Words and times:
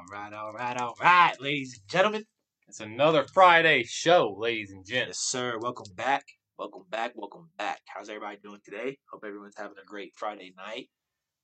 All 0.00 0.06
right, 0.10 0.32
all 0.32 0.52
right, 0.54 0.80
all 0.80 0.96
right, 0.98 1.38
ladies 1.42 1.78
and 1.78 1.86
gentlemen. 1.86 2.24
It's 2.66 2.80
another 2.80 3.26
Friday 3.34 3.84
show, 3.84 4.34
ladies 4.38 4.70
and 4.70 4.82
Yes, 4.88 5.06
gents. 5.06 5.18
sir. 5.30 5.58
Welcome 5.58 5.92
back. 5.94 6.24
Welcome 6.58 6.84
back. 6.88 7.12
Welcome 7.16 7.50
back. 7.58 7.82
How's 7.86 8.08
everybody 8.08 8.38
doing 8.42 8.60
today? 8.64 8.96
Hope 9.12 9.24
everyone's 9.26 9.58
having 9.58 9.76
a 9.76 9.84
great 9.84 10.14
Friday 10.16 10.54
night. 10.56 10.88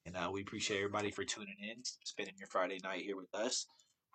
And 0.06 0.16
uh, 0.16 0.30
we 0.32 0.40
appreciate 0.40 0.78
everybody 0.78 1.10
for 1.10 1.22
tuning 1.22 1.56
in, 1.60 1.82
spending 2.04 2.34
your 2.38 2.48
Friday 2.48 2.78
night 2.82 3.02
here 3.02 3.18
with 3.18 3.28
us. 3.34 3.66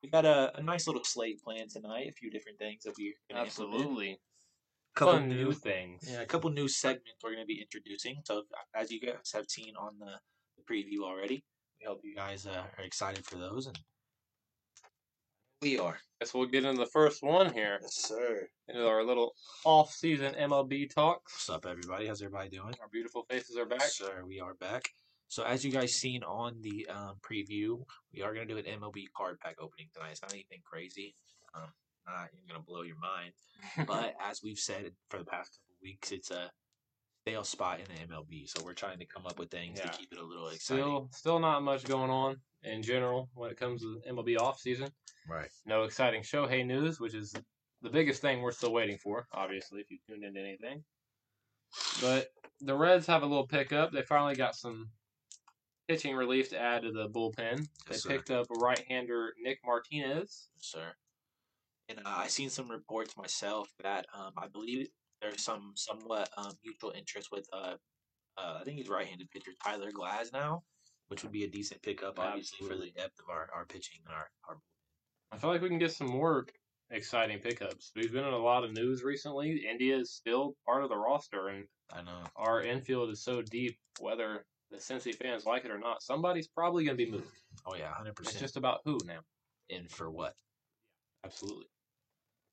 We 0.01 0.09
got 0.09 0.25
a, 0.25 0.57
a 0.57 0.63
nice 0.63 0.87
little 0.87 1.03
slate 1.03 1.39
planned 1.43 1.69
tonight, 1.69 2.07
a 2.09 2.13
few 2.13 2.31
different 2.31 2.57
things 2.57 2.81
that 2.85 2.95
we're 2.97 3.13
going 3.29 3.43
to 3.43 3.47
Absolutely. 3.47 4.19
Couple 4.95 5.19
Fun 5.19 5.29
new 5.29 5.35
new 5.35 5.53
things. 5.53 6.01
Yeah, 6.11 6.21
a 6.21 6.25
couple 6.25 6.49
new 6.49 6.67
segments 6.67 7.19
we're 7.23 7.35
going 7.35 7.43
to 7.43 7.45
be 7.45 7.61
introducing. 7.61 8.23
So, 8.25 8.41
as 8.73 8.91
you 8.91 8.99
guys 8.99 9.17
have 9.35 9.45
seen 9.51 9.75
on 9.79 9.99
the, 9.99 10.13
the 10.57 10.63
preview 10.63 11.05
already, 11.05 11.43
we 11.79 11.85
hope 11.85 11.99
you 12.03 12.15
guys 12.15 12.47
uh, 12.47 12.63
are 12.79 12.83
excited 12.83 13.23
for 13.23 13.37
those. 13.37 13.67
And 13.67 13.77
we 15.61 15.77
are. 15.77 15.97
Guess 16.19 16.33
we'll 16.33 16.47
get 16.47 16.65
into 16.65 16.79
the 16.79 16.89
first 16.89 17.21
one 17.21 17.53
here. 17.53 17.77
Yes, 17.81 17.95
sir. 18.07 18.47
Into 18.67 18.87
our 18.87 19.03
little 19.03 19.33
off-season 19.63 20.33
MLB 20.33 20.93
talk. 20.93 21.21
What's 21.23 21.49
up, 21.49 21.65
everybody? 21.67 22.07
How's 22.07 22.21
everybody 22.21 22.49
doing? 22.49 22.73
Our 22.81 22.87
beautiful 22.91 23.25
faces 23.29 23.57
are 23.57 23.65
back. 23.65 23.81
Yes, 23.81 23.97
sir. 23.97 24.23
We 24.27 24.39
are 24.39 24.55
back. 24.55 24.89
So, 25.27 25.43
as 25.43 25.63
you 25.63 25.71
guys 25.71 25.93
seen 25.93 26.23
on 26.23 26.57
the 26.61 26.87
um, 26.89 27.15
preview, 27.21 27.83
we 28.13 28.23
are 28.23 28.33
going 28.33 28.47
to 28.47 28.53
do 28.53 28.57
an 28.59 28.79
MLB 28.81 29.05
card 29.15 29.39
pack 29.39 29.55
opening 29.61 29.87
tonight. 29.93 30.11
It's 30.11 30.21
not 30.21 30.33
anything 30.33 30.61
crazy. 30.65 31.13
Um, 31.53 31.69
not 32.07 32.29
even 32.33 32.47
going 32.47 32.59
to 32.59 32.65
blow 32.65 32.81
your 32.81 32.97
mind. 32.99 33.33
But 33.87 34.15
as 34.19 34.41
we've 34.43 34.57
said 34.57 34.91
for 35.09 35.19
the 35.19 35.25
past 35.25 35.51
couple 35.51 35.77
weeks, 35.83 36.11
it's 36.11 36.31
a 36.31 36.49
stale 37.21 37.43
spot 37.43 37.79
in 37.79 37.85
the 37.85 38.13
MLB. 38.13 38.47
So, 38.49 38.63
we're 38.63 38.73
trying 38.73 38.99
to 38.99 39.05
come 39.05 39.25
up 39.25 39.37
with 39.37 39.51
things 39.51 39.79
Yeah. 39.79 39.89
to 39.91 39.97
keep 39.97 40.11
it 40.11 40.17
a 40.17 40.23
little 40.23 40.47
exciting. 40.49 40.83
Still, 40.83 41.09
still 41.11 41.39
not 41.39 41.61
much 41.61 41.83
going 41.83 42.09
on 42.09 42.41
in 42.63 42.81
general 42.81 43.29
when 43.33 43.51
it 43.51 43.57
comes 43.57 43.81
to 43.81 44.01
MLB 44.07 44.37
off-season. 44.37 44.89
Right. 45.27 45.49
No 45.65 45.83
exciting 45.83 46.23
Shohei 46.23 46.65
news, 46.65 46.99
which 46.99 47.13
is 47.13 47.33
the 47.81 47.89
biggest 47.89 48.21
thing 48.21 48.41
we're 48.41 48.51
still 48.51 48.73
waiting 48.73 48.97
for, 48.97 49.27
obviously, 49.33 49.81
if 49.81 49.91
you 49.91 49.99
tuned 50.07 50.23
into 50.23 50.39
anything. 50.39 50.83
But 52.01 52.29
the 52.59 52.75
Reds 52.75 53.05
have 53.07 53.21
a 53.23 53.25
little 53.25 53.47
pickup. 53.47 53.91
They 53.91 54.01
finally 54.01 54.35
got 54.35 54.55
some 54.55 54.89
pitching 55.87 56.15
relief 56.15 56.49
to 56.49 56.59
add 56.59 56.81
to 56.83 56.91
the 56.91 57.07
bullpen. 57.07 57.57
They 57.87 57.91
Yes, 57.95 58.05
picked 58.05 58.31
up 58.31 58.47
right-hander 58.49 59.33
Nick 59.41 59.59
Martinez. 59.63 60.49
Yes, 60.55 60.65
sir. 60.65 60.93
And 61.87 61.99
uh, 61.99 62.03
I 62.05 62.27
seen 62.27 62.49
some 62.49 62.69
reports 62.69 63.15
myself 63.15 63.69
that 63.83 64.05
um, 64.13 64.31
I 64.37 64.47
believe 64.47 64.87
there's 65.21 65.41
some 65.41 65.73
somewhat 65.75 66.29
um, 66.37 66.51
mutual 66.63 66.91
interest 66.91 67.29
with 67.31 67.47
uh, 67.53 67.75
uh, 68.37 68.57
I 68.59 68.63
think 68.63 68.77
he's 68.77 68.89
right-handed 68.89 69.29
pitcher 69.31 69.51
Tyler 69.63 69.91
Glasnow, 69.91 70.61
which 71.09 71.23
would 71.23 71.31
be 71.31 71.43
a 71.43 71.49
decent 71.49 71.81
pickup, 71.81 72.19
obviously 72.19 72.67
for 72.67 72.75
the 72.75 72.91
depth 72.91 73.19
of 73.19 73.29
our, 73.29 73.49
our 73.53 73.65
pitching 73.65 73.99
and 74.05 74.15
our, 74.15 74.29
our 74.49 74.57
I 75.31 75.37
feel 75.37 75.49
like 75.49 75.61
we 75.61 75.69
can 75.69 75.79
get 75.79 75.93
some 75.93 76.07
more 76.07 76.45
exciting 76.89 77.39
pickups. 77.39 77.91
We've 77.95 78.11
been 78.11 78.25
in 78.25 78.33
a 78.33 78.37
lot 78.37 78.63
of 78.65 78.73
news 78.73 79.03
recently. 79.03 79.63
India 79.69 79.97
is 79.97 80.11
still 80.11 80.55
part 80.65 80.83
of 80.83 80.89
the 80.89 80.97
roster, 80.97 81.47
and 81.47 81.65
I 81.93 82.01
know 82.01 82.23
our 82.35 82.61
infield 82.61 83.09
is 83.11 83.23
so 83.23 83.41
deep, 83.41 83.77
whether 83.99 84.45
the 84.71 84.77
Cincy 84.77 85.13
fans 85.15 85.45
like 85.45 85.63
it 85.65 85.71
or 85.71 85.79
not, 85.79 86.01
somebody's 86.01 86.47
probably 86.47 86.83
going 86.85 86.97
to 86.97 87.05
be 87.05 87.11
moved. 87.11 87.27
oh 87.65 87.75
yeah, 87.77 87.93
hundred 87.93 88.15
percent. 88.15 88.35
It's 88.35 88.41
just 88.41 88.57
about 88.57 88.79
who 88.85 88.97
now. 89.05 89.19
and 89.69 89.89
for 89.89 90.09
what? 90.09 90.33
Absolutely. 91.23 91.67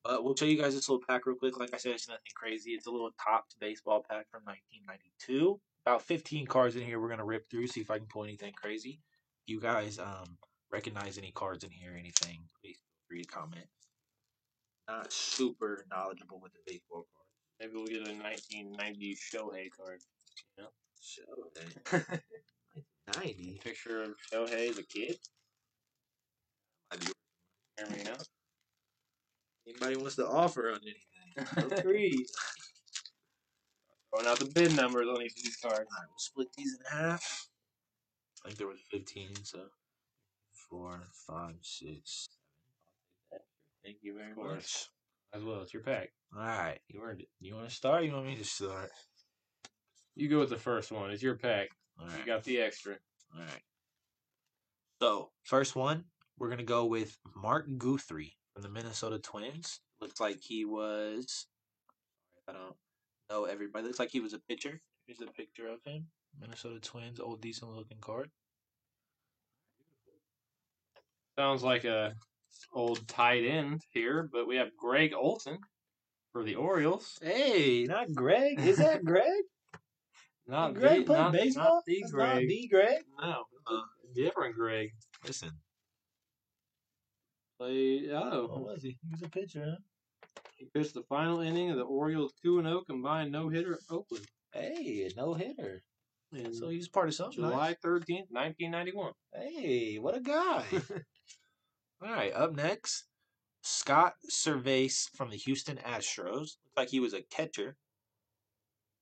But 0.08 0.24
we'll 0.24 0.34
show 0.34 0.46
you 0.46 0.56
guys 0.56 0.74
this 0.74 0.88
little 0.88 1.04
pack 1.06 1.26
real 1.26 1.36
quick. 1.36 1.58
Like 1.58 1.74
I 1.74 1.76
said, 1.76 1.92
it's 1.92 2.08
nothing 2.08 2.32
crazy. 2.34 2.70
It's 2.70 2.86
a 2.86 2.90
little 2.90 3.10
Topps 3.22 3.54
baseball 3.60 4.02
pack 4.08 4.24
from 4.30 4.40
1992. 4.44 5.60
About 5.84 6.00
15 6.00 6.46
cards 6.46 6.76
in 6.76 6.82
here. 6.82 6.98
We're 6.98 7.10
gonna 7.10 7.26
rip 7.26 7.50
through, 7.50 7.66
see 7.66 7.82
if 7.82 7.90
I 7.90 7.98
can 7.98 8.06
pull 8.06 8.24
anything 8.24 8.54
crazy. 8.54 9.02
If 9.42 9.52
you 9.52 9.60
guys 9.60 9.98
um 9.98 10.38
recognize 10.72 11.18
any 11.18 11.30
cards 11.32 11.62
in 11.62 11.70
here, 11.70 11.90
anything, 11.92 12.38
please 12.58 12.78
feel 12.78 13.06
free 13.06 13.22
to 13.22 13.28
comment. 13.28 13.66
Not 14.88 15.12
super 15.12 15.84
knowledgeable 15.90 16.40
with 16.40 16.52
the 16.54 16.60
baseball 16.66 17.06
cards. 17.12 17.28
Maybe 17.60 17.74
we'll 17.74 17.84
get 17.84 18.08
a 18.08 18.18
1990 18.18 19.14
Shohei 19.14 19.68
card. 19.76 20.00
Show 21.02 21.22
90. 23.14 23.60
Picture 23.62 24.04
of 24.04 24.14
Shohei 24.32 24.70
as 24.70 24.78
a 24.78 24.82
kid. 24.84 25.18
Hear 27.76 27.88
me 27.90 28.10
out. 28.10 28.26
Anybody 29.88 30.02
wants 30.02 30.16
to 30.16 30.28
offer 30.28 30.70
on 30.70 30.80
anything? 30.82 31.70
Feel 31.70 31.78
free. 31.82 32.26
Throwing 34.10 34.26
out 34.28 34.38
the 34.38 34.44
bid 34.44 34.76
numbers 34.76 35.08
on 35.08 35.22
each 35.22 35.36
of 35.38 35.42
these 35.42 35.56
cards. 35.56 35.78
All 35.78 35.84
right, 35.84 36.08
we'll 36.10 36.18
split 36.18 36.48
these 36.56 36.74
in 36.74 36.98
half. 36.98 37.48
I 38.44 38.48
think 38.48 38.58
there 38.58 38.66
was 38.66 38.80
15, 38.90 39.44
so 39.44 39.60
four, 40.68 41.00
five, 41.26 41.54
six. 41.62 42.28
Thank 43.82 43.96
you 44.02 44.14
very 44.14 44.32
Of 44.32 44.36
much. 44.36 44.88
As 45.32 45.42
well, 45.42 45.62
it's 45.62 45.72
your 45.72 45.82
pack. 45.82 46.10
All 46.36 46.42
right, 46.42 46.78
you 46.88 47.00
earned 47.02 47.20
it. 47.22 47.28
You 47.40 47.54
want 47.54 47.70
to 47.70 47.74
start? 47.74 48.04
You 48.04 48.12
want 48.12 48.26
me 48.26 48.36
to 48.36 48.44
start? 48.44 48.90
You 50.16 50.28
go 50.28 50.40
with 50.40 50.50
the 50.50 50.56
first 50.56 50.92
one. 50.92 51.10
It's 51.10 51.22
your 51.22 51.36
pack. 51.36 51.68
All 51.98 52.06
You 52.06 52.26
got 52.26 52.44
the 52.44 52.60
extra. 52.60 52.96
All 53.34 53.40
right. 53.40 53.62
So 55.00 55.30
first 55.44 55.76
one, 55.76 56.04
we're 56.38 56.50
gonna 56.50 56.62
go 56.62 56.84
with 56.84 57.16
Mark 57.34 57.66
Guthrie 57.78 58.36
from 58.58 58.62
the 58.74 58.80
Minnesota 58.80 59.20
Twins. 59.20 59.80
Looks 60.00 60.20
like 60.20 60.40
he 60.42 60.64
was. 60.64 61.46
I 62.48 62.52
don't 62.52 62.74
know 63.30 63.44
everybody. 63.44 63.86
Looks 63.86 64.00
like 64.00 64.10
he 64.10 64.18
was 64.18 64.32
a 64.32 64.40
pitcher. 64.48 64.80
Here's 65.06 65.20
a 65.20 65.30
picture 65.32 65.68
of 65.68 65.78
him. 65.84 66.06
Minnesota 66.40 66.80
Twins, 66.80 67.20
old 67.20 67.40
decent 67.40 67.70
looking 67.70 67.98
card. 68.00 68.30
Sounds 71.38 71.62
like 71.62 71.84
a 71.84 72.14
old 72.72 73.06
tight 73.06 73.44
end 73.44 73.82
here, 73.92 74.28
but 74.32 74.48
we 74.48 74.56
have 74.56 74.76
Gregg 74.76 75.14
Olson 75.14 75.58
for 76.32 76.42
the 76.42 76.56
Orioles. 76.56 77.16
Hey, 77.22 77.84
not 77.88 78.12
Greg. 78.12 78.58
Is 78.58 78.78
that 78.78 79.04
Greg? 79.04 79.24
Not 80.48 80.74
Greg 80.74 81.00
the, 81.00 81.04
playing 81.04 81.22
not, 81.22 81.32
baseball? 81.32 81.74
Not 81.76 81.84
the 81.86 81.98
That's 82.00 82.12
not 82.12 82.32
Greg. 82.34 82.48
the 82.48 82.68
Greg. 82.72 82.98
No, 83.22 83.44
Uh, 83.68 83.80
different 84.16 84.56
Greg. 84.56 84.90
Listen, 85.24 85.50
Play, 87.58 88.08
what 88.08 88.22
oh, 88.22 88.64
was 88.66 88.82
he? 88.82 88.96
He 89.02 89.10
was 89.10 89.22
a 89.22 89.28
pitcher, 89.28 89.64
huh? 89.64 90.40
he 90.56 90.66
pitched 90.66 90.94
the 90.94 91.02
final 91.02 91.40
inning 91.40 91.70
of 91.70 91.76
the 91.76 91.82
Orioles 91.82 92.32
2 92.42 92.62
0 92.62 92.82
combined 92.86 93.32
no 93.32 93.48
hitter 93.48 93.74
at 93.74 93.80
Oakland 93.90 94.26
Hey, 94.52 95.10
no 95.16 95.34
hitter. 95.34 95.82
in 96.32 96.54
So 96.54 96.68
he's 96.68 96.88
part 96.88 97.08
of 97.08 97.14
something. 97.14 97.36
July 97.36 97.76
13th, 97.84 98.30
1991. 98.30 99.12
Hey, 99.34 99.98
what 99.98 100.16
a 100.16 100.20
guy. 100.20 100.64
All 102.02 102.12
right, 102.12 102.32
up 102.32 102.54
next, 102.54 103.04
Scott 103.62 104.14
Servais 104.30 105.08
from 105.14 105.30
the 105.30 105.36
Houston 105.36 105.78
Astros. 105.78 106.32
Looks 106.32 106.58
like 106.76 106.90
he 106.90 107.00
was 107.00 107.14
a 107.14 107.22
catcher. 107.22 107.76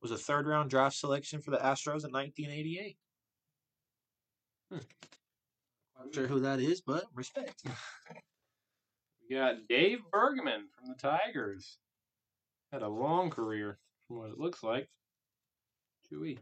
Was 0.03 0.11
a 0.11 0.19
third 0.19 0.47
round 0.47 0.71
draft 0.71 0.97
selection 0.97 1.41
for 1.41 1.51
the 1.51 1.59
Astros 1.59 2.05
in 2.05 2.13
1988. 2.13 2.97
Hmm. 4.71 4.79
Not 5.99 6.15
sure 6.15 6.27
who 6.27 6.41
that 6.41 6.61
is, 6.61 6.81
but 6.81 7.05
respect. 7.15 7.63
We 9.29 9.37
got 9.37 9.67
Dave 9.69 9.99
Bergman 10.13 10.69
from 10.77 10.89
the 10.89 10.95
Tigers. 10.95 11.79
Had 12.73 12.83
a 12.83 12.89
long 12.89 13.31
career, 13.31 13.79
from 14.07 14.19
what 14.19 14.31
it 14.31 14.39
looks 14.39 14.63
like. 14.63 14.89
Chewy. 16.11 16.39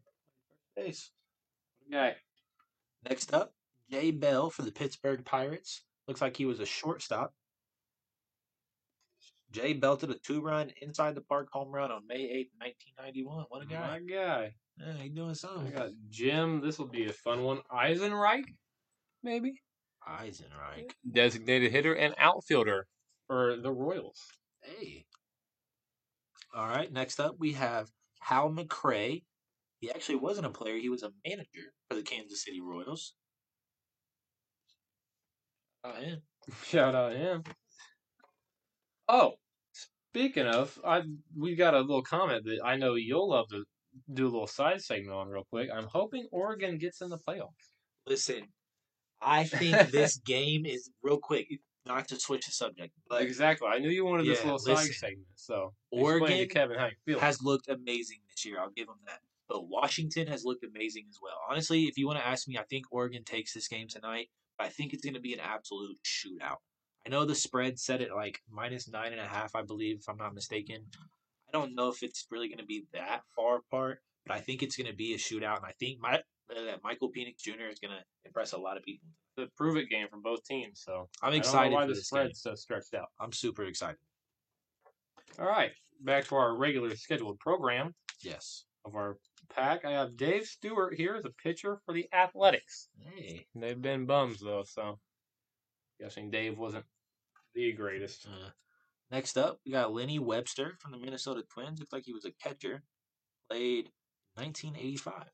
Base. 0.77 1.11
Guy. 1.91 2.17
Next 3.09 3.33
up, 3.33 3.55
Jay 3.91 4.11
Bell 4.11 4.50
for 4.50 4.62
the 4.62 4.73
Pittsburgh 4.73 5.25
Pirates. 5.25 5.83
Looks 6.09 6.21
like 6.21 6.37
he 6.37 6.47
was 6.47 6.61
a 6.61 6.67
shortstop. 6.67 7.33
Jay 9.50 9.73
belted 9.73 10.11
a 10.11 10.15
two 10.15 10.41
run 10.41 10.71
inside 10.83 11.15
the 11.15 11.21
park 11.21 11.49
home 11.53 11.71
run 11.71 11.93
on 11.93 12.06
May 12.09 12.23
8th, 12.23 12.50
1991. 12.97 13.44
What 13.49 13.62
a 13.62 13.67
guy. 13.67 13.87
My 13.89 14.00
guy. 14.00 14.55
Yeah, 14.78 14.93
he 14.94 15.09
doing 15.09 15.34
something. 15.34 15.69
I 15.69 15.71
got 15.71 15.91
Jim. 16.11 16.61
This 16.61 16.78
will 16.78 16.89
be 16.89 17.06
a 17.06 17.12
fun 17.12 17.44
one. 17.44 17.61
Eisenreich, 17.73 18.44
maybe? 19.23 19.62
Eisenreich. 20.09 20.93
Designated 21.11 21.73
hitter 21.73 21.95
and 21.95 22.15
outfielder 22.19 22.87
for 23.27 23.56
the 23.56 23.71
Royals. 23.71 24.21
Hey. 24.62 25.06
All 26.55 26.69
right. 26.69 26.93
Next 26.93 27.21
up, 27.21 27.37
we 27.39 27.53
have 27.53 27.89
Hal 28.21 28.51
McRae. 28.51 29.23
He 29.81 29.91
actually 29.91 30.17
wasn't 30.17 30.47
a 30.47 30.51
player. 30.51 30.77
He 30.77 30.89
was 30.89 31.03
a 31.03 31.12
manager 31.27 31.73
for 31.89 31.97
the 31.97 32.03
Kansas 32.03 32.45
City 32.45 32.61
Royals. 32.61 33.15
Oh, 35.85 35.93
him. 35.93 36.23
Shout 36.65 36.95
out 36.95 37.12
him. 37.12 37.43
Oh, 39.09 39.35
speaking 39.73 40.47
of, 40.47 40.79
I 40.87 41.03
we 41.37 41.55
got 41.57 41.75
a 41.75 41.81
little 41.81 42.03
comment 42.03 42.45
that 42.45 42.61
I 42.65 42.77
know 42.77 42.95
you'll 42.95 43.29
love 43.29 43.49
to 43.50 43.65
do 44.12 44.25
a 44.25 44.31
little 44.31 44.47
side 44.47 44.81
segment 44.81 45.15
on 45.15 45.29
real 45.29 45.47
quick. 45.50 45.69
I'm 45.75 45.87
hoping 45.87 46.27
Oregon 46.33 46.79
gets 46.79 47.03
in 47.03 47.11
the 47.11 47.19
playoffs. 47.19 47.50
Listen, 48.07 48.45
I 49.20 49.44
think 49.44 49.90
this 49.90 50.16
game 50.26 50.66
is 50.66 50.90
real 51.02 51.19
quick. 51.19 51.49
Not 51.87 52.08
to 52.08 52.19
switch 52.19 52.46
the 52.46 52.52
subject, 52.52 52.94
but 53.11 53.20
exactly. 53.20 53.69
I 53.69 53.78
knew 53.78 53.90
you 53.90 54.06
wanted 54.06 54.26
this 54.26 54.38
Yeah, 54.38 54.52
little 54.52 54.58
side 54.58 54.87
segment, 54.87 55.26
so 55.34 55.75
Oregon 55.90 56.49
Kevin 56.49 56.78
how 56.78 56.87
you 56.87 56.93
feel. 57.05 57.20
has 57.20 57.43
looked 57.43 57.69
amazing 57.69 58.20
this 58.31 58.46
year. 58.46 58.58
I'll 58.58 58.70
give 58.70 58.87
them 58.87 58.96
that. 59.06 59.19
But 59.50 59.69
Washington 59.69 60.26
has 60.28 60.46
looked 60.46 60.64
amazing 60.64 61.05
as 61.11 61.19
well. 61.22 61.37
Honestly, 61.50 61.82
if 61.82 61.99
you 61.99 62.06
want 62.06 62.19
to 62.20 62.26
ask 62.26 62.49
me, 62.49 62.56
I 62.56 62.62
think 62.62 62.87
Oregon 62.90 63.22
takes 63.22 63.52
this 63.52 63.69
game 63.69 63.87
tonight. 63.87 64.28
I 64.58 64.69
think 64.70 64.94
it's 64.94 65.05
going 65.05 65.12
to 65.14 65.20
be 65.20 65.34
an 65.34 65.40
absolute 65.40 65.99
shootout. 66.06 66.56
I 67.06 67.11
know 67.11 67.26
the 67.26 67.34
spread 67.34 67.78
set 67.78 68.00
at 68.00 68.14
like 68.14 68.40
minus 68.50 68.88
nine 68.88 69.12
and 69.12 69.20
a 69.20 69.26
half, 69.26 69.55
I 69.55 69.61
believe, 69.61 69.99
if 70.00 70.08
I'm 70.08 70.16
not 70.16 70.34
mistaken. 70.34 70.87
I 70.99 71.52
don't 71.52 71.75
know 71.75 71.88
if 71.90 72.02
it's 72.02 72.26
really 72.31 72.49
going 72.49 72.58
to 72.61 72.64
be 72.64 72.87
that 72.94 73.25
far 73.37 73.58
apart, 73.58 73.99
but 74.25 74.34
I 74.34 74.40
think 74.40 74.62
it's 74.62 74.76
going 74.76 74.90
to 74.90 74.96
be 74.96 75.12
a 75.12 75.19
shootout, 75.19 75.56
and 75.58 75.66
I 75.66 75.72
think 75.78 76.00
my 76.00 76.22
uh, 76.50 76.76
Michael 76.82 77.11
Penix 77.11 77.38
Jr. 77.38 77.69
is 77.70 77.79
going 77.79 77.93
to 77.93 78.02
impress 78.25 78.52
a 78.52 78.58
lot 78.58 78.76
of 78.76 78.82
people. 78.82 79.08
The 79.37 79.49
prove 79.56 79.76
it 79.76 79.88
game 79.91 80.06
from 80.08 80.23
both 80.23 80.44
teams. 80.44 80.82
So 80.85 81.08
I'm 81.23 81.29
I 81.29 81.31
don't 81.31 81.32
know 81.32 81.38
excited 81.38 81.73
why 81.73 81.87
the 81.87 81.94
spread's 81.96 82.41
so 82.41 82.55
stretched 82.55 82.94
out. 82.94 83.08
I'm 83.20 83.32
super 83.32 83.64
excited. 83.64 83.96
All 85.41 85.46
right, 85.46 85.73
back 86.00 86.26
to 86.29 86.37
our 86.37 86.56
regular 86.56 86.94
scheduled 86.94 87.41
program 87.41 87.94
Yes. 88.23 88.64
of 88.85 88.94
our 88.94 89.19
pack. 89.52 89.85
I 89.85 89.91
have 89.93 90.17
Dave 90.17 90.44
Stewart 90.46 90.94
here 90.94 91.17
as 91.17 91.25
a 91.25 91.31
pitcher 91.43 91.81
for 91.85 91.93
the 91.93 92.06
Athletics. 92.12 92.88
Hey. 93.00 93.47
They've 93.56 93.81
been 93.81 94.06
bums 94.06 94.38
though, 94.40 94.62
so 94.64 95.00
guessing 96.00 96.31
Dave 96.31 96.56
wasn't 96.56 96.85
the 97.55 97.73
greatest. 97.73 98.26
Uh, 98.26 98.50
next 99.11 99.37
up, 99.37 99.58
we 99.67 99.73
got 99.73 99.93
Lenny 99.93 100.20
Webster 100.20 100.76
from 100.79 100.93
the 100.93 100.99
Minnesota 100.99 101.43
Twins. 101.52 101.81
Looks 101.81 101.93
like 101.93 102.05
he 102.05 102.12
was 102.12 102.25
a 102.25 102.31
catcher. 102.40 102.85
Played 103.50 103.90
1985. 104.37 105.25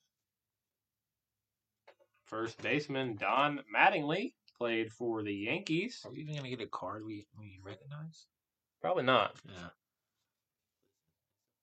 First 2.31 2.63
baseman 2.63 3.17
Don 3.17 3.61
Mattingly 3.77 4.35
played 4.57 4.93
for 4.93 5.23
the 5.25 5.35
Yankees. 5.35 6.01
Are 6.05 6.13
we 6.13 6.21
even 6.21 6.37
gonna 6.37 6.49
get 6.49 6.61
a 6.61 6.67
card 6.69 7.05
we 7.05 7.27
we 7.37 7.59
recognize? 7.63 8.27
Probably 8.81 9.03
not. 9.03 9.35
Yeah. 9.45 9.69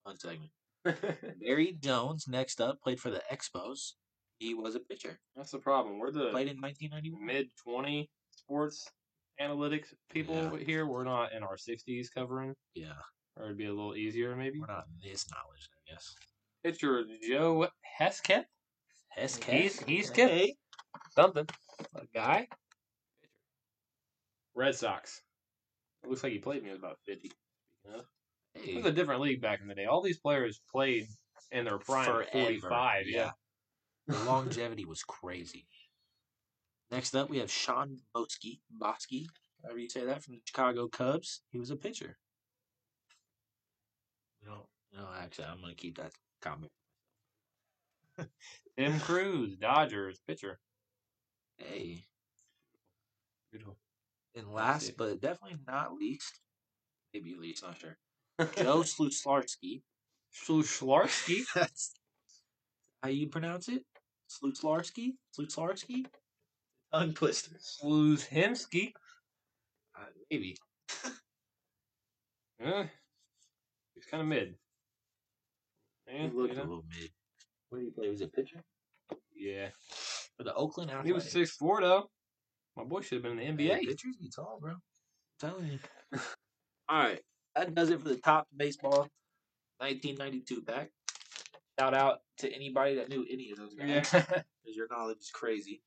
One 0.03 0.17
segment. 0.19 0.51
Barry 1.41 1.77
Jones, 1.81 2.25
next 2.27 2.59
up, 2.61 2.81
played 2.81 2.99
for 2.99 3.09
the 3.09 3.21
Expos. 3.31 3.93
He 4.39 4.53
was 4.53 4.75
a 4.75 4.79
pitcher. 4.79 5.19
That's 5.35 5.51
the 5.51 5.57
problem. 5.59 5.99
We're 5.99 6.11
the 6.11 6.29
Played 6.31 6.49
in 6.49 6.61
1991. 6.61 7.25
mid 7.25 7.47
20 7.63 8.09
sports 8.31 8.85
analytics 9.41 9.87
people 10.11 10.35
Yeah. 10.35 10.57
here. 10.65 10.85
We're 10.85 11.03
not 11.05 11.31
in 11.33 11.43
our 11.43 11.55
60s 11.57 12.07
covering, 12.13 12.53
Yeah, 12.75 12.93
or 13.37 13.45
it'd 13.45 13.57
be 13.57 13.65
a 13.65 13.73
little 13.73 13.95
easier 13.95 14.35
maybe. 14.35 14.59
we're 14.59 14.67
not 14.67 14.85
in 14.87 15.09
this 15.09 15.25
knowledge, 15.31 15.69
I 15.87 15.91
guess. 15.93 16.13
Pitcher 16.63 17.03
Joe 17.27 17.67
Hesketh. 17.97 18.45
Hesketh. 19.17 19.45
He's- 19.53 19.79
he's 19.83 20.09
kept- 20.09 20.31
Hey, 20.31 20.55
Something. 21.15 21.47
a 21.95 22.05
guy. 22.13 22.47
Red 24.53 24.75
Sox. 24.75 25.21
It 26.03 26.09
looks 26.09 26.23
like 26.23 26.31
he 26.31 26.39
played 26.39 26.57
when 26.61 26.65
he 26.65 26.71
was 26.71 26.79
about 26.79 26.99
50. 27.05 27.29
Speaking 27.29 27.99
of. 27.99 28.05
It 28.55 28.75
was 28.75 28.85
a 28.85 28.91
different 28.91 29.21
league 29.21 29.41
back 29.41 29.61
in 29.61 29.67
the 29.67 29.75
day. 29.75 29.85
All 29.85 30.01
these 30.01 30.19
players 30.19 30.59
played 30.71 31.07
in 31.51 31.65
their 31.65 31.77
prime 31.77 32.21
at 32.21 32.31
45. 32.31 33.07
Yeah. 33.07 33.31
The 34.07 34.23
longevity 34.23 34.85
was 34.85 35.03
crazy. 35.03 35.67
Next 36.89 37.15
up, 37.15 37.29
we 37.29 37.39
have 37.39 37.51
Shawn 37.51 37.97
Boskie, 38.15 38.61
Bosky, 38.79 39.27
however 39.61 39.79
you 39.79 39.89
say 39.89 40.05
that, 40.05 40.23
from 40.23 40.35
the 40.35 40.41
Chicago 40.45 40.87
Cubs. 40.87 41.43
He 41.51 41.59
was 41.59 41.69
a 41.69 41.75
pitcher. 41.75 42.17
No, 44.45 44.69
no, 44.93 45.09
actually, 45.17 45.45
I'm 45.45 45.59
going 45.59 45.75
to 45.75 45.81
keep 45.81 45.97
that 45.97 46.13
comment. 46.41 46.71
Tim 48.77 48.99
Crews, 48.99 49.55
Dodgers 49.57 50.19
pitcher. 50.27 50.59
Hey, 51.57 52.03
Beautiful. 53.51 53.77
and 54.35 54.53
last 54.53 54.95
but 54.97 55.19
definitely 55.21 55.57
not 55.67 55.93
least, 55.93 56.39
maybe 57.13 57.35
least, 57.35 57.63
not 57.63 57.77
sure. 57.77 57.97
Joe 58.55 58.81
Slutslarski. 58.81 59.81
Schlarski. 60.33 61.43
That's 61.55 61.93
how 63.01 63.09
you 63.09 63.27
pronounce 63.27 63.69
it? 63.69 63.83
Slutslarski? 64.29 65.13
Slutslarski? 65.37 66.05
Tongue 66.93 67.13
twister. 67.13 67.57
Uh, 69.95 70.05
maybe. 70.31 70.57
Eh, 72.59 72.87
he's 73.93 74.05
kind 74.05 74.21
of 74.21 74.27
mid. 74.27 74.55
He 76.07 76.17
Yeah, 76.17 76.29
looked 76.33 76.55
you 76.55 76.59
a 76.59 76.63
little 76.63 76.83
mid. 76.89 77.11
What 77.69 77.79
did 77.79 77.85
he 77.85 77.91
play? 77.91 78.09
Was 78.09 78.21
it 78.21 78.33
pitcher? 78.33 78.63
Yeah. 79.35 79.69
For 80.37 80.43
the 80.43 80.53
Oakland 80.53 80.91
Athletics. 80.91 81.07
He 81.07 81.13
was 81.13 81.31
six 81.31 81.51
four 81.51 81.81
though. 81.81 82.09
My 82.75 82.83
boy 82.83 83.01
should 83.01 83.15
have 83.15 83.23
been 83.23 83.39
in 83.39 83.57
the 83.57 83.63
NBA. 83.63 83.75
Hey, 83.75 83.85
pitchers 83.85 84.17
be 84.17 84.29
tall, 84.29 84.59
bro. 84.61 84.73
I'm 84.73 84.79
telling 85.39 85.67
you. 85.67 85.79
All 86.89 86.99
right, 86.99 87.19
that 87.55 87.73
does 87.73 87.89
it 87.89 88.01
for 88.01 88.09
the 88.09 88.17
Topps 88.17 88.49
baseball 88.55 89.09
1992 89.79 90.61
pack. 90.61 90.91
Shout 91.79 91.93
out 91.93 92.19
to 92.39 92.53
anybody 92.53 92.95
that 92.95 93.09
knew 93.09 93.25
any 93.29 93.51
of 93.51 93.57
those 93.57 93.73
guys, 93.73 94.09
because 94.11 94.43
yeah. 94.65 94.73
your 94.73 94.87
knowledge 94.89 95.17
is 95.19 95.31
crazy. 95.31 95.81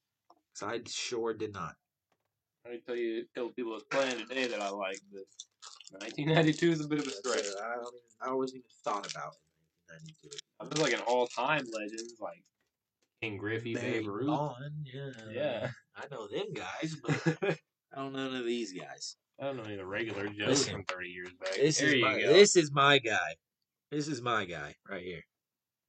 Because 0.52 0.74
I 0.74 0.80
sure 0.88 1.32
did 1.34 1.52
not. 1.52 1.74
Let 2.64 2.74
me 2.74 2.80
tell 2.86 2.96
you, 2.96 3.20
a 3.22 3.38
couple 3.38 3.52
people 3.52 3.72
was 3.72 3.84
playing 3.84 4.18
today 4.18 4.46
that 4.46 4.60
I 4.60 4.68
like, 4.68 5.00
but 5.12 5.24
1992 6.02 6.72
is 6.72 6.84
a 6.84 6.88
bit 6.88 6.98
of 7.00 7.06
a 7.06 7.10
stretch. 7.10 7.46
I, 7.62 8.28
I, 8.28 8.32
wasn't 8.32 8.58
even 8.58 8.70
thought 8.84 9.10
about 9.10 9.34
1992. 9.88 10.49
I 10.60 10.66
feel 10.66 10.82
like 10.82 10.92
an 10.92 11.00
all 11.06 11.26
time 11.26 11.66
legend, 11.72 12.08
like 12.20 12.42
Ken 13.22 13.36
Griffey, 13.36 13.74
Babe 13.74 14.06
Ruth. 14.06 14.26
Vaughn, 14.26 14.84
yeah. 14.84 15.10
yeah. 15.32 15.70
I 15.96 16.04
know 16.10 16.26
them 16.26 16.52
guys, 16.54 16.96
but 17.02 17.38
I 17.92 17.96
don't 17.96 18.12
know 18.12 18.28
none 18.28 18.36
of 18.36 18.46
these 18.46 18.72
guys. 18.72 19.16
I 19.40 19.44
don't 19.44 19.56
know 19.56 19.62
any 19.64 19.74
of 19.74 19.78
the 19.78 19.86
regular 19.86 20.24
from 20.24 20.84
30 20.84 21.08
years 21.08 21.30
back. 21.40 21.54
This 21.56 21.78
there 21.78 21.94
is, 21.94 22.02
my, 22.02 22.20
go. 22.20 22.32
this 22.32 22.56
is 22.56 22.72
my 22.72 22.98
guy. 22.98 23.34
This 23.90 24.06
is 24.06 24.20
my 24.20 24.44
guy 24.44 24.74
right 24.88 25.02
here. 25.02 25.22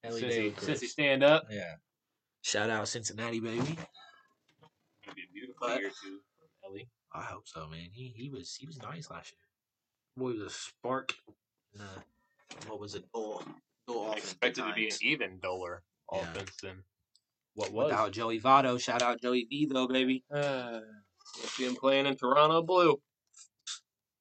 Ellie 0.04 0.54
Sissy, 0.58 0.88
stand 0.88 1.24
up. 1.24 1.44
Yeah. 1.50 1.76
Shout 2.42 2.70
out 2.70 2.88
Cincinnati, 2.88 3.40
baby. 3.40 3.60
Be 5.16 5.24
a 5.24 5.34
beautiful 5.34 5.68
but, 5.68 5.80
year 5.80 5.90
too 5.90 6.20
from 6.38 6.72
Ellie. 6.72 6.90
I 7.14 7.22
hope 7.24 7.48
so, 7.48 7.68
man. 7.68 7.90
He 7.92 8.14
he 8.16 8.30
was 8.30 8.56
he 8.56 8.66
was 8.66 8.82
nice 8.82 9.12
last 9.12 9.34
year. 9.34 9.46
Boy 10.18 10.40
was 10.40 10.42
a 10.42 10.50
spark. 10.50 11.14
Nah, 11.78 11.84
what 12.68 12.80
was 12.80 12.96
it? 12.96 13.04
Oh, 13.14 13.44
dual 13.88 14.08
offense 14.10 14.24
Expected 14.26 14.66
to 14.66 14.74
be 14.74 14.88
an 14.88 14.96
even 15.02 15.40
duller 15.40 15.84
Yeah. 16.12 16.20
offense 16.22 16.56
than 16.62 16.84
what 17.56 17.72
was. 17.72 17.86
Without 17.86 18.12
Joey 18.12 18.40
Votto. 18.40 18.80
Shout 18.80 19.02
out 19.02 19.22
Joey 19.22 19.46
V 19.50 19.66
though, 19.66 19.88
baby. 19.88 20.24
Uh, 20.34 20.80
you'll 21.38 21.48
see 21.48 21.66
him 21.66 21.76
playing 21.76 22.06
in 22.08 22.16
Toronto 22.16 22.62
blue. 22.62 23.00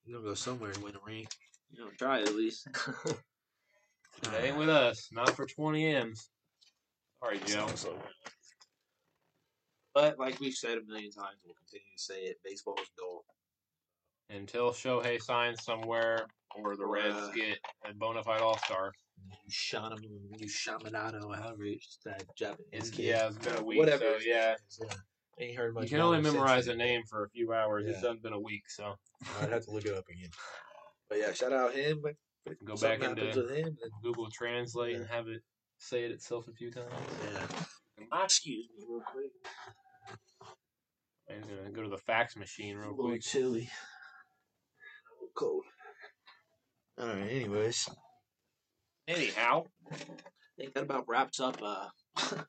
He's 0.05 0.15
gonna 0.15 0.27
go 0.27 0.35
somewhere 0.35 0.71
and 0.71 0.83
win 0.83 0.95
a 0.97 1.01
ring. 1.05 1.27
You 1.71 1.81
know, 1.85 1.91
try 1.99 2.21
at 2.21 2.35
least. 2.35 2.69
It 4.23 4.45
ain't 4.45 4.59
with 4.59 4.69
us. 4.69 5.09
Not 5.13 5.31
for 5.31 5.47
20 5.47 5.87
M's. 5.95 6.29
Sorry, 7.23 7.41
Joe. 7.47 7.67
But 9.95 10.19
like 10.19 10.39
we've 10.41 10.55
said 10.55 10.79
a 10.79 10.83
million 10.87 11.11
times, 11.11 11.39
we'll 11.45 11.55
continue 11.55 11.87
to 11.97 12.03
say 12.03 12.21
it. 12.25 12.39
Baseball 12.45 12.77
is 12.83 12.89
dull. 12.99 13.25
Until 14.29 14.73
Shohei 14.73 15.21
signs 15.21 15.65
somewhere 15.65 16.27
or 16.55 16.77
the 16.77 16.87
Reds 16.87 17.17
uh, 17.17 17.31
get 17.35 17.59
a 17.89 17.95
bona 17.95 18.23
fide 18.23 18.41
all 18.43 18.59
star. 18.59 18.93
You 19.29 19.51
shot 19.51 19.93
him. 19.93 19.99
You 20.39 20.47
shamanado, 20.49 21.35
however 21.37 21.65
it's 21.65 21.99
that 22.05 22.23
Japanese 22.37 22.69
It's, 22.73 22.91
kid. 22.91 23.03
yeah, 23.05 23.27
it's 23.29 23.39
been 23.39 23.57
a 23.57 23.63
week. 23.65 23.79
Whatever. 23.79 24.05
So, 24.19 24.25
yeah. 24.25 24.55
is, 24.55 24.81
yeah. 24.83 24.95
Ain't 25.39 25.57
heard 25.57 25.75
much. 25.75 25.85
You 25.85 25.91
can 25.91 26.01
only 26.01 26.21
memorize 26.21 26.69
a 26.69 26.75
name 26.77 27.03
for 27.09 27.25
a 27.25 27.31
few 27.31 27.53
hours. 27.53 27.87
It's 27.89 27.97
Yeah. 28.03 28.09
done 28.09 28.19
been 28.23 28.33
a 28.35 28.41
week, 28.41 28.69
so 28.69 28.95
I'd 29.41 29.51
have 29.51 29.65
to 29.65 29.71
look 29.71 29.85
it 29.87 29.97
up 29.97 30.05
again. 30.09 30.31
But 31.09 31.19
yeah, 31.19 31.33
shout 31.33 31.53
out 31.53 31.75
him. 31.75 32.01
Go 32.65 32.77
back 32.77 33.03
into- 33.03 33.27
him. 33.27 33.49
Then, 33.49 33.77
Google 34.01 34.29
Translate 34.31 34.95
and 34.95 35.07
have 35.09 35.27
it 35.27 35.43
say 35.79 36.05
it 36.05 36.13
itself 36.13 36.47
a 36.47 36.53
few 36.53 36.71
times. 36.71 36.87
yeah. 37.33 38.23
Excuse 38.23 38.69
me, 38.79 38.85
real 38.89 39.03
quick. 39.11 39.33
I'm 41.29 41.41
gonna 41.41 41.71
go 41.71 41.83
to 41.83 41.89
the 41.89 41.99
fax 41.99 42.37
machine 42.37 42.77
A 42.77 42.81
real 42.81 42.91
little 42.91 43.07
quick. 43.11 43.23
chilly. 43.23 43.69
A 45.11 45.13
little 45.15 45.33
cold. 45.37 45.65
All 46.99 47.09
right. 47.09 47.29
Anyways, 47.31 47.89
Anyhow, 49.11 49.65
I 49.91 49.97
think 50.57 50.75
that 50.75 50.85
about 50.85 51.09
wraps 51.09 51.41
up 51.41 51.61
uh, 51.63 51.89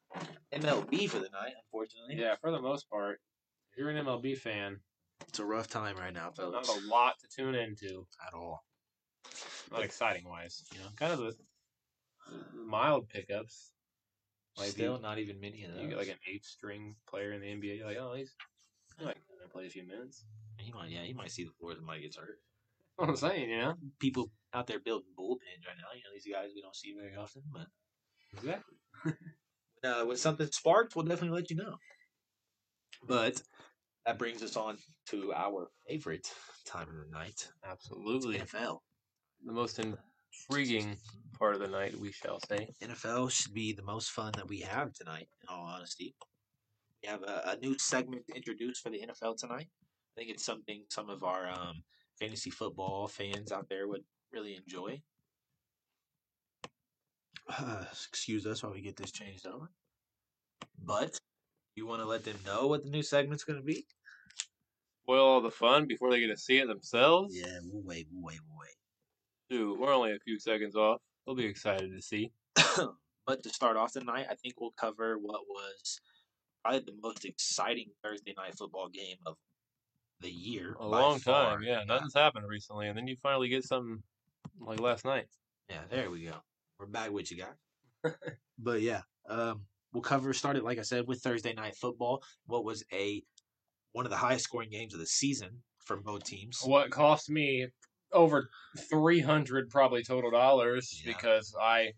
MLB 0.53 1.09
for 1.09 1.17
the 1.17 1.29
night. 1.29 1.53
Unfortunately, 1.65 2.15
yeah, 2.17 2.35
for 2.39 2.51
the 2.51 2.61
most 2.61 2.87
part, 2.89 3.19
if 3.71 3.79
you're 3.79 3.89
an 3.89 4.05
MLB 4.05 4.37
fan, 4.37 4.77
it's 5.27 5.39
a 5.39 5.45
rough 5.45 5.67
time 5.67 5.97
right 5.97 6.13
now, 6.13 6.29
fellas. 6.29 6.67
not 6.67 6.77
a 6.77 6.87
lot 6.87 7.15
to 7.19 7.27
tune 7.35 7.55
into. 7.55 8.05
At 8.27 8.35
all. 8.35 8.63
Not 9.71 9.83
exciting 9.83 10.27
wise, 10.27 10.63
you 10.73 10.79
know, 10.79 10.87
kind 10.97 11.13
of 11.13 11.19
the 11.19 11.33
mild 12.53 13.09
pickups. 13.09 13.71
Like 14.57 14.69
Still, 14.69 14.97
you, 14.97 15.01
not 15.01 15.17
even 15.17 15.39
many 15.39 15.63
of 15.63 15.73
those. 15.73 15.81
you 15.81 15.87
get 15.87 15.97
like 15.97 16.09
an 16.09 16.19
eight 16.31 16.45
string 16.45 16.95
player 17.09 17.31
in 17.31 17.41
the 17.41 17.47
NBA. 17.47 17.77
You're 17.77 17.87
like, 17.87 17.97
oh, 17.99 18.13
he's 18.15 18.35
he 18.99 19.05
might 19.05 19.15
play 19.51 19.65
a 19.65 19.69
few 19.69 19.87
minutes. 19.87 20.25
He 20.57 20.71
might, 20.73 20.89
yeah, 20.89 21.03
he 21.03 21.13
might 21.13 21.31
see 21.31 21.43
the 21.43 21.51
floor 21.51 21.71
and 21.71 21.81
might 21.85 22.01
get 22.01 22.15
hurt. 22.15 22.37
What 23.01 23.09
I'm 23.09 23.15
saying, 23.15 23.49
you 23.49 23.57
know. 23.57 23.73
People 23.99 24.29
out 24.53 24.67
there 24.67 24.79
building 24.79 25.09
bullpens 25.19 25.65
right 25.65 25.75
now. 25.75 25.89
You 25.95 26.03
know, 26.03 26.13
these 26.13 26.31
guys 26.31 26.51
we 26.53 26.61
don't 26.61 26.75
see 26.75 26.93
very 26.93 27.15
often, 27.15 27.41
but 27.51 27.65
Exactly. 28.37 28.77
uh, 29.83 30.05
when 30.05 30.17
something 30.17 30.47
sparks, 30.51 30.95
we'll 30.95 31.05
definitely 31.05 31.35
let 31.35 31.49
you 31.49 31.55
know. 31.55 31.77
But 33.07 33.41
that 34.05 34.19
brings 34.19 34.43
us 34.43 34.55
on 34.55 34.77
to 35.07 35.33
our 35.33 35.69
favorite 35.87 36.27
time 36.67 36.89
of 36.89 36.95
the 36.95 37.11
night, 37.11 37.49
Absolutely. 37.67 38.37
NFL. 38.37 38.81
The 39.45 39.51
most 39.51 39.79
intriguing 39.79 40.95
part 41.39 41.55
of 41.55 41.61
the 41.61 41.69
night, 41.69 41.99
we 41.99 42.11
shall 42.11 42.39
say. 42.47 42.69
NFL 42.83 43.31
should 43.31 43.55
be 43.55 43.73
the 43.73 43.81
most 43.81 44.11
fun 44.11 44.31
that 44.35 44.47
we 44.47 44.59
have 44.59 44.93
tonight. 44.93 45.27
In 45.41 45.49
all 45.49 45.65
honesty, 45.65 46.13
we 47.01 47.09
have 47.09 47.23
a, 47.23 47.53
a 47.53 47.57
new 47.57 47.75
segment 47.79 48.25
introduced 48.35 48.83
for 48.83 48.91
the 48.91 48.99
NFL 48.99 49.37
tonight. 49.39 49.69
I 49.69 50.19
think 50.19 50.29
it's 50.29 50.45
something 50.45 50.83
some 50.89 51.09
of 51.09 51.23
our 51.23 51.49
um, 51.49 51.81
fantasy 52.21 52.51
football 52.51 53.07
fans 53.07 53.51
out 53.51 53.67
there 53.67 53.87
would 53.87 54.03
really 54.31 54.55
enjoy. 54.55 55.01
excuse 57.91 58.45
us 58.45 58.61
while 58.61 58.71
we 58.71 58.81
get 58.81 58.95
this 58.95 59.11
changed 59.11 59.47
over. 59.47 59.69
But 60.83 61.17
you 61.75 61.87
want 61.87 62.01
to 62.01 62.07
let 62.07 62.23
them 62.23 62.37
know 62.45 62.67
what 62.67 62.83
the 62.83 62.91
new 62.91 63.01
segment's 63.01 63.43
going 63.43 63.59
to 63.59 63.65
be? 63.65 63.85
Spoil 65.03 65.25
all 65.25 65.41
the 65.41 65.49
fun 65.49 65.87
before 65.87 66.11
they 66.11 66.19
get 66.19 66.27
to 66.27 66.37
see 66.37 66.59
it 66.59 66.67
themselves. 66.67 67.35
Yeah, 67.35 67.59
we'll 67.63 67.83
wait, 67.83 68.07
we'll 68.11 68.23
wait, 68.23 68.39
we'll 68.47 68.59
wait. 68.59 68.75
Dude, 69.49 69.79
we're 69.79 69.93
only 69.93 70.11
a 70.11 70.19
few 70.19 70.39
seconds 70.39 70.75
off. 70.75 71.01
They'll 71.25 71.35
be 71.35 71.45
excited 71.45 71.91
to 71.91 72.01
see. 72.01 72.31
but 73.25 73.41
to 73.43 73.49
start 73.49 73.77
off 73.77 73.93
tonight, 73.93 74.27
I 74.29 74.35
think 74.35 74.55
we'll 74.59 74.73
cover 74.79 75.17
what 75.17 75.41
was 75.49 75.99
probably 76.63 76.81
the 76.81 76.93
most 77.01 77.25
exciting 77.25 77.87
Thursday 78.03 78.35
night 78.37 78.57
football 78.57 78.89
game 78.89 79.17
of 79.25 79.37
the 80.21 80.29
year. 80.31 80.75
A 80.79 80.87
long 80.87 81.19
far. 81.19 81.51
time, 81.55 81.63
yeah. 81.63 81.83
Nothing's 81.85 82.13
happened 82.13 82.47
recently, 82.47 82.87
and 82.87 82.97
then 82.97 83.07
you 83.07 83.15
finally 83.21 83.49
get 83.49 83.63
something 83.63 84.01
like 84.59 84.79
last 84.79 85.05
night. 85.05 85.25
Yeah, 85.69 85.81
there 85.89 86.09
we 86.09 86.23
go. 86.25 86.35
We're 86.79 86.85
back 86.87 87.11
with 87.11 87.31
you 87.31 87.37
guys. 87.37 88.13
but 88.59 88.81
yeah, 88.81 89.01
um, 89.29 89.61
we'll 89.93 90.01
cover 90.01 90.33
started 90.33 90.63
like 90.63 90.79
I 90.79 90.83
said 90.83 91.07
with 91.07 91.21
Thursday 91.21 91.53
night 91.53 91.75
football. 91.75 92.23
What 92.45 92.63
was 92.65 92.83
a 92.91 93.23
one 93.93 94.05
of 94.05 94.11
the 94.11 94.17
highest 94.17 94.45
scoring 94.45 94.69
games 94.69 94.93
of 94.93 94.99
the 94.99 95.05
season 95.05 95.49
for 95.85 95.97
both 95.97 96.23
teams. 96.23 96.61
What 96.63 96.89
cost 96.91 97.29
me 97.29 97.67
over 98.13 98.49
three 98.89 99.19
hundred 99.21 99.69
probably 99.69 100.03
total 100.03 100.31
dollars 100.31 101.01
Yeah. 101.03 101.13
because 101.13 101.53
I 101.61 101.91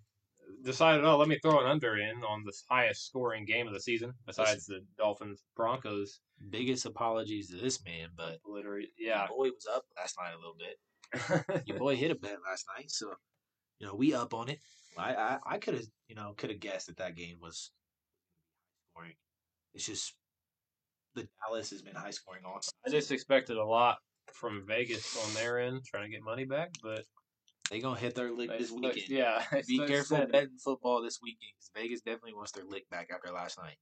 decided, 0.63 1.05
oh, 1.05 1.17
let 1.17 1.27
me 1.27 1.39
throw 1.41 1.59
an 1.59 1.67
under 1.67 1.97
in 1.97 2.23
on 2.23 2.43
the 2.45 2.53
highest 2.69 3.05
scoring 3.07 3.45
game 3.45 3.67
of 3.67 3.73
the 3.73 3.79
season 3.79 4.13
besides 4.25 4.65
the 4.65 4.79
Dolphins 4.97 5.43
Broncos. 5.55 6.19
Biggest 6.49 6.85
apologies 6.85 7.49
to 7.49 7.57
this 7.57 7.83
man, 7.85 8.09
but 8.15 8.39
Literally, 8.45 8.89
yeah. 8.97 9.27
boy 9.27 9.49
was 9.49 9.67
up 9.73 9.83
last 9.97 10.15
night 10.19 10.33
a 10.33 10.37
little 10.37 10.55
bit. 10.57 11.65
Your 11.67 11.77
boy 11.77 11.95
hit 11.95 12.11
a 12.11 12.15
bet 12.15 12.37
last 12.47 12.65
night, 12.77 12.89
so 12.89 13.13
you 13.79 13.87
know 13.87 13.95
we 13.95 14.13
up 14.13 14.33
on 14.33 14.49
it. 14.49 14.59
I 14.97 15.13
I, 15.13 15.37
I 15.45 15.57
could 15.57 15.75
have 15.75 15.85
you 16.07 16.15
know 16.15 16.33
could 16.37 16.49
have 16.49 16.59
guessed 16.59 16.87
that 16.87 16.97
that 16.97 17.15
game 17.15 17.37
was 17.41 17.71
scoring. 18.91 19.13
It's 19.73 19.85
just 19.85 20.15
the 21.15 21.27
Dallas 21.45 21.69
has 21.69 21.81
been 21.81 21.95
high 21.95 22.11
scoring 22.11 22.43
all 22.45 22.59
I 22.85 22.89
just 22.89 23.11
expected 23.11 23.57
a 23.57 23.65
lot 23.65 23.97
from 24.33 24.65
Vegas 24.67 25.17
on 25.23 25.33
their 25.33 25.59
end, 25.59 25.81
trying 25.85 26.03
to 26.03 26.09
get 26.09 26.23
money 26.23 26.45
back, 26.45 26.71
but 26.81 27.03
They 27.73 27.79
gonna 27.79 27.99
hit 27.99 28.13
their 28.13 28.31
lick 28.31 28.51
this 28.55 28.69
weekend. 28.71 29.09
yeah, 29.09 29.43
Be 29.67 29.79
careful 29.79 30.17
steady. 30.17 30.31
betting 30.31 30.57
football 30.63 31.01
this 31.01 31.17
weekend 31.23 31.53
because 31.55 31.71
Vegas 31.75 32.01
definitely 32.01 32.35
wants 32.35 32.51
their 32.51 32.65
lick 32.65 32.87
back 32.91 33.09
after 33.11 33.33
last 33.33 33.57
night. 33.57 33.77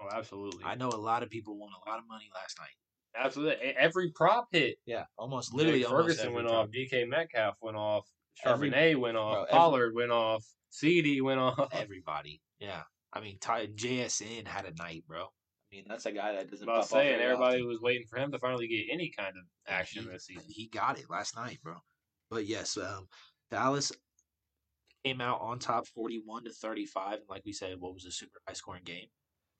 Oh, 0.00 0.06
absolutely, 0.16 0.62
I 0.64 0.76
know 0.76 0.90
a 0.90 0.96
lot 0.96 1.24
of 1.24 1.30
people 1.30 1.58
won 1.58 1.70
a 1.74 1.90
lot 1.90 1.98
of 1.98 2.04
money 2.08 2.30
last 2.32 2.56
night. 2.60 2.76
absolutely. 3.24 3.74
Every 3.76 4.12
prop 4.12 4.46
hit. 4.52 4.76
Yeah, 4.86 5.06
almost 5.18 5.52
literally. 5.52 5.82
Ferguson 5.82 6.26
every 6.26 6.36
went 6.36 6.46
time. 6.46 6.56
off. 6.56 6.68
DK 6.68 7.08
Metcalf 7.08 7.56
went 7.60 7.76
off. 7.76 8.06
Every- 8.44 8.70
Charbonnet 8.70 8.96
went 9.00 9.16
off. 9.16 9.32
bro, 9.34 9.42
every- 9.42 9.58
Pollard 9.58 9.94
went 9.96 10.12
off. 10.12 10.44
CeeDee 10.70 11.20
went 11.20 11.40
off. 11.40 11.68
Everybody. 11.72 12.40
Yeah, 12.60 12.82
I 13.12 13.20
mean, 13.20 13.38
Ty, 13.40 13.66
JSN 13.74 14.46
had 14.46 14.66
a 14.66 14.74
night, 14.76 15.02
bro. 15.08 15.22
I 15.24 15.74
mean, 15.74 15.84
that's 15.88 16.06
a 16.06 16.12
guy 16.12 16.32
that 16.34 16.48
doesn't. 16.48 16.68
I 16.68 16.76
was 16.76 16.86
pop 16.86 16.98
off 16.98 17.02
saying 17.02 17.20
everybody 17.20 17.56
often. 17.56 17.66
was 17.66 17.80
waiting 17.80 18.06
for 18.08 18.18
him 18.20 18.30
to 18.30 18.38
finally 18.38 18.68
get 18.68 18.84
any 18.92 19.10
kind 19.10 19.34
of 19.36 19.42
action 19.66 20.04
he, 20.04 20.10
this 20.10 20.26
season. 20.26 20.44
He 20.46 20.68
got 20.68 21.00
it 21.00 21.10
last 21.10 21.34
night, 21.34 21.58
bro. 21.60 21.74
But 22.30 22.46
yes, 22.46 22.78
um, 22.78 23.08
Dallas 23.52 23.92
came 25.04 25.20
out 25.20 25.40
on 25.42 25.58
top, 25.58 25.86
forty-one 25.86 26.44
to 26.44 26.50
thirty-five, 26.50 27.18
and 27.20 27.28
like 27.28 27.42
we 27.44 27.52
said, 27.52 27.76
what 27.78 27.92
was 27.94 28.06
a 28.06 28.10
super 28.10 28.40
high-scoring 28.48 28.82
game 28.84 29.06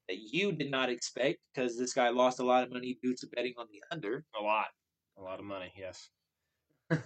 that 0.09 0.17
you 0.19 0.51
did 0.53 0.71
not 0.71 0.89
expect 0.91 1.39
because 1.55 1.79
this 1.79 1.93
guy 1.93 2.09
lost 2.09 2.41
a 2.41 2.45
lot 2.45 2.65
of 2.65 2.73
money 2.73 2.99
due 3.03 3.15
to 3.15 3.27
betting 3.29 3.55
on 3.59 3.67
the 3.71 3.83
under. 3.93 4.25
A 4.39 4.43
lot, 4.43 4.67
a 5.19 5.23
lot 5.23 5.39
of 5.39 5.45
money. 5.45 5.73
Yes. 5.77 6.09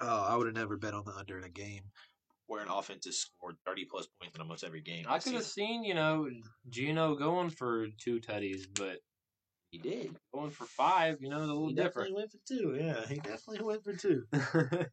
Oh, 0.00 0.24
I 0.28 0.36
would 0.36 0.46
have 0.46 0.54
never 0.54 0.76
bet 0.76 0.94
on 0.94 1.04
the 1.04 1.10
under 1.10 1.38
in 1.38 1.42
a 1.42 1.48
game 1.48 1.82
where 2.46 2.62
an 2.62 2.68
offense 2.68 3.04
has 3.06 3.18
scored 3.18 3.56
thirty 3.66 3.84
plus 3.84 4.06
points 4.20 4.36
in 4.36 4.40
almost 4.40 4.62
every 4.62 4.80
game. 4.80 5.06
I 5.08 5.18
could 5.18 5.32
have 5.32 5.42
seen, 5.42 5.82
you 5.82 5.94
know, 5.94 6.28
Geno 6.68 7.16
going 7.16 7.50
for 7.50 7.88
two 8.00 8.20
tutties, 8.20 8.60
but 8.72 8.98
He 9.72 9.78
did. 9.78 10.14
going 10.32 10.50
for 10.50 10.66
five, 10.66 11.16
you 11.20 11.28
know, 11.28 11.38
is 11.42 11.48
a 11.48 11.52
little 11.52 11.68
He 11.70 11.74
different. 11.74 12.10
definitely 12.10 12.14
went 12.14 12.30
for 12.30 12.38
two. 12.46 12.76
Yeah, 12.80 13.06
he 13.08 13.16
definitely 13.16 13.64
went 13.64 13.82
for 13.82 13.92
two. 13.96 14.22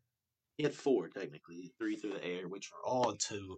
He 0.58 0.64
had 0.64 0.74
four 0.74 1.08
technically, 1.10 1.74
three 1.78 1.98
through 1.98 2.14
the 2.14 2.24
air, 2.24 2.48
which 2.48 2.72
were 2.72 2.86
all 2.90 3.14
to 3.14 3.58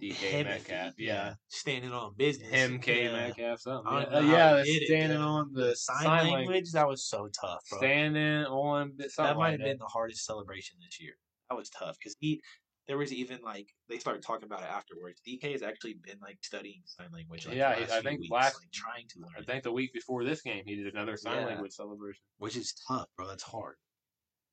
DK 0.00 0.12
him 0.14 0.46
and 0.46 0.48
Metcalf, 0.48 0.94
he- 0.96 1.06
yeah. 1.06 1.34
standing 1.48 1.92
on 1.92 2.14
business. 2.16 2.50
Him, 2.50 2.80
K 2.80 3.04
yeah. 3.04 3.12
Metcalf, 3.12 3.60
something. 3.60 3.92
Yeah, 3.92 3.98
Uh, 4.18 4.20
yeah 4.20 4.62
he 4.64 4.72
the 4.72 4.78
did 4.78 4.82
it, 4.82 4.86
standing 4.86 5.18
on 5.18 5.52
the, 5.52 5.64
The 5.66 5.76
sign, 5.76 6.02
sign 6.02 6.18
language, 6.24 6.32
language. 6.48 6.72
that 6.72 6.88
was 6.88 7.04
so 7.06 7.28
tough, 7.28 7.60
bro. 7.70 7.78
Standing 7.78 8.44
on 8.46 8.90
something 8.98 9.08
that 9.16 9.36
might 9.36 9.50
like 9.50 9.60
have 9.60 9.60
been 9.60 9.78
the 9.78 9.86
hardest 9.86 10.24
celebration 10.24 10.76
this 10.84 11.00
year. 11.00 11.14
That 11.50 11.56
was 11.56 11.68
tough 11.70 11.96
because 11.98 12.14
he, 12.20 12.40
there 12.88 12.96
was 12.98 13.12
even 13.12 13.40
like 13.42 13.68
they 13.88 13.98
started 13.98 14.22
talking 14.22 14.44
about 14.44 14.60
it 14.62 14.68
afterwards. 14.70 15.20
DK 15.26 15.52
has 15.52 15.62
actually 15.62 15.94
been 16.02 16.18
like 16.20 16.38
studying 16.42 16.82
sign 16.86 17.08
language. 17.12 17.46
Like, 17.46 17.56
Yeah, 17.56 17.70
last 17.70 17.90
I 17.92 18.00
few 18.00 18.02
think 18.10 18.20
weeks, 18.20 18.32
last- 18.32 18.56
like, 18.60 18.70
trying 18.72 19.06
to 19.08 19.20
learn, 19.20 19.30
I 19.36 19.40
it, 19.40 19.46
think 19.46 19.62
the 19.62 19.72
week 19.72 19.92
before 19.94 20.24
this 20.24 20.40
game, 20.42 20.62
he 20.66 20.76
did 20.76 20.92
another 20.92 21.16
sign 21.16 21.40
Yeah. 21.40 21.46
language 21.46 21.72
celebration. 21.72 22.22
which 22.38 22.56
is 22.56 22.74
tough, 22.88 23.08
bro. 23.16 23.26
That's 23.28 23.42
hard. 23.42 23.76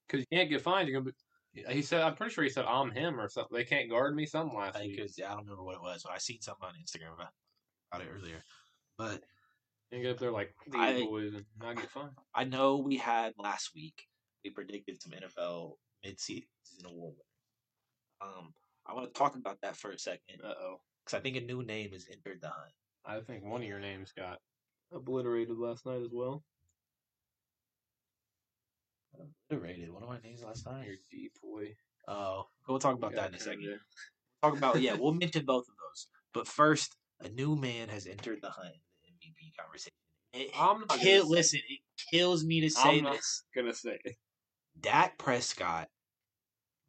Because 0.08 0.26
you 0.30 0.38
can't 0.38 0.50
get 0.50 0.62
fined. 0.62 0.88
You're 0.90 1.00
gonna 1.02 1.12
be. 1.12 1.18
He 1.54 1.82
said, 1.82 2.02
"I'm 2.02 2.16
pretty 2.16 2.34
sure 2.34 2.44
he 2.44 2.50
said 2.50 2.66
I'm 2.66 2.92
him 2.92 3.20
or 3.20 3.28
something. 3.30 3.56
They 3.58 3.64
can't 3.66 3.90
guard 3.90 4.16
me." 4.16 4.26
Something 4.26 4.58
last 4.58 4.78
I, 4.78 4.82
week. 4.82 5.00
cause, 5.00 5.16
yeah, 5.18 5.28
I 5.28 5.30
don't 5.36 5.46
remember 5.46 5.64
what 5.64 5.76
it 5.76 5.82
was, 5.82 6.04
but 6.04 6.14
I 6.14 6.18
seen 6.20 6.42
something 6.42 6.68
on 6.68 6.74
Instagram 6.76 7.14
about, 7.16 7.32
about 7.92 8.06
it 8.06 8.12
earlier. 8.12 8.44
But 8.98 9.24
You 9.92 10.02
get 10.04 10.12
up 10.12 10.20
there 10.20 10.32
like 10.32 10.54
these 10.68 10.76
I- 10.80 11.04
boys 11.06 11.34
and 11.34 11.46
not 11.60 11.76
get 11.76 11.90
fined. 11.90 12.12
I 12.36 12.44
know 12.44 12.78
we 12.78 12.98
had 12.98 13.34
last 13.38 13.72
week. 13.74 14.06
We 14.44 14.52
predicted 14.52 15.02
some 15.02 15.12
NFL 15.14 15.74
mid-season 16.04 16.46
award. 16.86 17.16
winners. 18.22 18.36
Um, 18.38 18.54
I 18.86 18.94
want 18.94 19.12
to 19.14 19.18
talk 19.18 19.36
about 19.36 19.60
that 19.62 19.76
for 19.76 19.92
a 19.92 19.98
second 20.00 20.42
Uh 20.44 20.54
oh. 20.62 20.82
because 21.04 21.18
I 21.18 21.22
think 21.22 21.36
a 21.38 21.42
new 21.42 21.64
name 21.64 21.92
has 21.92 22.08
entered 22.12 22.42
the 22.42 22.50
hunt. 22.50 22.74
I 23.06 23.20
think 23.22 23.44
one 23.44 23.62
of 23.62 23.68
your 23.68 23.80
names 23.80 24.12
got 24.16 24.40
obliterated 24.92 25.58
last 25.58 25.86
night 25.86 26.02
as 26.04 26.12
well. 26.14 26.44
Underrated. 29.50 29.92
One 29.92 30.04
of 30.04 30.10
my 30.10 30.20
names 30.24 30.44
last 30.44 30.66
night. 30.66 30.86
Your 30.86 30.96
deep 31.12 31.34
boy. 31.42 31.76
Oh, 32.08 32.46
we'll 32.68 32.80
talk 32.80 32.96
about 32.96 33.14
that 33.16 33.30
in 33.30 33.36
a 33.36 33.40
second. 33.40 33.64
in. 33.64 33.80
Talk 34.42 34.58
about 34.58 34.82
yeah, 34.82 34.94
we'll 34.94 35.14
mention 35.26 35.46
both 35.46 35.64
of 35.68 35.74
those. 35.76 36.08
But 36.34 36.48
first, 36.48 36.96
a 37.22 37.30
new 37.30 37.56
man 37.56 37.90
has 37.90 38.08
entered 38.08 38.40
the 38.42 38.50
hunt 38.50 38.74
in 39.06 39.14
the 39.20 39.28
MVP 39.28 39.58
conversation. 39.60 39.92
It, 40.34 40.52
I'm 40.58 40.82
not 40.82 41.00
kill, 41.00 41.24
say- 41.26 41.30
listen, 41.30 41.60
it 41.68 41.80
kills 42.12 42.46
me 42.46 42.62
to 42.62 42.70
say 42.70 42.98
I'm 43.00 43.04
not- 43.04 43.16
this. 43.16 43.44
Gonna 43.56 43.74
say 43.74 44.00
Dak 44.80 45.18
Prescott 45.18 45.90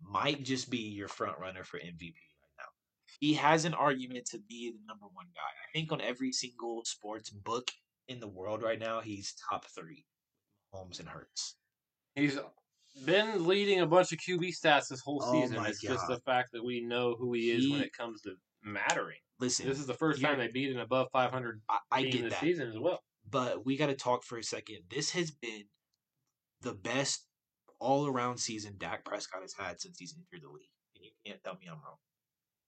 might 0.02 0.42
just 0.44 0.70
be 0.70 0.78
your 0.78 1.08
front 1.08 1.38
runner 1.38 1.64
for 1.64 1.78
MVP 1.78 2.12
right 2.14 2.54
now. 2.58 2.64
He 3.18 3.34
has 3.34 3.64
an 3.64 3.74
argument 3.74 4.26
to 4.26 4.38
be 4.38 4.70
the 4.70 4.78
number 4.86 5.06
one 5.12 5.26
guy. 5.34 5.40
I 5.40 5.72
think 5.78 5.90
on 5.92 6.00
every 6.00 6.32
single 6.32 6.82
sports 6.84 7.30
book 7.30 7.70
in 8.08 8.20
the 8.20 8.28
world 8.28 8.62
right 8.62 8.78
now, 8.78 9.00
he's 9.00 9.34
top 9.50 9.64
three. 9.66 10.04
Holmes 10.72 11.00
and 11.00 11.08
Hurts. 11.08 11.56
He's 12.14 12.38
been 13.04 13.46
leading 13.46 13.80
a 13.80 13.86
bunch 13.86 14.12
of 14.12 14.18
QB 14.18 14.52
stats 14.58 14.88
this 14.88 15.00
whole 15.00 15.22
Oh 15.24 15.32
season. 15.32 15.64
It's 15.66 15.80
just 15.80 16.06
the 16.08 16.20
fact 16.20 16.48
that 16.52 16.64
we 16.64 16.80
know 16.80 17.14
who 17.18 17.32
he 17.32 17.50
is 17.50 17.70
when 17.70 17.80
it 17.80 17.92
comes 17.92 18.20
to 18.22 18.34
mattering. 18.62 19.18
Listen, 19.38 19.66
This 19.68 19.78
is 19.78 19.86
the 19.86 19.94
first 19.94 20.20
time 20.20 20.38
they 20.38 20.48
beat 20.48 20.70
an 20.74 20.80
above 20.80 21.08
500 21.12 21.62
I, 21.68 21.78
I 21.90 22.02
get 22.02 22.22
this 22.24 22.32
that. 22.34 22.40
season 22.40 22.68
as 22.68 22.78
well. 22.78 23.00
but 23.30 23.64
we 23.64 23.76
got 23.76 23.86
to 23.86 23.94
talk 23.94 24.22
for 24.24 24.36
a 24.38 24.42
second. 24.44 24.78
This 24.90 25.10
has 25.12 25.30
been 25.30 25.64
the 26.60 26.74
best 26.74 27.26
all 27.78 28.06
around 28.06 28.36
season 28.38 28.74
Dak 28.76 29.04
Prescott 29.04 29.40
has 29.40 29.54
had 29.58 29.80
since 29.80 29.98
he's 29.98 30.14
entered 30.14 30.44
the 30.46 30.52
league. 30.52 30.68
And 30.94 31.04
you 31.04 31.10
can't 31.24 31.42
tell 31.42 31.54
me 31.54 31.66
I'm 31.68 31.74
wrong. 31.82 31.96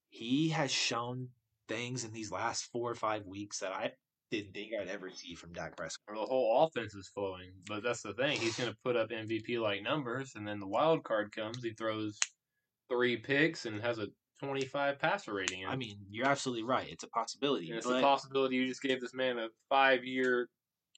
He 0.08 0.48
has 0.50 0.70
shown 0.70 1.28
things 1.68 2.04
in 2.04 2.12
these 2.12 2.30
last 2.30 2.64
four 2.72 2.90
or 2.90 2.94
five 2.94 3.26
weeks 3.26 3.58
that 3.58 3.72
I 3.72 3.92
didn't 4.32 4.54
think 4.54 4.72
I'd 4.78 4.88
ever 4.88 5.10
see 5.10 5.34
from 5.34 5.52
Dak 5.52 5.76
Prescott. 5.76 6.14
The 6.14 6.20
whole 6.20 6.64
offense 6.64 6.94
is 6.94 7.08
flowing. 7.08 7.52
But 7.68 7.82
that's 7.82 8.02
the 8.02 8.14
thing. 8.14 8.40
He's 8.40 8.56
going 8.56 8.70
to 8.70 8.76
put 8.82 8.96
up 8.96 9.10
MVP 9.10 9.60
like 9.60 9.82
numbers, 9.82 10.32
and 10.34 10.48
then 10.48 10.58
the 10.58 10.66
wild 10.66 11.04
card 11.04 11.34
comes. 11.34 11.62
He 11.62 11.72
throws 11.72 12.18
three 12.90 13.18
picks 13.18 13.66
and 13.66 13.80
has 13.80 13.98
a 13.98 14.08
25 14.40 14.98
passer 14.98 15.34
rating. 15.34 15.66
I 15.66 15.76
mean, 15.76 15.98
you're 16.10 16.26
absolutely 16.26 16.64
right. 16.64 16.88
It's 16.90 17.04
a 17.04 17.08
possibility. 17.08 17.68
And 17.68 17.78
it's 17.78 17.86
but 17.86 17.98
a 17.98 18.02
possibility 18.02 18.56
you 18.56 18.66
just 18.66 18.82
gave 18.82 19.00
this 19.00 19.14
man 19.14 19.38
a 19.38 19.48
five 19.68 20.04
year 20.04 20.48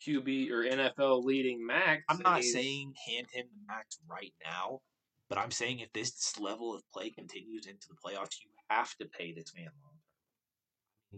QB 0.06 0.50
or 0.50 0.64
NFL 0.64 1.24
leading 1.24 1.64
max. 1.64 2.04
I'm 2.08 2.20
not 2.20 2.44
saying 2.44 2.94
hand 3.06 3.26
him 3.32 3.46
the 3.52 3.66
max 3.66 3.98
right 4.08 4.32
now, 4.44 4.80
but 5.28 5.38
I'm 5.38 5.50
saying 5.50 5.80
if 5.80 5.92
this 5.92 6.38
level 6.38 6.74
of 6.74 6.82
play 6.92 7.10
continues 7.10 7.66
into 7.66 7.88
the 7.88 7.96
playoffs, 7.96 8.36
you 8.42 8.50
have 8.70 8.94
to 8.96 9.06
pay 9.06 9.32
this 9.32 9.52
man 9.56 9.68
long. 9.82 9.93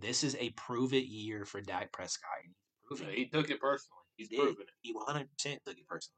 This 0.01 0.25
is 0.25 0.37
a 0.39 0.51
prove 0.51 0.93
it 0.95 1.07
year 1.07 1.45
for 1.45 1.61
Dak 1.61 1.93
Prescott. 1.93 2.31
He's 2.45 2.55
proving 2.99 3.15
he 3.15 3.23
it. 3.23 3.33
took 3.33 3.51
it 3.51 3.61
personally. 3.61 4.03
He's 4.17 4.29
did. 4.29 4.39
proven 4.41 4.63
it. 4.63 4.69
He 4.83 4.93
100 4.93 5.29
percent 5.31 5.61
took 5.67 5.77
it 5.79 5.87
personally. 5.89 6.15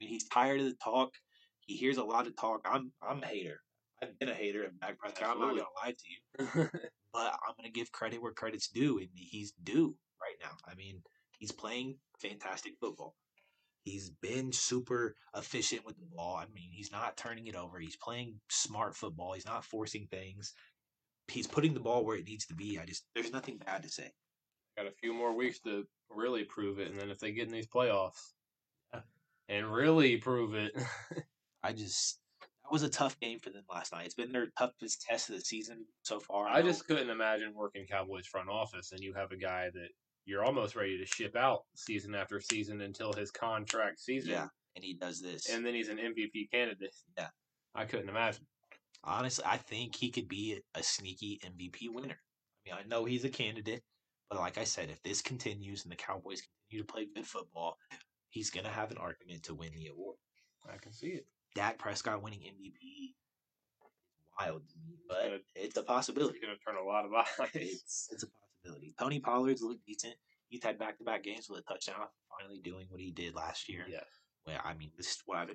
I 0.00 0.04
mean, 0.04 0.10
he's 0.10 0.28
tired 0.28 0.60
of 0.60 0.66
the 0.66 0.76
talk. 0.82 1.10
He 1.60 1.76
hears 1.76 1.98
a 1.98 2.04
lot 2.04 2.26
of 2.26 2.36
talk. 2.36 2.60
I'm 2.64 2.92
I'm 3.02 3.22
a 3.22 3.26
hater. 3.26 3.60
I've 4.02 4.18
been 4.18 4.28
a 4.30 4.34
hater 4.34 4.64
of 4.64 4.78
Dak 4.80 4.98
Prescott. 4.98 5.30
I'm 5.32 5.40
not 5.40 5.50
gonna 5.50 5.62
lie 5.84 5.92
to 5.92 6.04
you, 6.08 6.70
but 7.12 7.32
I'm 7.46 7.54
gonna 7.56 7.70
give 7.70 7.92
credit 7.92 8.22
where 8.22 8.32
credit's 8.32 8.68
due, 8.68 8.98
and 8.98 9.08
he's 9.14 9.52
due. 9.62 9.94
right 10.20 10.36
now. 10.42 10.56
I 10.66 10.74
mean, 10.74 11.02
he's 11.38 11.52
playing 11.52 11.96
fantastic 12.20 12.74
football. 12.80 13.14
He's 13.84 14.10
been 14.10 14.52
super 14.52 15.16
efficient 15.34 15.86
with 15.86 15.96
the 15.98 16.06
ball. 16.14 16.36
I 16.36 16.44
mean, 16.54 16.70
he's 16.70 16.92
not 16.92 17.16
turning 17.16 17.46
it 17.46 17.56
over. 17.56 17.78
He's 17.78 17.96
playing 17.96 18.38
smart 18.50 18.94
football. 18.94 19.32
He's 19.32 19.46
not 19.46 19.64
forcing 19.64 20.06
things. 20.10 20.52
He's 21.30 21.46
putting 21.46 21.74
the 21.74 21.80
ball 21.80 22.04
where 22.04 22.16
it 22.16 22.26
needs 22.26 22.46
to 22.46 22.54
be. 22.54 22.78
I 22.78 22.84
just 22.84 23.04
there's 23.14 23.32
nothing 23.32 23.58
bad 23.64 23.82
to 23.84 23.88
say. 23.88 24.10
Got 24.76 24.86
a 24.86 24.92
few 24.92 25.12
more 25.14 25.34
weeks 25.34 25.60
to 25.60 25.84
really 26.10 26.44
prove 26.44 26.78
it, 26.78 26.90
and 26.90 27.00
then 27.00 27.10
if 27.10 27.18
they 27.18 27.32
get 27.32 27.46
in 27.46 27.52
these 27.52 27.66
playoffs 27.66 28.32
Yeah. 28.94 29.00
and 29.48 29.72
really 29.72 30.16
prove 30.16 30.54
it, 30.54 30.72
I 31.62 31.72
just 31.72 32.18
that 32.64 32.72
was 32.72 32.82
a 32.82 32.88
tough 32.88 33.18
game 33.20 33.38
for 33.40 33.50
them 33.50 33.64
last 33.72 33.92
night. 33.92 34.06
It's 34.06 34.14
been 34.14 34.32
their 34.32 34.48
toughest 34.58 35.02
test 35.02 35.28
of 35.30 35.36
the 35.36 35.40
season 35.42 35.84
so 36.02 36.20
far. 36.20 36.46
I 36.48 36.60
know. 36.60 36.66
just 36.68 36.86
couldn't 36.86 37.10
imagine 37.10 37.52
working 37.54 37.86
Cowboys 37.86 38.26
front 38.26 38.48
office 38.48 38.92
and 38.92 39.00
you 39.00 39.12
have 39.14 39.32
a 39.32 39.36
guy 39.36 39.70
that 39.74 39.88
you're 40.24 40.44
almost 40.44 40.76
ready 40.76 40.96
to 40.98 41.06
ship 41.06 41.34
out 41.34 41.62
season 41.74 42.14
after 42.14 42.40
season 42.40 42.80
until 42.82 43.12
his 43.12 43.30
contract 43.30 43.98
season, 43.98 44.30
yeah, 44.30 44.46
and 44.76 44.84
he 44.84 44.94
does 44.94 45.20
this. 45.20 45.48
and 45.48 45.64
then 45.66 45.74
he's 45.74 45.88
an 45.88 45.98
MVP 45.98 46.50
candidate. 46.52 46.94
Yeah. 47.18 47.28
I 47.74 47.84
couldn't 47.86 48.08
imagine. 48.08 48.46
Honestly, 49.04 49.44
I 49.46 49.56
think 49.56 49.96
he 49.96 50.10
could 50.10 50.28
be 50.28 50.60
a 50.74 50.82
sneaky 50.82 51.40
MVP 51.44 51.88
winner. 51.92 52.16
I 52.66 52.70
mean, 52.70 52.74
I 52.84 52.88
know 52.88 53.04
he's 53.04 53.24
a 53.24 53.28
candidate, 53.30 53.82
but 54.28 54.38
like 54.38 54.58
I 54.58 54.64
said, 54.64 54.90
if 54.90 55.02
this 55.02 55.22
continues 55.22 55.82
and 55.84 55.92
the 55.92 55.96
Cowboys 55.96 56.42
continue 56.68 56.84
to 56.86 56.92
play 56.92 57.06
good 57.14 57.26
football, 57.26 57.76
he's 58.28 58.50
gonna 58.50 58.68
have 58.68 58.90
an 58.90 58.98
argument 58.98 59.42
to 59.44 59.54
win 59.54 59.72
the 59.74 59.88
award. 59.88 60.16
I 60.72 60.76
can 60.76 60.92
see 60.92 61.08
it. 61.08 61.26
Dak 61.54 61.78
Prescott 61.78 62.22
winning 62.22 62.40
MVP 62.40 63.14
wild 64.38 64.62
to 64.68 64.74
me, 64.86 64.96
but 65.08 65.22
gonna- 65.22 65.38
it's 65.54 65.76
a 65.76 65.82
possibility. 65.82 66.38
He's 66.38 66.46
going 66.46 66.56
to 66.56 66.62
turn 66.64 66.76
a 66.76 66.86
lot 66.86 67.04
of 67.04 67.12
eyes. 67.40 67.50
It's 67.54 68.08
it's 68.12 68.22
a 68.22 68.28
possibility. 68.28 68.94
Tony 68.98 69.20
Pollard's 69.20 69.62
looked 69.62 69.84
decent. 69.86 70.14
He's 70.48 70.62
had 70.62 70.78
back 70.78 70.98
to 70.98 71.04
back 71.04 71.24
games 71.24 71.48
with 71.48 71.60
a 71.60 71.62
touchdown, 71.62 72.06
finally 72.38 72.60
doing 72.60 72.86
what 72.88 73.00
he 73.00 73.10
did 73.10 73.34
last 73.34 73.68
year. 73.68 73.84
yeah. 73.88 74.00
Well, 74.46 74.60
I 74.64 74.74
mean, 74.74 74.90
this 74.96 75.08
is 75.08 75.22
what 75.26 75.38
I've 75.38 75.48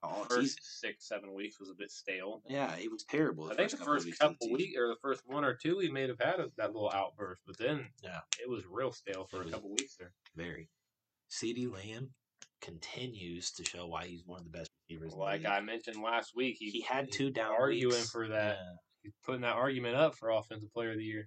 talking 0.00 0.24
First 0.36 0.58
six, 0.80 1.06
seven 1.08 1.34
weeks 1.34 1.58
was 1.60 1.70
a 1.70 1.74
bit 1.74 1.90
stale. 1.90 2.42
Yeah, 2.48 2.74
it 2.76 2.90
was 2.90 3.04
terrible. 3.04 3.50
I 3.50 3.54
think 3.54 3.70
the 3.70 3.76
first 3.78 4.06
couple 4.18 4.36
season. 4.40 4.54
weeks 4.56 4.76
or 4.78 4.88
the 4.88 4.96
first 5.02 5.22
one 5.26 5.44
or 5.44 5.54
two, 5.54 5.76
we 5.78 5.90
may 5.90 6.06
have 6.08 6.20
had 6.20 6.40
a, 6.40 6.48
that 6.56 6.72
little 6.72 6.90
outburst, 6.92 7.42
but 7.46 7.58
then 7.58 7.86
Yeah. 8.02 8.20
it 8.42 8.48
was 8.48 8.64
real 8.70 8.92
stale 8.92 9.24
for 9.30 9.42
It 9.42 9.48
a 9.48 9.50
couple 9.50 9.70
weeks 9.70 9.96
there. 9.98 10.12
Very. 10.36 10.68
CeeDee 11.30 11.70
Lamb 11.72 12.10
continues 12.60 13.50
to 13.52 13.64
show 13.64 13.86
why 13.86 14.06
he's 14.06 14.22
one 14.26 14.38
of 14.38 14.44
the 14.44 14.50
best 14.50 14.70
receivers. 14.88 15.12
in 15.12 15.18
the 15.18 15.24
Like. 15.24 15.44
I 15.46 15.60
mentioned 15.60 16.02
last 16.02 16.32
week, 16.34 16.56
he, 16.58 16.70
he 16.70 16.80
had 16.82 17.10
two 17.10 17.30
down 17.30 17.52
arguing 17.52 17.94
weeks. 17.94 18.10
for 18.10 18.28
that. 18.28 18.56
Yeah. 18.60 18.72
He's 19.02 19.12
putting 19.24 19.40
that 19.42 19.54
argument 19.56 19.96
up 19.96 20.14
for 20.14 20.28
offensive 20.28 20.70
player 20.74 20.90
of 20.90 20.98
the 20.98 21.04
year. 21.04 21.26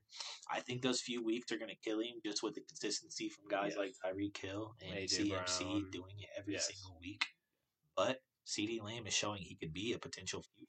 I 0.52 0.60
think 0.60 0.84
those 0.84 1.02
few 1.02 1.24
weeks 1.24 1.52
are 1.52 1.58
going 1.58 1.72
to 1.72 1.90
kill 1.90 2.00
him 2.02 2.14
just 2.24 2.44
with 2.44 2.54
the 2.54 2.62
consistency 2.62 3.30
from 3.30 3.46
guys 3.50 3.74
like 3.76 3.94
Tyreek 4.06 4.38
Hill 4.38 4.76
and 4.86 4.96
A.J. 4.96 5.24
CMC 5.24 5.60
Brown. 5.64 5.90
doing 5.92 6.16
it 6.20 6.30
every 6.38 6.54
Yes. 6.54 6.68
single 6.68 6.96
week. 7.02 7.26
But 7.98 8.20
CeeDee 8.46 8.82
Lamb 8.84 9.08
is 9.08 9.14
showing 9.14 9.42
he 9.42 9.56
could 9.56 9.74
be 9.74 9.94
a 9.94 10.00
potential 10.00 10.44
future 10.56 10.68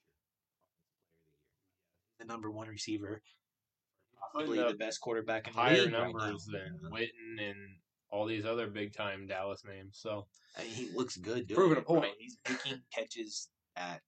the 2.18 2.24
number 2.24 2.50
one 2.50 2.68
receiver, 2.68 3.22
possibly 4.32 4.58
the 4.58 4.74
best 4.74 5.00
quarterback 5.00 5.46
in 5.48 5.54
the 5.54 5.60
Higher 5.60 5.82
league 5.84 5.92
right 5.92 6.02
numbers 6.02 6.46
now. 6.48 6.58
than 6.58 6.90
Witten 6.92 7.48
and 7.48 7.56
all 8.10 8.26
these 8.26 8.44
other 8.46 8.68
big 8.68 8.92
time 8.92 9.26
Dallas 9.26 9.62
names. 9.66 9.98
So 10.00 10.26
I 10.56 10.62
mean, 10.62 10.70
he 10.70 10.90
looks 10.94 11.16
good. 11.16 11.46
Doing 11.48 11.56
Proving 11.56 11.78
it, 11.78 11.80
a 11.80 11.84
point. 11.84 12.12
He's 12.18 12.36
making 12.48 12.80
catches 12.94 13.48
at 13.76 14.00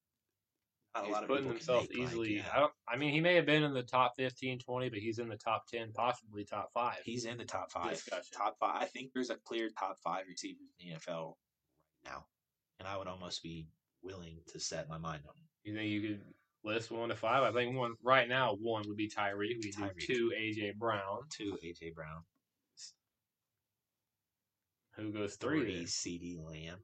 not 0.94 1.02
a 1.02 1.06
he's 1.06 1.12
lot 1.14 1.22
of 1.24 1.28
putting 1.28 1.48
himself 1.48 1.82
make, 1.90 1.98
like, 1.98 2.08
easily. 2.08 2.36
yeah. 2.36 2.42
I 2.54 2.60
don't. 2.60 2.72
I 2.88 2.96
mean, 2.96 3.12
he 3.12 3.20
may 3.20 3.34
have 3.34 3.46
been 3.46 3.62
in 3.62 3.74
the 3.74 3.82
top 3.82 4.14
15, 4.16 4.60
20, 4.60 4.88
but 4.88 4.98
he's 4.98 5.18
in 5.18 5.28
the 5.28 5.36
top 5.36 5.66
ten, 5.66 5.92
possibly 5.92 6.44
top 6.44 6.70
five. 6.72 6.98
He's 7.04 7.24
in 7.24 7.36
the 7.36 7.44
top 7.44 7.70
five. 7.70 7.90
Discussion. 7.94 8.24
Top 8.32 8.56
five. 8.58 8.82
I 8.82 8.86
think 8.86 9.10
there's 9.12 9.30
a 9.30 9.36
clear 9.44 9.68
top 9.78 9.98
five 10.02 10.24
receivers 10.28 10.68
in 10.80 10.90
the 10.90 10.96
NFL 10.96 11.34
right 12.04 12.12
now, 12.12 12.24
and 12.78 12.88
I 12.88 12.96
would 12.96 13.06
almost 13.06 13.42
be 13.42 13.68
willing 14.02 14.38
to 14.52 14.60
set 14.60 14.88
my 14.88 14.98
mind 14.98 15.22
on 15.26 15.34
it. 15.36 15.68
You 15.68 15.74
think 15.74 15.90
you 15.90 16.00
could 16.02 16.20
list 16.64 16.90
one 16.90 17.08
to 17.08 17.16
five? 17.16 17.42
I 17.42 17.52
think 17.52 17.76
one 17.76 17.94
right 18.02 18.28
now. 18.28 18.56
One 18.60 18.84
would 18.86 18.96
be 18.96 19.08
Tyreek. 19.08 19.56
We 19.62 19.70
do 19.72 19.88
two 19.98 20.32
AJ 20.38 20.76
Brown. 20.76 21.20
Two 21.30 21.58
AJ 21.64 21.94
Brown, 21.94 22.22
Who 24.96 25.12
goes 25.12 25.36
three? 25.36 25.84
three? 25.84 25.84
CeeDee 25.84 26.44
Lamb. 26.44 26.78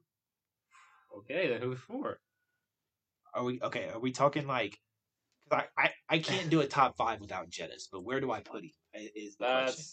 Okay, 1.19 1.47
then 1.49 1.61
who's 1.61 1.79
four? 1.79 2.19
Are 3.33 3.43
we 3.43 3.59
okay? 3.61 3.89
Are 3.89 3.99
we 3.99 4.11
talking 4.11 4.47
like? 4.47 4.77
Cause 5.49 5.63
I, 5.77 5.83
I 5.85 5.91
I 6.09 6.19
can't 6.19 6.49
do 6.49 6.61
a 6.61 6.67
top 6.67 6.95
five 6.97 7.19
without 7.19 7.49
Jettis, 7.49 7.87
but 7.91 8.03
where 8.03 8.19
do 8.21 8.31
I 8.31 8.39
put 8.39 8.63
him? 8.63 8.71
Is 8.93 9.35
the 9.37 9.45
question. 9.45 9.85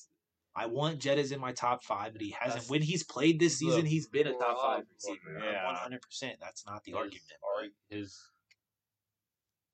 I 0.54 0.66
want 0.66 0.98
Jettis 1.00 1.32
in 1.32 1.38
my 1.40 1.52
top 1.52 1.84
five, 1.84 2.12
but 2.12 2.20
he 2.22 2.30
hasn't. 2.38 2.60
That's 2.62 2.70
When 2.70 2.82
he's 2.82 3.04
played 3.04 3.38
this 3.38 3.58
season, 3.58 3.86
he's 3.86 4.08
been 4.08 4.26
a 4.26 4.32
top 4.32 4.60
five 4.60 4.84
receiver. 4.92 5.38
yeah. 5.44 5.64
One 5.66 5.76
hundred 5.76 6.02
percent. 6.02 6.36
That's 6.40 6.66
not 6.66 6.82
the 6.84 6.90
his- 6.92 6.98
argument. 6.98 7.72
His 7.88 8.18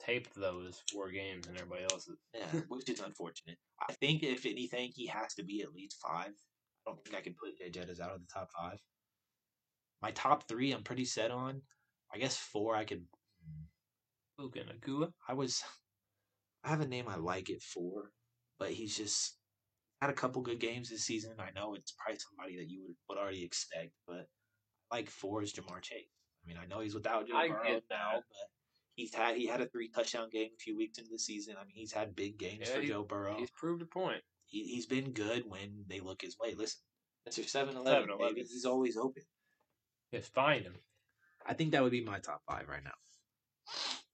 taped 0.00 0.34
those 0.36 0.82
four 0.92 1.10
games 1.10 1.46
and 1.46 1.56
everybody 1.56 1.84
else's. 1.90 2.18
Yeah, 2.34 2.60
which 2.68 2.88
is 2.90 3.00
unfortunate. 3.00 3.56
I 3.88 3.92
think 3.94 4.22
if 4.22 4.44
anything, 4.46 4.90
he 4.94 5.06
has 5.06 5.34
to 5.34 5.44
be 5.44 5.62
at 5.62 5.72
least 5.74 5.96
five. 6.06 6.28
I 6.86 6.90
don't 6.90 7.02
think 7.04 7.16
I 7.16 7.20
can 7.22 7.34
put 7.34 7.58
Jay 7.58 7.70
Jettas 7.70 8.00
out 8.00 8.12
of 8.14 8.20
the 8.20 8.28
top 8.32 8.50
five. 8.56 8.78
My 10.02 10.10
top 10.12 10.46
three, 10.46 10.72
I'm 10.72 10.82
pretty 10.82 11.06
set 11.06 11.30
on. 11.30 11.62
I 12.12 12.18
guess 12.18 12.36
four, 12.36 12.76
I 12.76 12.84
could. 12.84 13.04
Akua. 14.38 15.08
I 15.26 15.32
was. 15.32 15.62
I 16.62 16.68
have 16.68 16.80
a 16.80 16.86
name 16.86 17.06
I 17.08 17.16
like 17.16 17.48
at 17.50 17.62
four, 17.62 18.10
but 18.58 18.70
he's 18.70 18.96
just 18.96 19.35
had 20.00 20.10
a 20.10 20.14
couple 20.14 20.42
good 20.42 20.60
games 20.60 20.90
this 20.90 21.04
season. 21.04 21.32
I 21.38 21.50
know 21.54 21.74
it's 21.74 21.92
probably 21.92 22.18
somebody 22.18 22.56
that 22.58 22.68
you 22.70 22.82
would, 22.82 22.96
would 23.08 23.18
already 23.18 23.44
expect, 23.44 23.92
but 24.06 24.26
I 24.92 24.96
like 24.96 25.10
four 25.10 25.42
is 25.42 25.52
Ja'Marr 25.52 25.80
Chase. 25.82 26.06
I 26.44 26.48
mean, 26.48 26.58
I 26.62 26.66
know 26.66 26.80
he's 26.80 26.94
without 26.94 27.26
Joe 27.26 27.34
Burrow 27.48 27.80
now, 27.90 28.12
but 28.14 28.48
he's 28.94 29.14
had 29.14 29.36
he 29.36 29.46
had 29.46 29.60
a 29.60 29.66
three 29.66 29.88
touchdown 29.88 30.28
game 30.30 30.50
a 30.54 30.60
few 30.62 30.76
weeks 30.76 30.98
into 30.98 31.10
the 31.10 31.18
season. 31.18 31.54
I 31.58 31.64
mean, 31.64 31.74
he's 31.74 31.92
had 31.92 32.14
big 32.14 32.38
games 32.38 32.68
Yeah, 32.68 32.76
for 32.76 32.82
Joe 32.82 33.02
Burrow 33.02 33.36
He's 33.38 33.50
proved 33.50 33.82
a 33.82 33.86
point. 33.86 34.22
he, 34.44 34.64
he's 34.64 34.86
been 34.86 35.12
good 35.12 35.44
when 35.48 35.84
they 35.88 36.00
look 36.00 36.22
his 36.22 36.36
way. 36.40 36.54
Listen, 36.54 36.80
Mr. 37.28 37.48
7 37.48 37.76
Eleven, 37.76 38.08
7-Eleven. 38.08 38.34
baby. 38.36 38.46
He's 38.48 38.64
always 38.64 38.96
open. 38.96 39.22
Just 40.14 40.32
find 40.32 40.64
him. 40.64 40.74
I 41.44 41.54
think 41.54 41.72
that 41.72 41.82
would 41.82 41.90
be 41.92 42.04
my 42.04 42.18
top 42.20 42.42
five 42.48 42.68
right 42.68 42.84
now. 42.84 42.90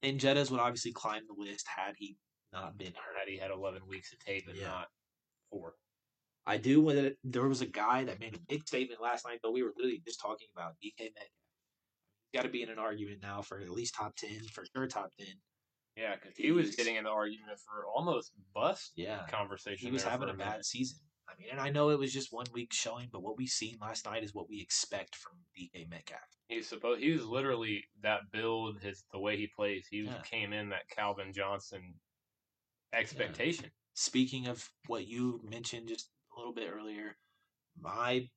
And 0.01 0.19
Jettas 0.19 0.49
would 0.49 0.59
obviously 0.59 0.91
climb 0.91 1.21
the 1.27 1.35
list 1.39 1.65
had 1.75 1.93
he 1.97 2.17
not 2.51 2.77
been 2.77 2.93
hurt. 2.93 3.19
Had 3.19 3.27
he 3.29 3.37
had 3.37 3.51
11 3.51 3.81
weeks 3.87 4.11
of 4.11 4.19
tape 4.19 4.47
and 4.47 4.57
Yeah. 4.57 4.67
not 4.67 4.87
four. 5.53 5.75
I 6.45 6.57
do 6.57 6.81
want 6.81 6.97
to. 6.97 7.15
There 7.23 7.47
was 7.47 7.61
a 7.61 7.65
guy 7.65 8.03
that 8.03 8.19
made 8.19 8.35
a 8.35 8.39
big 8.49 8.67
statement 8.67 9.01
last 9.01 9.25
night, 9.25 9.39
though. 9.41 9.51
We 9.51 9.63
were 9.63 9.71
literally 9.77 10.01
just 10.05 10.19
talking 10.19 10.47
about 10.53 10.73
DK 10.83 10.99
Metcalf. 10.99 11.29
Got 12.33 12.41
to 12.43 12.49
be 12.49 12.63
in 12.63 12.69
an 12.69 12.79
argument 12.79 13.19
now 13.21 13.41
for 13.41 13.59
at 13.59 13.69
least 13.69 13.95
top 13.95 14.15
10, 14.17 14.29
for 14.51 14.65
sure 14.75 14.87
top 14.87 15.11
10. 15.17 15.27
Yeah, 15.95 16.15
because 16.15 16.35
he 16.35 16.51
was 16.51 16.75
getting 16.75 16.95
in 16.95 17.03
the 17.03 17.11
argument 17.11 17.59
for 17.59 17.85
almost 17.85 18.31
bust 18.55 18.93
Yeah. 18.95 19.25
conversation. 19.29 19.85
He 19.87 19.91
was 19.91 20.03
having 20.03 20.27
for 20.27 20.33
a 20.33 20.37
bad 20.37 20.65
season. 20.65 20.97
I 21.29 21.39
mean, 21.39 21.49
and 21.51 21.61
I 21.61 21.69
know 21.69 21.89
it 21.89 21.99
was 21.99 22.11
just 22.11 22.33
one 22.33 22.47
week 22.51 22.73
showing, 22.73 23.09
but 23.11 23.21
what 23.21 23.37
we 23.37 23.47
seen 23.47 23.77
last 23.79 24.05
night 24.05 24.23
is 24.23 24.33
what 24.33 24.49
we 24.49 24.59
expect 24.59 25.15
from 25.15 25.33
DK 25.57 25.87
Metcalf. 25.89 26.19
He's 26.47 26.67
supposed. 26.67 27.01
He 27.01 27.11
was 27.11 27.25
literally 27.25 27.85
that 28.01 28.21
build. 28.31 28.81
His 28.81 29.05
the 29.13 29.19
way 29.19 29.37
he 29.37 29.47
plays. 29.55 29.87
He 29.89 30.01
Yeah. 30.01 30.21
came 30.23 30.51
in 30.51 30.69
that 30.69 30.89
Calvin 30.89 31.31
Johnson 31.31 31.99
expectation. 32.91 33.71
Speaking 33.93 34.47
of 34.47 34.69
what 34.87 35.07
you 35.07 35.39
mentioned 35.43 35.87
just 35.89 36.09
a 36.35 36.39
little 36.39 36.53
bit 36.53 36.69
earlier, 36.73 37.15
my 37.79 38.27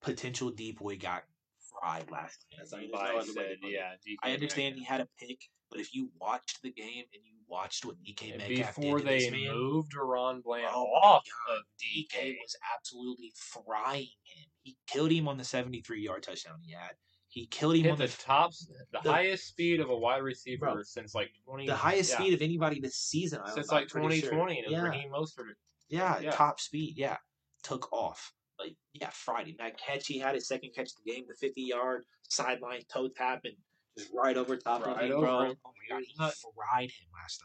potential 0.00 0.50
deep 0.50 0.78
boy 0.78 0.96
got 0.96 1.24
fried 1.70 2.10
last 2.10 2.44
night. 2.52 2.62
As 2.62 2.72
I, 2.72 2.78
there's 2.78 2.90
no 2.92 2.98
Levi 2.98 3.08
other 3.08 3.16
way 3.18 3.22
to 3.22 3.32
said, 3.32 3.56
yeah. 3.62 3.90
I 4.22 4.32
understand 4.32 4.76
he 4.76 4.84
had 4.84 5.00
a 5.00 5.08
pick, 5.18 5.38
but 5.70 5.80
if 5.80 5.94
you 5.94 6.10
watched 6.20 6.62
the 6.62 6.70
game 6.70 7.04
and 7.12 7.22
you 7.24 7.34
watched 7.48 7.84
what 7.84 7.96
DK 8.02 8.32
And 8.32 8.38
Metcalf 8.38 8.76
before 8.76 9.00
they 9.00 9.30
man, 9.30 9.52
moved 9.52 9.94
Ron 9.94 10.40
Bland 10.40 10.68
Oh 10.72 10.84
off 10.84 11.24
God. 11.48 11.56
of 11.56 11.62
DK 11.80 12.14
DK, 12.14 12.36
was 12.40 12.56
absolutely 12.76 13.32
frying 13.34 14.08
him. 14.24 14.46
He 14.62 14.76
killed 14.86 15.10
him 15.10 15.28
on 15.28 15.38
the 15.38 15.44
73 15.44 16.00
yard 16.00 16.22
touchdown 16.22 16.58
he 16.62 16.72
had. 16.72 16.92
He 17.32 17.46
killed 17.46 17.76
him 17.76 17.84
hit 17.84 17.92
on 17.92 17.98
the 17.98 18.06
the, 18.08 18.16
top, 18.22 18.50
the, 18.92 18.98
the- 19.04 19.12
highest 19.12 19.46
speed 19.46 19.78
of 19.80 19.88
a 19.88 19.96
wide 19.96 20.18
receiver 20.22 20.66
Bro, 20.66 20.82
since 20.82 21.14
like 21.14 21.30
twenty. 21.44 21.64
the 21.66 21.76
highest 21.76 22.10
yeah, 22.10 22.16
speed 22.18 22.34
of 22.34 22.42
anybody 22.42 22.80
this 22.80 22.96
season. 22.96 23.40
I 23.44 23.50
since 23.54 23.70
I'm 23.70 23.76
like 23.82 23.88
pretty 23.88 24.02
twenty 24.08 24.20
sure. 24.20 24.32
twenty, 24.32 24.58
and 24.58 24.66
it 24.66 24.70
was 24.70 24.78
Yeah. 24.82 24.88
Raheem 24.88 25.12
Mostert. 25.12 25.54
Yeah, 25.88 26.18
Yeah. 26.18 26.30
top 26.32 26.58
speed. 26.58 26.94
Yeah, 26.96 27.16
took 27.62 27.92
off. 27.92 28.32
Like 28.58 28.74
yeah, 28.94 29.10
Friday 29.12 29.54
that 29.60 29.78
catch 29.78 30.08
he 30.08 30.18
had 30.18 30.34
his 30.34 30.48
second 30.48 30.70
catch 30.74 30.88
of 30.90 30.96
the 31.04 31.12
game, 31.12 31.24
the 31.28 31.34
fifty 31.36 31.62
yard 31.62 32.02
sideline 32.28 32.82
toe 32.92 33.08
tap 33.08 33.42
and 33.44 33.54
just 33.96 34.10
right 34.12 34.36
over 34.36 34.56
top 34.56 34.82
of 34.84 34.98
him, 35.00 35.12
over 35.12 35.20
bro. 35.24 35.40
him. 35.50 35.56
Oh 35.64 35.70
my 35.88 35.96
god, 35.96 36.02
he 36.04 36.14
Nuts. 36.18 36.44
fried 36.56 36.90
him 36.90 37.08
last 37.22 37.42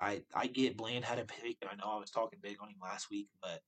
night. 0.00 0.22
I 0.34 0.38
I 0.38 0.46
get 0.48 0.76
Bland 0.76 1.06
had 1.06 1.18
a 1.18 1.24
pick, 1.24 1.56
and 1.62 1.70
I 1.70 1.76
know 1.76 1.90
I 1.96 1.98
was 1.98 2.10
talking 2.10 2.38
big 2.42 2.58
on 2.60 2.68
him 2.68 2.76
last 2.82 3.10
week, 3.10 3.28
but 3.40 3.60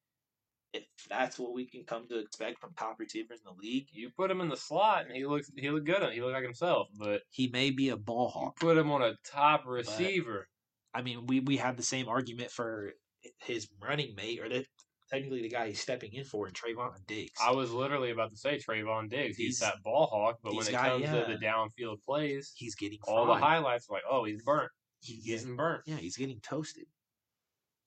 if 0.72 0.85
that's 1.09 1.38
what 1.38 1.54
we 1.54 1.66
can 1.66 1.85
come 1.85 2.07
to 2.09 2.18
expect 2.18 2.61
from 2.61 2.74
top 2.74 2.96
receivers 2.98 3.40
in 3.44 3.54
the 3.57 3.62
league, 3.62 3.87
You 3.92 4.11
put 4.16 4.31
him 4.31 4.40
in 4.40 4.48
the 4.48 4.57
slot, 4.57 5.07
and 5.07 5.16
he 5.16 5.24
looks 5.26 5.50
he 5.57 5.70
looked 5.70 5.87
good. 5.87 6.12
He 6.12 6.20
looked 6.20 6.35
like 6.35 6.42
himself. 6.44 6.88
But 6.98 7.22
he 7.31 7.48
may 7.48 7.70
be 7.70 7.88
a 7.88 7.96
ball 7.96 8.28
hawk. 8.28 8.57
put 8.61 8.76
him 8.76 8.90
on 8.90 9.02
a 9.02 9.14
top 9.31 9.64
receiver. 9.66 10.48
I 10.94 11.02
mean, 11.02 11.26
we 11.26 11.40
we 11.40 11.57
had 11.57 11.76
the 11.76 11.83
same 11.83 12.09
argument 12.09 12.50
for 12.50 12.92
his 13.40 13.68
running 13.83 14.14
mate 14.14 14.40
or 14.40 14.48
the 14.48 14.64
technically 15.11 15.40
the 15.42 15.48
guy 15.48 15.68
he's 15.68 15.81
stepping 15.81 16.12
in 16.12 16.24
for, 16.24 16.46
and 16.46 16.54
Trevon 16.54 16.90
Diggs. 17.07 17.33
I 17.42 17.52
was 17.52 17.72
literally 17.72 18.11
about 18.11 18.31
to 18.31 18.37
say 18.37 18.59
Trevon 18.59 19.09
Diggs. 19.09 19.37
He's, 19.37 19.59
He's- 19.59 19.61
that 19.61 19.83
ball 19.83 20.07
hawk, 20.07 20.38
but 20.42 20.54
when 20.54 20.66
it 20.66 20.72
comes 20.74 21.02
yeah. 21.02 21.24
to 21.24 21.33
the 21.33 21.44
downfield 21.44 22.02
plays, 22.04 22.52
he's 22.54 22.74
getting 22.74 22.98
all 23.04 23.26
the 23.26 23.35
highlights 23.35 23.88
like, 23.88 24.02
oh, 24.11 24.24
he's 24.24 24.42
burnt. 24.42 24.70
He's 25.00 25.24
getting 25.24 25.57
burnt. 25.57 25.83
yeah, 25.87 25.96
he's 25.96 26.16
getting 26.16 26.40
toasted. 26.40 26.87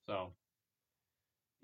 So, 0.08 0.32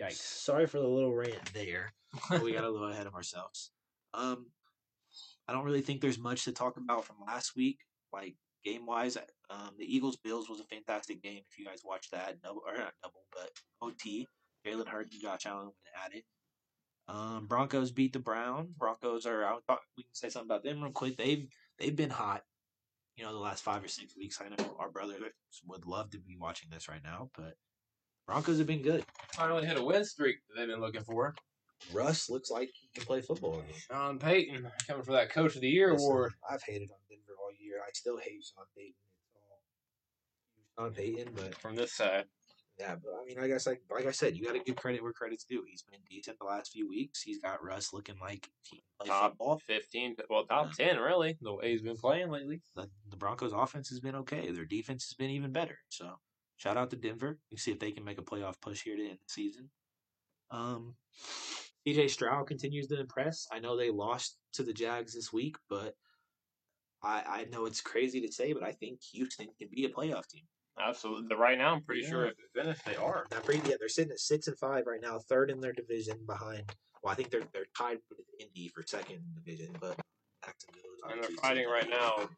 yikes. 0.00 0.16
Sorry 0.16 0.66
for 0.66 0.78
the 0.78 0.88
little 0.88 1.14
rant 1.14 1.52
there. 1.52 1.92
we 2.42 2.52
got 2.52 2.64
a 2.64 2.70
little 2.70 2.90
ahead 2.90 3.06
of 3.06 3.14
ourselves. 3.14 3.70
Um, 4.14 4.46
I 5.46 5.52
don't 5.52 5.64
really 5.64 5.80
think 5.80 6.00
there's 6.00 6.18
much 6.18 6.44
to 6.44 6.52
talk 6.52 6.76
about 6.76 7.04
from 7.04 7.16
last 7.26 7.56
week, 7.56 7.78
like 8.12 8.36
game 8.64 8.86
wise. 8.86 9.16
Um, 9.50 9.70
the 9.78 9.84
Eagles 9.84 10.16
Bills 10.16 10.48
was 10.48 10.60
a 10.60 10.64
fantastic 10.64 11.22
game. 11.22 11.42
If 11.50 11.58
you 11.58 11.64
guys 11.64 11.82
watched 11.84 12.10
that, 12.12 12.40
double 12.42 12.62
or 12.66 12.76
not 12.76 12.92
double, 13.02 13.24
but 13.32 13.50
OT. 13.80 14.26
Jalen 14.66 14.88
Hurts 14.88 15.12
and 15.12 15.22
Josh 15.22 15.46
Allen 15.46 15.66
went 15.66 16.04
at 16.04 16.14
it. 16.14 16.24
Um, 17.08 17.46
Broncos 17.46 17.90
beat 17.90 18.12
the 18.12 18.18
Brown. 18.18 18.74
Broncos 18.76 19.24
are 19.24 19.42
out. 19.42 19.62
We 19.96 20.02
can 20.02 20.14
say 20.14 20.28
something 20.28 20.50
about 20.50 20.62
them 20.62 20.82
real 20.82 20.92
quick. 20.92 21.16
They've 21.16 21.48
they've 21.78 21.96
been 21.96 22.10
hot. 22.10 22.42
You 23.16 23.24
know, 23.24 23.32
the 23.32 23.38
last 23.38 23.64
five 23.64 23.82
or 23.82 23.88
six 23.88 24.16
weeks. 24.16 24.40
I 24.44 24.48
know 24.48 24.76
our 24.78 24.90
brother 24.90 25.14
would 25.66 25.86
love 25.86 26.10
to 26.10 26.18
be 26.18 26.36
watching 26.38 26.68
this 26.70 26.88
right 26.88 27.02
now, 27.02 27.30
but 27.36 27.54
Broncos 28.28 28.58
have 28.58 28.66
been 28.66 28.82
good. 28.82 29.06
Finally 29.32 29.64
hit 29.66 29.78
a 29.78 29.82
win 29.82 30.04
streak 30.04 30.36
that 30.48 30.60
they've 30.60 30.68
been 30.68 30.82
looking 30.82 31.02
for. 31.02 31.34
Russ 31.94 32.28
looks 32.28 32.50
like 32.50 32.70
he 32.78 32.88
can 32.94 33.06
play 33.06 33.22
football 33.22 33.54
again. 33.54 33.74
Sean 33.90 34.18
Payton 34.18 34.70
coming 34.86 35.02
for 35.02 35.12
that 35.12 35.30
Coach 35.30 35.54
of 35.54 35.62
the 35.62 35.68
Year 35.68 35.92
Listen, 35.92 36.06
award. 36.06 36.32
I've 36.48 36.62
hated 36.62 36.90
on 36.90 36.98
Denver 37.08 37.32
all 37.42 37.52
year. 37.58 37.78
I 37.80 37.88
still 37.94 38.18
hate 38.18 38.44
Sean 38.44 38.66
Payton. 38.76 38.92
Sean 40.76 40.92
Payton, 40.92 41.32
but 41.34 41.54
From 41.54 41.74
this 41.74 41.94
side, 41.94 42.26
yeah, 42.78 42.96
but 43.02 43.12
I 43.18 43.24
mean, 43.24 43.38
I 43.40 43.48
guess 43.48 43.66
like 43.66 43.80
like 43.90 44.04
I 44.04 44.10
said, 44.10 44.36
you 44.36 44.44
got 44.44 44.52
to 44.52 44.60
give 44.60 44.76
credit 44.76 45.02
where 45.02 45.12
credit's 45.12 45.44
due. 45.44 45.64
He's 45.66 45.82
been 45.82 46.00
decent 46.10 46.38
the 46.38 46.44
last 46.44 46.72
few 46.72 46.86
weeks. 46.86 47.22
He's 47.22 47.40
got 47.40 47.64
Russ 47.64 47.94
looking 47.94 48.16
like 48.20 48.50
he 48.62 48.76
can 48.76 48.84
play 49.00 49.08
top 49.08 49.30
football. 49.32 49.58
15, 49.66 50.16
well, 50.28 50.44
top 50.44 50.72
10, 50.74 50.98
really, 50.98 51.38
the 51.40 51.54
way 51.54 51.72
he's 51.72 51.82
been 51.82 51.96
playing 51.96 52.30
lately. 52.30 52.60
The, 52.76 52.90
the 53.10 53.16
Broncos' 53.16 53.52
offense 53.54 53.88
has 53.88 54.00
been 54.00 54.14
okay. 54.16 54.50
Their 54.52 54.66
defense 54.66 55.04
has 55.06 55.14
been 55.14 55.30
even 55.30 55.50
better. 55.50 55.78
So 55.88 56.18
shout 56.58 56.76
out 56.76 56.90
to 56.90 56.96
Denver. 56.96 57.38
You 57.50 57.56
see 57.56 57.72
if 57.72 57.78
they 57.78 57.90
can 57.92 58.04
make 58.04 58.18
a 58.18 58.22
playoff 58.22 58.60
push 58.60 58.82
here 58.82 58.96
to 58.96 59.02
end 59.02 59.18
the 59.26 59.32
season. 59.32 59.70
Um, 60.50 60.94
CJ 61.86 62.10
Stroud 62.10 62.46
continues 62.46 62.86
to 62.88 63.00
impress. 63.00 63.46
I 63.50 63.58
know 63.60 63.76
they 63.76 63.90
lost 63.90 64.36
to 64.54 64.62
the 64.62 64.72
Jags 64.74 65.14
this 65.14 65.32
week, 65.32 65.56
but 65.70 65.94
I 67.02 67.22
I 67.26 67.44
know 67.50 67.64
it's 67.66 67.80
crazy 67.80 68.20
to 68.20 68.32
say, 68.32 68.52
but 68.52 68.62
I 68.62 68.72
think 68.72 69.00
Houston 69.12 69.48
can 69.58 69.68
be 69.70 69.84
a 69.86 69.88
playoff 69.88 70.26
team. 70.28 70.44
Absolutely. 70.80 71.34
Right 71.34 71.58
now, 71.58 71.74
I'm 71.74 71.82
pretty 71.82 72.02
sure 72.04 72.26
Yeah. 72.26 72.30
if 72.30 72.38
it 72.38 72.62
finished, 72.62 72.84
they 72.84 72.94
are. 72.96 73.26
Now, 73.32 73.40
pretty, 73.40 73.68
yeah, 73.68 73.76
they're 73.80 73.88
sitting 73.88 74.12
at 74.12 74.20
six 74.20 74.46
and 74.46 74.56
five 74.58 74.86
right 74.86 75.00
now, 75.02 75.18
third 75.18 75.50
in 75.50 75.60
their 75.60 75.72
division 75.72 76.24
behind. 76.24 76.70
Well, 77.02 77.12
I 77.12 77.16
think 77.16 77.30
they're 77.30 77.46
they're 77.52 77.66
tied 77.76 77.98
with 78.10 78.20
Indy 78.40 78.68
for 78.68 78.82
second 78.86 79.20
division, 79.34 79.74
but 79.80 79.98
Jacksonville 80.44 80.82
And 81.10 81.22
they're 81.22 81.30
fighting 81.42 81.68
right 81.68 81.88
now 81.88 82.28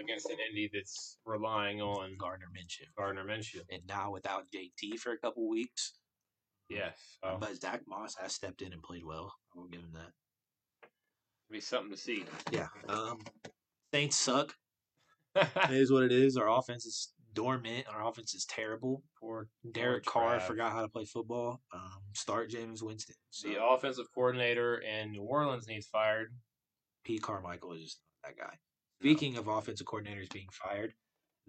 against 0.00 0.28
an 0.30 0.36
Indy 0.48 0.70
that's 0.72 1.18
relying 1.24 1.80
on 1.80 2.16
Gardner 2.18 2.46
Minshew, 2.56 2.86
Gardner 2.96 3.24
Minshew. 3.24 3.60
and 3.70 3.82
now 3.88 4.10
without 4.12 4.44
JT 4.54 4.98
for 4.98 5.12
a 5.12 5.18
couple 5.18 5.48
weeks. 5.48 5.94
Yes. 6.68 6.96
So, 7.22 7.36
But 7.40 7.56
Zach 7.60 7.82
Moss 7.88 8.14
has 8.20 8.32
stepped 8.34 8.62
in 8.62 8.72
and 8.72 8.82
played 8.82 9.04
well. 9.04 9.32
I 9.54 9.58
will 9.60 9.68
give 9.68 9.80
him 9.80 9.92
that. 9.94 10.12
be 11.50 11.60
something 11.60 11.90
to 11.90 11.96
see. 11.96 12.24
Yeah. 12.52 12.68
Um, 12.88 13.18
Saints 13.92 14.16
suck. 14.16 14.54
It 15.36 15.70
is 15.70 15.92
what 15.92 16.02
it 16.02 16.12
is. 16.12 16.36
Our 16.36 16.48
offense 16.48 16.84
is 16.86 17.12
dormant. 17.34 17.86
Our 17.92 18.08
offense 18.08 18.34
is 18.34 18.44
terrible. 18.46 19.02
Poor 19.20 19.48
Derek 19.72 20.04
poor 20.04 20.22
Carr 20.24 20.40
forgot 20.40 20.72
how 20.72 20.82
to 20.82 20.88
play 20.88 21.04
football. 21.04 21.60
Um, 21.72 22.00
start 22.14 22.50
Jameis 22.50 22.82
Winston. 22.82 23.14
So 23.30 23.48
The 23.48 23.64
offensive 23.64 24.06
coordinator 24.12 24.78
in 24.78 25.12
New 25.12 25.22
Orleans 25.22 25.68
needs 25.68 25.86
fired. 25.86 26.34
P. 27.04 27.18
Carmichael 27.18 27.72
is 27.74 27.82
just 27.82 28.00
not 28.24 28.34
that 28.36 28.42
guy. 28.42 28.54
Speaking 29.00 29.36
of 29.38 29.48
offensive 29.48 29.86
coordinators 29.86 30.30
being 30.30 30.48
fired, 30.52 30.92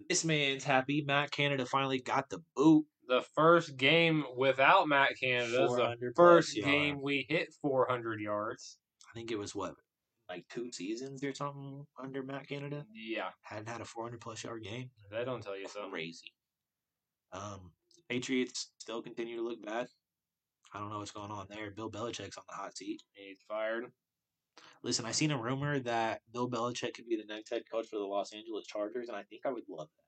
this 0.08 0.24
man's 0.24 0.64
happy. 0.64 1.02
Matt 1.06 1.30
Canada 1.30 1.66
finally 1.66 2.00
got 2.00 2.30
the 2.30 2.42
boot. 2.56 2.86
The 3.08 3.22
first 3.34 3.76
game 3.76 4.24
without 4.36 4.88
Matt 4.88 5.10
Canada 5.20 5.64
is 5.64 5.70
the 5.76 5.76
plus 5.76 5.96
first 6.16 6.56
yards. 6.56 6.70
game 6.70 7.02
we 7.02 7.26
hit 7.28 7.48
400 7.60 8.20
yards. 8.20 8.78
I 9.10 9.12
think 9.14 9.30
it 9.30 9.38
was 9.38 9.54
what, 9.54 9.74
like 10.30 10.44
two 10.48 10.72
seasons 10.72 11.22
or 11.22 11.34
something 11.34 11.84
under 12.02 12.22
Matt 12.22 12.48
Canada. 12.48 12.86
Yeah, 12.94 13.28
Hadn't 13.42 13.68
had 13.68 13.80
a 13.82 13.84
400 13.84 14.20
plus 14.20 14.42
yard 14.44 14.62
game. 14.64 14.90
that 15.10 15.26
don't 15.26 15.42
tell 15.42 15.58
you 15.58 15.68
something. 15.68 15.90
Crazy. 15.90 16.32
Um, 17.32 17.72
Patriots 18.08 18.70
still 18.78 19.02
continue 19.02 19.36
to 19.36 19.42
look 19.42 19.62
bad. 19.64 19.88
I 20.72 20.78
don't 20.78 20.90
know 20.90 20.98
what's 21.00 21.10
going 21.10 21.30
on 21.30 21.46
there. 21.50 21.70
Bill 21.70 21.90
Belichick's 21.90 22.38
on 22.38 22.44
the 22.48 22.54
hot 22.54 22.76
seat. 22.76 23.02
He 23.12 23.26
needs 23.26 23.42
fired. 23.46 23.84
Listen, 24.82 25.06
I 25.06 25.12
seen 25.12 25.30
a 25.30 25.38
rumor 25.38 25.78
that 25.80 26.22
Bill 26.32 26.50
Belichick 26.50 26.94
could 26.94 27.06
be 27.06 27.16
the 27.16 27.24
next 27.32 27.50
head 27.50 27.62
coach 27.70 27.86
for 27.86 27.96
the 27.98 28.04
Los 28.04 28.32
Angeles 28.32 28.66
Chargers, 28.66 29.08
and 29.08 29.16
I 29.16 29.22
think 29.22 29.42
I 29.46 29.50
would 29.52 29.62
love 29.68 29.88
that. 29.96 30.02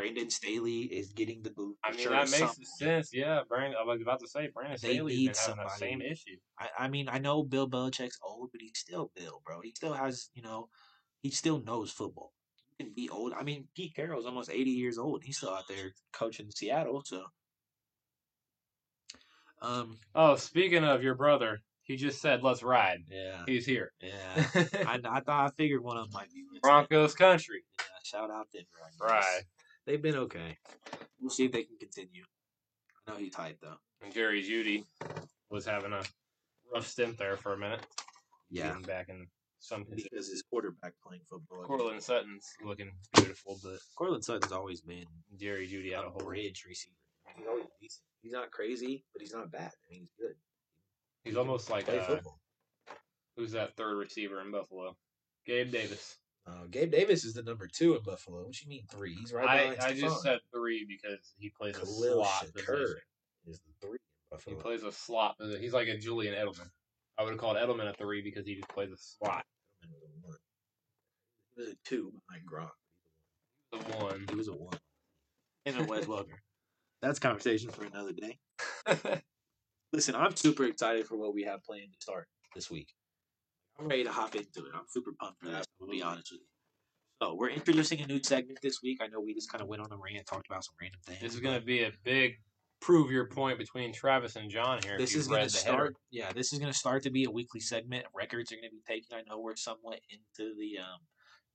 Brandon 0.00 0.28
Staley 0.28 0.82
is 0.82 1.12
getting 1.12 1.42
the 1.42 1.50
boot. 1.50 1.76
I 1.82 1.90
mean, 1.90 2.00
sure 2.00 2.12
that 2.12 2.30
makes 2.30 2.78
sense. 2.78 3.10
Yeah, 3.14 3.40
Brandon. 3.48 3.76
I 3.80 3.84
was 3.84 4.02
about 4.02 4.20
to 4.20 4.28
say 4.28 4.48
Brandon 4.52 4.76
They 4.80 4.94
Staley's 4.94 5.16
need 5.16 5.26
been 5.28 5.34
having 5.34 5.54
somebody. 5.56 5.78
same 5.78 6.02
issue. 6.02 6.36
I, 6.58 6.68
I 6.80 6.88
mean, 6.88 7.08
I 7.08 7.18
know 7.18 7.42
Bill 7.42 7.68
Belichick's 7.68 8.18
old, 8.22 8.50
but 8.52 8.60
he's 8.60 8.78
still 8.78 9.10
Bill, 9.16 9.40
bro. 9.44 9.60
He 9.62 9.72
still 9.74 9.94
has, 9.94 10.28
you 10.34 10.42
know, 10.42 10.68
he 11.22 11.30
still 11.30 11.62
knows 11.64 11.90
football. 11.90 12.34
He 12.78 12.84
can 12.84 12.92
be 12.94 13.08
old. 13.08 13.32
I 13.32 13.42
mean, 13.42 13.68
Pete 13.74 13.94
Carroll's 13.96 14.26
almost 14.26 14.50
80 14.50 14.70
years 14.70 14.98
old. 14.98 15.14
And 15.16 15.24
he's 15.24 15.38
still 15.38 15.54
out 15.54 15.66
there 15.66 15.92
coaching 16.12 16.50
Seattle, 16.50 17.02
so. 17.04 17.24
Um, 19.62 19.96
Oh, 20.14 20.36
speaking 20.36 20.84
of 20.84 21.02
your 21.02 21.14
brother, 21.14 21.62
he 21.86 21.96
just 21.96 22.20
said, 22.20 22.42
"Let's 22.42 22.62
ride." 22.62 23.04
yeah, 23.10 23.42
He's 23.46 23.64
here. 23.66 23.92
yeah. 24.00 24.44
I, 24.86 25.00
I 25.08 25.20
thought 25.20 25.46
I 25.46 25.50
figured 25.56 25.82
one 25.82 25.96
of 25.96 26.04
them 26.04 26.12
might 26.12 26.30
be. 26.32 26.44
Broncos 26.62 27.14
country. 27.14 27.64
Yeah, 27.78 27.84
shout 28.04 28.30
out 28.30 28.48
Denver. 28.52 28.66
I. 29.00 29.04
Right. 29.06 29.42
They've 29.86 30.02
been 30.02 30.16
okay. 30.16 30.58
We'll 31.20 31.30
see 31.30 31.44
if 31.46 31.52
they 31.52 31.62
can 31.62 31.76
continue. 31.78 32.24
I 33.06 33.12
know 33.12 33.18
he's 33.18 33.34
hyped 33.34 33.60
though. 33.62 33.76
And 34.02 34.12
Jerry 34.12 34.42
Jeudy 34.42 34.84
was 35.48 35.64
having 35.64 35.92
a 35.92 36.02
rough 36.74 36.86
stint 36.86 37.16
there 37.18 37.36
for 37.36 37.52
a 37.54 37.58
minute. 37.58 37.80
Yeah, 38.50 38.68
Getting 38.68 38.82
back 38.82 39.08
in 39.08 39.26
some 39.60 39.84
because 39.88 40.28
his 40.28 40.42
quarterback 40.50 40.92
playing 41.06 41.22
football. 41.28 41.62
Courtland 41.64 42.02
Sutton's 42.02 42.46
looking 42.64 42.90
beautiful, 43.14 43.58
but 43.62 43.78
Courtland 43.96 44.24
Sutton's 44.24 44.52
always 44.52 44.80
been 44.80 45.04
Jerry 45.38 45.66
Jeudy 45.68 45.94
out 45.94 46.04
a 46.04 46.08
of 46.08 46.12
hole. 46.14 46.22
bridge 46.24 46.64
receiver. 46.68 46.94
He's 47.36 47.46
always 47.46 47.64
decent. 47.80 48.02
He's 48.22 48.32
not 48.32 48.50
crazy, 48.50 49.04
but 49.12 49.22
he's 49.22 49.32
not 49.32 49.50
bad. 49.50 49.70
I 49.72 49.90
mean, 49.92 50.00
he's 50.02 50.10
good. 50.18 50.34
He's 51.26 51.36
almost 51.36 51.68
like 51.70 51.86
play 51.86 51.98
uh, 51.98 52.04
football. 52.04 52.38
who's 53.36 53.50
that 53.52 53.74
third 53.76 53.96
receiver 53.96 54.40
in 54.40 54.52
Buffalo? 54.52 54.96
Gabe 55.44 55.72
Davis. 55.72 56.18
Uh, 56.46 56.66
Gabe 56.70 56.92
Davis 56.92 57.24
is 57.24 57.34
the 57.34 57.42
number 57.42 57.66
two 57.66 57.96
in 57.96 58.02
Buffalo. 58.04 58.44
What 58.44 58.52
do 58.52 58.58
you 58.62 58.68
mean 58.68 58.84
three? 58.88 59.14
He's 59.14 59.32
right 59.32 59.76
I, 59.80 59.88
I 59.88 59.92
just 59.92 60.22
said 60.22 60.38
three 60.54 60.86
because 60.86 61.34
he 61.36 61.50
plays 61.50 61.76
a 61.76 61.84
slot 61.84 62.44
Shakir 62.44 62.54
position. 62.54 62.96
is 63.48 63.60
the 63.60 63.86
three 63.86 63.98
in 64.46 64.54
He 64.54 64.62
plays 64.62 64.84
a 64.84 64.92
slot. 64.92 65.34
He's 65.60 65.72
like 65.72 65.88
a 65.88 65.98
Julian 65.98 66.34
Edelman. 66.34 66.70
I 67.18 67.24
would 67.24 67.30
have 67.30 67.40
called 67.40 67.56
Edelman 67.56 67.88
a 67.88 67.94
three 67.94 68.22
because 68.22 68.46
he 68.46 68.54
just 68.54 68.68
plays 68.68 68.92
a 68.92 68.96
slot. 68.96 69.44
He 69.80 69.88
was 69.88 70.02
a 70.02 70.26
one. 70.26 70.36
He 71.56 71.62
was 71.62 71.72
a 71.72 71.76
two 71.84 72.12
behind 72.28 72.46
Gronk. 72.48 72.70
The 73.72 73.78
one. 73.96 74.26
He 74.28 74.36
was 74.36 74.46
a 74.46 74.52
one. 74.52 74.78
Him 75.64 75.78
and 75.78 75.88
Wes 75.88 76.04
Welker. 76.04 76.26
That's 77.02 77.18
conversation 77.18 77.70
for 77.70 77.84
another 77.84 78.12
day. 78.12 78.38
Listen, 79.92 80.14
I'm 80.14 80.34
super 80.36 80.64
excited 80.64 81.06
for 81.06 81.16
what 81.16 81.34
we 81.34 81.44
have 81.44 81.62
planned 81.64 81.92
to 81.92 82.00
start 82.00 82.26
this 82.54 82.70
week. 82.70 82.88
I'm 83.78 83.88
ready 83.88 84.04
to 84.04 84.12
hop 84.12 84.34
into 84.34 84.60
it. 84.60 84.72
I'm 84.74 84.86
super 84.88 85.12
pumped 85.20 85.40
for 85.40 85.48
that. 85.50 85.64
I'll 85.80 85.88
be 85.88 86.02
honest 86.02 86.32
with 86.32 86.40
you. 86.40 86.46
So 87.22 87.34
we're 87.34 87.50
introducing 87.50 88.00
a 88.00 88.06
new 88.06 88.22
segment 88.22 88.58
this 88.62 88.80
week. 88.82 88.98
I 89.02 89.06
know 89.06 89.20
we 89.20 89.34
just 89.34 89.50
kind 89.50 89.62
of 89.62 89.68
went 89.68 89.82
on 89.82 89.90
a 89.90 89.96
rant, 89.96 90.26
talked 90.26 90.46
about 90.48 90.64
some 90.64 90.74
random 90.80 91.00
things. 91.06 91.20
this 91.20 91.34
is 91.34 91.40
going 91.40 91.58
to 91.58 91.64
be 91.64 91.84
a 91.84 91.92
big 92.04 92.34
prove 92.80 93.10
your 93.10 93.26
point 93.26 93.58
between 93.58 93.92
Travis 93.92 94.36
and 94.36 94.50
Jon 94.50 94.80
here. 94.84 94.98
This 94.98 95.14
is 95.14 95.26
going 95.26 95.42
to 95.42 95.50
start. 95.50 95.78
header. 95.78 95.92
Yeah, 96.10 96.32
this 96.32 96.52
is 96.52 96.58
going 96.58 96.70
to 96.70 96.78
start 96.78 97.02
to 97.04 97.10
be 97.10 97.24
a 97.24 97.30
weekly 97.30 97.60
segment. 97.60 98.04
Records 98.14 98.52
are 98.52 98.56
going 98.56 98.68
to 98.68 98.70
be 98.70 98.82
taken. 98.86 99.16
I 99.16 99.22
know 99.28 99.40
we're 99.40 99.56
somewhat 99.56 100.00
into 100.10 100.54
the 100.56 100.78
um, 100.78 101.00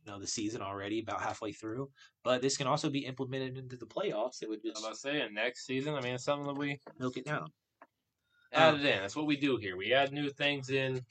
you 0.05 0.11
know, 0.11 0.19
the 0.19 0.27
season 0.27 0.61
already, 0.61 0.99
about 0.99 1.21
halfway 1.21 1.51
through. 1.51 1.89
But 2.23 2.41
this 2.41 2.57
can 2.57 2.67
also 2.67 2.89
be 2.89 3.05
implemented 3.05 3.57
into 3.57 3.77
the 3.77 3.85
playoffs. 3.85 4.41
It 4.41 4.49
would 4.49 4.61
just 4.63 4.75
was 4.75 4.83
about 4.83 4.93
to 4.93 4.99
say, 4.99 5.27
next 5.31 5.65
season, 5.65 5.93
I 5.93 6.01
mean, 6.01 6.15
it's 6.15 6.25
something 6.25 6.47
that 6.47 6.57
we 6.57 6.79
milk 6.99 7.17
it 7.17 7.25
down. 7.25 7.47
Add 8.53 8.75
it 8.75 8.85
in. 8.85 9.01
That's 9.01 9.15
what 9.15 9.27
we 9.27 9.37
do 9.37 9.57
here. 9.57 9.77
We 9.77 9.93
add 9.93 10.11
new 10.11 10.29
things 10.29 10.69
in 10.69 11.01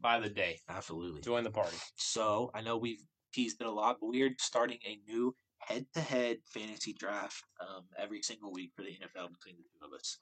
by 0.00 0.20
the 0.20 0.28
day. 0.28 0.58
Absolutely. 0.68 1.20
Join 1.20 1.44
the 1.44 1.50
party. 1.50 1.76
So 1.96 2.50
I 2.54 2.60
know 2.60 2.76
we've 2.76 3.02
teased 3.32 3.60
it 3.60 3.66
a 3.66 3.70
lot, 3.70 3.98
but 4.00 4.08
we're 4.08 4.34
starting 4.38 4.78
a 4.86 4.98
new 5.06 5.34
head-to-head 5.58 6.38
fantasy 6.46 6.94
draft 6.94 7.42
um, 7.60 7.84
every 7.98 8.22
single 8.22 8.52
week 8.52 8.70
for 8.76 8.82
the 8.82 8.90
NFL 8.90 9.30
between 9.32 9.56
the 9.56 9.64
two 9.64 9.86
of 9.86 9.92
us. 9.92 10.18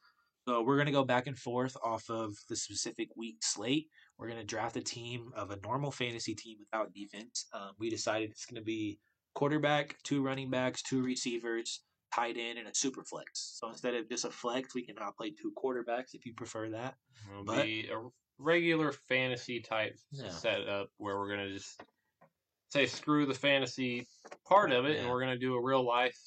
So 0.49 0.63
we're 0.63 0.79
gonna 0.79 0.93
go 0.93 1.05
back 1.05 1.27
and 1.27 1.37
forth 1.37 1.77
off 1.83 2.09
of 2.09 2.33
the 2.49 2.55
specific 2.55 3.09
week 3.17 3.39
slate. 3.43 3.89
We're 4.17 4.29
gonna 4.29 4.45
draft 4.45 4.77
a 4.77 4.81
team 4.81 5.31
of 5.35 5.51
a 5.51 5.59
normal 5.65 5.91
fantasy 5.91 6.35
team 6.35 6.59
without 6.61 6.95
defense. 6.95 7.47
Um, 7.53 7.73
we 7.79 7.91
decided 7.91 8.31
it's 8.31 8.47
gonna 8.47 8.63
be 8.63 8.99
quarterback, 9.35 9.97
two 10.05 10.23
running 10.23 10.49
backs, 10.49 10.83
two 10.83 11.03
receivers, 11.03 11.83
tight 12.17 12.37
end 12.39 12.59
and 12.59 12.67
a 12.69 12.75
super 12.75 13.05
flex. 13.05 13.57
So 13.61 13.69
instead 13.69 13.95
of 13.95 14.09
just 14.09 14.25
a 14.25 14.31
flex, 14.31 14.75
we 14.75 14.85
can 14.85 14.95
now 14.97 15.11
play 15.17 15.31
two 15.31 15.53
quarterbacks 15.63 16.15
if 16.15 16.25
you 16.25 16.33
prefer 16.35 16.71
that. 16.71 16.95
It'll 17.31 17.45
But- 17.45 17.65
be 17.65 17.89
a 17.89 18.03
regular 18.39 18.93
fantasy 18.93 19.61
type 19.61 19.97
Yeah. 20.11 20.31
setup 20.31 20.91
where 20.97 21.19
we're 21.19 21.29
gonna 21.29 21.53
just 21.53 21.81
say 22.69 22.87
screw 22.87 23.27
the 23.27 23.35
fantasy 23.35 24.07
part 24.47 24.73
of 24.73 24.87
it, 24.87 24.97
and 24.97 25.11
we're 25.11 25.21
gonna 25.21 25.39
do 25.39 25.55
a 25.55 25.63
real 25.63 25.83
life 25.83 26.19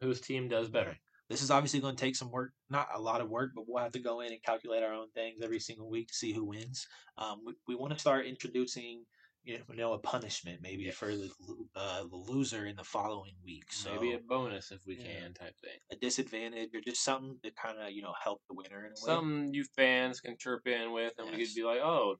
whose 0.00 0.20
team 0.20 0.48
does 0.48 0.68
better. 0.68 0.90
Right. 0.90 1.00
This 1.30 1.42
is 1.42 1.50
obviously 1.50 1.80
going 1.80 1.96
to 1.96 2.00
take 2.00 2.16
some 2.16 2.30
work, 2.30 2.52
not 2.68 2.88
a 2.94 3.00
lot 3.00 3.22
of 3.22 3.30
work, 3.30 3.52
but 3.54 3.66
we'll 3.66 3.82
have 3.82 3.92
to 3.92 3.98
go 3.98 4.20
in 4.20 4.30
and 4.30 4.42
calculate 4.42 4.82
our 4.82 4.92
own 4.92 5.10
things 5.12 5.40
every 5.42 5.58
single 5.58 5.88
week 5.88 6.08
to 6.08 6.14
see 6.14 6.34
who 6.34 6.44
wins. 6.44 6.86
Um, 7.16 7.42
we, 7.46 7.54
we 7.66 7.74
want 7.74 7.94
to 7.94 7.98
start 7.98 8.26
introducing, 8.26 9.06
you 9.44 9.60
know, 9.76 9.92
a 9.92 9.98
punishment 9.98 10.60
maybe 10.62 10.84
Yes. 10.84 10.94
for 10.96 11.06
the 11.14 11.30
uh, 11.76 12.02
the 12.04 12.16
loser 12.16 12.66
in 12.66 12.76
the 12.76 12.84
following 12.84 13.34
week. 13.44 13.70
So 13.72 13.92
Maybe 13.92 14.14
a 14.14 14.18
bonus 14.18 14.70
if 14.72 14.80
we 14.86 14.96
Yeah. 14.96 15.20
can 15.20 15.34
type 15.34 15.54
thing. 15.60 15.78
a 15.90 15.96
disadvantage 15.96 16.74
or 16.74 16.80
just 16.80 17.04
something 17.04 17.38
to 17.42 17.50
kind 17.52 17.78
of 17.78 17.90
you 17.92 18.02
know 18.02 18.14
help 18.22 18.40
the 18.48 18.54
winner 18.54 18.80
in 18.86 18.92
a 18.92 18.94
way. 18.94 18.94
Something 19.14 19.54
you 19.54 19.64
fans 19.76 20.20
can 20.20 20.36
chirp 20.38 20.66
in 20.66 20.92
with, 20.92 21.12
and 21.18 21.30
we 21.30 21.44
could 21.44 21.54
be 21.54 21.62
like, 21.62 21.80
oh. 21.80 22.16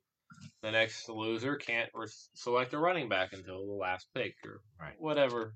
The 0.63 0.71
next 0.73 1.09
loser 1.09 1.57
can't 1.57 1.91
re- 1.95 2.09
select 2.35 2.73
a 2.75 2.79
running 2.79 3.09
back 3.09 3.33
until 3.33 3.67
the 3.67 3.73
last 3.73 4.09
pick, 4.15 4.35
or 4.45 4.63
Right. 4.81 4.99
whatever 4.99 5.55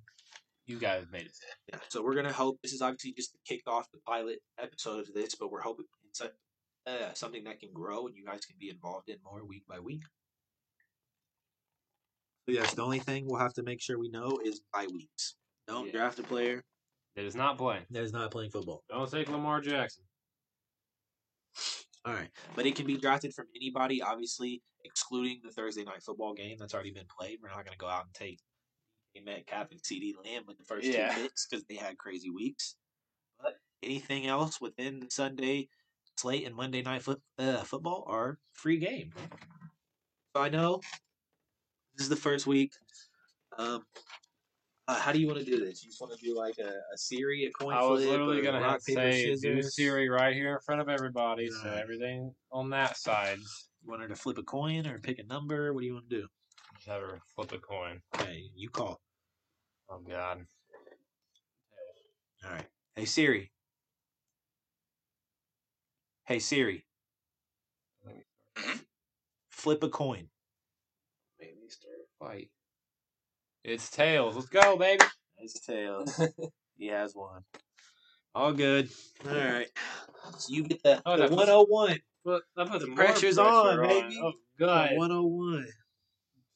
you 0.67 0.79
guys 0.79 1.07
made 1.11 1.23
it. 1.27 1.33
Yeah, 1.73 1.81
so 1.89 2.03
we're 2.03 2.15
gonna 2.15 2.33
hope 2.33 2.61
this 2.63 2.73
is 2.73 2.83
obviously 2.83 3.13
just 3.13 3.33
to 3.33 3.39
kick 3.47 3.63
off 3.67 3.91
the 3.91 3.99
pilot 4.07 4.41
episode 4.59 5.09
of 5.09 5.15
this, 5.15 5.35
but 5.35 5.51
we're 5.51 5.63
hoping 5.63 5.87
it's 6.09 6.21
a, 6.21 6.33
uh, 6.87 7.13
something 7.15 7.45
that 7.45 7.59
can 7.59 7.73
grow 7.73 8.07
and 8.07 8.15
you 8.17 8.25
guys 8.25 8.45
can 8.45 8.57
be 8.59 8.69
involved 8.71 9.09
in 9.09 9.17
more 9.23 9.45
week 9.45 9.67
by 9.67 9.81
week. 9.81 10.03
Yes, 12.49 12.73
the 12.75 12.83
only 12.83 12.99
thing 12.99 13.27
we'll 13.27 13.39
have 13.41 13.53
to 13.55 13.63
make 13.63 13.81
sure 13.81 13.99
we 13.99 14.09
know 14.09 14.41
is 14.43 14.61
bye 14.73 14.87
weeks. 14.93 15.37
Don't 15.67 15.87
Yeah. 15.87 15.93
draft 15.93 16.19
a 16.19 16.23
player 16.23 16.65
That 17.15 17.27
is 17.27 17.35
not 17.35 17.59
playing. 17.59 17.85
that 17.91 18.03
is 18.03 18.13
not 18.13 18.31
playing 18.31 18.51
football. 18.51 18.85
Don't 18.89 19.11
take 19.11 19.29
Lamar 19.29 19.61
Jackson. 19.61 20.05
All 22.07 22.15
right, 22.15 22.31
but 22.57 22.65
it 22.65 22.75
can 22.75 22.87
be 22.87 22.97
drafted 22.97 23.35
from 23.35 23.49
anybody, 23.55 24.01
obviously 24.01 24.63
excluding 24.85 25.43
the 25.43 25.51
Thursday 25.51 25.85
night 25.85 26.03
football 26.03 26.33
game 26.33 26.57
that's 26.59 26.73
already 26.73 26.93
been 26.93 27.07
played. 27.07 27.39
We're 27.43 27.51
not 27.51 27.65
gonna 27.67 27.77
go 27.77 27.89
out 27.89 28.07
and 28.07 28.15
take 28.15 28.41
Metcalf 29.21 29.73
and 29.73 29.83
CeeDee 29.83 30.15
Lamb 30.25 30.47
with 30.47 30.57
the 30.59 30.65
first 30.65 30.87
Yeah. 30.87 31.13
two 31.13 31.23
picks 31.23 31.47
because 31.47 31.65
they 31.67 31.75
had 31.75 31.99
crazy 31.99 32.31
weeks. 32.31 32.77
But 33.41 33.59
anything 33.83 34.27
else 34.27 34.61
within 34.61 35.01
the 35.01 35.11
Sunday 35.11 35.69
slate 36.17 36.47
and 36.47 36.55
Monday 36.55 36.83
night 36.83 37.03
foot, 37.03 37.21
uh, 37.37 37.65
football 37.65 38.05
are 38.07 38.39
free 38.53 38.79
game. 38.79 39.13
So 40.37 40.43
I 40.43 40.49
know 40.51 40.81
this 41.99 42.05
is 42.05 42.09
the 42.09 42.17
first 42.17 42.47
week. 42.47 42.73
Um, 43.59 43.85
uh, 44.87 44.99
how 44.99 45.13
do 45.13 45.21
you 45.21 45.27
want 45.27 45.41
to 45.41 45.45
do 45.45 45.59
this? 45.59 45.83
You 45.83 45.91
just 45.91 46.01
want 46.01 46.17
to 46.17 46.25
do 46.25 46.35
like 46.35 46.59
a, 46.59 46.69
a 46.95 46.97
series, 46.97 47.49
a 47.49 47.51
coin 47.51 47.75
I 47.75 47.83
was 47.83 48.05
flip, 48.05 48.13
literally 48.13 48.47
have 48.47 48.83
to 48.85 48.93
say 48.93 49.25
do 49.25 49.37
scissors? 49.37 49.75
Siri 49.75 50.09
right 50.09 50.35
here 50.35 50.55
in 50.55 50.61
front 50.65 50.81
of 50.81 50.89
everybody, 50.89 51.51
so 51.51 51.69
Alright. 51.69 51.83
everything 51.83 52.33
on 52.53 52.71
that 52.71 52.97
side. 52.97 53.39
You 53.83 53.91
want 53.91 54.03
her 54.03 54.09
to 54.09 54.15
flip 54.17 54.39
a 54.39 54.43
coin 54.45 54.87
or 54.87 54.99
pick 55.01 55.19
a 55.19 55.25
number? 55.25 55.75
What 55.75 55.81
do 55.81 55.87
you 55.87 55.95
want 55.95 56.09
to 56.09 56.21
do? 56.21 56.27
Just 56.77 56.89
have 56.89 57.03
her 57.03 57.21
flip 57.35 57.53
a 57.53 57.59
coin. 57.59 58.01
Okay, 58.15 58.45
you 58.55 58.71
call. 58.71 59.01
Oh 59.91 59.99
God. 59.99 60.47
All 62.45 62.53
right. 62.53 62.67
Hey 62.95 63.05
Siri. 63.05 63.51
Hey 66.25 66.39
Siri. 66.39 66.85
Flip 69.51 69.83
a 69.83 69.89
coin. 69.89 70.29
Made 71.41 71.61
me 71.61 71.69
start 71.69 71.97
a 71.97 72.08
fight. 72.19 72.51
It's 73.65 73.91
tails. 73.91 74.37
Let's 74.37 74.49
go, 74.49 74.77
baby. 74.77 75.05
It's 75.39 75.61
tails. 75.61 76.21
he 76.79 76.87
has 76.89 77.15
one. 77.15 77.43
All 78.35 78.53
good. 78.53 78.89
All 79.29 79.35
right. 79.35 79.69
So 80.39 80.53
you 80.53 80.65
get 80.65 80.83
the, 80.83 81.03
Oh, 81.05 81.17
the 81.17 81.35
101. 81.35 81.99
But 82.25 82.43
that 82.57 82.69
puts 82.69 82.85
The 82.85 82.93
pressure's 82.93 83.37
pressure 83.37 83.51
on, 83.51 83.89
baby. 83.89 84.21
Oh, 84.23 84.33
The 84.59 84.65
good. 84.65 84.97
101. 84.97 85.67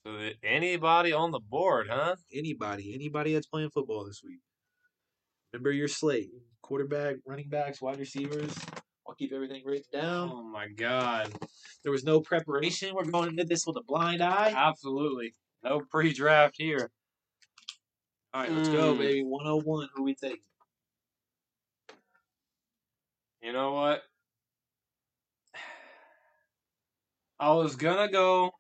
So 0.05 0.31
anybody 0.43 1.13
on 1.13 1.31
the 1.31 1.39
board, 1.41 1.89
huh? 1.89 2.17
Anybody, 2.33 2.93
anybody 2.95 3.35
that's 3.35 3.47
playing 3.47 3.71
football 3.71 4.05
this 4.05 4.21
week. 4.25 4.41
Remember 5.53 5.71
your 5.71 5.89
slate. 5.89 6.31
Quarterback, 6.63 7.17
running 7.27 7.49
backs, 7.49 7.81
wide 7.81 7.99
receivers. 7.99 8.55
I'll 9.07 9.15
keep 9.15 9.33
everything 9.33 9.63
written 9.65 9.85
down. 9.93 10.31
Oh 10.33 10.43
my 10.43 10.69
God. 10.69 11.33
There 11.83 11.93
was 11.93 12.05
no 12.05 12.21
preparation. 12.21 12.95
We're 12.95 13.05
going 13.05 13.31
into 13.31 13.45
this 13.45 13.67
with 13.67 13.77
a 13.77 13.83
blind 13.83 14.23
eye. 14.23 14.53
Absolutely. 14.57 15.35
No 15.63 15.81
pre-draft 15.81 16.57
here. 16.59 16.91
All 18.35 18.43
right, 18.43 18.53
let's 18.53 18.69
go, 18.69 18.95
Mm. 18.95 18.99
baby. 18.99 19.23
101. 19.25 19.89
Who 19.95 20.03
we 20.05 20.15
take? 20.15 20.43
You 23.43 23.53
know 23.53 23.73
what? 23.73 24.03
I 27.39 27.53
was 27.53 27.75
gonna 27.77 28.11
go 28.11 28.53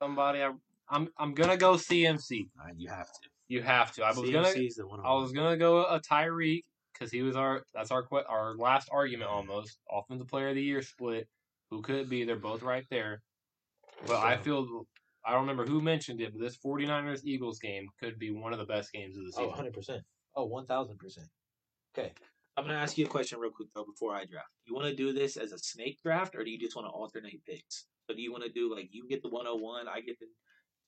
somebody. 0.00 0.42
I, 0.42 0.52
I'm 0.88 1.08
I'm 1.16 1.32
gonna 1.34 1.56
go 1.56 1.74
CMC. 1.76 2.50
Right, 2.56 2.74
you 2.76 2.88
have 2.90 3.06
to. 3.10 3.28
You 3.48 3.62
have 3.62 3.92
to. 3.94 4.04
I 4.04 4.08
was 4.08 4.30
gonna 4.30 4.52
the. 4.52 4.70
I 5.02 5.14
was 5.14 5.32
gonna 5.32 5.56
go 5.56 5.84
a 5.84 6.00
Tyreek 6.00 6.64
because 6.92 7.10
he 7.10 7.22
was 7.22 7.36
our 7.36 7.62
that's 7.72 7.90
our 7.90 8.06
our 8.28 8.54
last 8.56 8.88
argument 8.92 9.30
almost 9.30 9.78
offensive 9.90 10.28
player 10.28 10.50
of 10.50 10.56
the 10.56 10.62
year 10.62 10.82
split. 10.82 11.26
Who 11.70 11.80
could 11.80 11.96
it 11.96 12.10
be? 12.10 12.24
They're 12.24 12.36
both 12.36 12.62
right 12.62 12.84
there. 12.90 13.22
But 14.06 14.22
I 14.22 14.36
feel 14.36 14.86
I 15.24 15.32
don't 15.32 15.40
remember 15.42 15.64
who 15.64 15.80
mentioned 15.80 16.20
it, 16.20 16.32
but 16.32 16.40
this 16.40 16.58
49ers 16.58 17.24
Eagles 17.24 17.58
game 17.58 17.86
could 17.98 18.18
be 18.18 18.30
one 18.30 18.52
of 18.52 18.58
the 18.58 18.66
best 18.66 18.92
games 18.92 19.16
of 19.16 19.24
the 19.24 19.32
Oh, 19.36 19.50
season. 19.50 19.72
100%. 19.72 20.02
Oh, 20.36 20.48
1000%. 20.48 21.18
Okay. 21.96 22.12
I'm 22.56 22.64
going 22.64 22.76
to 22.76 22.80
ask 22.80 22.98
you 22.98 23.06
a 23.06 23.08
question 23.08 23.38
real 23.40 23.50
quick, 23.50 23.68
though, 23.74 23.84
before 23.84 24.14
I 24.14 24.26
draft. 24.26 24.48
You 24.66 24.74
want 24.74 24.88
to 24.88 24.94
do 24.94 25.12
this 25.12 25.36
as 25.36 25.52
a 25.52 25.58
snake 25.58 25.98
draft, 26.02 26.36
or 26.36 26.44
do 26.44 26.50
you 26.50 26.58
just 26.58 26.76
want 26.76 26.86
to 26.86 26.92
alternate 26.92 27.44
picks? 27.44 27.86
So 28.08 28.14
do 28.14 28.22
you 28.22 28.30
want 28.30 28.44
to 28.44 28.50
do 28.50 28.72
like 28.72 28.90
you 28.92 29.08
get 29.08 29.22
the 29.22 29.30
101, 29.30 29.88
I 29.88 30.00
get 30.00 30.18
the 30.20 30.26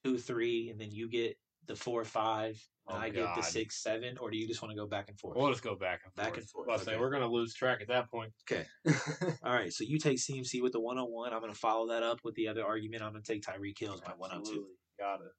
2 0.05 0.18
3, 0.18 0.70
and 0.70 0.81
then 0.81 0.90
you 0.90 1.09
get 1.09 1.37
the 1.66 1.74
4 1.74 2.05
5, 2.05 2.68
and 2.88 2.99
Oh, 2.99 3.01
I 3.01 3.09
get 3.11 3.35
the 3.35 3.42
6 3.42 3.83
7, 3.83 4.18
or 4.18 4.31
do 4.31 4.37
you 4.37 4.46
just 4.46 4.62
want 4.62 4.70
to 4.72 4.77
go 4.77 4.87
back 4.87 5.09
and 5.09 5.18
forth? 5.18 5.37
We'll 5.37 5.51
just 5.51 5.62
go 5.64 5.75
back 5.75 6.01
and 6.05 6.12
forth. 6.14 6.27
Back 6.29 6.37
and 6.38 6.49
forth, 6.49 6.68
Well, 6.68 6.81
okay. 6.81 6.96
we're 6.99 7.11
gonna 7.11 7.27
lose 7.29 7.53
track 7.55 7.81
at 7.81 7.88
that 7.88 8.11
point. 8.11 8.33
Okay. 8.51 8.64
All 9.44 9.53
right. 9.53 9.72
So 9.72 9.85
you 9.85 9.99
take 9.99 10.18
CMC 10.18 10.62
with 10.62 10.72
the 10.72 10.81
101. 10.81 11.33
I'm 11.33 11.40
going 11.40 11.53
to 11.53 11.59
follow 11.59 11.88
that 11.88 12.03
up 12.03 12.20
with 12.25 12.35
the 12.37 12.49
other 12.49 12.64
argument. 12.64 13.03
I'm 13.03 13.12
going 13.12 13.22
to 13.22 13.33
take 13.33 13.42
Tyreek 13.42 13.79
Hill 13.79 13.94
as 13.94 14.01
my 14.03 14.12
102. 14.16 14.38
Absolutely. 14.38 14.75
Got 14.99 15.20
it. 15.22 15.33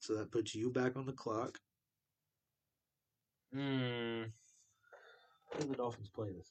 So 0.00 0.14
that 0.16 0.32
puts 0.32 0.54
you 0.54 0.70
back 0.70 0.96
on 0.96 1.06
the 1.06 1.12
clock. 1.12 1.58
Hmm. 3.54 4.22
Who 5.52 5.58
did 5.58 5.70
the 5.70 5.76
Dolphins 5.76 6.08
play 6.08 6.28
this 6.32 6.50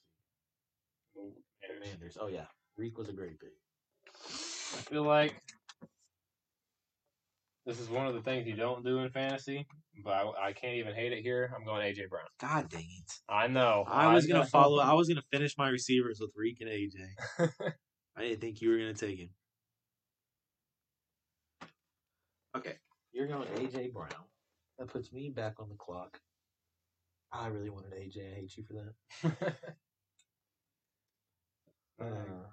week? 1.14 1.34
Commanders. 1.66 2.16
Oh, 2.20 2.28
yeah. 2.28 2.46
Reek 2.76 2.96
was 2.96 3.08
a 3.08 3.12
great 3.12 3.38
pick. 3.38 3.50
I 4.16 4.80
feel 4.88 5.02
like 5.02 5.34
this 7.66 7.78
is 7.78 7.88
one 7.88 8.06
of 8.06 8.14
the 8.14 8.20
things 8.20 8.46
you 8.46 8.56
don't 8.56 8.84
do 8.84 8.98
in 8.98 9.10
fantasy, 9.10 9.66
but 10.04 10.10
I, 10.10 10.48
I 10.48 10.52
can't 10.52 10.74
even 10.74 10.94
hate 10.94 11.12
it 11.12 11.22
here. 11.22 11.52
I'm 11.56 11.64
going 11.64 11.82
AJ 11.82 12.08
Brown. 12.08 12.24
God 12.40 12.68
dang 12.68 12.80
it. 12.80 13.12
I 13.28 13.46
know. 13.46 13.84
I 13.86 14.12
was 14.12 14.26
gonna 14.26 14.46
follow. 14.46 14.80
I 14.80 14.94
was 14.94 15.08
gonna 15.08 15.22
finish 15.30 15.56
my 15.56 15.68
receivers 15.68 16.18
with 16.20 16.30
Reek 16.34 16.58
and 16.60 16.70
AJ. 16.70 17.72
I 18.16 18.22
didn't 18.22 18.40
think 18.40 18.60
you 18.60 18.70
were 18.70 18.78
gonna 18.78 18.94
take 18.94 19.18
him. 19.18 19.30
Okay, 22.56 22.74
you're 23.12 23.28
going 23.28 23.46
AJ 23.56 23.92
Brown. 23.92 24.08
That 24.78 24.88
puts 24.88 25.12
me 25.12 25.30
back 25.30 25.54
on 25.60 25.68
the 25.68 25.76
clock. 25.76 26.18
I 27.30 27.46
really 27.46 27.70
wanted 27.70 27.92
AJ. 27.92 28.32
I 28.32 28.34
hate 28.34 28.56
you 28.56 28.64
for 28.64 28.74
that. 28.74 29.54
Uh, 32.00 32.48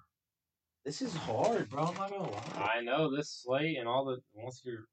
this 0.84 1.02
is 1.02 1.12
hard, 1.12 1.68
bro. 1.68 1.84
I'm 1.84 1.94
not 1.94 2.10
gonna 2.10 2.30
lie. 2.30 2.70
I 2.76 2.82
know 2.82 3.14
this 3.14 3.42
slate 3.42 3.78
and 3.78 3.88
all 3.88 4.04
the 4.04 4.18
once 4.32 4.62
you're 4.64 4.84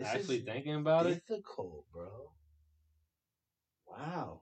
This 0.00 0.08
actually 0.08 0.40
thinking 0.40 0.76
about 0.76 1.04
it. 1.04 1.10
It's 1.10 1.26
difficult, 1.28 1.84
bro. 1.92 2.32
Wow. 3.86 4.40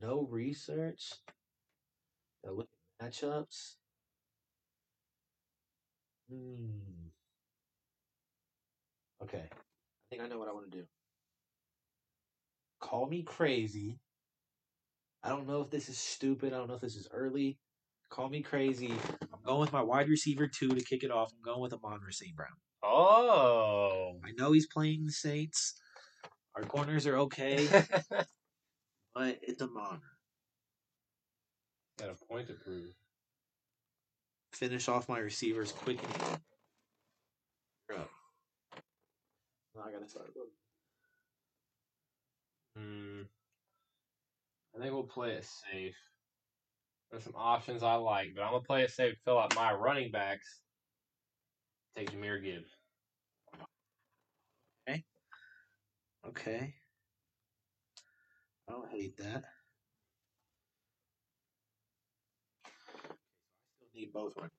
No 0.00 0.26
research. 0.28 1.12
Look 2.44 2.68
matchups. 3.00 3.74
Hmm. 6.28 7.06
Okay. 9.22 9.44
I 9.48 10.04
think 10.10 10.22
I 10.22 10.26
know 10.26 10.38
what 10.38 10.48
I 10.48 10.52
want 10.52 10.72
to 10.72 10.76
do. 10.76 10.84
Call 12.80 13.06
me 13.08 13.22
crazy. 13.22 14.00
I 15.22 15.28
don't 15.28 15.46
know 15.46 15.60
if 15.60 15.70
this 15.70 15.88
is 15.88 15.98
stupid. 15.98 16.52
I 16.52 16.58
don't 16.58 16.68
know 16.68 16.74
if 16.74 16.80
this 16.80 16.96
is 16.96 17.08
early. 17.12 17.58
Call 18.10 18.28
me 18.28 18.42
crazy. 18.42 18.92
I'm 19.22 19.42
going 19.44 19.60
with 19.60 19.72
my 19.72 19.82
wide 19.82 20.08
receiver 20.08 20.48
two 20.48 20.68
to 20.68 20.84
kick 20.84 21.04
it 21.04 21.12
off. 21.12 21.32
I'm 21.32 21.42
going 21.44 21.60
with 21.60 21.72
Amon 21.72 22.00
St. 22.10 22.34
Brown. 22.34 22.48
Oh. 22.86 24.20
I 24.24 24.30
know 24.38 24.52
he's 24.52 24.66
playing 24.66 25.06
the 25.06 25.12
Saints. 25.12 25.74
Our 26.56 26.62
corners 26.62 27.06
are 27.06 27.18
okay, 27.18 27.68
but 29.14 29.38
it's 29.42 29.60
a 29.60 29.64
Amon. 29.64 30.00
Got 31.98 32.10
a 32.10 32.24
point 32.26 32.48
to 32.48 32.54
prove. 32.54 32.94
Finish 34.52 34.88
off 34.88 35.08
my 35.08 35.18
receivers 35.18 35.72
quick 35.72 36.02
and 36.02 36.10
easy. 36.14 36.38
You're 37.88 37.98
up. 37.98 38.10
Now 39.74 39.82
I 39.86 39.92
gotta 39.92 40.08
start 40.08 40.30
looking. 40.34 40.50
Hmm. 42.76 43.22
I 44.74 44.82
think 44.82 44.92
we'll 44.94 45.04
play 45.04 45.32
it 45.32 45.44
safe. 45.72 45.94
There's 47.10 47.24
some 47.24 47.34
options 47.36 47.82
I 47.82 47.94
like, 47.94 48.28
but 48.34 48.42
I'm 48.42 48.52
gonna 48.52 48.64
play 48.64 48.82
it 48.82 48.90
safe. 48.90 49.14
to 49.14 49.20
Fill 49.24 49.38
out 49.38 49.54
my 49.54 49.72
running 49.72 50.10
backs. 50.10 50.60
Take 51.96 52.12
Jahmyr 52.12 52.42
Gibbs. 52.42 52.75
Okay. 56.28 56.74
I 58.68 58.72
don't 58.72 58.90
hate 58.90 59.16
that. 59.18 59.44
Still 63.76 63.88
need 63.94 64.12
both 64.12 64.36
running. 64.36 64.50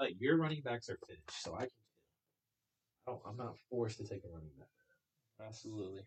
Like 0.00 0.14
your 0.18 0.36
running 0.36 0.62
backs 0.62 0.88
are 0.88 0.98
finished, 1.06 1.42
so 1.42 1.54
I 1.54 1.60
can. 1.60 1.68
I 3.06 3.10
don't. 3.10 3.20
I'm 3.26 3.36
not 3.36 3.56
forced 3.70 3.98
to 3.98 4.04
take 4.04 4.22
a 4.24 4.28
running 4.28 4.50
back. 4.58 5.46
Absolutely. 5.46 6.02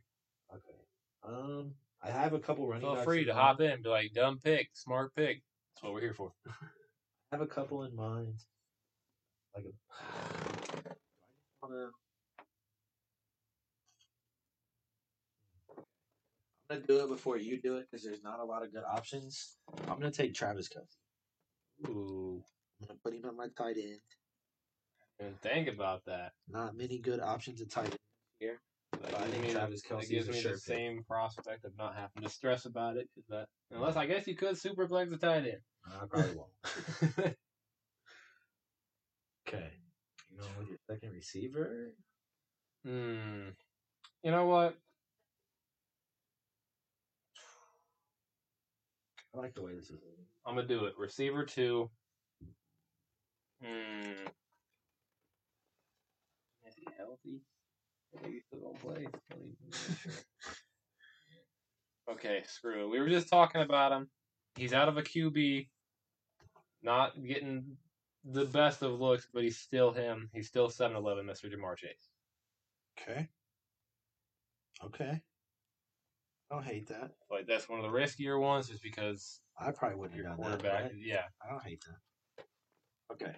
Okay. 0.53 0.79
Um, 1.23 1.71
I 2.01 2.11
have 2.11 2.33
a 2.33 2.39
couple 2.39 2.67
running. 2.67 2.81
Feel 2.81 2.95
backs 2.95 3.05
free 3.05 3.25
to 3.25 3.33
hop 3.33 3.61
in 3.61 3.81
be 3.81 3.89
like, 3.89 4.13
dumb 4.13 4.39
pick, 4.43 4.69
smart 4.73 5.13
pick. 5.15 5.41
That's 5.75 5.83
what 5.83 5.93
we're 5.93 6.01
here 6.01 6.13
for. 6.13 6.31
I 6.47 7.35
have 7.35 7.41
a 7.41 7.47
couple 7.47 7.83
in 7.83 7.95
mind. 7.95 8.35
Like 9.55 9.65
a. 9.65 9.69
I 11.63 11.67
wanna. 11.67 11.85
I'm 11.85 12.08
gonna 16.69 16.81
do 16.87 17.03
it 17.03 17.07
before 17.09 17.37
you 17.37 17.59
do 17.61 17.77
it 17.77 17.87
because 17.89 18.03
there's 18.05 18.23
not 18.23 18.39
a 18.39 18.43
lot 18.45 18.63
of 18.63 18.71
good 18.73 18.83
options. 18.83 19.57
I'm 19.87 19.99
gonna 19.99 20.11
take 20.11 20.33
Travis 20.33 20.69
Kelce. 20.69 20.97
Ooh. 21.89 22.43
I'm 22.81 22.87
gonna 22.87 22.99
put 23.03 23.13
him 23.13 23.25
on 23.25 23.35
my 23.37 23.47
tight 23.57 23.77
end. 23.77 23.99
And 25.19 25.39
think 25.41 25.67
about 25.67 26.05
that. 26.05 26.31
Not 26.47 26.77
many 26.77 26.99
good 26.99 27.19
options 27.19 27.61
at 27.61 27.69
tight 27.69 27.85
end 27.85 27.97
here. 28.39 28.61
That 29.01 29.15
I 29.15 29.27
think 29.27 29.51
Travis 29.51 29.81
the, 29.81 29.89
that 29.89 29.95
Kelce 29.95 30.03
is 30.03 30.09
gives 30.09 30.27
a 30.27 30.31
me 30.31 30.41
the 30.41 30.49
pick. 30.49 30.57
same 30.59 31.03
prospect 31.07 31.65
of 31.65 31.77
not 31.77 31.95
having 31.95 32.23
to 32.23 32.29
stress 32.29 32.65
about 32.65 32.97
it. 32.97 33.09
'cause 33.15 33.25
that, 33.29 33.47
unless 33.71 33.95
I 33.95 34.05
guess 34.05 34.27
you 34.27 34.35
could 34.35 34.55
superflex 34.55 35.09
the 35.09 35.17
tight 35.17 35.45
end. 35.45 35.61
I 35.85 36.05
probably 36.05 36.35
won't. 36.35 37.35
Okay. 39.47 39.71
You 40.29 40.37
know, 40.37 40.45
with 40.59 40.67
your 40.69 40.77
second 40.87 41.11
receiver. 41.11 41.95
Hmm. 42.85 43.49
You 44.23 44.29
know 44.31 44.45
what? 44.45 44.77
I 49.35 49.39
like 49.39 49.53
the 49.53 49.61
way 49.61 49.73
this 49.75 49.89
is. 49.89 49.99
I'm 50.45 50.55
gonna 50.55 50.67
do 50.67 50.85
it. 50.85 50.93
Receiver 50.97 51.45
two. 51.45 51.89
Hmm. 53.63 54.27
Is 56.67 56.75
he 56.75 56.87
healthy? 56.97 57.41
Maybe 58.15 58.35
he's 58.35 58.43
still 58.45 58.59
gonna 58.59 58.79
play. 58.79 59.07
Sure. 59.71 60.13
okay, 62.13 62.43
screw 62.47 62.85
it. 62.85 62.89
We 62.89 62.99
were 62.99 63.09
just 63.09 63.29
talking 63.29 63.61
about 63.61 63.91
him. 63.91 64.09
He's 64.55 64.73
out 64.73 64.89
of 64.89 64.97
a 64.97 65.03
QB. 65.03 65.67
Not 66.81 67.23
getting 67.23 67.77
the 68.23 68.45
best 68.45 68.81
of 68.81 68.99
looks, 68.99 69.27
but 69.33 69.43
he's 69.43 69.57
still 69.57 69.91
him. 69.91 70.29
He's 70.33 70.47
still 70.47 70.69
7-Eleven, 70.69 71.25
Mr. 71.25 71.53
Ja'Marr 71.53 71.77
Chase. 71.77 72.09
Okay. 72.99 73.27
Okay. 74.83 75.21
I 76.51 76.55
don't 76.55 76.65
hate 76.65 76.87
that. 76.87 77.11
Like 77.29 77.47
that's 77.47 77.69
one 77.69 77.79
of 77.83 77.91
the 77.91 77.97
riskier 77.97 78.39
ones, 78.39 78.69
just 78.69 78.81
because 78.83 79.39
I 79.59 79.71
probably 79.71 79.97
wouldn't 79.97 80.17
your 80.17 80.27
have 80.29 80.37
done 80.37 80.51
that. 80.51 80.61
quarterback. 80.61 80.91
Yeah. 80.99 81.23
I 81.45 81.51
don't 81.51 81.63
hate 81.63 81.83
that. 81.87 82.43
Okay. 83.13 83.35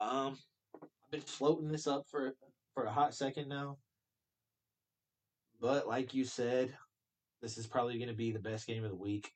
Um, 0.00 0.36
I've 0.82 1.10
been 1.10 1.20
floating 1.20 1.68
this 1.68 1.86
up 1.86 2.04
for 2.10 2.34
for 2.74 2.84
a 2.84 2.90
hot 2.90 3.14
second 3.14 3.48
now, 3.48 3.78
but 5.60 5.86
like 5.86 6.14
you 6.14 6.24
said, 6.24 6.74
this 7.42 7.58
is 7.58 7.66
probably 7.66 7.98
going 7.98 8.08
to 8.08 8.14
be 8.14 8.30
the 8.32 8.38
best 8.38 8.66
game 8.66 8.84
of 8.84 8.90
the 8.90 8.96
week. 8.96 9.30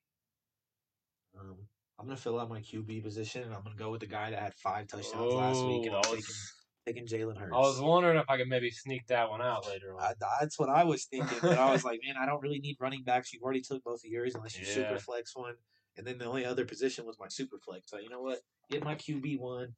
Um, 1.39 1.57
I'm 1.99 2.07
going 2.07 2.17
to 2.17 2.23
fill 2.23 2.39
out 2.41 2.49
my 2.49 2.61
QB 2.61 3.03
position, 3.03 3.43
and 3.43 3.53
I'm 3.55 3.63
going 3.63 3.77
to 3.77 3.83
go 3.83 3.91
with 3.91 4.01
the 4.01 4.07
guy 4.07 4.31
that 4.31 4.39
had 4.41 4.55
five 4.55 4.87
touchdowns 4.89 5.35
last 5.35 5.65
week, 5.65 5.87
and 5.87 5.95
Oh, 5.95 5.99
I'm 5.99 6.03
taking, 6.05 6.17
was- 6.19 6.53
taking 6.87 7.07
Jalen 7.07 7.37
Hurts. 7.39 7.53
I 7.55 7.59
was 7.59 7.81
wondering 7.81 8.19
if 8.19 8.29
I 8.29 8.37
could 8.37 8.49
maybe 8.49 8.71
sneak 8.71 9.07
that 9.09 9.31
one 9.31 9.41
out 9.41 9.67
later 9.67 9.95
on. 9.95 10.03
I, 10.03 10.15
that's 10.41 10.59
what 10.59 10.69
I 10.69 10.85
was 10.85 11.05
thinking, 11.05 11.39
but 11.41 11.59
I 11.59 11.73
was 11.73 11.85
like, 11.85 12.01
man, 12.07 12.17
I 12.21 12.27
don't 12.27 12.43
really 12.43 12.59
need 12.59 12.77
running 12.81 13.03
backs. 13.05 13.33
You've 13.33 13.43
already 13.43 13.61
took 13.63 13.83
both 13.85 14.05
of 14.05 14.11
yours 14.11 14.35
unless 14.35 14.59
you 14.59 14.67
Yeah. 14.67 14.75
super 14.75 14.99
flex 14.99 15.35
one. 15.35 15.55
And 15.97 16.07
then 16.07 16.19
the 16.19 16.25
only 16.27 16.45
other 16.45 16.65
position 16.65 17.07
was 17.07 17.17
my 17.19 17.29
super 17.29 17.59
flex. 17.59 17.89
So 17.89 17.99
you 17.99 18.09
know 18.11 18.21
what? 18.21 18.41
Get 18.71 18.85
my 18.85 18.97
QB 18.97 19.39
one. 19.39 19.69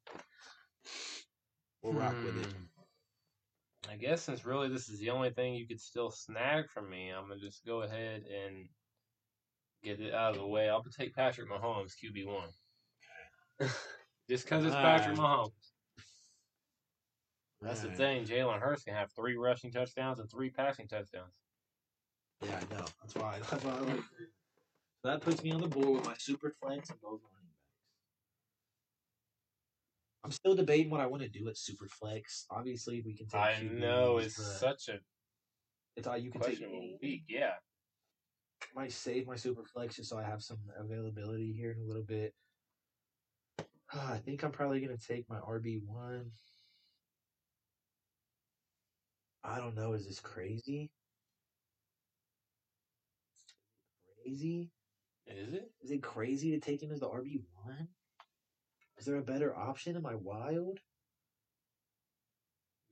We'll 1.82 1.92
rock 1.92 2.14
with 2.24 2.38
it. 2.38 2.46
Hmm. 2.46 3.90
I 3.90 3.96
guess 3.96 4.22
since 4.22 4.44
really 4.44 4.68
this 4.68 4.88
is 4.88 4.98
the 4.98 5.10
only 5.10 5.30
thing 5.30 5.54
you 5.54 5.66
could 5.68 5.80
still 5.80 6.10
snag 6.10 6.68
from 6.70 6.90
me, 6.90 7.10
I'm 7.10 7.28
gonna 7.28 7.40
just 7.40 7.64
go 7.64 7.82
ahead 7.82 8.24
and 8.24 8.68
get 9.84 10.00
it 10.00 10.12
out 10.12 10.34
of 10.34 10.40
the 10.40 10.46
way. 10.46 10.68
I'll 10.68 10.82
take 10.82 11.14
Patrick 11.14 11.48
Mahomes 11.48 11.92
QB 12.02 12.26
one, 12.26 12.48
just 14.28 14.44
because 14.44 14.64
it's 14.64 14.74
Patrick 14.74 15.16
Mahomes. 15.16 15.52
That's 17.66 17.80
the 17.80 17.90
thing. 17.90 18.24
Jalen 18.24 18.60
Hurts 18.60 18.84
can 18.84 18.94
have 18.94 19.10
three 19.12 19.36
rushing 19.36 19.72
touchdowns 19.72 20.20
and 20.20 20.30
three 20.30 20.50
passing 20.50 20.86
touchdowns. 20.86 21.32
Yeah, 22.42 22.56
I 22.56 22.74
know. 22.74 22.84
That's 23.02 23.14
why. 23.14 23.38
That's 23.50 23.64
why 23.64 23.72
I 23.72 23.80
like. 23.80 24.00
So 25.02 25.08
that 25.10 25.20
puts 25.20 25.42
me 25.42 25.50
on 25.52 25.60
the 25.60 25.68
board 25.68 25.88
with 25.88 26.04
my 26.06 26.14
super 26.18 26.54
flex 26.60 26.90
and 26.90 27.00
both 27.00 27.20
running 27.22 27.48
backs. 27.50 27.66
I'm 30.24 30.30
still 30.30 30.54
debating 30.54 30.90
what 30.90 31.00
I 31.00 31.06
want 31.06 31.22
to 31.22 31.28
do 31.28 31.48
at 31.48 31.56
super 31.56 31.86
flex. 31.88 32.46
Obviously, 32.50 33.02
we 33.04 33.14
can 33.14 33.26
take. 33.26 33.40
I 33.40 33.60
know 33.62 34.18
it's 34.18 34.36
such 34.36 34.88
a 34.88 34.98
It's 35.96 36.06
all 36.06 36.16
you 36.16 36.30
can 36.30 36.40
take. 36.40 36.60
week. 37.02 37.24
Yeah. 37.28 37.52
I 38.62 38.80
might 38.80 38.92
save 38.92 39.26
my 39.26 39.36
super 39.36 39.64
flex 39.64 39.96
just 39.96 40.10
so 40.10 40.18
I 40.18 40.22
have 40.22 40.42
some 40.42 40.58
availability 40.78 41.52
here 41.52 41.72
in 41.72 41.78
a 41.82 41.84
little 41.84 42.02
bit. 42.02 42.34
I 43.92 44.18
think 44.18 44.42
I'm 44.42 44.50
probably 44.52 44.80
gonna 44.80 44.96
take 44.96 45.28
my 45.28 45.38
RB 45.38 45.80
one. 45.86 46.30
I 49.46 49.58
don't 49.58 49.76
know. 49.76 49.92
Is 49.92 50.06
this 50.06 50.20
crazy? 50.20 50.90
Crazy? 54.24 54.70
Is 55.26 55.54
it? 55.54 55.70
Is 55.82 55.90
it 55.90 56.02
crazy 56.02 56.50
to 56.52 56.60
take 56.60 56.82
him 56.82 56.90
as 56.90 57.00
the 57.00 57.08
RB 57.08 57.42
one? 57.64 57.88
Is 58.98 59.06
there 59.06 59.16
a 59.16 59.22
better 59.22 59.56
option? 59.56 59.96
Am 59.96 60.06
I 60.06 60.14
wild? 60.14 60.80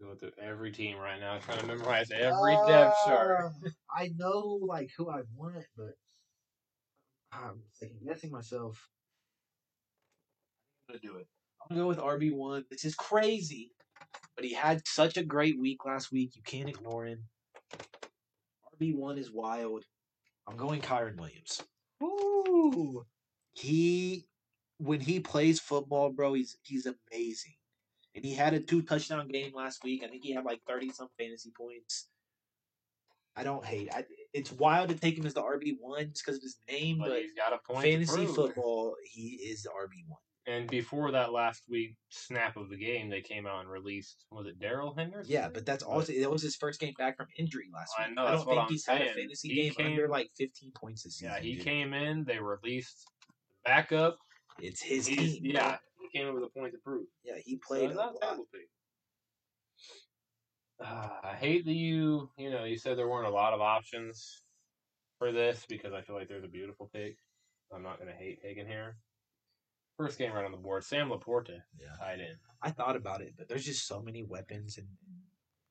Going 0.00 0.16
through 0.16 0.32
every 0.40 0.70
team 0.70 0.98
right 0.98 1.20
now, 1.20 1.38
trying 1.38 1.60
to 1.60 1.66
memorize 1.66 2.10
every 2.10 2.56
depth 2.66 2.96
chart. 3.06 3.52
Ah, 3.64 3.70
I 3.96 4.10
know 4.16 4.58
like 4.60 4.90
who 4.96 5.08
I 5.08 5.22
want, 5.34 5.64
but 5.76 5.94
I'm 7.32 7.62
second 7.72 8.00
guessing 8.04 8.30
myself. 8.30 8.88
I'm 10.88 10.96
gonna 10.96 11.12
do 11.12 11.18
it. 11.18 11.26
I'm 11.62 11.76
gonna 11.76 11.84
go 11.84 11.88
with 11.88 11.98
RB 11.98 12.32
one. 12.32 12.64
This 12.70 12.84
is 12.84 12.94
crazy, 12.94 13.72
but 14.36 14.44
he 14.44 14.54
had 14.54 14.86
such 14.86 15.16
a 15.16 15.22
great 15.24 15.58
week 15.58 15.84
last 15.84 16.12
week. 16.12 16.36
You 16.36 16.42
can't 16.42 16.68
ignore 16.68 17.06
him. 17.06 17.24
RB 18.80 18.94
one 18.94 19.18
is 19.18 19.30
wild. 19.30 19.84
I'm 20.46 20.56
going 20.56 20.80
Kyren 20.80 21.16
Williams. 21.16 21.62
Ooh. 22.02 23.04
He 23.52 24.26
when 24.78 25.00
he 25.00 25.20
plays 25.20 25.60
football, 25.60 26.10
bro, 26.10 26.34
he's 26.34 26.56
he's 26.62 26.86
amazing. 26.86 27.54
And 28.14 28.24
he 28.24 28.34
had 28.34 28.54
a 28.54 28.60
two 28.60 28.82
touchdown 28.82 29.28
game 29.28 29.52
last 29.54 29.82
week. 29.84 30.02
I 30.04 30.08
think 30.08 30.22
he 30.24 30.32
had 30.32 30.44
like 30.44 30.60
thirty 30.66 30.90
some 30.90 31.08
fantasy 31.18 31.52
points. 31.56 32.08
I 33.36 33.42
don't 33.42 33.64
hate. 33.64 33.88
I, 33.92 34.04
it's 34.32 34.52
wild 34.52 34.90
to 34.90 34.94
take 34.94 35.18
him 35.18 35.26
as 35.26 35.34
the 35.34 35.42
RB 35.42 35.76
one 35.80 36.10
just 36.10 36.24
because 36.24 36.36
of 36.36 36.42
his 36.42 36.56
name, 36.70 36.98
But 36.98 37.08
but, 37.08 37.20
he's 37.22 37.34
got 37.34 37.52
a 37.52 37.58
point. 37.58 37.82
fantasy 37.84 38.26
football, 38.26 38.94
he 39.04 39.40
is 39.50 39.64
the 39.64 39.70
RB 39.70 40.06
one. 40.08 40.20
And 40.46 40.68
before 40.68 41.10
that 41.12 41.32
last 41.32 41.62
week 41.70 41.96
snap 42.10 42.56
of 42.58 42.68
the 42.68 42.76
game, 42.76 43.08
they 43.08 43.22
came 43.22 43.46
out 43.46 43.60
and 43.60 43.70
released 43.70 44.26
was 44.30 44.46
it 44.46 44.58
Darrell 44.58 44.94
Henderson? 44.94 45.32
Yeah, 45.32 45.48
but 45.48 45.64
that's 45.64 45.82
also 45.82 46.12
that 46.12 46.30
was 46.30 46.42
his 46.42 46.54
first 46.54 46.80
game 46.80 46.92
back 46.98 47.16
from 47.16 47.28
injury 47.38 47.64
last 47.72 47.92
I 47.98 48.08
week. 48.08 48.16
know, 48.16 48.26
I 48.26 48.32
don't 48.32 48.44
think 48.46 48.58
I'm 48.60 48.68
he's 48.68 48.86
had 48.86 49.00
a 49.02 49.14
fantasy 49.14 49.48
He 49.48 49.54
game 49.62 49.72
came- 49.74 49.86
under 49.92 50.08
like 50.08 50.28
fifteen 50.36 50.70
points 50.72 51.02
this 51.04 51.16
season. 51.18 51.32
yeah, 51.34 51.40
he 51.40 51.54
dude. 51.54 51.64
came 51.64 51.94
in. 51.94 52.24
They 52.24 52.38
released 52.40 53.06
backup. 53.64 54.18
It's 54.60 54.82
his 54.82 55.06
He's- 55.06 55.34
team. 55.34 55.46
Yeah, 55.46 55.78
he 56.00 56.18
came 56.18 56.28
in 56.28 56.34
with 56.34 56.44
a 56.44 56.48
point 56.58 56.72
to 56.72 56.78
prove. 56.84 57.06
yeah, 57.24 57.38
he 57.42 57.58
played 57.66 57.90
it's 57.90 57.94
a 57.98 58.02
lot. 58.02 58.14
Ah, 60.82 61.20
I 61.22 61.34
hate 61.36 61.64
that 61.64 61.72
you, 61.72 62.28
you 62.36 62.50
know, 62.50 62.64
you 62.64 62.76
said 62.76 62.98
there 62.98 63.08
weren't 63.08 63.28
a 63.28 63.34
lot 63.34 63.52
of 63.54 63.60
options 63.60 64.42
for 65.18 65.30
this 65.32 65.64
because 65.68 65.92
I 65.92 66.02
feel 66.02 66.16
like 66.16 66.28
there's 66.28 66.44
a 66.44 66.48
beautiful 66.48 66.90
pick. 66.92 67.16
I'm 67.74 67.82
not 67.82 67.98
going 67.98 68.10
to 68.10 68.16
hate 68.16 68.42
taking 68.42 68.66
here. 68.66 68.96
First 69.96 70.18
game 70.18 70.32
right 70.32 70.44
on 70.44 70.50
the 70.52 70.56
board, 70.58 70.84
Sam 70.84 71.08
LaPorta, 71.10 71.60
Yeah, 71.80 71.94
tight 71.98 72.20
end. 72.20 72.36
I 72.62 72.70
thought 72.70 72.96
about 72.96 73.20
it, 73.20 73.34
but 73.38 73.48
there's 73.48 73.64
just 73.64 73.86
so 73.86 74.00
many 74.02 74.22
weapons, 74.24 74.76
and 74.78 74.88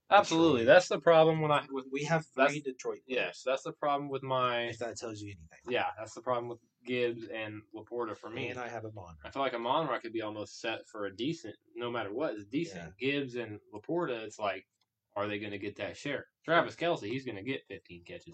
Absolutely, 0.09 0.61
Detroit. 0.61 0.75
that's 0.75 0.87
the 0.89 0.99
problem 0.99 1.41
when 1.41 1.51
I 1.51 1.63
with 1.71 1.85
we 1.91 2.03
have 2.03 2.25
three 2.35 2.61
Detroit. 2.61 2.99
yes, 3.07 3.41
that's 3.45 3.63
the 3.63 3.71
problem 3.73 4.09
with 4.09 4.21
my 4.23 4.63
if 4.65 4.79
that 4.79 4.97
tells 4.97 5.19
you 5.21 5.27
anything. 5.29 5.59
yeah, 5.73 5.87
that's 5.97 6.13
the 6.13 6.21
problem 6.21 6.47
with 6.49 6.59
Gibbs 6.85 7.23
and 7.33 7.61
LaPorta 7.75 8.15
for 8.15 8.29
me. 8.29 8.49
And 8.49 8.59
I 8.59 8.67
have 8.67 8.85
a 8.85 8.91
Mon. 8.91 9.15
I 9.25 9.29
feel 9.29 9.41
like 9.41 9.53
Amon-Ra 9.55 9.99
could 9.99 10.13
be 10.13 10.21
almost 10.21 10.61
set 10.61 10.87
for 10.87 11.05
a 11.05 11.15
decent, 11.15 11.55
no 11.75 11.89
matter 11.89 12.13
what, 12.13 12.35
is 12.35 12.45
decent. 12.45 12.95
Gibbs 12.99 13.35
and 13.35 13.59
LaPorta, 13.73 14.23
it's 14.23 14.37
like, 14.39 14.65
are 15.15 15.27
they 15.27 15.39
going 15.39 15.51
to 15.51 15.57
get 15.57 15.77
that 15.77 15.97
share? 15.97 16.27
Travis 16.45 16.75
Kelce, 16.75 17.03
he's 17.07 17.25
going 17.25 17.37
to 17.37 17.43
get 17.43 17.61
15 17.69 18.03
catches. 18.05 18.33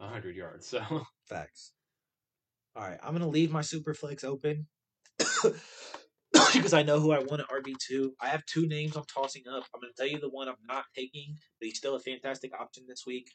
hundred 0.00 0.36
yards. 0.36 0.66
So 0.66 0.80
Facts. 1.26 1.72
All 2.74 2.82
right, 2.82 2.98
I'm 3.02 3.12
gonna 3.12 3.28
leave 3.28 3.52
my 3.52 3.60
super 3.60 3.92
flex 3.92 4.24
open 4.24 4.66
because 6.54 6.72
I 6.72 6.82
know 6.82 7.00
who 7.00 7.12
I 7.12 7.20
want 7.20 7.40
at 7.40 7.48
RB 7.48 7.74
two. 7.78 8.14
I 8.20 8.28
have 8.28 8.44
two 8.46 8.66
names 8.66 8.96
I'm 8.96 9.04
tossing 9.04 9.42
up. 9.48 9.64
I'm 9.74 9.80
gonna 9.80 9.92
tell 9.96 10.06
you 10.06 10.20
the 10.20 10.30
one 10.30 10.48
I'm 10.48 10.54
not 10.66 10.84
taking, 10.96 11.36
but 11.60 11.66
he's 11.66 11.78
still 11.78 11.94
a 11.94 12.00
fantastic 12.00 12.52
option 12.58 12.84
this 12.88 13.04
week. 13.06 13.30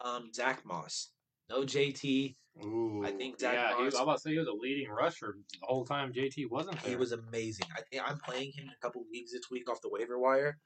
Um, 0.00 0.30
Zach 0.34 0.64
Moss. 0.64 1.10
No 1.50 1.62
JT. 1.62 2.36
Ooh, 2.64 3.04
think 3.12 3.38
Zach 3.38 3.54
yeah, 3.54 3.76
he 3.76 3.84
was, 3.84 3.94
Moss- 3.94 4.00
I 4.00 4.04
was 4.04 4.08
about 4.08 4.16
to 4.16 4.20
say 4.20 4.30
he 4.32 4.38
was 4.38 4.48
a 4.48 4.52
leading 4.52 4.90
rusher 4.90 5.36
the 5.52 5.66
whole 5.66 5.84
time. 5.84 6.12
JT 6.12 6.50
wasn't 6.50 6.82
there. 6.82 6.90
He 6.90 6.96
was 6.96 7.12
amazing. 7.12 7.66
I 7.76 7.82
think 7.90 8.02
I'm 8.06 8.18
playing 8.18 8.52
him 8.52 8.64
in 8.64 8.70
a 8.70 8.80
couple 8.82 9.04
leagues 9.12 9.32
this 9.32 9.50
week 9.50 9.70
off 9.70 9.80
the 9.80 9.90
waiver 9.90 10.18
wire. 10.18 10.58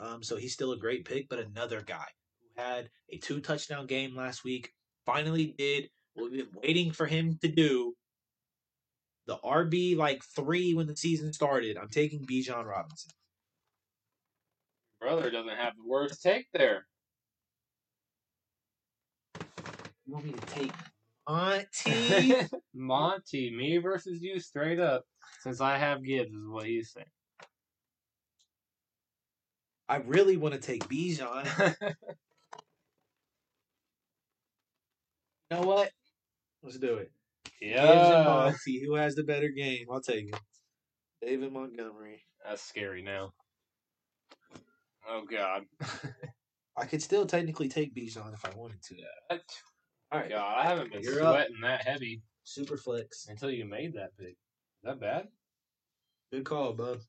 Um, 0.00 0.22
so 0.22 0.36
he's 0.36 0.52
still 0.52 0.72
a 0.72 0.78
great 0.78 1.04
pick, 1.04 1.28
but 1.28 1.38
another 1.38 1.82
guy 1.82 2.06
who 2.40 2.62
had 2.62 2.90
a 3.10 3.18
two 3.18 3.40
touchdown 3.40 3.86
game 3.86 4.16
last 4.16 4.44
week 4.44 4.72
finally 5.04 5.54
did 5.58 5.90
what 6.14 6.30
we've 6.30 6.50
been 6.50 6.60
waiting 6.62 6.92
for 6.92 7.06
him 7.06 7.38
to 7.42 7.48
do. 7.48 7.94
The 9.30 9.38
RB 9.44 9.96
like 9.96 10.24
three 10.24 10.74
when 10.74 10.88
the 10.88 10.96
season 10.96 11.32
started. 11.32 11.78
I'm 11.78 11.88
taking 11.88 12.26
Bijan 12.26 12.64
Robinson. 12.64 13.12
brother 15.00 15.30
doesn't 15.30 15.56
have 15.56 15.74
the 15.76 15.88
worst 15.88 16.20
take 16.20 16.46
there. 16.52 16.88
You 20.04 20.14
want 20.14 20.24
me 20.24 20.32
to 20.32 20.46
take 20.46 20.72
Monty? 21.28 22.34
Monty, 22.74 23.54
me 23.56 23.78
versus 23.78 24.20
you, 24.20 24.40
straight 24.40 24.80
up. 24.80 25.04
Since 25.42 25.60
I 25.60 25.78
have 25.78 26.02
Gibbs, 26.02 26.34
is 26.34 26.48
what 26.48 26.66
he's 26.66 26.92
saying. 26.92 27.06
I 29.88 29.98
really 29.98 30.36
want 30.38 30.54
to 30.54 30.60
take 30.60 30.88
Bijan. 30.88 31.76
You 35.52 35.56
know 35.56 35.66
what? 35.66 35.90
Let's 36.62 36.78
do 36.78 36.94
it. 36.94 37.10
Gibbs 37.60 37.78
and 37.80 37.84
yeah, 37.84 38.24
Monty. 38.24 38.82
Who 38.86 38.94
has 38.94 39.14
the 39.14 39.24
better 39.24 39.48
game? 39.48 39.86
I'll 39.90 40.00
take 40.00 40.28
it. 40.28 40.40
David 41.24 41.52
Montgomery. 41.52 42.22
that's 42.44 42.62
scary 42.62 43.02
now. 43.02 43.32
Oh 45.08 45.24
God, 45.30 45.62
I 46.76 46.86
could 46.86 47.02
still 47.02 47.26
technically 47.26 47.68
take 47.68 47.94
Bijan 47.94 48.32
if 48.34 48.44
I 48.44 48.50
wanted 48.56 48.82
to. 48.84 48.94
What? 49.28 49.42
All 50.12 50.20
right. 50.20 50.28
God, 50.30 50.54
I 50.58 50.66
haven't 50.66 50.92
been 50.92 51.02
You're 51.02 51.22
up. 51.22 51.34
sweating 51.34 51.60
that 51.62 51.82
heavy 51.86 52.22
Super 52.44 52.76
flex. 52.76 53.26
until 53.28 53.50
you 53.50 53.64
made 53.64 53.94
that 53.94 54.16
pick. 54.18 54.30
Is 54.30 54.36
that 54.84 55.00
bad? 55.00 55.28
Good 56.32 56.44
call, 56.44 56.72
bud. 56.72 57.00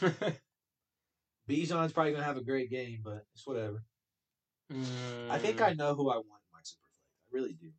Bijan's 1.48 1.92
probably 1.92 2.12
gonna 2.12 2.24
have 2.24 2.36
a 2.36 2.44
great 2.44 2.70
game, 2.70 3.00
but 3.04 3.24
it's 3.34 3.46
whatever. 3.46 3.82
I 5.30 5.38
think 5.38 5.58
Mm. 5.58 5.66
I 5.68 5.72
know 5.74 5.94
who 5.94 6.10
I 6.10 6.16
want 6.16 6.26
in 6.26 6.52
my 6.52 6.60
super 6.62 6.86
flex. 6.86 7.10
I 7.24 7.34
really 7.36 7.52
do. 7.54 7.70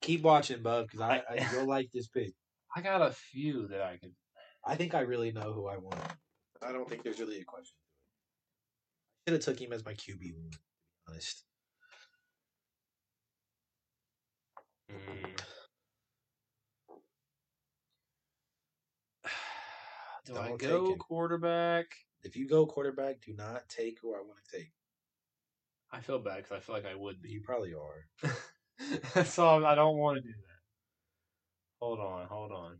Keep 0.00 0.22
watching, 0.22 0.62
bub, 0.62 0.86
because 0.86 1.00
I, 1.00 1.22
I 1.28 1.46
you'll 1.52 1.66
like 1.68 1.90
this 1.92 2.08
pick. 2.08 2.32
I 2.74 2.80
got 2.80 3.02
a 3.02 3.10
few 3.10 3.68
that 3.68 3.82
I 3.82 3.96
could. 3.96 4.14
I 4.64 4.76
think 4.76 4.94
I 4.94 5.00
really 5.00 5.32
know 5.32 5.52
who 5.52 5.66
I 5.66 5.76
want. 5.76 6.00
I 6.62 6.72
don't 6.72 6.88
think 6.88 7.02
there's 7.02 7.20
really 7.20 7.40
a 7.40 7.44
question. 7.44 7.74
I 9.26 9.30
should 9.30 9.34
have 9.34 9.44
took 9.44 9.60
him 9.60 9.72
as 9.72 9.84
my 9.84 9.92
QB 9.92 10.34
one. 10.34 10.50
To 10.50 10.58
be 10.58 10.64
honest. 11.08 11.44
Mm. 14.90 15.40
Do 20.26 20.36
I 20.36 20.48
Don't 20.48 20.60
take 20.60 20.68
go 20.68 20.96
quarterback? 20.96 21.86
If 22.22 22.36
you 22.36 22.46
go 22.46 22.66
quarterback, 22.66 23.22
do 23.22 23.32
not 23.34 23.68
take 23.68 23.98
who 24.00 24.14
I 24.14 24.18
want 24.18 24.38
to 24.44 24.58
take. 24.58 24.72
I 25.90 26.00
feel 26.00 26.18
bad 26.18 26.36
because 26.36 26.52
I 26.52 26.60
feel 26.60 26.74
like 26.74 26.86
I 26.86 26.94
would 26.94 27.16
You 27.24 27.40
probably 27.40 27.74
are. 27.74 28.30
so 29.24 29.64
I 29.64 29.74
don't 29.74 29.96
want 29.96 30.16
to 30.16 30.22
do 30.22 30.28
that. 30.28 30.60
Hold 31.80 32.00
on, 32.00 32.26
hold 32.26 32.52
on. 32.52 32.78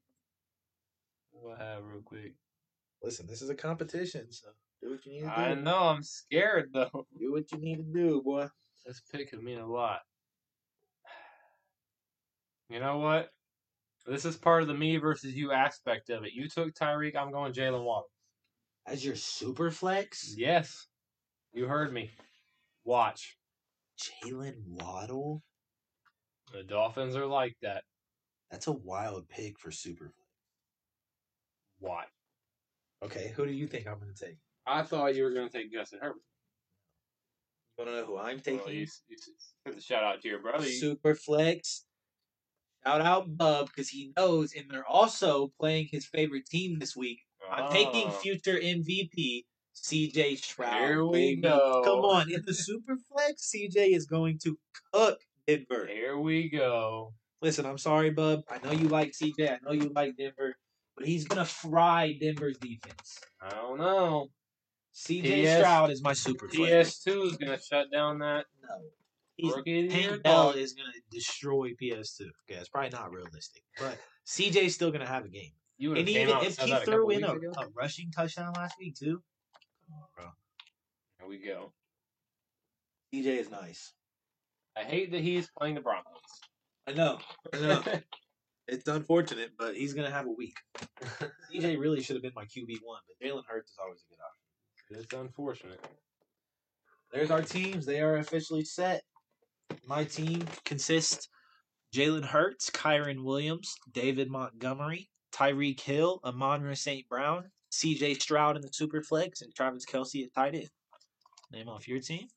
What 1.32 1.60
I 1.60 1.64
have 1.64 1.84
real 1.84 2.02
quick? 2.02 2.34
Listen, 3.02 3.26
this 3.26 3.40
is 3.40 3.48
a 3.48 3.54
competition, 3.54 4.30
so 4.30 4.48
do 4.82 4.90
what 4.90 5.06
you 5.06 5.12
need 5.12 5.20
to 5.20 5.26
do. 5.26 5.30
I 5.30 5.54
know 5.54 5.78
I'm 5.78 6.02
scared 6.02 6.70
though. 6.72 7.06
Do 7.18 7.32
what 7.32 7.50
you 7.52 7.58
need 7.58 7.76
to 7.76 7.82
do, 7.82 8.22
boy. 8.22 8.48
This 8.84 9.02
pick 9.12 9.30
could 9.30 9.42
mean 9.42 9.58
a 9.58 9.66
lot. 9.66 10.00
You 12.68 12.80
know 12.80 12.98
what? 12.98 13.30
This 14.06 14.24
is 14.24 14.36
part 14.36 14.62
of 14.62 14.68
the 14.68 14.74
me 14.74 14.96
versus 14.96 15.34
you 15.34 15.52
aspect 15.52 16.08
of 16.10 16.24
it. 16.24 16.32
You 16.32 16.48
took 16.48 16.74
Tyreek, 16.74 17.16
I'm 17.16 17.32
going 17.32 17.52
Jaylen 17.52 17.84
Waddle. 17.84 18.10
As 18.86 19.04
your 19.04 19.16
super 19.16 19.70
flex, 19.70 20.34
Yes. 20.36 20.86
You 21.52 21.66
heard 21.66 21.92
me. 21.92 22.10
Watch. 22.84 23.36
Jaylen 23.98 24.54
Waddle. 24.66 25.42
The 26.52 26.62
Dolphins 26.62 27.16
are 27.16 27.26
like 27.26 27.56
that. 27.62 27.84
That's 28.50 28.66
a 28.66 28.72
wild 28.72 29.28
pick 29.28 29.58
for 29.58 29.70
super 29.70 30.04
flex. 30.04 30.16
Watch. 31.80 32.08
Okay, 33.02 33.32
who 33.36 33.46
do 33.46 33.52
you 33.52 33.66
think 33.66 33.86
I'm 33.86 33.98
going 33.98 34.12
to 34.14 34.24
take? 34.26 34.36
I 34.66 34.82
thought 34.82 35.14
you 35.14 35.22
were 35.24 35.30
going 35.32 35.48
to 35.48 35.56
take 35.56 35.72
Justin 35.72 36.00
Herbert. 36.02 36.20
You 37.78 37.84
want 37.84 37.90
to 37.96 38.00
know 38.00 38.06
who 38.06 38.18
I'm 38.18 38.40
taking? 38.40 38.58
Well, 38.60 38.72
you, 38.72 38.86
you, 39.08 39.16
you 39.66 39.72
the 39.72 39.80
shout 39.80 40.02
out 40.02 40.20
to 40.22 40.28
your 40.28 40.40
brother. 40.40 40.66
You, 40.66 40.72
super 40.72 41.14
flex. 41.14 41.84
Shout 42.84 43.00
out 43.00 43.36
Bub 43.36 43.68
because 43.68 43.88
he 43.88 44.12
knows, 44.16 44.52
and 44.54 44.66
they're 44.70 44.86
also 44.86 45.52
playing 45.58 45.88
his 45.90 46.06
favorite 46.06 46.46
team 46.46 46.78
this 46.78 46.96
week. 46.96 47.20
I'm 47.50 47.70
taking 47.72 48.08
Oh. 48.08 48.10
future 48.10 48.58
MVP 48.58 49.44
CJ 49.74 50.36
Stroud. 50.38 50.74
Here 50.80 51.04
we 51.04 51.36
baby. 51.36 51.42
go. 51.42 51.82
Come 51.84 52.00
on, 52.00 52.30
in 52.30 52.42
the 52.44 52.54
super 52.54 52.96
flex, 53.10 53.50
CJ 53.54 53.94
is 53.96 54.06
going 54.06 54.38
to 54.44 54.58
cook 54.92 55.20
Denver. 55.56 55.86
Here 55.86 56.18
we 56.18 56.48
go. 56.48 57.14
Listen, 57.42 57.66
I'm 57.66 57.78
sorry, 57.78 58.10
Bub. 58.10 58.42
I 58.50 58.58
know 58.64 58.72
you 58.72 58.88
like 58.88 59.12
CJ. 59.12 59.50
I 59.50 59.58
know 59.64 59.72
you 59.72 59.90
like 59.94 60.16
Denver, 60.16 60.54
but 60.96 61.06
he's 61.06 61.24
gonna 61.24 61.44
fry 61.44 62.16
Denver's 62.20 62.58
defense. 62.58 63.20
I 63.40 63.50
don't 63.50 63.78
know. 63.78 64.28
CJ 64.94 65.44
PS 65.44 65.58
Stroud 65.58 65.90
is 65.90 66.02
my 66.02 66.12
super 66.12 66.48
flex. 66.48 67.02
PS2 67.06 67.26
is 67.26 67.36
going 67.36 67.56
to 67.56 67.62
shut 67.62 67.90
down 67.92 68.18
that 68.18 68.46
No, 68.62 68.76
he's 69.36 69.54
rookie 69.54 69.86
of 69.86 69.92
the 69.92 69.98
year 69.98 70.08
Tank 70.10 70.22
Dell 70.24 70.48
dog. 70.48 70.56
is 70.56 70.72
gonna 70.72 70.90
destroy 71.10 71.70
PS2. 71.80 72.22
Okay, 72.22 72.58
it's 72.60 72.68
probably 72.68 72.90
not 72.90 73.12
realistic, 73.12 73.62
but 73.78 73.98
CJ's 74.26 74.74
still 74.74 74.90
gonna 74.90 75.06
have 75.06 75.24
a 75.24 75.28
game. 75.28 75.52
You 75.78 75.94
And 75.94 76.08
even 76.08 76.36
if 76.42 76.58
he 76.58 76.70
that 76.70 76.82
a 76.82 76.84
threw 76.84 77.08
in 77.10 77.24
a, 77.24 77.32
a 77.32 77.68
rushing 77.74 78.10
touchdown 78.10 78.52
last 78.54 78.74
week 78.78 78.96
too, 78.96 79.22
come 79.86 79.96
on, 79.96 80.08
bro. 80.14 80.26
Here 81.20 81.28
we 81.28 81.38
go. 81.38 81.72
CJ 83.14 83.40
is 83.40 83.50
nice. 83.50 83.92
I 84.76 84.84
hate 84.84 85.10
that 85.12 85.20
he's 85.20 85.48
playing 85.56 85.74
the 85.74 85.80
Broncos. 85.80 86.20
I 86.86 86.92
know. 86.92 87.18
I 87.52 87.60
know. 87.60 87.82
it's 88.68 88.88
unfortunate, 88.88 89.50
but 89.58 89.76
he's 89.76 89.94
gonna 89.94 90.10
have 90.10 90.26
a 90.26 90.32
week. 90.32 90.56
CJ 91.52 91.78
really 91.78 92.02
should 92.02 92.16
have 92.16 92.22
been 92.22 92.32
my 92.34 92.44
QB 92.44 92.78
one, 92.82 93.00
but 93.06 93.26
Jalen 93.26 93.42
Hurts 93.48 93.72
is 93.72 93.78
always 93.82 94.02
a 94.02 94.10
good 94.10 94.20
option. 94.22 95.04
it's 95.04 95.12
unfortunate. 95.14 95.84
There's 97.12 97.30
our 97.30 97.42
teams. 97.42 97.86
They 97.86 98.00
are 98.00 98.16
officially 98.16 98.64
set. 98.64 99.02
My 99.86 100.04
team 100.04 100.46
consists 100.64 101.28
Jalen 101.94 102.24
Hurts, 102.24 102.70
Kyren 102.70 103.24
Williams, 103.24 103.74
David 103.92 104.30
Montgomery, 104.30 105.10
Tyreek 105.32 105.80
Hill, 105.80 106.20
Amon-Ra 106.24 106.74
St. 106.74 107.08
Brown, 107.08 107.50
CJ 107.72 108.20
Stroud 108.20 108.56
in 108.56 108.62
the 108.62 108.68
Superflex, 108.68 109.42
and 109.42 109.54
Travis 109.54 109.84
Kelce 109.86 110.24
at 110.24 110.34
tight 110.34 110.54
end. 110.54 110.70
Name 111.52 111.68
off 111.68 111.88
your 111.88 112.00
team. 112.00 112.28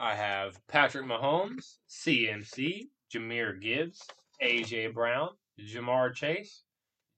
I 0.00 0.14
have 0.14 0.60
Patrick 0.68 1.06
Mahomes, 1.06 1.76
CMC, 1.90 2.88
Jahmyr 3.12 3.60
Gibbs, 3.60 4.00
AJ 4.42 4.94
Brown, 4.94 5.30
Ja'Marr 5.60 6.14
Chase, 6.14 6.62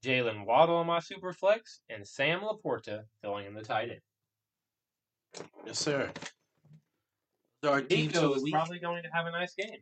Jaylen 0.03 0.45
Waddle 0.45 0.77
on 0.77 0.87
my 0.87 0.99
super 0.99 1.31
flex, 1.31 1.81
and 1.89 2.07
Sam 2.07 2.41
LaPorta 2.41 3.03
filling 3.21 3.45
in 3.45 3.53
the 3.53 3.61
tight 3.61 3.91
end. 3.91 5.45
Yes, 5.65 5.79
sir. 5.79 6.09
Our 7.63 7.81
Nico 7.81 8.33
is 8.33 8.49
probably 8.49 8.79
going 8.79 9.03
to 9.03 9.09
have 9.13 9.27
a 9.27 9.31
nice 9.31 9.53
game. 9.53 9.81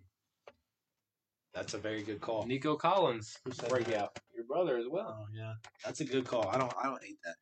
That's 1.53 1.73
a 1.73 1.77
very 1.77 2.03
good 2.03 2.19
call. 2.21 2.45
Nico 2.45 2.75
Collins 2.75 3.37
Who 3.45 3.51
said 3.51 3.69
break 3.69 3.85
that? 3.85 4.03
out. 4.03 4.19
Your 4.35 4.45
brother 4.45 4.77
as 4.77 4.85
well. 4.89 5.17
Oh 5.21 5.25
yeah, 5.33 5.53
that's 5.83 6.01
a 6.01 6.05
good 6.05 6.25
call. 6.25 6.47
I 6.49 6.57
don't 6.57 6.73
I 6.81 6.87
don't 6.87 7.03
hate 7.03 7.17
that. 7.23 7.35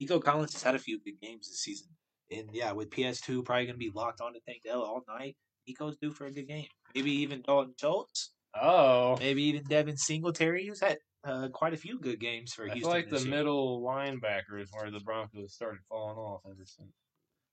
Nico 0.00 0.18
Collins 0.18 0.52
has 0.52 0.62
had 0.62 0.74
a 0.74 0.78
few 0.78 1.00
good 1.00 1.20
games 1.22 1.48
this 1.48 1.60
season, 1.60 1.88
and 2.30 2.48
yeah, 2.52 2.72
with 2.72 2.90
PS2 2.90 3.44
probably 3.44 3.66
gonna 3.66 3.78
be 3.78 3.90
locked 3.94 4.20
on 4.20 4.32
to 4.34 4.40
Tank 4.46 4.62
Dell 4.64 4.82
all 4.82 5.02
night. 5.08 5.36
Nico's 5.66 5.96
due 5.96 6.10
for 6.12 6.26
a 6.26 6.32
good 6.32 6.46
game. 6.48 6.66
Maybe 6.94 7.10
even 7.12 7.42
Dalton 7.42 7.74
Schultz. 7.80 8.32
Oh, 8.60 9.16
Maybe 9.18 9.42
even 9.44 9.64
Devin 9.64 9.96
Singletary, 9.96 10.66
who's 10.66 10.80
had 10.80 10.98
uh, 11.24 11.48
quite 11.48 11.72
a 11.74 11.76
few 11.76 11.98
good 11.98 12.20
games 12.20 12.52
for 12.52 12.64
I 12.64 12.74
Houston. 12.74 12.82
feel 12.82 12.90
like 12.90 13.10
the 13.10 13.20
year. 13.20 13.30
middle 13.30 13.82
linebacker 13.82 14.60
is 14.60 14.68
where 14.72 14.90
the 14.90 15.00
Broncos 15.00 15.54
started 15.54 15.80
falling 15.88 16.18
off 16.18 16.42
ever 16.46 16.64
since. 16.64 16.92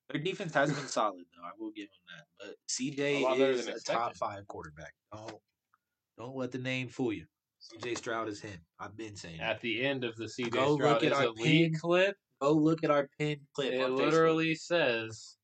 Their 0.10 0.22
defense 0.22 0.54
has 0.54 0.72
been 0.74 0.88
solid 0.88 1.24
though. 1.34 1.44
I 1.48 1.52
will 1.58 1.72
give 1.72 1.88
them 1.88 2.18
that. 2.18 2.26
But 2.38 2.50
A 2.50 2.70
CJ 2.70 3.38
better 3.38 3.52
is 3.52 3.68
a 3.68 3.80
top 3.80 4.16
five 4.18 4.46
quarterback. 4.48 4.94
Don't 5.14 5.38
don't 6.18 6.36
let 6.36 6.52
the 6.52 6.58
name 6.58 6.90
fool 6.90 7.14
you. 7.14 7.26
CJ 7.80 7.98
Stroud 7.98 8.28
is 8.28 8.42
him. 8.42 8.60
I've 8.80 8.98
been 8.98 9.16
saying. 9.16 9.40
At 9.40 9.62
the 9.62 9.84
end 9.86 10.04
of 10.04 10.16
the 10.18 10.26
CJ 10.26 10.52
Go 10.52 10.76
Stroud 10.76 10.94
look 10.96 11.04
at 11.04 11.12
is 11.14 11.18
our 11.18 11.28
a 11.30 11.34
pin 11.34 11.74
clip, 11.74 12.18
Go 12.42 12.54
look 12.54 12.84
at 12.84 12.90
our 12.90 13.08
pinned 13.20 13.42
clip. 13.54 13.72
it 13.74 13.90
literally 13.92 14.56
says 14.56 15.38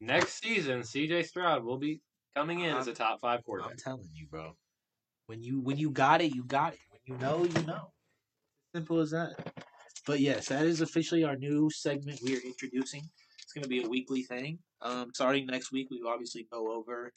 next 0.00 0.42
season 0.42 0.80
CJ 0.80 1.26
Stroud 1.26 1.62
will 1.64 1.78
be 1.78 2.00
coming 2.34 2.60
in 2.60 2.76
as 2.76 2.88
a 2.88 2.92
top 2.92 3.20
five 3.20 3.44
quarterback. 3.44 3.72
I'm 3.72 3.76
telling 3.78 4.08
you, 4.12 4.26
bro. 4.28 4.56
When 5.26 5.42
you 5.42 5.60
when 5.60 5.76
you 5.76 5.90
got 5.90 6.20
it, 6.20 6.34
you 6.34 6.42
got 6.44 6.72
it. 6.72 6.80
When 6.90 7.00
you 7.06 7.24
know, 7.24 7.44
you 7.44 7.66
know. 7.66 7.92
Simple 8.74 8.98
as 8.98 9.12
that. 9.12 9.34
But 10.06 10.20
yes, 10.20 10.48
that 10.48 10.64
is 10.64 10.80
officially 10.80 11.22
our 11.22 11.36
new 11.36 11.70
segment 11.70 12.18
we 12.22 12.36
are 12.36 12.40
introducing. 12.40 13.08
It's 13.42 13.52
going 13.52 13.62
to 13.62 13.68
be 13.68 13.84
a 13.84 13.88
weekly 13.88 14.22
thing. 14.22 14.58
Um, 14.80 15.10
starting 15.14 15.46
next 15.46 15.72
week, 15.72 15.88
we 15.90 16.02
obviously 16.06 16.46
go 16.50 16.72
over 16.72 17.12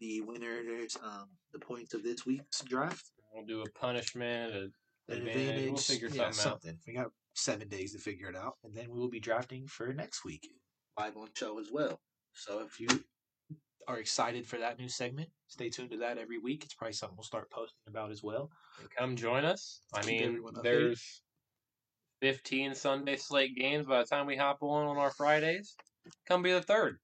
the 0.00 0.20
winners, 0.22 0.96
um, 1.02 1.28
the 1.52 1.58
points 1.58 1.94
of 1.94 2.02
this 2.02 2.26
week's 2.26 2.60
draft. 2.62 3.04
We'll 3.32 3.46
do 3.46 3.62
a 3.62 3.78
punishment, 3.78 4.52
a 4.52 4.58
An 4.58 4.72
advantage. 5.08 5.36
advantage. 5.36 5.66
We'll 5.70 5.76
figure 5.76 6.08
yeah, 6.08 6.14
something 6.14 6.26
out. 6.26 6.34
something. 6.34 6.78
We 6.86 6.94
got 6.94 7.10
seven 7.34 7.68
days 7.68 7.92
to 7.92 7.98
figure 7.98 8.28
it 8.28 8.36
out, 8.36 8.54
and 8.64 8.74
then 8.74 8.90
we 8.90 8.98
will 8.98 9.10
be 9.10 9.20
drafting 9.20 9.66
for 9.66 9.92
next 9.92 10.24
week 10.24 10.48
live 10.98 11.16
on 11.16 11.28
show 11.34 11.58
as 11.58 11.68
well. 11.72 12.00
So 12.32 12.60
if 12.60 12.80
you 12.80 12.88
are 13.88 13.98
excited 13.98 14.46
for 14.46 14.58
that 14.58 14.78
new 14.78 14.88
segment, 14.88 15.28
stay 15.48 15.68
tuned 15.68 15.90
to 15.90 15.98
that 15.98 16.18
every 16.18 16.38
week. 16.38 16.64
It's 16.64 16.74
probably 16.74 16.94
something 16.94 17.16
we'll 17.16 17.24
start 17.24 17.50
posting 17.50 17.88
about 17.88 18.10
as 18.10 18.22
well. 18.22 18.50
And 18.80 18.88
come 18.96 19.16
join 19.16 19.44
us. 19.44 19.80
I 19.92 20.04
mean, 20.04 20.22
everyone 20.22 20.54
updated. 20.54 20.62
there's 20.62 21.22
15 22.22 22.74
Sunday 22.74 23.16
slate 23.16 23.56
games 23.56 23.86
by 23.86 23.98
the 23.98 24.06
time 24.06 24.26
we 24.26 24.36
hop 24.36 24.58
on 24.62 24.86
on 24.86 24.96
our 24.96 25.10
Fridays. 25.10 25.76
Come 26.26 26.42
be 26.42 26.52
the 26.52 26.62
third. 26.62 26.98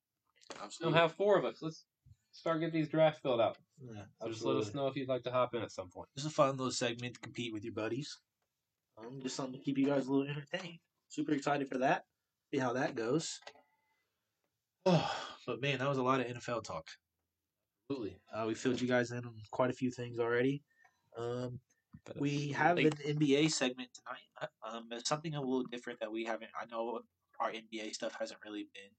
We'll 0.80 0.92
have 0.92 1.12
four 1.12 1.38
of 1.38 1.44
us. 1.44 1.58
Let's 1.62 1.84
start 2.32 2.60
getting 2.60 2.74
these 2.74 2.88
drafts 2.88 3.20
filled 3.20 3.40
out. 3.40 3.56
Yeah, 3.82 4.02
So 4.22 4.28
just 4.28 4.44
let 4.44 4.56
us 4.56 4.74
know 4.74 4.86
if 4.88 4.96
you'd 4.96 5.08
like 5.08 5.22
to 5.24 5.30
hop 5.30 5.54
in 5.54 5.62
at 5.62 5.72
some 5.72 5.88
point. 5.88 6.08
It's 6.16 6.26
a 6.26 6.30
fun 6.30 6.50
little 6.56 6.70
segment 6.70 7.14
to 7.14 7.20
compete 7.20 7.52
with 7.52 7.64
your 7.64 7.72
buddies. 7.72 8.18
Um, 9.00 9.20
just 9.22 9.36
something 9.36 9.58
to 9.58 9.64
keep 9.64 9.78
you 9.78 9.86
guys 9.86 10.06
a 10.06 10.12
little 10.12 10.28
entertained. 10.28 10.78
Super 11.08 11.32
excited 11.32 11.68
for 11.68 11.78
that. 11.78 12.04
See 12.52 12.60
how 12.60 12.72
that 12.74 12.94
goes. 12.94 13.40
Oh, 14.86 15.10
but 15.46 15.60
man, 15.60 15.78
that 15.78 15.88
was 15.88 15.98
a 15.98 16.02
lot 16.02 16.20
of 16.20 16.26
NFL 16.26 16.64
talk. 16.64 16.86
Absolutely. 17.90 18.18
Uh, 18.32 18.44
we 18.46 18.54
filled 18.54 18.80
you 18.80 18.88
guys 18.88 19.10
in 19.10 19.18
on 19.18 19.34
quite 19.50 19.70
a 19.70 19.74
few 19.74 19.90
things 19.90 20.18
already. 20.18 20.62
Um, 21.16 21.60
we 22.16 22.48
have 22.52 22.78
an 22.78 22.90
NBA 22.90 23.50
segment 23.50 23.90
tonight. 23.92 24.28
Uh, 24.40 24.76
Um, 24.76 24.88
it's 24.92 25.08
something 25.08 25.34
a 25.34 25.40
little 25.40 25.64
different 25.64 26.00
that 26.00 26.10
we 26.10 26.24
haven't. 26.24 26.50
I 26.60 26.66
know 26.66 27.00
our 27.40 27.50
NBA 27.50 27.94
stuff 27.94 28.14
hasn't 28.18 28.40
really 28.44 28.68
been 28.74 28.92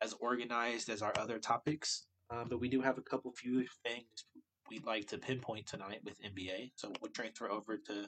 as 0.00 0.14
organized 0.20 0.88
as 0.88 1.02
our 1.02 1.12
other 1.18 1.38
topics, 1.38 2.06
um, 2.30 2.48
but 2.48 2.60
we 2.60 2.68
do 2.68 2.80
have 2.80 2.98
a 2.98 3.02
couple 3.02 3.32
few 3.32 3.66
things 3.84 4.24
we'd 4.70 4.86
like 4.86 5.06
to 5.08 5.18
pinpoint 5.18 5.66
tonight 5.66 6.00
with 6.04 6.20
NBA. 6.22 6.72
So 6.76 6.92
we'll 7.00 7.10
transfer 7.10 7.50
over 7.50 7.76
to 7.76 8.06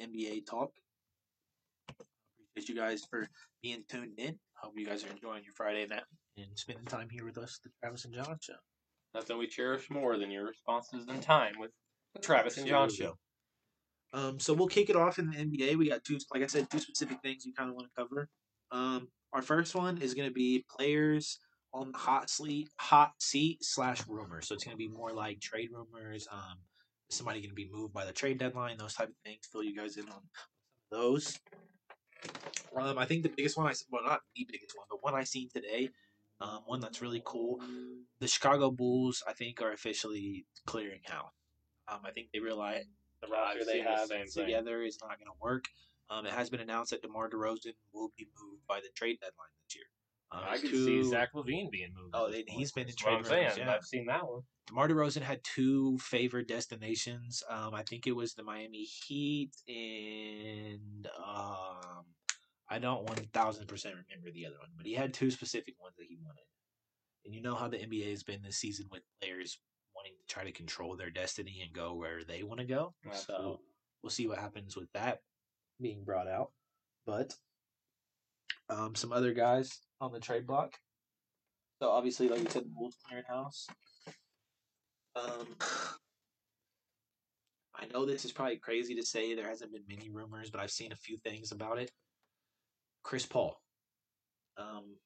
NBA 0.00 0.46
talk. 0.46 0.70
Appreciate 2.50 2.74
you 2.74 2.80
guys 2.80 3.02
for 3.08 3.28
being 3.62 3.84
tuned 3.88 4.18
in. 4.18 4.38
Hope 4.54 4.74
you 4.76 4.86
guys 4.86 5.04
are 5.04 5.10
enjoying 5.10 5.42
your 5.44 5.54
Friday 5.54 5.86
night 5.86 6.02
and 6.36 6.46
spending 6.54 6.84
time 6.84 7.08
here 7.10 7.24
with 7.24 7.38
us, 7.38 7.58
the 7.64 7.70
Travis 7.80 8.04
and 8.04 8.14
Jon 8.14 8.36
Show. 8.40 8.54
Nothing 9.14 9.38
we 9.38 9.46
cherish 9.46 9.90
more 9.90 10.18
than 10.18 10.30
your 10.30 10.46
responses 10.46 11.06
and 11.08 11.22
time 11.22 11.54
with 11.58 11.70
the 12.14 12.20
Travis 12.20 12.58
and 12.58 12.66
Jon 12.66 12.90
show. 12.90 13.16
Um, 14.14 14.38
so 14.38 14.52
we'll 14.52 14.68
kick 14.68 14.90
it 14.90 14.96
off 14.96 15.18
in 15.18 15.30
the 15.30 15.36
NBA. 15.36 15.76
We 15.76 15.88
got 15.88 16.04
two, 16.04 16.18
like 16.32 16.42
I 16.42 16.46
said, 16.46 16.70
two 16.70 16.78
specific 16.78 17.18
things 17.22 17.44
we 17.46 17.52
kind 17.52 17.70
of 17.70 17.76
want 17.76 17.88
to 17.88 18.02
cover. 18.02 18.28
Um, 18.70 19.08
our 19.32 19.42
first 19.42 19.74
one 19.74 19.98
is 19.98 20.14
going 20.14 20.28
to 20.28 20.34
be 20.34 20.64
players 20.76 21.38
on 21.74 21.92
the 21.92 21.98
hot 21.98 22.28
seat, 22.28 22.68
hot 22.78 23.12
seat 23.18 23.58
slash 23.62 24.06
rumors. 24.06 24.48
So 24.48 24.54
it's 24.54 24.64
going 24.64 24.76
to 24.76 24.78
be 24.78 24.88
more 24.88 25.12
like 25.12 25.40
trade 25.40 25.70
rumors. 25.72 26.28
Um, 26.30 26.58
somebody 27.12 27.40
going 27.40 27.50
to 27.50 27.54
be 27.54 27.68
moved 27.70 27.92
by 27.92 28.04
the 28.04 28.12
trade 28.12 28.38
deadline? 28.38 28.76
Those 28.78 28.94
type 28.94 29.08
of 29.08 29.14
things. 29.24 29.46
Fill 29.50 29.62
you 29.62 29.76
guys 29.76 29.96
in 29.96 30.08
on 30.08 30.20
those. 30.90 31.38
Um, 32.76 32.96
I 32.98 33.04
think 33.04 33.22
the 33.22 33.28
biggest 33.36 33.56
one 33.56 33.66
I 33.66 33.74
well 33.90 34.02
not 34.04 34.20
the 34.34 34.46
biggest 34.50 34.76
one, 34.76 34.86
but 34.90 35.02
one 35.02 35.14
I 35.14 35.24
seen 35.24 35.48
today, 35.52 35.90
um, 36.40 36.60
one 36.66 36.80
that's 36.80 37.02
really 37.02 37.22
cool. 37.24 37.60
The 38.20 38.28
Chicago 38.28 38.70
Bulls, 38.70 39.22
I 39.28 39.32
think, 39.32 39.60
are 39.60 39.72
officially 39.72 40.46
clearing 40.66 41.00
house. 41.04 41.32
Um, 41.88 42.00
I 42.04 42.10
think 42.12 42.28
they 42.32 42.38
realize 42.40 42.84
the 43.20 43.28
roster 43.28 43.64
they 43.64 43.80
have 43.80 44.08
together 44.32 44.82
is 44.82 44.98
not 45.00 45.18
going 45.18 45.26
to 45.26 45.38
work. 45.40 45.64
Um, 46.10 46.26
it 46.26 46.32
has 46.32 46.50
been 46.50 46.60
announced 46.60 46.90
that 46.90 47.02
DeMar 47.02 47.30
DeRozan 47.30 47.72
will 47.92 48.12
be 48.16 48.26
moved 48.40 48.66
by 48.68 48.80
the 48.80 48.88
trade 48.94 49.18
deadline 49.20 49.48
this 49.66 49.76
year. 49.76 49.84
Um, 50.30 50.40
I 50.48 50.58
can 50.58 50.70
two- 50.70 51.02
see 51.02 51.10
Zach 51.10 51.32
LaVine 51.34 51.70
being 51.70 51.92
moved. 51.94 52.14
Oh, 52.14 52.30
they- 52.30 52.44
he's 52.48 52.72
been 52.72 52.88
in 52.88 52.94
trade 52.96 53.26
rumors, 53.26 53.56
yeah. 53.58 53.74
I've 53.74 53.84
seen 53.84 54.06
that 54.06 54.26
one. 54.26 54.42
DeMar 54.68 54.88
DeRozan 54.88 55.22
had 55.22 55.42
two 55.42 55.98
favored 55.98 56.46
destinations. 56.46 57.42
Um, 57.48 57.74
I 57.74 57.82
think 57.82 58.06
it 58.06 58.16
was 58.16 58.34
the 58.34 58.42
Miami 58.42 58.84
Heat 58.84 59.50
and 59.68 61.08
um, 61.18 62.04
I 62.70 62.78
don't 62.78 63.02
one 63.02 63.18
thousand 63.32 63.66
percent 63.66 63.94
remember 63.94 64.30
the 64.32 64.46
other 64.46 64.56
one, 64.58 64.70
but 64.76 64.86
he 64.86 64.94
had 64.94 65.12
two 65.12 65.30
specific 65.30 65.74
ones 65.80 65.94
that 65.98 66.06
he 66.08 66.16
wanted. 66.24 66.44
And 67.24 67.34
you 67.34 67.42
know 67.42 67.54
how 67.54 67.68
the 67.68 67.76
NBA 67.78 68.10
has 68.10 68.22
been 68.22 68.42
this 68.42 68.56
season 68.56 68.86
with 68.90 69.02
players 69.20 69.58
wanting 69.94 70.12
to 70.18 70.34
try 70.34 70.44
to 70.44 70.52
control 70.52 70.96
their 70.96 71.10
destiny 71.10 71.60
and 71.64 71.72
go 71.72 71.94
where 71.94 72.24
they 72.24 72.42
want 72.42 72.60
to 72.60 72.66
go. 72.66 72.94
So 73.26 73.60
we'll 74.02 74.10
see 74.10 74.26
what 74.26 74.38
happens 74.38 74.76
with 74.76 74.90
that 74.94 75.20
being 75.80 76.02
brought 76.04 76.28
out. 76.28 76.50
But 77.06 77.34
um, 78.70 78.94
some 78.94 79.12
other 79.12 79.32
guys 79.32 79.80
on 80.00 80.12
the 80.12 80.20
trade 80.20 80.46
block. 80.46 80.74
So 81.80 81.90
obviously, 81.90 82.28
like 82.28 82.40
you 82.40 82.48
said, 82.48 82.64
the 82.64 82.70
Bulls 82.70 82.96
clearing 83.06 83.24
house. 83.28 83.66
Um, 85.14 85.46
I 87.74 87.86
know 87.92 88.04
this 88.06 88.24
is 88.24 88.32
probably 88.32 88.56
crazy 88.56 88.94
to 88.94 89.04
say. 89.04 89.34
There 89.34 89.48
hasn't 89.48 89.72
been 89.72 89.84
many 89.88 90.10
rumors, 90.10 90.50
but 90.50 90.60
I've 90.60 90.70
seen 90.70 90.92
a 90.92 90.96
few 90.96 91.18
things 91.18 91.52
about 91.52 91.78
it. 91.78 91.90
Chris 93.02 93.26
Paul, 93.26 93.60
um, 94.56 94.96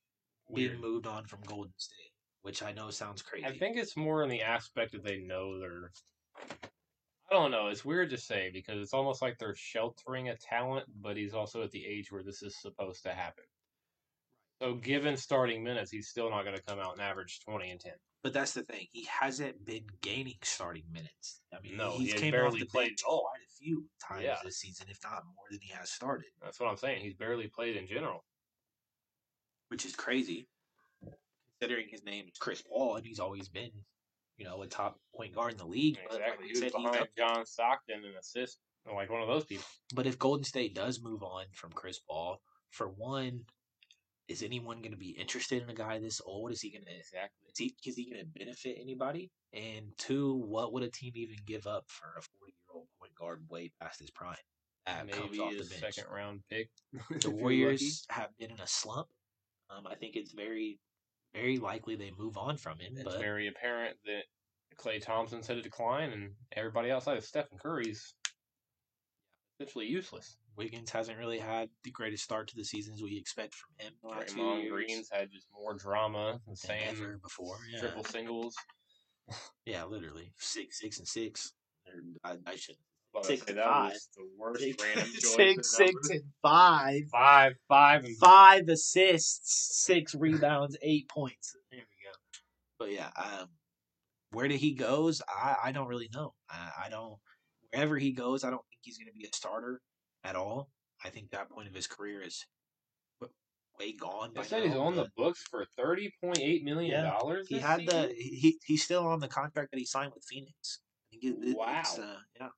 being 0.54 0.80
moved 0.80 1.06
on 1.06 1.24
from 1.24 1.40
Golden 1.46 1.72
State, 1.76 2.12
which 2.42 2.62
I 2.62 2.72
know 2.72 2.90
sounds 2.90 3.22
crazy. 3.22 3.46
I 3.46 3.56
think 3.56 3.76
it's 3.76 3.96
more 3.96 4.22
in 4.22 4.28
the 4.28 4.42
aspect 4.42 4.92
that 4.92 5.04
they 5.04 5.18
know 5.18 5.58
they're. 5.58 5.90
I 7.30 7.34
don't 7.34 7.50
know. 7.50 7.68
It's 7.68 7.84
weird 7.84 8.10
to 8.10 8.18
say 8.18 8.50
because 8.52 8.80
it's 8.80 8.94
almost 8.94 9.20
like 9.20 9.36
they're 9.38 9.56
sheltering 9.56 10.28
a 10.28 10.36
talent, 10.36 10.84
but 11.00 11.16
he's 11.16 11.34
also 11.34 11.62
at 11.62 11.72
the 11.72 11.84
age 11.84 12.12
where 12.12 12.22
this 12.22 12.42
is 12.42 12.60
supposed 12.60 13.02
to 13.02 13.10
happen. 13.10 13.44
So, 14.62 14.74
given 14.74 15.16
starting 15.16 15.64
minutes, 15.64 15.90
he's 15.90 16.08
still 16.08 16.30
not 16.30 16.44
going 16.44 16.56
to 16.56 16.62
come 16.62 16.78
out 16.78 16.92
and 16.92 17.02
average 17.02 17.40
twenty 17.40 17.70
and 17.70 17.80
ten. 17.80 17.94
But 18.26 18.32
that's 18.32 18.54
the 18.54 18.64
thing; 18.64 18.88
he 18.90 19.04
hasn't 19.04 19.64
been 19.64 19.84
gaining 20.00 20.34
starting 20.42 20.82
minutes. 20.92 21.42
I 21.54 21.60
mean, 21.60 21.76
No, 21.76 21.92
he's 21.96 22.12
he 22.12 22.18
came 22.18 22.32
barely 22.32 22.54
off 22.54 22.58
the 22.58 22.66
played 22.66 22.88
bench 22.88 23.02
at 23.06 23.08
all. 23.08 23.20
quite 23.30 23.38
a 23.46 23.54
few 23.56 23.84
times 24.04 24.24
Yeah. 24.24 24.38
this 24.42 24.58
season, 24.58 24.88
if 24.90 24.98
not 25.04 25.22
more 25.36 25.44
than 25.48 25.60
he 25.62 25.72
has 25.72 25.90
started, 25.92 26.26
That's 26.42 26.58
what 26.58 26.68
I'm 26.68 26.76
saying. 26.76 27.02
He's 27.02 27.14
barely 27.14 27.46
played 27.46 27.76
in 27.76 27.86
general. 27.86 28.24
which 29.68 29.86
is 29.86 29.94
crazy, 29.94 30.48
considering 31.60 31.86
his 31.88 32.02
name 32.02 32.26
is 32.26 32.36
Chris 32.36 32.62
Paul 32.62 32.96
and 32.96 33.06
he's 33.06 33.20
always 33.20 33.48
been, 33.48 33.70
you 34.38 34.44
know, 34.44 34.60
a 34.62 34.66
top 34.66 34.98
point 35.14 35.32
guard 35.32 35.52
in 35.52 35.58
the 35.58 35.64
league. 35.66 35.96
But, 36.08 36.14
like 36.20 36.22
Exactly. 36.22 36.48
He 36.48 36.60
was 36.64 36.72
behind 36.72 37.08
John 37.16 37.46
Stockton 37.46 38.04
in 38.04 38.16
assist, 38.16 38.58
like 38.92 39.08
one 39.08 39.22
of 39.22 39.28
those 39.28 39.44
people. 39.44 39.66
but 39.94 40.08
if 40.08 40.18
Golden 40.18 40.42
State 40.42 40.74
does 40.74 41.00
move 41.00 41.22
on 41.22 41.44
from 41.52 41.70
Chris 41.70 42.00
Paul, 42.00 42.42
for 42.70 42.88
one, 42.88 43.44
is 44.28 44.42
anyone 44.42 44.78
going 44.78 44.90
to 44.92 44.96
be 44.96 45.10
interested 45.10 45.62
in 45.62 45.70
a 45.70 45.74
guy 45.74 45.98
this 45.98 46.20
old? 46.24 46.50
Is 46.50 46.60
he 46.60 46.70
going 46.70 46.84
to 46.84 46.96
Exactly. 46.96 47.48
is 47.50 47.58
he, 47.58 47.74
he 48.02 48.10
going 48.10 48.22
to 48.24 48.38
benefit 48.38 48.76
anybody? 48.80 49.30
And 49.52 49.92
two, 49.98 50.34
what 50.34 50.72
would 50.72 50.82
a 50.82 50.90
team 50.90 51.12
even 51.14 51.36
give 51.46 51.66
up 51.66 51.84
for 51.88 52.06
a 52.18 52.22
40 52.22 52.52
year 52.52 52.74
old 52.74 52.86
point 52.98 53.14
guard 53.14 53.42
way 53.48 53.70
past 53.80 54.00
his 54.00 54.10
prime? 54.10 54.36
That 54.86 55.10
comes 55.10 55.32
Maybe 55.32 55.40
off 55.42 55.52
a 55.52 55.56
the 55.58 55.64
bench. 55.80 55.94
second 55.94 56.12
round 56.12 56.40
pick. 56.50 56.68
The. 57.20 57.30
Warriors 57.30 58.04
have 58.10 58.30
been 58.38 58.50
in 58.50 58.60
a 58.60 58.66
slump. 58.66 59.08
Um, 59.70 59.86
I 59.86 59.94
think 59.96 60.14
it's 60.16 60.32
very, 60.32 60.78
very 61.34 61.58
likely 61.58 61.96
they 61.96 62.12
move 62.16 62.36
on 62.36 62.56
from 62.56 62.78
him. 62.78 62.92
It's 62.94 63.02
But 63.04 63.18
very 63.20 63.48
apparent 63.48 63.96
that 64.04 64.22
Klay 64.76 65.02
Thompson's 65.02 65.46
had 65.46 65.56
a 65.56 65.62
decline, 65.62 66.10
and 66.10 66.30
everybody 66.52 66.90
outside 66.90 67.16
of 67.16 67.24
Stephen 67.24 67.58
Curry's 67.60 68.14
essentially 69.58 69.86
useless. 69.86 70.36
Wiggins 70.56 70.90
hasn't 70.90 71.18
really 71.18 71.38
had 71.38 71.68
the 71.84 71.90
greatest 71.90 72.24
start 72.24 72.48
to 72.48 72.56
the 72.56 72.64
season 72.64 72.94
as 72.94 73.02
we 73.02 73.16
expect 73.18 73.54
from 73.54 73.74
him. 73.78 73.92
the 74.02 74.08
last 74.08 74.30
few 74.30 74.42
Draymond 74.42 74.70
Green's 74.70 75.08
had 75.12 75.30
just 75.30 75.46
more 75.52 75.74
drama, 75.74 76.40
the 76.44 76.50
than 76.50 76.56
same 76.56 76.88
ever 76.88 77.18
before. 77.22 77.56
Yeah. 77.72 77.80
triple 77.80 78.04
singles. 78.04 78.54
yeah, 79.66 79.84
literally 79.84 80.32
six, 80.38 80.80
six, 80.80 80.98
and 80.98 81.06
six. 81.08 81.52
I, 82.24 82.36
I 82.46 82.56
should 82.56 82.76
Six 83.22 83.46
say 83.46 83.52
and 83.52 83.60
five. 83.62 83.92
the 84.16 84.28
worst 84.38 84.60
six, 84.62 84.84
random 84.84 85.06
choice. 85.12 85.34
six, 85.34 85.76
six, 85.76 86.10
and 86.10 86.22
five. 86.42 87.02
five, 87.10 87.54
five, 87.68 88.04
and 88.04 88.16
five 88.18 88.68
assists, 88.68 89.84
six 89.84 90.14
rebounds, 90.14 90.76
eight 90.82 91.08
points. 91.08 91.56
There 91.70 91.80
we 91.80 91.84
go. 92.04 92.12
But 92.78 92.92
yeah, 92.92 93.10
um, 93.16 93.48
where 94.32 94.48
did 94.48 94.58
he 94.60 94.74
goes? 94.74 95.22
I, 95.28 95.56
I 95.64 95.72
don't 95.72 95.88
really 95.88 96.10
know. 96.14 96.34
I, 96.50 96.86
I 96.86 96.88
don't. 96.90 97.16
Wherever 97.72 97.96
he 97.96 98.12
goes, 98.12 98.44
I 98.44 98.50
don't 98.50 98.62
think 98.68 98.80
he's 98.82 98.98
going 98.98 99.08
to 99.08 99.18
be 99.18 99.24
a 99.24 99.34
starter 99.34 99.80
at 100.24 100.36
all. 100.36 100.70
I 101.04 101.10
think 101.10 101.30
that 101.30 101.50
point 101.50 101.68
of 101.68 101.74
his 101.74 101.86
career 101.86 102.22
is 102.22 102.44
way 103.78 103.92
gone. 103.92 104.30
They 104.34 104.40
by 104.40 104.46
said 104.46 104.64
he's 104.64 104.74
on 104.74 104.96
the 104.96 105.08
books 105.16 105.42
for 105.50 105.64
thirty 105.76 106.10
point 106.22 106.38
eight 106.40 106.64
million 106.64 106.92
Yeah, 106.92 107.10
dollars. 107.10 107.46
He 107.48 107.58
had 107.58 107.86
the 107.86 108.12
he 108.16 108.58
he's 108.66 108.82
still 108.82 109.06
on 109.06 109.20
the 109.20 109.28
contract 109.28 109.70
that 109.72 109.78
he 109.78 109.84
signed 109.86 110.12
with 110.14 110.24
Phoenix. 110.24 110.80
I 111.12 111.18
it, 111.22 111.56
Wow. 111.56 111.82
uh, 111.98 112.16
yeah. 112.40 112.48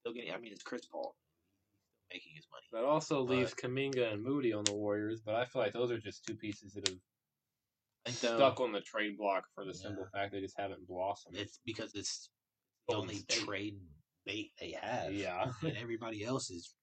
Still 0.00 0.12
getting. 0.14 0.32
I 0.32 0.38
mean, 0.38 0.52
it's 0.52 0.62
Chris 0.62 0.86
Paul. 0.86 1.16
Making 2.12 2.32
his 2.36 2.46
money. 2.50 2.64
That 2.72 2.88
also 2.88 3.26
but- 3.26 3.32
leaves 3.36 3.54
Kuminga 3.54 4.12
and 4.12 4.22
Moody 4.22 4.52
on 4.52 4.64
the 4.64 4.74
Warriors, 4.74 5.20
but 5.24 5.34
I 5.34 5.44
feel 5.46 5.60
like 5.62 5.72
those 5.72 5.90
are 5.90 5.98
just 5.98 6.24
two 6.24 6.36
pieces 6.36 6.72
that 6.74 6.88
have 6.88 6.98
I 8.06 8.10
stuck 8.10 8.60
on 8.60 8.72
the 8.72 8.80
trade 8.80 9.18
block 9.18 9.44
for 9.54 9.64
the 9.64 9.72
Yeah. 9.72 9.80
simple 9.82 10.06
fact 10.14 10.32
they 10.32 10.40
just 10.40 10.58
haven't 10.58 10.86
blossomed. 10.86 11.36
it's 11.36 11.58
because 11.66 11.94
it's 11.94 12.30
the 12.88 12.94
only 12.96 13.20
trade 13.28 13.78
bait 14.28 14.52
they 14.60 14.76
have. 14.80 15.12
Yeah. 15.12 15.46
and 15.62 15.76
everybody 15.80 16.24
else 16.24 16.50
is 16.50 16.74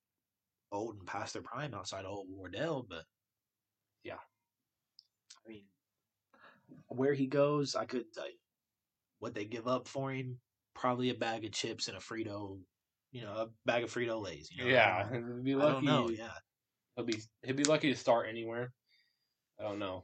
old 0.71 0.95
and 0.97 1.05
past 1.07 1.33
their 1.33 1.41
prime 1.43 1.73
outside 1.73 2.03
of 2.05 2.11
old 2.11 2.27
Wardell. 2.29 2.85
But 2.89 3.03
Yeah. 4.03 4.15
I 5.45 5.49
mean, 5.49 5.63
where 6.87 7.13
he 7.13 7.27
goes, 7.27 7.75
I 7.75 7.85
couldn't 7.85 8.13
tell 8.13 8.25
you. 8.27 8.37
What 9.19 9.33
they 9.35 9.45
give 9.45 9.67
up 9.67 9.87
for 9.87 10.11
him, 10.11 10.39
probably 10.73 11.09
a 11.09 11.15
bag 11.15 11.45
of 11.45 11.51
chips 11.51 11.87
and 11.87 11.95
a 11.95 11.99
Frito, 12.01 12.59
you 13.11 13.21
know, 13.23 13.31
a 13.33 13.47
bag 13.65 13.83
of 13.83 13.93
Frito 13.93 14.21
Lays. 14.21 14.49
You 14.51 14.65
know, 14.65 14.69
yeah, 14.71 15.05
I 15.09 15.13
don't, 15.13 15.35
he'd 15.37 15.43
be 15.45 15.53
I 15.53 15.57
lucky. 15.57 15.73
don't 15.73 15.85
know. 15.85 16.09
Yeah, 16.09 16.31
He'll 16.95 17.05
be 17.05 17.21
he'd 17.43 17.55
be 17.55 17.63
lucky 17.63 17.91
to 17.93 17.97
start 17.99 18.27
anywhere. 18.29 18.71
I 19.59 19.63
don't 19.63 19.79
know. 19.79 20.03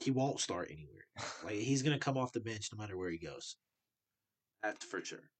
he 0.00 0.10
won't 0.12 0.38
start 0.40 0.68
anywhere. 0.70 1.04
Like 1.44 1.54
he's 1.56 1.82
gonna 1.82 1.98
come 1.98 2.16
off 2.16 2.32
the 2.32 2.40
bench 2.40 2.68
no 2.72 2.78
matter 2.78 2.96
where 2.96 3.10
he 3.10 3.18
goes. 3.18 3.56
That's 4.62 4.84
for 4.84 5.04
sure. 5.04 5.30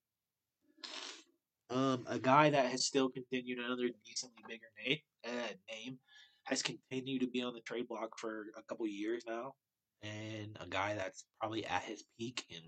Um, 1.71 2.05
a 2.09 2.19
guy 2.19 2.51
that 2.51 2.67
has 2.67 2.85
still 2.85 3.09
continued 3.09 3.59
another 3.59 3.89
decently 4.05 4.43
bigger 4.47 4.67
name, 4.87 4.99
uh, 5.27 5.53
name 5.73 5.99
has 6.45 6.62
continued 6.62 7.23
to 7.23 7.27
be 7.27 7.43
on 7.43 7.55
the 7.55 7.61
trade 7.61 7.89
block 7.89 8.19
for 8.19 8.47
a 8.57 8.62
couple 8.69 8.87
years 8.87 9.25
now, 9.27 9.55
and 10.03 10.57
a 10.61 10.67
guy 10.69 10.95
that's 10.95 11.25
probably 11.41 11.65
at 11.65 11.83
his 11.83 12.05
peak 12.19 12.45
and 12.51 12.62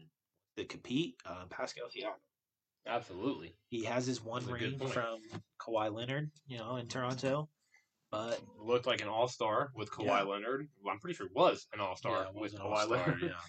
to 0.57 0.65
compete. 0.65 1.17
Uh, 1.27 1.45
Pascal 1.51 1.87
Siakam. 1.87 2.15
Absolutely. 2.87 3.55
He 3.69 3.85
has 3.85 4.07
his 4.07 4.23
one 4.23 4.45
That's 4.47 4.61
ring 4.61 4.79
from 4.79 5.19
Kawhi 5.61 5.93
Leonard, 5.93 6.31
you 6.47 6.57
know, 6.59 6.77
in 6.77 6.87
Toronto, 6.87 7.49
but 8.11 8.41
Looked 8.59 8.87
like 8.87 9.03
an 9.03 9.09
all 9.09 9.29
star 9.29 9.71
with 9.75 9.91
Kawhi 9.91 10.07
Yeah. 10.07 10.23
Leonard. 10.23 10.69
Well, 10.83 10.95
I'm 10.95 11.01
pretty 11.01 11.17
sure 11.17 11.27
was 11.35 11.67
an 11.75 11.81
all 11.81 11.97
star 11.97 12.27
yeah, 12.33 12.41
with 12.41 12.55
Kawhi 12.55 12.61
all-star, 12.65 12.87
Leonard. 12.99 13.23
yeah. 13.23 13.31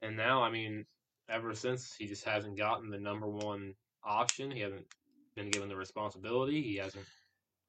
And 0.00 0.16
now, 0.16 0.44
I 0.44 0.50
mean, 0.50 0.84
ever 1.28 1.54
since 1.56 1.92
he 1.98 2.06
just 2.06 2.24
hasn't 2.24 2.56
gotten 2.56 2.88
the 2.88 3.00
number 3.00 3.26
one 3.28 3.74
option, 4.08 4.50
he 4.50 4.60
hasn't 4.60 4.86
been 5.36 5.50
given 5.50 5.68
the 5.68 5.76
responsibility. 5.76 6.62
He 6.62 6.76
hasn't 6.76 7.06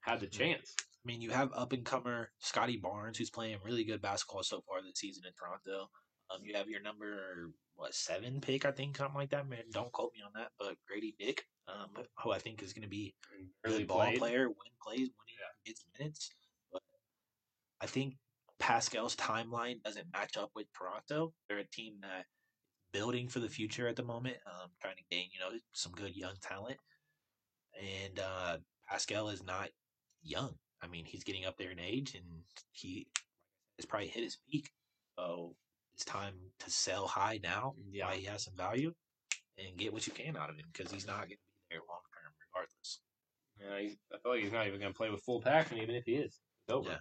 had 0.02 0.20
the 0.20 0.28
Mhm. 0.28 0.32
chance. 0.32 0.76
I 0.80 0.84
mean, 1.06 1.22
you 1.22 1.30
have 1.32 1.52
up 1.54 1.74
and 1.74 1.86
comer 1.86 2.32
Scottie 2.40 2.78
Barnes, 2.78 3.18
who's 3.18 3.30
playing 3.30 3.62
really 3.64 3.84
good 3.84 4.02
basketball 4.02 4.44
so 4.44 4.62
far 4.62 4.82
this 4.82 5.00
season 5.00 5.26
in 5.26 5.34
Toronto. 5.34 5.92
Um, 6.30 6.44
you 6.46 6.54
have 6.56 6.70
your 6.70 6.82
number 6.82 7.52
what 7.76 7.94
seven 7.96 8.42
pick, 8.42 8.66
I 8.66 8.72
think, 8.72 8.98
something 8.98 9.16
like 9.16 9.30
that. 9.32 9.48
Man, 9.48 9.70
don't 9.72 9.92
quote 9.92 10.14
me 10.14 10.22
on 10.22 10.32
that, 10.34 10.52
but 10.60 10.78
Gradey 10.90 11.16
Dick, 11.18 11.48
um, 11.68 11.96
who 12.22 12.32
I 12.32 12.40
think 12.40 12.62
is 12.62 12.74
going 12.74 12.84
to 12.84 12.90
be 12.90 13.16
a 13.64 13.70
good 13.70 13.88
ball 13.88 14.02
played. 14.02 14.20
player 14.20 14.50
when 14.50 14.72
plays 14.82 15.10
when 15.16 15.28
he 15.28 15.36
Yeah. 15.36 15.52
gets 15.66 15.86
minutes. 15.98 16.32
But 16.72 16.84
I 17.82 17.88
think 17.88 18.18
Pascal's 18.60 19.16
timeline 19.16 19.82
doesn't 19.84 20.12
match 20.12 20.38
up 20.38 20.52
with 20.54 20.72
Toronto. 20.74 21.34
They're 21.48 21.60
a 21.60 21.68
team 21.68 22.00
that 22.02 22.28
building 22.92 23.28
for 23.28 23.40
the 23.40 23.50
future 23.50 23.88
at 23.88 23.96
the 23.96 24.04
moment, 24.04 24.38
um, 24.46 24.70
trying 24.82 24.96
to 24.98 25.04
gain 25.10 25.28
you 25.34 25.40
know 25.40 25.58
some 25.74 25.92
good 25.94 26.16
young 26.16 26.36
talent. 26.42 26.78
And 27.80 28.20
uh, 28.20 28.58
Pascal 28.88 29.30
is 29.30 29.44
not 29.44 29.70
young. 30.24 30.54
I 30.82 30.88
mean, 30.88 31.06
he's 31.06 31.24
getting 31.24 31.46
up 31.46 31.58
there 31.58 31.72
in 31.72 31.80
age, 31.80 32.16
and 32.16 32.26
he 32.72 33.08
has 33.78 33.86
probably 33.86 34.08
hit 34.08 34.24
his 34.24 34.38
peak. 34.50 34.70
So 35.18 35.56
it's 35.96 36.06
time 36.06 36.34
to 36.60 36.70
sell 36.72 37.08
high 37.08 37.40
now 37.44 37.74
Yeah. 37.92 38.06
while 38.08 38.16
he 38.16 38.24
has 38.26 38.44
some 38.44 38.56
value, 38.56 38.94
and 39.58 39.78
get 39.78 39.94
what 39.94 40.08
you 40.08 40.14
can 40.14 40.38
out 40.38 40.50
of 40.50 40.56
him 40.56 40.66
because 40.72 40.92
he's 40.92 41.08
not 41.08 41.18
going 41.18 41.30
to 41.30 41.36
be 41.38 41.38
there 41.72 41.80
long 41.90 42.02
term 42.14 42.34
regardless. 42.54 43.02
Yeah, 43.60 43.80
he's, 43.82 43.98
I 44.14 44.18
feel 44.20 44.32
like 44.32 44.44
he's 44.44 44.54
not 44.54 44.68
even 44.68 44.80
going 44.80 44.94
to 44.94 44.98
play 44.98 45.10
with 45.10 45.22
full 45.24 45.42
passion, 45.42 45.78
even 45.80 45.96
if 45.96 46.06
he 46.06 46.14
is. 46.16 46.40
It's 46.68 46.74
over. 46.74 46.90
Yeah. 46.92 46.98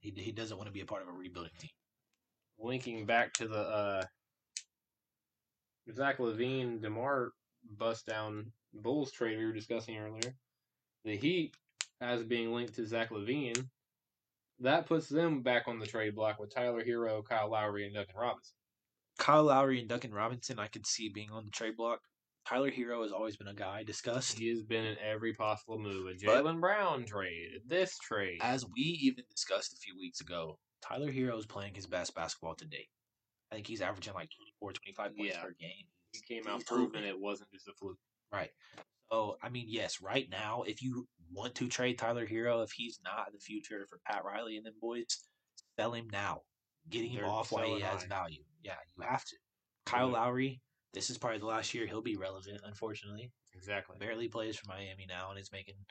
He 0.00 0.10
he 0.16 0.32
doesn't 0.32 0.56
want 0.56 0.66
to 0.66 0.72
be 0.72 0.80
a 0.80 0.86
part 0.86 1.02
of 1.02 1.08
a 1.08 1.12
rebuilding 1.12 1.52
team. 1.58 1.70
Linking 2.58 3.06
back 3.06 3.32
to 3.34 3.46
the 3.48 3.60
uh, 3.60 4.04
Zach 5.94 6.18
LaVine, 6.18 6.80
DeMar 6.80 7.32
bust 7.78 8.06
down 8.06 8.52
Bulls 8.72 9.10
trade 9.12 9.38
we 9.38 9.46
were 9.46 9.52
discussing 9.52 9.98
earlier. 9.98 10.34
The 11.04 11.16
Heat, 11.16 11.54
as 12.00 12.22
being 12.22 12.52
linked 12.52 12.74
to 12.74 12.86
Zach 12.86 13.10
LaVine, 13.10 13.68
that 14.60 14.86
puts 14.86 15.08
them 15.08 15.42
back 15.42 15.66
on 15.66 15.78
the 15.78 15.86
trade 15.86 16.14
block 16.14 16.38
with 16.38 16.54
Tyler 16.54 16.84
Herro, 16.84 17.22
Kyle 17.24 17.50
Lowry, 17.50 17.86
and 17.86 17.94
Duncan 17.94 18.16
Robinson. 18.16 18.54
Kyle 19.18 19.44
Lowry 19.44 19.80
and 19.80 19.88
Duncan 19.88 20.12
Robinson, 20.12 20.58
I 20.58 20.68
could 20.68 20.86
see 20.86 21.08
being 21.08 21.30
on 21.30 21.44
the 21.44 21.50
trade 21.50 21.76
block. 21.76 22.00
Tyler 22.46 22.70
Herro 22.70 23.02
has 23.02 23.12
always 23.12 23.36
been 23.36 23.48
a 23.48 23.54
guy 23.54 23.82
discussed. 23.82 24.38
He 24.38 24.48
has 24.48 24.62
been 24.62 24.84
in 24.84 24.96
every 24.98 25.34
possible 25.34 25.78
move. 25.78 26.06
A 26.08 26.14
Jaylen 26.14 26.60
Brown 26.60 27.04
trade, 27.04 27.60
this 27.66 27.96
trade. 27.98 28.38
As 28.40 28.64
we 28.64 28.82
even 28.82 29.24
discussed 29.30 29.72
a 29.72 29.76
few 29.76 29.98
weeks 29.98 30.20
ago, 30.20 30.58
Tyler 30.82 31.12
Herro 31.12 31.38
is 31.38 31.46
playing 31.46 31.74
his 31.74 31.86
best 31.86 32.14
basketball 32.14 32.54
to 32.56 32.66
date. 32.66 32.88
I 33.50 33.56
think 33.56 33.66
he's 33.66 33.80
averaging 33.82 34.14
like 34.14 34.28
24, 34.60 34.72
25 34.72 35.16
points 35.16 35.34
Yeah. 35.34 35.42
per 35.42 35.52
game. 35.58 35.84
he 36.12 36.20
came 36.34 36.46
out 36.48 36.64
proving 36.66 37.04
it 37.04 37.18
wasn't 37.18 37.50
just 37.52 37.68
a 37.68 37.72
fluke. 37.74 37.98
Right. 38.32 38.50
So, 39.12 39.36
I 39.42 39.48
mean, 39.48 39.66
yes, 39.68 40.00
right 40.00 40.28
now, 40.30 40.62
if 40.62 40.82
you 40.82 41.06
want 41.32 41.54
to 41.56 41.68
trade 41.68 41.98
Tyler 41.98 42.26
Herro, 42.26 42.62
if 42.64 42.72
he's 42.72 42.98
not 43.04 43.32
the 43.32 43.38
future 43.38 43.86
for 43.88 44.00
Pat 44.06 44.24
Riley 44.24 44.56
and 44.56 44.66
them 44.66 44.74
boys, 44.80 45.06
sell 45.78 45.92
him 45.94 46.08
now. 46.10 46.42
Getting 46.88 47.10
him 47.10 47.20
They're 47.22 47.30
off 47.30 47.52
while 47.52 47.64
he 47.74 47.80
has 47.80 48.02
high. 48.02 48.08
value. 48.08 48.42
Yeah, 48.62 48.76
you 48.96 49.04
have 49.04 49.24
to. 49.24 49.36
Kyle 49.86 50.08
Yeah. 50.08 50.14
Lowry, 50.14 50.60
this 50.94 51.10
is 51.10 51.18
probably 51.18 51.38
the 51.38 51.46
last 51.46 51.74
year 51.74 51.86
he'll 51.86 52.02
be 52.02 52.16
relevant, 52.16 52.60
unfortunately. 52.64 53.32
Exactly. 53.54 53.96
Barely 53.98 54.28
plays 54.28 54.56
for 54.56 54.66
Miami 54.68 55.06
now 55.06 55.30
and 55.30 55.38
is 55.38 55.52
making 55.52 55.74
a 55.78 55.84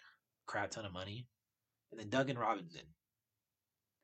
crap 0.48 0.72
ton 0.72 0.86
of 0.86 0.92
money. 0.92 1.28
And 1.92 2.00
then 2.00 2.10
Duncan 2.10 2.38
Robinson. 2.38 2.94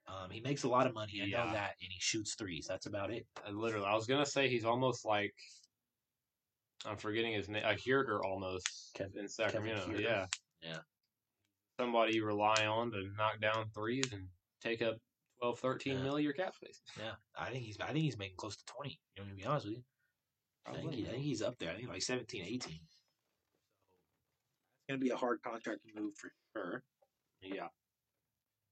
Um, 0.07 0.29
he 0.29 0.39
makes 0.39 0.63
a 0.63 0.69
lot 0.69 0.85
of 0.85 0.93
money. 0.93 1.21
I 1.21 1.25
Yeah. 1.25 1.45
know 1.45 1.53
that, 1.53 1.75
and 1.81 1.91
he 1.91 1.99
shoots 1.99 2.35
threes. 2.35 2.67
That's 2.67 2.85
about 2.85 3.11
it. 3.11 3.25
I 3.45 3.49
literally, 3.49 3.87
I 3.87 3.95
was 3.95 4.05
gonna 4.05 4.25
say 4.25 4.47
he's 4.47 4.65
almost 4.65 5.03
like 5.05 5.33
I'm 6.85 6.97
forgetting 6.97 7.33
his 7.33 7.49
name, 7.49 7.63
a 7.65 7.73
Huerter 7.73 8.19
almost 8.23 8.93
Kev- 8.95 9.15
in 9.15 9.27
Sacramento. 9.27 9.87
Huerter. 9.87 10.01
Yeah, 10.01 10.27
Yeah. 10.61 10.79
Somebody 11.79 12.15
you 12.15 12.25
rely 12.25 12.65
on 12.67 12.91
to 12.91 13.09
knock 13.17 13.39
down 13.41 13.69
threes 13.71 14.13
and 14.13 14.29
take 14.61 14.81
up 14.83 14.97
12, 15.39 15.59
13 15.59 15.97
Yeah. 15.97 16.03
mil 16.03 16.17
of 16.17 16.21
your 16.23 16.33
cap 16.33 16.53
space. 16.55 16.81
Yeah, 16.97 17.15
I 17.35 17.49
think 17.49 17.65
he's. 17.65 17.79
I 17.79 17.87
think 17.87 17.99
he's 18.03 18.17
making 18.17 18.37
close 18.37 18.55
to 18.57 18.65
twenty. 18.65 19.01
You 19.15 19.23
know, 19.23 19.29
to 19.29 19.35
be 19.35 19.45
honest 19.45 19.65
with 19.65 19.75
you. 19.77 19.83
I 20.67 20.71
think, 20.71 20.83
Probably. 20.83 21.01
he, 21.01 21.07
I 21.07 21.11
think 21.11 21.23
he's 21.23 21.41
up 21.41 21.57
there. 21.57 21.71
I 21.71 21.75
think 21.75 21.89
like 21.89 22.01
17, 22.01 22.43
18. 22.43 22.73
It's 22.75 22.81
gonna 24.87 24.99
be 24.99 25.09
a 25.09 25.17
hard 25.17 25.41
contract 25.41 25.81
to 25.85 25.99
move 25.99 26.15
for 26.17 26.31
sure. 26.53 26.83
Yeah, 27.41 27.69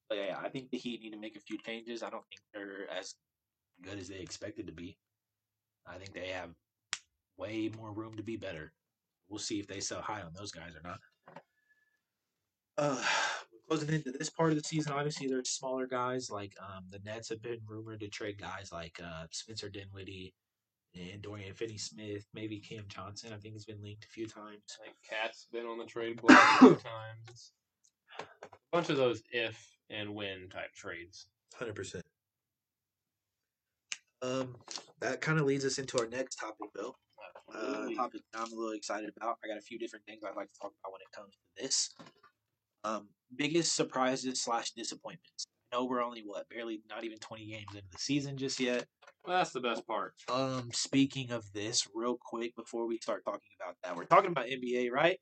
But 0.10 0.18
yeah, 0.18 0.38
I 0.41 0.49
think 0.49 0.70
the 0.70 0.78
Heat 0.78 1.01
need 1.01 1.12
to 1.12 1.20
make 1.20 1.36
a 1.36 1.41
few 1.41 1.58
changes. 1.58 2.04
I 2.04 2.10
don't 2.10 2.24
think 2.30 2.41
they're 2.54 2.89
as 2.95 3.16
good 3.82 3.99
as 3.99 4.08
they 4.08 4.20
expected 4.20 4.68
to 4.68 4.74
be. 4.74 4.97
I 5.86 5.95
think 5.95 6.14
they 6.14 6.30
have 6.30 6.49
way 7.38 7.72
more 7.78 7.91
room 7.91 8.16
to 8.16 8.24
be 8.24 8.38
better. 8.38 8.74
We'll 9.30 9.39
see 9.39 9.60
if 9.60 9.68
they 9.68 9.80
sell 9.80 10.01
high 10.01 10.22
on 10.22 10.34
those 10.36 10.51
guys 10.51 10.76
or 10.76 10.88
not. 10.88 10.99
Uh, 12.78 13.04
closing 13.68 13.93
into 13.93 14.12
this 14.12 14.30
part 14.30 14.51
of 14.51 14.58
the 14.58 14.64
season. 14.64 14.93
Obviously, 14.93 15.28
there's 15.28 15.49
smaller 15.49 15.88
guys 15.88 16.30
like 16.30 16.54
um, 16.62 16.84
the 16.89 16.99
Nets 16.99 17.30
have 17.30 17.41
been 17.41 17.60
rumored 17.66 18.01
to 18.01 18.08
trade 18.08 18.39
guys 18.39 18.72
like 18.72 18.99
uh, 19.04 19.26
Spencer 19.32 19.70
Dinwiddie 19.70 20.34
and 20.95 21.22
Dorian 21.22 21.54
Finney-Smith, 21.54 22.26
maybe 22.34 22.60
Cam 22.60 22.84
Johnson. 22.88 23.32
I 23.34 23.38
think 23.38 23.56
he's 23.56 23.66
been 23.66 23.82
linked 23.82 24.06
a 24.06 24.10
few 24.10 24.28
times. 24.28 24.62
Like 24.80 24.89
think 24.89 24.97
Cat's 25.10 25.47
been 25.51 25.66
on 25.66 25.78
the 25.78 25.86
trade 25.86 26.22
block 26.22 26.38
a 26.38 26.58
few 26.60 26.68
times. 26.70 27.54
A 28.20 28.58
bunch 28.72 28.89
of 28.89 28.97
those 28.97 29.24
if 29.32 29.72
and 29.90 30.14
win 30.16 30.50
type 30.52 30.74
trades. 30.76 31.28
Hundred 31.56 31.76
percent. 31.76 32.04
Um, 34.22 34.56
that 35.02 35.20
kind 35.20 35.38
of 35.38 35.46
leads 35.46 35.66
us 35.66 35.78
into 35.78 36.00
our 36.00 36.08
next 36.08 36.38
topic, 36.38 36.70
though. 36.76 36.96
Uh, 37.54 37.90
topic 37.96 38.22
I'm 38.34 38.52
a 38.52 38.56
little 38.56 38.72
excited 38.72 39.12
about. 39.18 39.38
I 39.44 39.48
got 39.48 39.58
a 39.58 39.62
few 39.62 39.78
different 39.78 40.06
things 40.06 40.22
I'd 40.24 40.36
like 40.36 40.52
to 40.52 40.60
talk 40.60 40.72
about 40.82 40.94
when 40.94 41.02
it 41.02 41.12
comes 41.16 41.34
to 41.36 41.64
this. 41.64 41.94
Um, 42.84 43.10
biggest 43.36 43.76
surprises 43.76 44.42
slash 44.42 44.72
disappointments. 44.72 45.46
I 45.72 45.76
know 45.76 45.86
we're 45.86 46.04
only 46.04 46.22
what 46.26 46.50
barely 46.50 46.82
not 46.90 47.04
even 47.04 47.18
20 47.20 47.46
games 47.48 47.68
into 47.76 47.88
the 47.92 47.98
season 47.98 48.38
just 48.38 48.60
yet. 48.60 48.86
Well, 49.26 49.38
that's 49.38 49.52
the 49.52 49.62
best 49.62 49.86
part. 49.88 50.14
Um, 50.32 50.70
speaking 50.74 51.32
of 51.32 51.52
this, 51.54 51.88
real 51.94 52.18
quick 52.20 52.56
before 52.56 52.88
we 52.88 52.98
start 52.98 53.24
talking 53.26 53.42
about 53.62 53.76
that, 53.84 53.96
we're 53.96 54.06
talking 54.06 54.32
about 54.32 54.48
NBA, 54.48 54.92
right? 54.92 55.20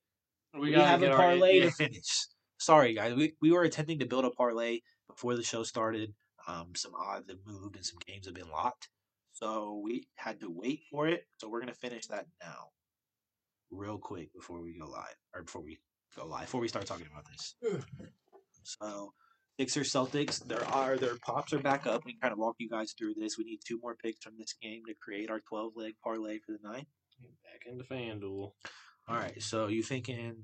We, 0.60 0.72
gotta 0.72 0.88
have 0.88 1.04
a 1.04 1.16
parlay 1.16 1.62
to 1.62 1.72
finish. 1.72 2.28
Sorry, 2.62 2.94
guys. 2.94 3.16
We, 3.16 3.34
we 3.42 3.52
were 3.52 3.64
attempting 3.64 3.98
to 4.00 4.06
build 4.06 4.24
a 4.24 4.30
parlay 4.30 4.82
before 5.08 5.36
the 5.36 5.42
show 5.42 5.64
started. 5.64 6.14
Um, 6.48 6.74
some 6.76 6.94
odds 6.94 7.28
have 7.28 7.40
moved 7.44 7.76
and 7.76 7.84
some 7.84 7.98
games 8.06 8.28
have 8.28 8.36
been 8.36 8.52
locked. 8.52 8.88
So 9.32 9.82
we 9.84 10.08
had 10.14 10.40
to 10.42 10.48
wait 10.48 10.82
for 10.92 11.08
it. 11.08 11.26
So 11.40 11.50
we're 11.50 11.62
going 11.62 11.74
to 11.74 11.80
finish 11.80 12.06
that 12.08 12.28
now, 12.40 12.68
real 13.72 13.98
quick, 13.98 14.32
before 14.36 14.62
we 14.62 14.78
go 14.78 14.88
live. 14.88 15.16
Or 15.34 15.42
before 15.42 15.64
we 15.64 15.80
go 16.16 16.28
live, 16.28 16.46
before 16.46 16.62
we 16.62 16.68
start 16.68 16.86
talking 16.86 17.08
about 17.12 17.26
this. 17.26 17.56
So 18.64 19.12
Sixers 19.60 19.92
Celtics, 19.92 20.46
there 20.46 20.64
are 20.68 20.98
their 20.98 21.16
pops 21.26 21.52
are 21.52 21.58
back 21.58 21.88
up. 21.88 22.06
We 22.06 22.12
can 22.12 22.22
kind 22.22 22.32
of 22.32 22.38
walk 22.38 22.58
you 22.60 22.70
guys 22.70 22.94
through 22.94 23.16
this. 23.16 23.40
We 23.40 23.44
need 23.44 23.62
two 23.68 23.80
more 23.82 23.96
picks 23.96 24.24
from 24.24 24.34
this 24.38 24.54
game 24.62 24.84
to 24.88 24.94
create 25.02 25.32
our 25.32 25.40
12 25.40 25.74
leg 25.76 25.94
parlay 26.04 26.38
for 26.46 26.52
the 26.52 26.70
night. 26.70 26.86
Back 27.44 27.66
into 27.66 27.84
FanDuel. 27.84 28.52
All 29.08 29.16
right, 29.16 29.42
so 29.42 29.68
you 29.68 29.84
thinking? 29.84 30.44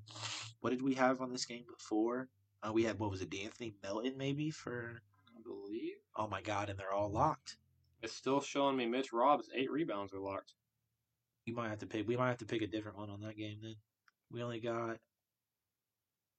What 0.62 0.72
did 0.72 0.82
we 0.82 0.94
have 0.96 1.22
on 1.22 1.32
this 1.32 1.46
game 1.46 1.64
before? 1.68 2.28
Uh, 2.64 2.74
we 2.74 2.84
had 2.84 3.00
what 3.00 3.12
was 3.12 3.22
it, 3.22 3.30
De'Anthony 3.30 3.74
Melton 3.84 4.18
maybe 4.18 4.50
for? 4.50 5.00
I 5.36 5.42
believe. 5.42 5.94
Oh 6.16 6.28
my 6.28 6.42
God, 6.42 6.70
and 6.70 6.78
they're 6.78 6.94
all 6.94 7.12
locked. 7.12 7.58
It's 8.02 8.14
still 8.14 8.42
showing 8.42 8.76
me 8.76 8.86
Mitch 8.86 9.14
Rob's 9.14 9.50
eight 9.56 9.72
rebounds 9.72 10.14
are 10.14 10.20
locked. 10.20 10.54
You 11.46 11.56
might 11.56 11.70
have 11.70 11.80
to 11.80 11.88
pick. 11.88 12.08
We 12.08 12.18
might 12.18 12.30
have 12.30 12.38
to 12.40 12.46
pick 12.46 12.62
a 12.62 12.68
different 12.68 12.98
one 12.98 13.10
on 13.10 13.22
that 13.22 13.38
game 13.38 13.60
then. 13.62 13.76
We 14.32 14.44
only 14.44 14.60
got 14.60 14.98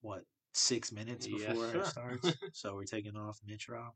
what 0.00 0.24
six 0.52 0.92
minutes 0.92 1.26
before 1.26 1.70
sir. 1.70 1.78
it 1.78 1.86
starts, 1.86 2.32
so 2.52 2.74
we're 2.74 2.84
taking 2.84 3.16
off 3.16 3.40
Mitch 3.46 3.68
Rob. 3.68 3.92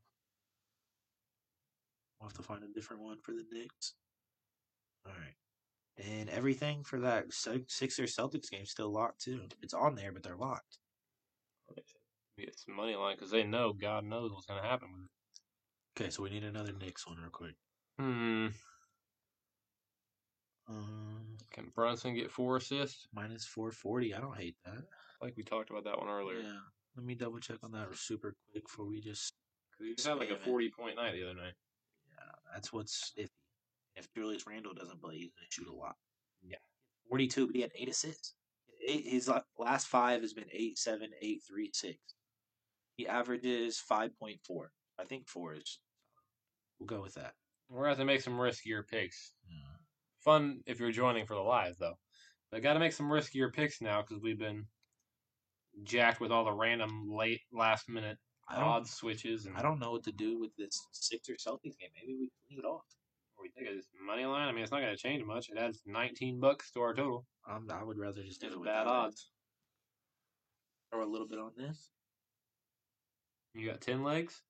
We'll 2.19 2.29
have 2.29 2.37
to 2.37 2.43
find 2.43 2.63
a 2.63 2.67
different 2.73 3.03
one 3.03 3.17
for 3.21 3.33
the 3.33 3.43
Knicks. 3.51 3.93
All 5.05 5.11
right, 5.11 5.35
and 5.97 6.29
everything 6.29 6.83
for 6.83 6.99
that 7.01 7.31
Si- 7.33 7.65
Sixers 7.67 8.15
Celtics 8.15 8.49
game 8.49 8.65
still 8.65 8.91
locked 8.91 9.21
too. 9.21 9.47
It's 9.61 9.73
on 9.73 9.95
there, 9.95 10.11
but 10.11 10.23
they're 10.23 10.35
locked. 10.37 10.77
Get 12.37 12.57
some 12.57 12.75
money 12.75 12.95
line 12.95 13.15
because 13.15 13.31
they 13.31 13.43
know 13.43 13.73
God 13.73 14.03
knows 14.05 14.31
what's 14.31 14.45
gonna 14.47 14.63
happen 14.67 14.89
with 14.91 15.03
it. 15.05 16.01
Okay, 16.03 16.09
so 16.09 16.23
we 16.23 16.31
need 16.31 16.43
another 16.43 16.73
Knicks 16.73 17.05
one 17.05 17.17
real 17.17 17.29
quick. 17.29 17.55
Hmm. 17.99 18.47
Um, 20.67 21.37
Can 21.51 21.69
Brunson 21.75 22.15
get 22.15 22.31
four 22.31 22.57
assists? 22.57 23.05
minus 23.13 23.45
four 23.45 23.71
forty. 23.71 24.13
I 24.15 24.19
don't 24.19 24.37
hate 24.37 24.55
that. 24.65 24.83
Like 25.21 25.35
we 25.37 25.43
talked 25.43 25.69
about 25.69 25.83
that 25.83 25.99
one 25.99 26.07
earlier. 26.09 26.39
Yeah. 26.39 26.59
Let 26.95 27.05
me 27.05 27.15
double 27.15 27.39
check 27.39 27.57
on 27.63 27.71
that 27.73 27.95
super 27.95 28.33
quick 28.51 28.63
before 28.65 28.85
we 28.87 29.01
just. 29.01 29.33
'Cause 29.77 29.87
he 29.87 29.95
just 29.95 30.07
had 30.07 30.17
like 30.17 30.29
a 30.31 30.37
forty 30.37 30.69
point 30.69 30.95
night 30.95 31.13
the 31.13 31.23
other 31.23 31.35
night. 31.35 31.53
Yeah, 32.09 32.31
that's 32.53 32.71
what's 32.73 33.11
iffy. 33.17 33.29
If 33.95 34.11
Julius 34.13 34.45
Randle 34.47 34.73
doesn't 34.73 35.01
play, 35.01 35.17
he's 35.17 35.31
gonna 35.33 35.47
shoot 35.49 35.67
a 35.67 35.75
lot. 35.75 35.95
Yeah. 36.41 36.57
forty-two, 37.09 37.47
but 37.47 37.55
he 37.55 37.61
had 37.61 37.71
eight 37.75 37.89
assists. 37.89 38.33
Eight, 38.87 39.05
his 39.07 39.29
last 39.57 39.87
five 39.87 40.21
has 40.21 40.33
been 40.33 40.49
eight, 40.51 40.77
seven, 40.77 41.09
eight, 41.21 41.41
three, 41.47 41.71
six. 41.73 41.97
He 42.97 43.07
averages 43.07 43.79
five 43.79 44.17
point 44.19 44.39
four. 44.45 44.71
I 44.99 45.05
think 45.05 45.27
four 45.27 45.53
is. 45.53 45.79
We'll 46.79 46.87
go 46.87 47.01
with 47.01 47.13
that. 47.15 47.33
We're 47.69 47.83
gonna 47.83 47.89
have 47.89 47.97
to 47.99 48.05
make 48.05 48.21
some 48.21 48.33
riskier 48.33 48.85
picks. 48.87 49.33
Fun 50.19 50.61
if 50.65 50.79
you're 50.79 50.91
joining 50.91 51.25
for 51.25 51.35
the 51.35 51.41
live 51.41 51.75
though. 51.79 51.97
But 52.51 52.61
got 52.61 52.73
to 52.73 52.79
make 52.79 52.93
some 52.93 53.09
riskier 53.09 53.51
picks 53.51 53.81
now 53.81 54.01
because 54.01 54.21
we've 54.21 54.37
been 54.37 54.65
jacked 55.83 56.21
with 56.21 56.31
all 56.31 56.45
the 56.45 56.53
random 56.53 57.09
late 57.11 57.41
last 57.51 57.89
minute 57.89 58.17
odd 58.47 58.87
switches 58.87 59.47
and 59.47 59.57
I 59.57 59.61
don't 59.63 59.79
know 59.79 59.91
what 59.91 60.03
to 60.03 60.11
do 60.11 60.39
with 60.39 60.51
this 60.55 60.79
Sixers 60.91 61.43
Celtics 61.47 61.77
game. 61.79 61.89
Maybe 61.99 62.15
we 62.19 62.29
leave 62.49 62.59
it 62.59 62.65
off. 62.65 62.85
We 63.43 63.49
think 63.49 63.67
it's 63.69 63.87
money 64.05 64.25
line. 64.25 64.47
I 64.47 64.51
mean, 64.53 64.63
it's 64.63 64.71
not 64.71 64.79
gonna 64.79 64.95
change 64.95 65.23
much. 65.25 65.49
It 65.49 65.57
adds 65.57 65.81
19 65.85 66.39
bucks 66.39 66.71
to 66.71 66.79
our 66.81 66.93
total. 66.95 67.25
Um, 67.47 67.67
I 67.69 67.83
would 67.83 67.97
rather 67.99 68.23
just 68.23 68.39
do 68.39 68.47
It's 68.47 68.55
it 68.55 68.59
with 68.59 68.67
bad 68.67 68.87
that. 68.87 68.91
odds. 68.91 69.29
Throw 70.89 71.03
a 71.03 71.05
little 71.11 71.27
bit 71.27 71.39
on 71.39 71.51
this. 71.57 71.89
You 73.53 73.69
got 73.69 73.81
10 73.81 74.03
legs. 74.03 74.41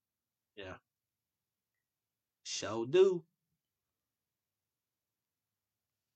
Yeah. 0.56 0.76
Show 2.44 2.86
do. 2.86 3.24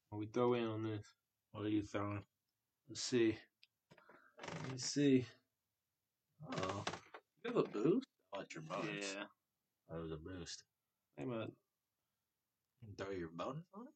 What 0.09 0.19
we 0.19 0.25
throw 0.27 0.53
in 0.53 0.65
on 0.65 0.83
this? 0.83 1.05
What 1.51 1.65
are 1.65 1.69
you 1.69 1.81
throwing? 1.81 2.21
Let's 2.87 3.01
see. 3.01 3.37
Let 4.39 4.71
me 4.71 4.77
see. 4.77 5.25
Oh, 6.61 6.83
you 7.43 7.53
have 7.53 7.57
a 7.57 7.67
boost? 7.67 8.07
Oh, 8.33 8.41
it's 8.41 8.53
your 8.53 8.63
bonus. 8.63 9.15
Yeah. 9.15 9.23
That 9.89 10.01
was 10.01 10.11
a 10.11 10.17
boost. 10.17 10.63
Hey, 11.17 11.25
man, 11.25 11.51
Can 12.79 12.95
throw 12.97 13.11
your 13.11 13.29
bonus 13.33 13.65
on 13.73 13.83
it? 13.83 13.93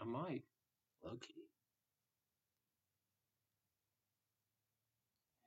I 0.00 0.04
might. 0.04 0.42
Low 1.04 1.16
key. 1.20 1.48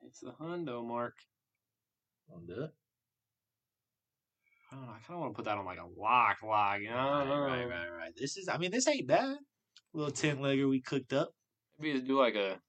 It's 0.06 0.20
the 0.20 0.32
hundo 0.32 0.86
mark. 0.86 1.16
Want 2.28 2.48
to 2.48 2.56
do 2.56 2.62
it? 2.64 2.74
I 4.72 4.76
don't 4.76 4.86
know. 4.86 4.92
I 4.92 5.00
kind 5.06 5.16
of 5.16 5.20
want 5.20 5.34
to 5.34 5.36
put 5.36 5.46
that 5.46 5.58
on 5.58 5.66
like 5.66 5.80
a 5.80 6.00
lock, 6.00 6.38
lock. 6.44 6.80
You 6.82 6.90
know? 6.90 6.96
right, 6.96 7.28
right, 7.28 7.66
right, 7.66 7.90
right. 7.90 8.14
This 8.18 8.38
is, 8.38 8.48
I 8.48 8.58
mean, 8.58 8.72
this 8.72 8.88
ain't 8.88 9.08
bad. 9.08 9.38
Little 9.94 10.12
10 10.12 10.38
legger 10.38 10.70
we 10.70 10.82
cooked 10.82 11.14
up. 11.14 11.34
Maybe 11.80 11.94
just 11.94 12.08
do 12.08 12.20
like 12.20 12.36
a 12.36 12.60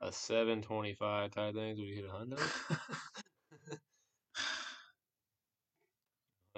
a 0.00 0.10
seven 0.10 0.62
twenty 0.62 0.94
five 0.94 1.30
type 1.30 1.54
thing. 1.54 1.76
So 1.76 1.82
we 1.82 1.94
hit 1.94 2.04
a 2.04 2.08
hundo. 2.08 2.38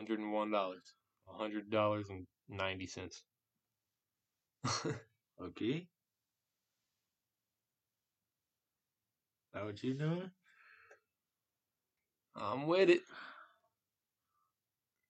Hundred 0.05 0.21
and 0.21 0.33
one 0.35 0.51
dollars. 0.51 0.83
a 1.31 1.33
hundred 1.33 1.71
dollars 1.71 2.11
and 2.11 2.27
ninety 2.47 2.87
cents. 2.87 3.23
okay. 5.43 5.87
That 9.55 9.65
what 9.65 9.83
you 9.83 9.95
doing? 9.95 10.31
I'm 12.37 12.67
with 12.67 12.91
it. 12.91 13.01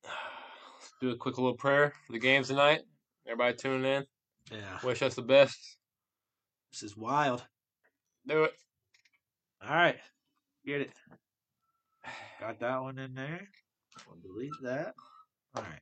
Let's 0.05 0.93
do 1.01 1.11
a 1.11 1.17
quick 1.17 1.39
little 1.39 1.55
prayer 1.55 1.93
for 2.07 2.13
the 2.13 2.21
games 2.21 2.47
tonight. 2.47 2.83
Everybody 3.27 3.57
tuning 3.57 3.93
in. 3.93 4.05
Yeah. 4.53 4.79
Wish 4.85 5.03
us 5.03 5.17
the 5.17 5.23
best. 5.23 5.59
This 6.71 6.85
is 6.85 6.97
wild. 6.97 7.43
Do 8.29 8.45
it. 8.45 8.53
All 9.61 9.75
right. 9.75 9.99
Get 10.65 10.83
it. 10.83 10.93
Got 12.39 12.61
that 12.61 12.81
one 12.81 13.01
in 13.01 13.15
there. 13.15 13.49
We'll 14.07 14.19
delete 14.23 14.53
that. 14.63 14.95
All 15.55 15.63
right. 15.63 15.81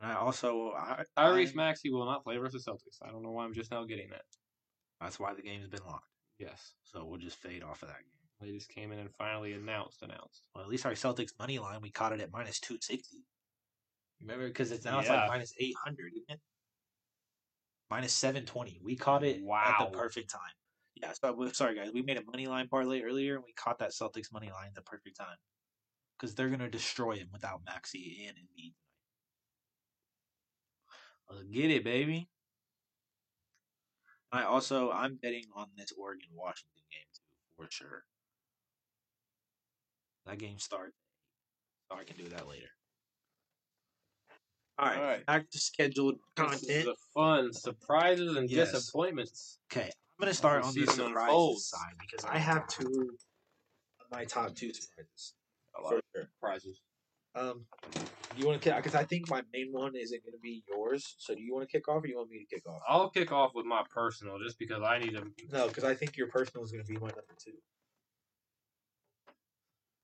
And 0.00 0.12
I 0.12 0.16
also 0.16 0.72
I, 0.76 1.04
Tyrese 1.16 1.50
I- 1.50 1.56
Maxey 1.56 1.90
will 1.90 2.06
not 2.06 2.24
play 2.24 2.36
versus 2.36 2.64
Celtics. 2.66 2.98
I 3.02 3.10
don't 3.10 3.22
know 3.22 3.30
why 3.30 3.44
I'm 3.44 3.54
just 3.54 3.70
now 3.70 3.84
getting 3.84 4.10
that. 4.10 4.22
That's 5.00 5.18
why 5.18 5.34
the 5.34 5.42
game's 5.42 5.68
been 5.68 5.84
locked. 5.86 6.08
Yes. 6.38 6.74
So 6.84 7.04
we'll 7.04 7.20
just 7.20 7.36
fade 7.36 7.62
off 7.62 7.82
of 7.82 7.88
that 7.88 7.98
game. 7.98 8.10
They 8.40 8.56
just 8.56 8.68
came 8.68 8.92
in 8.92 8.98
and 8.98 9.10
finally 9.14 9.52
announced 9.52 10.02
announced. 10.02 10.48
Well, 10.54 10.64
at 10.64 10.70
least 10.70 10.86
our 10.86 10.92
Celtics 10.92 11.30
money 11.38 11.58
line 11.58 11.80
we 11.80 11.90
caught 11.90 12.12
it 12.12 12.20
at 12.20 12.32
minus 12.32 12.60
two 12.60 12.78
sixty. 12.80 13.24
Remember, 14.20 14.46
because 14.48 14.72
it's 14.72 14.84
now 14.84 15.00
it's 15.00 15.08
like 15.08 15.28
minus 15.28 15.52
eight 15.58 15.74
hundred, 15.84 16.12
isn't 16.16 16.30
it? 16.30 16.40
Minus 17.90 18.12
seven 18.12 18.44
twenty. 18.44 18.80
We 18.82 18.96
caught 18.96 19.24
it 19.24 19.36
at 19.36 19.78
the 19.78 19.96
perfect 19.96 20.30
time. 20.30 20.40
Yeah, 20.96 21.12
so 21.12 21.48
sorry 21.52 21.76
guys, 21.76 21.90
we 21.92 22.02
made 22.02 22.16
a 22.16 22.24
money 22.24 22.46
line 22.46 22.68
parlay 22.68 23.02
earlier, 23.02 23.34
and 23.36 23.44
we 23.44 23.52
caught 23.52 23.78
that 23.78 23.90
Celtics 23.90 24.32
money 24.32 24.50
line 24.50 24.68
at 24.68 24.74
the 24.74 24.82
perfect 24.82 25.16
time 25.16 25.36
because 26.18 26.34
they're 26.34 26.48
gonna 26.48 26.70
destroy 26.70 27.16
him 27.16 27.28
without 27.32 27.60
Maxey 27.66 28.26
and 28.28 28.36
Embiid. 28.36 28.74
Let's 31.30 31.44
get 31.48 31.70
it, 31.70 31.84
baby. 31.84 32.28
I 34.32 34.44
also 34.44 34.90
I'm 34.90 35.16
betting 35.16 35.44
on 35.54 35.68
this 35.76 35.92
Oregon 35.98 36.28
Washington 36.34 36.82
game 36.90 37.06
too 37.14 37.22
for 37.64 37.70
sure. 37.70 38.04
That 40.26 40.38
game 40.38 40.58
starts. 40.58 40.96
So 41.90 41.98
I 41.98 42.04
can 42.04 42.16
do 42.16 42.28
that 42.30 42.48
later. 42.48 42.66
All 44.78 44.86
right, 44.86 44.98
All 44.98 45.04
right. 45.04 45.26
back 45.26 45.50
to 45.50 45.58
scheduled 45.58 46.16
This 46.36 46.54
is 46.54 46.66
content. 46.66 46.84
the 46.86 46.96
fun 47.14 47.52
surprises 47.52 48.36
and 48.36 48.50
Yes. 48.50 48.72
disappointments. 48.72 49.58
Okay, 49.72 49.84
I'm 49.86 49.90
gonna 50.18 50.34
start 50.34 50.64
on 50.64 50.74
the 50.74 50.80
season 50.80 51.06
surprises 51.06 51.26
unfolds. 51.28 51.68
side 51.68 51.94
because 52.00 52.24
I 52.24 52.38
have 52.38 52.66
two 52.68 53.16
of 54.00 54.10
my 54.10 54.24
top 54.24 54.54
two 54.56 54.72
surprises. 54.74 55.34
A 55.76 55.82
lot 55.82 55.90
For 55.90 55.96
of 55.96 56.02
sure. 56.14 56.28
prizes. 56.40 56.80
Um, 57.34 57.66
you 58.36 58.46
want 58.46 58.60
to 58.60 58.68
kick? 58.68 58.76
Because 58.76 58.94
I 58.94 59.04
think 59.04 59.28
my 59.28 59.42
main 59.52 59.68
one 59.72 59.94
isn't 59.96 60.22
going 60.24 60.32
to 60.32 60.38
be 60.40 60.62
yours. 60.68 61.14
So 61.18 61.34
do 61.34 61.40
you 61.42 61.54
want 61.54 61.68
to 61.68 61.72
kick 61.72 61.88
off, 61.88 62.02
or 62.02 62.06
you 62.06 62.16
want 62.16 62.30
me 62.30 62.46
to 62.48 62.54
kick 62.54 62.66
off? 62.66 62.80
I'll 62.88 63.10
kick 63.10 63.32
off 63.32 63.52
with 63.54 63.66
my 63.66 63.82
personal 63.90 64.38
just 64.38 64.58
because 64.58 64.82
I 64.82 64.98
need 64.98 65.12
to. 65.12 65.24
No, 65.52 65.68
because 65.68 65.84
I 65.84 65.94
think 65.94 66.16
your 66.16 66.28
personal 66.28 66.64
is 66.64 66.72
going 66.72 66.84
to 66.84 66.92
be 66.92 66.98
my 66.98 67.08
number 67.08 67.34
two. 67.42 67.52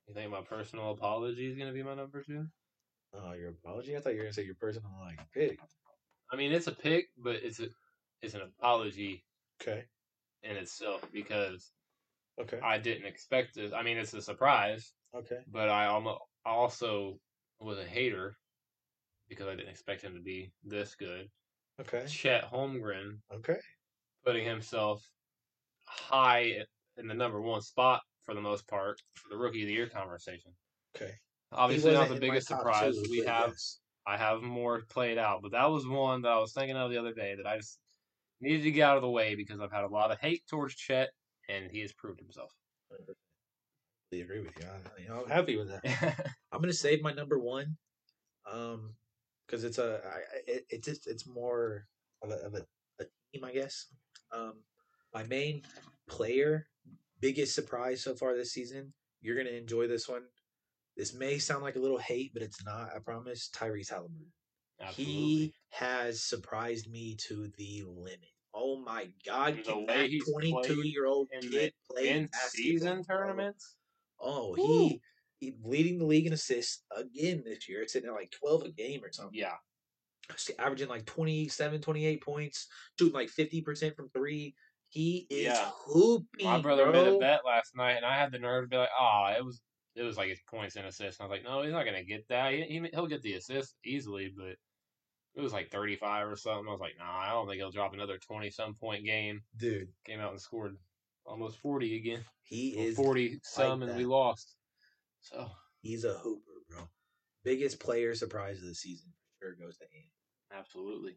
You 0.08 0.14
think 0.14 0.30
my 0.30 0.42
personal 0.42 0.90
apology 0.90 1.48
is 1.48 1.56
going 1.56 1.68
to 1.68 1.74
be 1.74 1.82
my 1.82 1.94
number 1.94 2.22
two? 2.22 2.46
Oh, 3.14 3.32
your 3.32 3.50
apology? 3.50 3.96
I 3.96 4.00
thought 4.00 4.10
you 4.10 4.18
were 4.18 4.24
going 4.24 4.32
to 4.32 4.40
say 4.40 4.44
your 4.44 4.54
personal 4.56 4.90
like 5.00 5.18
pick. 5.32 5.58
I 6.32 6.36
mean, 6.36 6.52
it's 6.52 6.66
a 6.66 6.72
pick, 6.72 7.06
but 7.16 7.36
it's 7.36 7.60
a 7.60 7.68
it's 8.22 8.34
an 8.34 8.42
apology 8.42 9.24
Okay. 9.62 9.84
in 10.42 10.56
itself 10.56 11.04
because 11.12 11.72
Okay. 12.40 12.58
I 12.62 12.78
didn't 12.78 13.06
expect 13.06 13.56
it. 13.56 13.72
I 13.74 13.82
mean, 13.82 13.98
it's 13.98 14.14
a 14.14 14.22
surprise, 14.22 14.92
Okay. 15.14 15.38
but 15.50 15.68
I 15.68 15.86
almost 15.86 16.20
also 16.44 17.18
was 17.60 17.78
a 17.78 17.84
hater 17.84 18.36
because 19.28 19.46
I 19.48 19.54
didn't 19.54 19.70
expect 19.70 20.02
him 20.02 20.14
to 20.14 20.20
be 20.20 20.52
this 20.64 20.94
good. 20.94 21.28
Okay. 21.80 22.04
Chet 22.06 22.50
Holmgren 22.50 23.18
Okay. 23.32 23.58
putting 24.24 24.44
himself 24.44 25.02
high 25.86 26.64
in 26.96 27.08
the 27.08 27.14
number 27.14 27.40
one 27.40 27.62
spot 27.62 28.02
for 28.22 28.34
the 28.34 28.40
most 28.40 28.68
part 28.68 29.00
for 29.14 29.28
the 29.30 29.36
rookie 29.36 29.62
of 29.62 29.68
the 29.68 29.74
year 29.74 29.88
conversation. 29.88 30.52
Okay. 30.96 31.12
Obviously, 31.52 31.92
not 31.92 32.08
the 32.08 32.16
biggest 32.16 32.48
surprise. 32.48 32.94
two, 32.94 33.10
we 33.10 33.18
have 33.24 33.50
yes. 33.50 33.80
I 34.06 34.16
have 34.16 34.42
more 34.42 34.82
played 34.88 35.18
out, 35.18 35.40
but 35.42 35.52
that 35.52 35.70
was 35.70 35.86
one 35.86 36.22
that 36.22 36.32
I 36.32 36.38
was 36.38 36.52
thinking 36.52 36.76
of 36.76 36.90
the 36.90 36.98
other 36.98 37.12
day 37.12 37.34
that 37.36 37.46
I 37.46 37.56
just 37.56 37.78
needed 38.40 38.62
to 38.62 38.70
get 38.70 38.88
out 38.88 38.96
of 38.96 39.02
the 39.02 39.10
way 39.10 39.34
because 39.34 39.60
I've 39.60 39.72
had 39.72 39.84
a 39.84 39.88
lot 39.88 40.10
of 40.10 40.18
hate 40.20 40.42
towards 40.48 40.74
Chet, 40.74 41.10
and 41.48 41.70
he 41.70 41.80
has 41.80 41.92
proved 41.92 42.20
himself. 42.20 42.52
Agree 44.12 44.40
with 44.40 44.58
you. 44.58 44.66
I, 44.66 45.00
you 45.00 45.08
know, 45.08 45.22
I'm 45.22 45.30
happy 45.30 45.56
with 45.56 45.68
that. 45.68 46.34
I'm 46.52 46.60
gonna 46.60 46.72
save 46.72 47.00
my 47.00 47.12
number 47.12 47.38
one, 47.38 47.76
um, 48.50 48.94
because 49.46 49.62
it's 49.62 49.78
a, 49.78 50.00
I, 50.04 50.18
it, 50.48 50.66
it's 50.68 50.86
just 50.86 51.06
it's 51.06 51.28
more 51.28 51.86
of 52.22 52.30
a, 52.30 52.34
of 52.44 52.54
a, 52.54 52.66
a 53.00 53.04
team, 53.32 53.44
I 53.44 53.52
guess. 53.52 53.86
Um, 54.32 54.54
my 55.14 55.22
main 55.22 55.62
player, 56.08 56.66
biggest 57.20 57.54
surprise 57.54 58.02
so 58.02 58.14
far 58.14 58.36
this 58.36 58.52
season. 58.52 58.94
You're 59.20 59.36
gonna 59.36 59.56
enjoy 59.56 59.86
this 59.86 60.08
one. 60.08 60.22
This 60.96 61.14
may 61.14 61.38
sound 61.38 61.62
like 61.62 61.76
a 61.76 61.80
little 61.80 61.98
hate, 61.98 62.32
but 62.34 62.42
it's 62.42 62.64
not. 62.64 62.88
I 62.94 62.98
promise. 62.98 63.48
Tyrese 63.54 63.90
Halliburton. 63.90 64.32
Absolutely. 64.80 65.14
He 65.14 65.54
has 65.70 66.22
surprised 66.22 66.90
me 66.90 67.16
to 67.28 67.48
the 67.56 67.84
limit. 67.86 68.32
Oh 68.52 68.82
my 68.84 69.06
God! 69.24 69.58
The 69.58 69.62
Can 69.62 69.86
way 69.86 69.86
that 69.86 70.06
he's 70.06 70.28
twenty-two-year-old 70.28 71.28
in 71.32 71.48
kid 71.48 71.72
play 71.88 72.08
in 72.08 72.26
basketball, 72.26 72.50
season 72.50 73.04
tournaments. 73.04 73.76
Oh, 74.20 74.54
he, 74.54 75.00
he 75.40 75.54
leading 75.64 75.98
the 75.98 76.04
league 76.04 76.26
in 76.26 76.32
assists 76.32 76.84
again 76.94 77.42
this 77.44 77.68
year. 77.68 77.82
It's 77.82 77.92
sitting 77.92 78.08
at 78.08 78.14
like 78.14 78.30
twelve 78.30 78.62
a 78.62 78.70
game 78.70 79.02
or 79.04 79.12
something. 79.12 79.38
Yeah, 79.38 79.54
averaging 80.58 80.88
like 80.88 81.06
27, 81.06 81.80
28 81.80 82.22
points, 82.22 82.68
shooting 82.98 83.14
like 83.14 83.28
fifty 83.30 83.62
percent 83.62 83.96
from 83.96 84.10
three. 84.10 84.54
He 84.88 85.26
is 85.30 85.44
Yeah. 85.44 85.70
hooping. 85.74 86.44
my 86.46 86.60
brother 86.60 86.84
bro. 86.84 86.92
made 86.92 87.06
a 87.14 87.18
bet 87.18 87.40
last 87.46 87.76
night, 87.76 87.92
and 87.96 88.04
I 88.04 88.16
had 88.16 88.32
the 88.32 88.38
nerve 88.38 88.64
to 88.64 88.68
be 88.68 88.76
like, 88.76 88.88
"Oh, 88.98 89.32
it 89.36 89.44
was 89.44 89.62
it 89.94 90.02
was 90.02 90.16
like 90.16 90.28
his 90.28 90.40
points 90.48 90.76
and 90.76 90.86
assists." 90.86 91.20
And 91.20 91.26
I 91.26 91.28
was 91.30 91.38
like, 91.38 91.44
"No, 91.44 91.62
he's 91.62 91.72
not 91.72 91.84
gonna 91.84 92.04
get 92.04 92.26
that. 92.28 92.52
He, 92.52 92.62
he 92.62 92.88
he'll 92.92 93.06
get 93.06 93.22
the 93.22 93.34
assist 93.34 93.76
easily, 93.84 94.32
but." 94.36 94.56
It 95.36 95.40
was 95.42 95.52
like 95.52 95.70
35 95.70 96.26
or 96.28 96.34
something. 96.34 96.66
I 96.66 96.72
was 96.72 96.80
like, 96.80 96.98
nah, 96.98 97.04
I 97.20 97.30
don't 97.30 97.46
think 97.46 97.58
he'll 97.58 97.70
drop 97.70 97.94
another 97.94 98.18
20 98.18 98.50
some 98.50 98.74
point 98.74 99.04
game. 99.04 99.40
dude. 99.56 99.86
Came 100.04 100.18
out 100.18 100.32
and 100.32 100.40
scored 100.40 100.76
almost 101.30 101.58
40 101.58 101.96
again. 101.96 102.24
He 102.42 102.76
Well, 102.76 102.86
is 102.86 102.96
40 102.96 103.38
some, 103.42 103.82
and 103.82 103.96
we 103.96 104.04
lost. 104.04 104.56
So, 105.20 105.50
He's 105.80 106.04
a 106.04 106.14
hooper, 106.18 106.62
bro. 106.68 106.88
Biggest 107.44 107.80
player 107.80 108.14
surprise 108.14 108.58
of 108.58 108.64
the 108.64 108.74
season 108.74 109.12
for 109.38 109.46
sure 109.46 109.54
goes 109.54 109.78
to 109.78 109.84
Ant. 109.84 110.10
absolutely. 110.50 111.16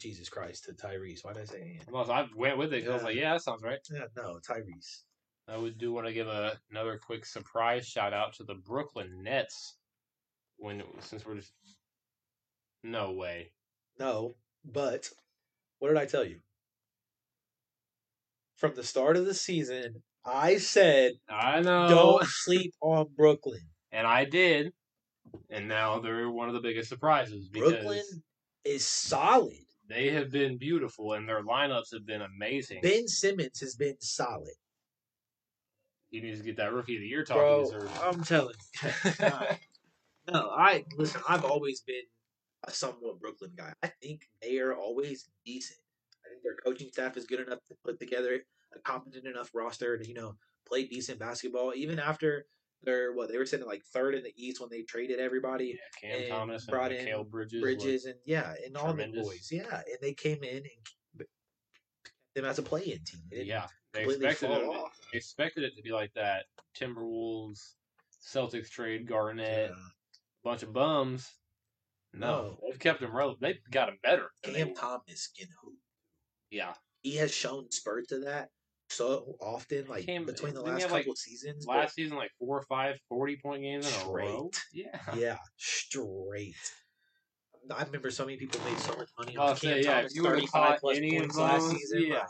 Jesus 0.00 0.28
Christ 0.28 0.64
to 0.64 0.72
Tyrese. 0.72 1.24
Why 1.24 1.32
did 1.34 1.42
I 1.42 1.44
say 1.46 1.76
Ant? 1.78 1.90
Well, 1.90 2.10
I 2.10 2.28
went 2.34 2.58
with 2.58 2.72
it 2.74 2.80
'cause 2.80 2.90
I 2.90 2.94
was 2.94 3.02
like, 3.04 3.16
yeah, 3.16 3.34
that 3.34 3.42
sounds 3.42 3.62
right. 3.62 3.78
Yeah, 3.90 4.06
no, 4.16 4.40
Tyrese. 4.40 5.04
I 5.48 5.56
would 5.56 5.78
do 5.78 5.92
want 5.92 6.06
to 6.06 6.12
give 6.12 6.26
a, 6.26 6.60
another 6.70 6.98
quick 6.98 7.24
surprise 7.24 7.86
shout 7.86 8.12
out 8.12 8.34
to 8.34 8.44
the 8.44 8.56
Brooklyn 8.56 9.22
Nets. 9.22 9.78
When 10.56 10.82
since 11.00 11.24
we're 11.24 11.36
just 11.36 11.52
no 12.82 13.12
way. 13.12 13.52
No, 13.98 14.36
but 14.64 15.10
what 15.78 15.88
did 15.88 15.98
I 15.98 16.06
tell 16.06 16.24
you? 16.24 16.40
From 18.56 18.74
the 18.74 18.82
start 18.82 19.16
of 19.16 19.26
the 19.26 19.34
season, 19.34 20.02
I 20.24 20.56
said 20.56 21.12
I 21.28 21.60
know, 21.60 21.88
don't 21.88 22.24
sleep 22.26 22.74
on 22.80 23.06
Brooklyn. 23.16 23.60
and 23.92 24.06
I 24.06 24.24
did, 24.24 24.72
and 25.50 25.68
now 25.68 26.00
they're 26.00 26.30
one 26.30 26.48
of 26.48 26.54
the 26.54 26.60
biggest 26.60 26.88
surprises 26.88 27.48
Brooklyn 27.48 28.02
is 28.64 28.86
solid. 28.86 29.54
they 29.88 30.10
have 30.10 30.30
been 30.30 30.58
beautiful 30.58 31.12
and 31.12 31.28
their 31.28 31.42
lineups 31.44 31.92
have 31.92 32.06
been 32.06 32.22
amazing. 32.22 32.80
Ben 32.82 33.06
Simmons 33.06 33.60
has 33.60 33.76
been 33.76 33.96
solid. 34.00 34.54
he 36.10 36.20
needs 36.20 36.38
to 36.40 36.44
get 36.44 36.56
that 36.56 36.72
Rookie 36.72 36.96
of 36.96 37.02
the 37.02 37.06
Year 37.06 37.24
talk 37.24 37.66
he 37.66 37.70
Bro. 37.70 37.88
I'm 38.02 38.24
telling 38.24 38.54
you. 38.82 39.28
No, 40.28 40.50
I 40.50 40.84
listen. 40.96 41.20
I've 41.28 41.44
always 41.44 41.82
been 41.82 42.02
a 42.64 42.70
somewhat 42.72 43.20
Brooklyn 43.20 43.52
guy. 43.56 43.72
I 43.82 43.92
think 44.02 44.22
they 44.42 44.58
are 44.58 44.74
always 44.74 45.28
decent. 45.44 45.78
Think 46.36 46.44
their 46.44 46.56
coaching 46.72 46.90
staff 46.92 47.16
is 47.16 47.24
good 47.26 47.40
enough 47.40 47.60
to 47.68 47.74
put 47.84 47.98
together 47.98 48.40
a 48.74 48.78
competent 48.80 49.26
enough 49.26 49.50
roster 49.54 49.96
to 49.96 50.06
you 50.06 50.14
know 50.14 50.34
play 50.68 50.86
decent 50.86 51.18
basketball. 51.18 51.72
Even 51.74 51.98
after 51.98 52.46
they're 52.82 53.12
what 53.14 53.30
they 53.30 53.38
were 53.38 53.46
sitting 53.46 53.66
like 53.66 53.82
third 53.84 54.14
in 54.14 54.22
the 54.22 54.32
East 54.36 54.60
when 54.60 54.68
they 54.70 54.82
traded 54.82 55.18
everybody, 55.18 55.78
yeah, 56.02 56.10
Cam 56.10 56.20
and 56.20 56.30
Thomas 56.30 56.62
and 56.64 56.70
brought 56.70 56.92
in 56.92 57.24
Bridges. 57.30 57.62
Bridges 57.62 58.04
and 58.04 58.16
yeah, 58.26 58.54
and 58.64 58.76
all 58.76 58.92
the 58.92 59.06
boys. 59.06 59.48
Yeah, 59.50 59.76
and 59.76 59.98
they 60.02 60.12
came 60.12 60.42
in 60.42 60.58
and 60.58 61.26
them 62.34 62.44
as 62.44 62.58
a 62.58 62.62
play-in 62.62 62.98
team. 63.02 63.22
Yeah, 63.30 63.66
they 63.94 64.04
expected 64.04 64.50
it, 64.50 64.64
off. 64.64 64.98
they 65.10 65.16
expected 65.16 65.64
it 65.64 65.74
to 65.76 65.82
be 65.82 65.92
like 65.92 66.12
that. 66.14 66.44
Timberwolves, 66.78 67.72
Celtics 68.22 68.68
trade 68.68 69.06
Garnett, 69.08 69.70
Yeah. 69.70 69.76
bunch 70.44 70.62
of 70.62 70.72
bums. 70.74 71.32
No, 72.12 72.28
No. 72.28 72.60
they've 72.68 72.78
kept 72.78 73.00
them 73.00 73.16
relevant. 73.16 73.40
They've 73.40 73.70
got 73.70 73.86
them 73.86 73.98
better. 74.02 74.32
Cam. 74.42 74.74
Thomas 74.74 75.28
can 75.28 75.48
hoop. 75.62 75.78
Yeah, 76.50 76.74
he 77.02 77.16
has 77.16 77.32
shown 77.32 77.70
spurts 77.70 78.12
of 78.12 78.24
that 78.24 78.50
so 78.88 79.36
often, 79.40 79.86
like 79.88 80.06
Came- 80.06 80.26
between 80.26 80.54
the 80.54 80.62
last 80.62 80.82
have, 80.82 80.92
like, 80.92 81.04
couple 81.04 81.16
seasons. 81.16 81.66
last 81.66 81.94
season 81.94 82.16
like 82.16 82.30
four 82.38 82.58
or 82.58 82.62
five 82.62 82.98
40 83.08 83.36
point 83.36 83.62
games 83.62 83.86
in 83.86 84.06
a 84.08 84.10
row. 84.10 84.50
Straight. 84.52 84.86
Yeah, 84.86 85.14
yeah, 85.16 85.38
straight. 85.56 86.54
I 87.74 87.82
remember 87.82 88.10
so 88.10 88.24
many 88.24 88.36
people 88.36 88.60
made 88.64 88.78
so 88.78 88.96
much 88.96 89.08
money 89.18 89.36
I'll 89.36 89.48
on 89.50 89.56
say, 89.56 89.74
Cam 89.74 89.82
yeah, 89.82 89.96
Thomas, 89.96 90.14
you 90.14 90.22
35 90.22 90.50
caught 90.52 90.80
plus 90.80 90.98
points 91.00 91.36
last 91.36 91.70
season. 91.70 92.02
yeah. 92.06 92.26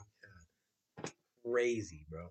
like, 1.03 1.12
crazy, 1.45 2.07
bro. 2.09 2.29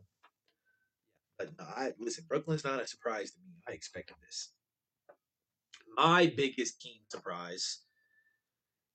But 1.38 1.50
no, 1.58 1.66
I 1.66 1.92
listen. 2.00 2.26
Brooklyn's 2.28 2.64
not 2.64 2.82
a 2.82 2.88
surprise 2.88 3.32
to 3.32 3.40
me. 3.42 3.52
I 3.68 3.74
expected 3.74 4.16
this. 4.26 4.54
My 5.96 6.34
biggest 6.36 6.82
team 6.82 7.02
surprise, 7.10 7.82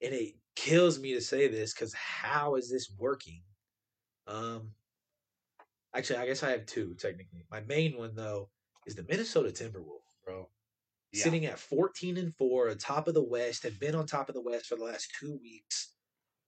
and 0.03 0.13
it 0.13 0.35
kills 0.57 0.99
me 0.99 1.15
to 1.15 1.21
say 1.21 1.49
this 1.49 1.73
because 1.75 1.95
how 1.95 2.55
is 2.57 2.71
this 2.71 2.91
working? 2.99 3.43
Um, 4.27 4.73
actually, 5.95 6.19
I 6.19 6.27
guess 6.27 6.43
I 6.43 6.51
have 6.51 6.67
two 6.67 6.95
technically. 6.99 7.45
My 7.51 7.61
main 7.61 7.97
one 7.97 8.15
though 8.15 8.49
is 8.87 8.95
the 8.95 9.05
Minnesota 9.09 9.51
Timberwolves, 9.51 10.03
bro. 10.25 10.49
Yeah. 11.13 11.25
Sitting 11.25 11.47
at 11.47 11.59
fourteen 11.59 12.17
and 12.17 12.35
four, 12.37 12.69
atop 12.69 13.09
of 13.09 13.15
the 13.15 13.23
West, 13.25 13.65
have 13.65 13.81
been 13.81 13.95
on 13.95 14.07
top 14.07 14.29
of 14.29 14.35
the 14.35 14.43
West 14.43 14.67
for 14.67 14.77
the 14.77 14.85
last 14.85 15.09
two 15.19 15.39
weeks. 15.43 15.95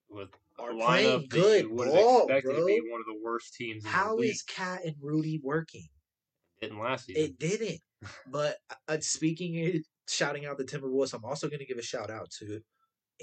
with 0.09 0.29
Are 0.59 0.73
playing 0.73 1.27
good 1.29 1.69
would 1.71 1.89
have 1.89 1.97
ball, 1.97 2.19
expected 2.27 2.51
to 2.51 2.55
bro. 2.59 2.67
be 2.67 2.81
one 2.89 3.01
of 3.01 3.07
the 3.07 3.21
worst 3.25 3.55
teams 3.55 3.85
in 3.85 3.91
How 3.91 4.19
is 4.19 4.43
KAT 4.43 4.85
and 4.85 4.95
Rudy 5.01 5.41
working? 5.43 5.89
Didn't 6.61 6.79
last 6.79 7.07
season. 7.07 7.23
It 7.25 7.39
didn't. 7.39 7.81
But 8.29 8.59
uh, 8.89 8.99
speaking, 9.01 9.55
it- 9.57 9.87
shouting 10.09 10.47
out 10.47 10.59
the 10.59 10.65
Timberwolves, 10.65 11.15
I'm 11.15 11.25
also 11.25 11.49
going 11.49 11.61
to 11.61 11.65
give 11.67 11.79
a 11.79 11.83
shout 11.83 12.11
out 12.11 12.31
to 12.39 12.61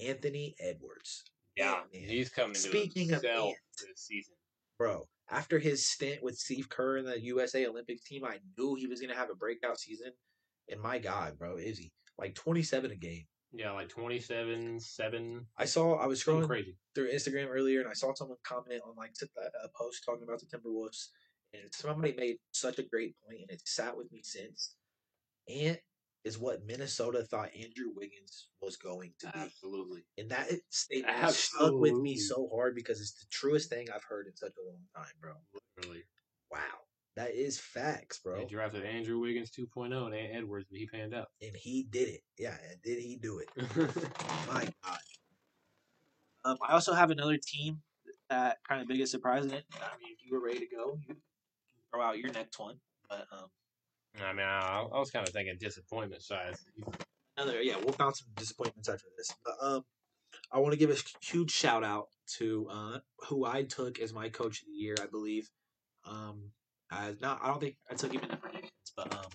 Anthony 0.08 0.56
Edwards, 0.60 1.24
yeah, 1.56 1.82
man. 1.94 2.10
he's 2.10 2.30
coming 2.30 2.54
to 2.54 2.60
Speaking 2.60 3.12
of 3.14 3.24
Ant. 3.24 3.56
this 3.80 4.02
season. 4.08 4.36
bro. 4.78 5.08
After 5.32 5.60
his 5.60 5.86
stint 5.86 6.24
with 6.24 6.38
Steve 6.38 6.70
Kerr 6.70 6.98
in 6.98 7.06
the 7.06 7.22
USA 7.22 7.68
Olympics 7.68 8.04
team, 8.04 8.26
I 8.26 8.40
knew 8.58 8.74
he 8.76 8.88
was 8.88 9.00
going 9.00 9.12
to 9.12 9.16
have 9.16 9.30
a 9.30 9.36
breakout 9.36 9.80
season. 9.80 10.12
And 10.72 10.82
my 10.82 10.98
God, 10.98 11.38
bro, 11.38 11.58
is 11.58 11.78
he 11.78 11.92
like 12.18 12.34
27 12.34 12.90
a 12.92 12.96
game? 12.96 13.26
Yeah, 13.52 13.72
like 13.72 13.90
27, 13.90 14.80
7. 14.80 15.46
I 15.58 15.66
saw, 15.66 15.96
I 15.96 16.06
was 16.08 16.24
scrolling 16.24 16.48
crazy. 16.48 16.76
through 16.96 17.12
Instagram 17.12 17.48
earlier, 17.50 17.80
and 17.80 17.90
I 17.90 17.94
saw 17.94 18.14
someone 18.14 18.38
comment 18.44 18.82
on 18.88 18.96
like 18.96 19.12
a 19.22 19.26
uh, 19.40 19.66
a 19.66 19.70
post 19.78 20.04
talking 20.06 20.24
about 20.24 20.40
the 20.40 20.46
Timberwolves, 20.46 21.08
and 21.54 21.64
somebody 21.72 22.14
made 22.18 22.38
such 22.52 22.78
a 22.80 22.84
great 22.84 23.16
point, 23.26 23.42
and 23.42 23.52
it 23.52 23.62
sat 23.68 23.96
with 23.98 24.12
me 24.12 24.22
since. 24.24 24.76
Ant 25.48 25.80
is 26.26 26.38
what 26.38 26.66
Minnesota 26.66 27.24
thought 27.24 27.50
Andrew 27.56 27.92
Wiggins 27.96 28.50
was 28.62 28.76
going 28.78 29.14
to 29.20 29.28
be, 29.28 29.40
Absolutely. 29.40 30.04
and 30.18 30.30
that 30.32 30.48
statement 30.70 31.16
has 31.16 31.38
stuck 31.38 31.74
with 31.74 31.94
me 31.94 32.18
so 32.18 32.50
hard 32.54 32.76
because 32.76 33.00
it's 33.00 33.14
the 33.14 33.26
truest 33.32 33.70
thing 33.70 33.88
I've 33.94 34.04
heard 34.04 34.28
in 34.28 34.36
such 34.36 34.54
a 34.62 34.68
long 34.70 34.82
time, 34.96 35.14
bro. 35.22 35.32
Literally. 35.78 36.04
Wow, 36.52 36.60
that 37.16 37.32
is 37.36 37.60
facts, 37.60 38.20
bro, 38.24 38.38
They 38.40 38.46
drafted 38.46 38.84
Andrew 38.86 39.20
Wiggins 39.20 39.52
2.0 39.52 39.94
and 40.06 40.16
Ant 40.16 40.36
Edwards, 40.36 40.66
but 40.70 40.80
he 40.80 40.88
panned 40.88 41.14
out. 41.14 41.28
and 41.42 41.56
he 41.56 41.88
did 41.90 42.10
it. 42.10 42.22
Yeah, 42.38 42.58
and 42.70 42.82
did 42.82 43.00
he 43.02 43.16
do 43.16 43.40
it? 43.40 43.50
My 44.48 44.68
God. 44.84 45.00
Um, 46.46 46.58
I 46.68 46.74
also 46.74 46.94
have 46.94 47.12
another 47.12 47.38
team 47.42 47.82
that 48.30 48.58
kind 48.68 48.82
of 48.82 48.88
biggest 48.88 49.12
surprise 49.12 49.46
in 49.46 49.52
it. 49.52 49.66
I 49.74 49.98
mean, 50.02 50.14
if 50.18 50.26
you 50.26 50.34
were 50.38 50.46
ready 50.46 50.60
to 50.60 50.68
go, 50.76 50.98
you 51.08 51.16
throw 51.94 52.02
out 52.02 52.18
your 52.18 52.32
next 52.32 52.60
one. 52.60 52.76
But 53.10 53.26
um, 53.32 53.48
I 54.24 54.34
mean, 54.34 54.46
I, 54.46 54.86
I 54.94 55.00
was 55.00 55.12
kind 55.12 55.28
of 55.28 55.34
thinking 55.34 55.56
disappointment 55.60 56.22
side. 56.22 56.56
another, 57.38 57.62
yeah, 57.62 57.76
we'll 57.78 57.94
find 57.94 58.16
some 58.16 58.28
disappointments 58.36 58.90
after 58.90 59.08
this. 59.18 59.34
But 59.46 59.56
um, 59.62 59.84
I 60.52 60.60
want 60.60 60.74
to 60.74 60.80
give 60.80 60.90
a 60.90 60.98
huge 61.22 61.52
shout 61.52 61.84
out 61.84 62.08
to 62.38 62.68
uh, 62.72 63.00
who 63.28 63.46
I 63.46 63.64
took 63.64 64.00
as 64.00 64.14
my 64.14 64.30
coach 64.30 64.62
of 64.62 64.68
the 64.68 64.74
year, 64.74 64.96
I 65.02 65.06
believe. 65.06 65.50
Um, 66.06 66.52
as 66.92 67.20
not, 67.22 67.40
I 67.44 67.48
don't 67.48 67.60
think 67.60 67.78
I 67.90 67.94
took 67.94 68.12
him 68.14 68.22
in 68.22 68.30
the 68.30 68.38
predictions, 68.38 68.72
but 68.96 69.14
um, 69.14 69.32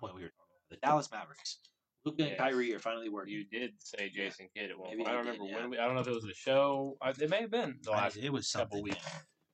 point 0.00 0.14
we 0.14 0.22
were 0.22 0.28
talking 0.28 0.54
about 0.58 0.70
the 0.70 0.76
Dallas 0.86 1.08
Mavericks. 1.10 1.58
Luka 2.04 2.24
and 2.24 2.36
Kyrie 2.36 2.74
are 2.74 2.80
finally 2.80 3.08
working. 3.08 3.32
You 3.34 3.44
did 3.44 3.72
say 3.78 4.10
Jason 4.14 4.48
Kidd 4.56 4.70
at 4.70 4.78
one 4.78 4.90
Maybe 4.90 5.04
point. 5.04 5.08
I 5.08 5.12
don't 5.12 5.24
did, 5.24 5.32
remember 5.32 5.52
yeah. 5.52 5.60
when. 5.60 5.70
We, 5.70 5.78
I 5.78 5.84
don't 5.86 5.94
know 5.94 6.00
if 6.00 6.08
it 6.08 6.14
was 6.14 6.24
a 6.24 6.34
show. 6.34 6.96
I, 7.00 7.10
it 7.10 7.30
may 7.30 7.42
have 7.42 7.50
been 7.50 7.78
the 7.82 7.92
I- 7.92 7.96
last 7.96 8.16
it 8.16 8.30
was 8.32 8.50
couple 8.50 8.78
something, 8.78 8.82
weeks. 8.82 9.06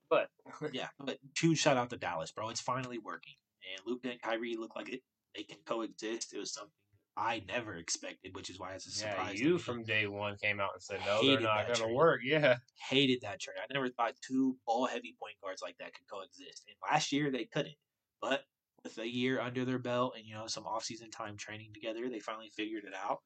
But 0.09 0.29
yeah, 0.73 0.87
but 0.99 1.19
huge 1.39 1.59
shout 1.59 1.77
out 1.77 1.91
to 1.91 1.97
Dallas, 1.97 2.31
bro. 2.31 2.49
It's 2.49 2.59
finally 2.59 2.97
working. 2.97 3.35
And 3.63 3.81
Luka 3.85 4.11
and 4.11 4.21
Kyrie 4.21 4.55
look 4.57 4.75
like 4.75 4.89
it 4.89 5.01
they 5.35 5.43
can 5.43 5.57
coexist. 5.65 6.33
It 6.33 6.39
was 6.39 6.53
something 6.53 6.71
I 7.17 7.43
never 7.47 7.75
expected, 7.75 8.33
which 8.33 8.49
is 8.49 8.59
why 8.59 8.73
it's 8.73 8.87
a 8.87 8.91
surprise. 8.91 9.37
to 9.37 9.43
you 9.43 9.57
from 9.57 9.83
day 9.83 10.07
one 10.07 10.37
came 10.41 10.59
out 10.59 10.71
and 10.73 10.81
said 10.81 10.99
no, 11.05 11.21
they're 11.21 11.39
not 11.39 11.67
going 11.67 11.87
to 11.89 11.93
work. 11.93 12.21
Yeah, 12.23 12.57
hated 12.89 13.21
that 13.21 13.39
trade. 13.39 13.57
I 13.61 13.71
never 13.73 13.89
thought 13.89 14.13
two 14.25 14.55
ball 14.65 14.85
heavy 14.85 15.15
point 15.21 15.35
guards 15.43 15.61
like 15.61 15.75
that 15.79 15.93
could 15.93 16.07
coexist. 16.11 16.63
And 16.67 16.75
last 16.89 17.11
year 17.11 17.29
they 17.29 17.45
couldn't. 17.45 17.75
But 18.21 18.43
with 18.83 18.97
a 18.97 19.07
year 19.07 19.41
under 19.41 19.65
their 19.65 19.79
belt 19.79 20.13
and 20.17 20.25
you 20.25 20.33
know 20.33 20.47
some 20.47 20.65
off 20.65 20.85
season 20.85 21.11
time 21.11 21.35
training 21.37 21.71
together, 21.73 22.09
they 22.09 22.19
finally 22.19 22.51
figured 22.55 22.85
it 22.85 22.93
out. 22.95 23.19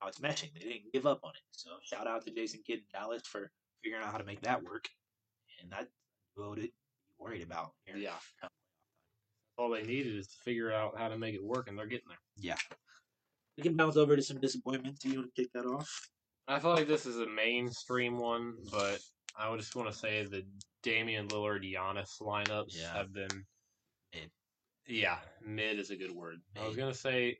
Now 0.00 0.08
it's 0.08 0.20
meshing. 0.20 0.52
They 0.54 0.60
didn't 0.60 0.92
give 0.92 1.06
up 1.06 1.20
on 1.22 1.30
it. 1.30 1.42
So 1.52 1.70
shout 1.82 2.06
out 2.06 2.24
to 2.24 2.32
Jason 2.32 2.60
Kidd 2.66 2.78
and 2.78 2.88
Dallas 2.92 3.22
for 3.26 3.50
figuring 3.82 4.02
out 4.04 4.12
how 4.12 4.18
to 4.18 4.24
make 4.24 4.40
that 4.42 4.62
work. 4.62 4.88
And 5.60 5.70
that's 5.70 5.90
what 6.34 6.58
it 6.58 6.72
worried 7.18 7.42
about. 7.42 7.72
here. 7.84 7.96
Yeah. 7.96 8.48
All 9.58 9.70
they 9.70 9.82
needed 9.82 10.16
is 10.16 10.26
to 10.28 10.36
figure 10.44 10.72
out 10.72 10.98
how 10.98 11.08
to 11.08 11.18
make 11.18 11.34
it 11.34 11.44
work, 11.44 11.68
and 11.68 11.78
they're 11.78 11.86
getting 11.86 12.08
there. 12.08 12.18
Yeah. 12.38 12.56
We 13.56 13.62
can 13.62 13.76
bounce 13.76 13.96
over 13.96 14.16
to 14.16 14.22
some 14.22 14.40
disappointments. 14.40 15.00
Do 15.00 15.08
you 15.08 15.18
want 15.20 15.34
to 15.34 15.42
kick 15.42 15.52
that 15.54 15.64
off? 15.66 16.08
I 16.46 16.58
feel 16.58 16.72
like 16.74 16.86
this 16.88 17.06
is 17.06 17.18
a 17.18 17.26
mainstream 17.26 18.18
one, 18.18 18.54
but 18.70 19.00
I 19.38 19.48
would 19.48 19.58
just 19.58 19.74
want 19.74 19.90
to 19.90 19.96
say 19.96 20.24
the 20.24 20.42
Damian 20.82 21.28
Lillard 21.28 21.64
Giannis 21.64 22.20
lineups 22.20 22.76
Yeah. 22.76 22.92
have 22.92 23.12
been 23.12 23.46
Mid. 24.14 24.30
Yeah, 24.86 25.18
mid 25.44 25.78
is 25.80 25.90
a 25.90 25.96
good 25.96 26.12
word. 26.12 26.36
I 26.56 26.66
was 26.66 26.76
gonna 26.76 26.94
say 26.94 27.38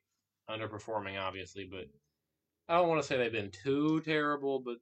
underperforming, 0.50 1.20
obviously, 1.20 1.64
but 1.70 1.86
I 2.68 2.76
don't 2.76 2.88
want 2.88 3.00
to 3.00 3.06
say 3.06 3.16
they've 3.16 3.30
been 3.30 3.52
too 3.52 4.00
terrible. 4.00 4.58
But 4.58 4.78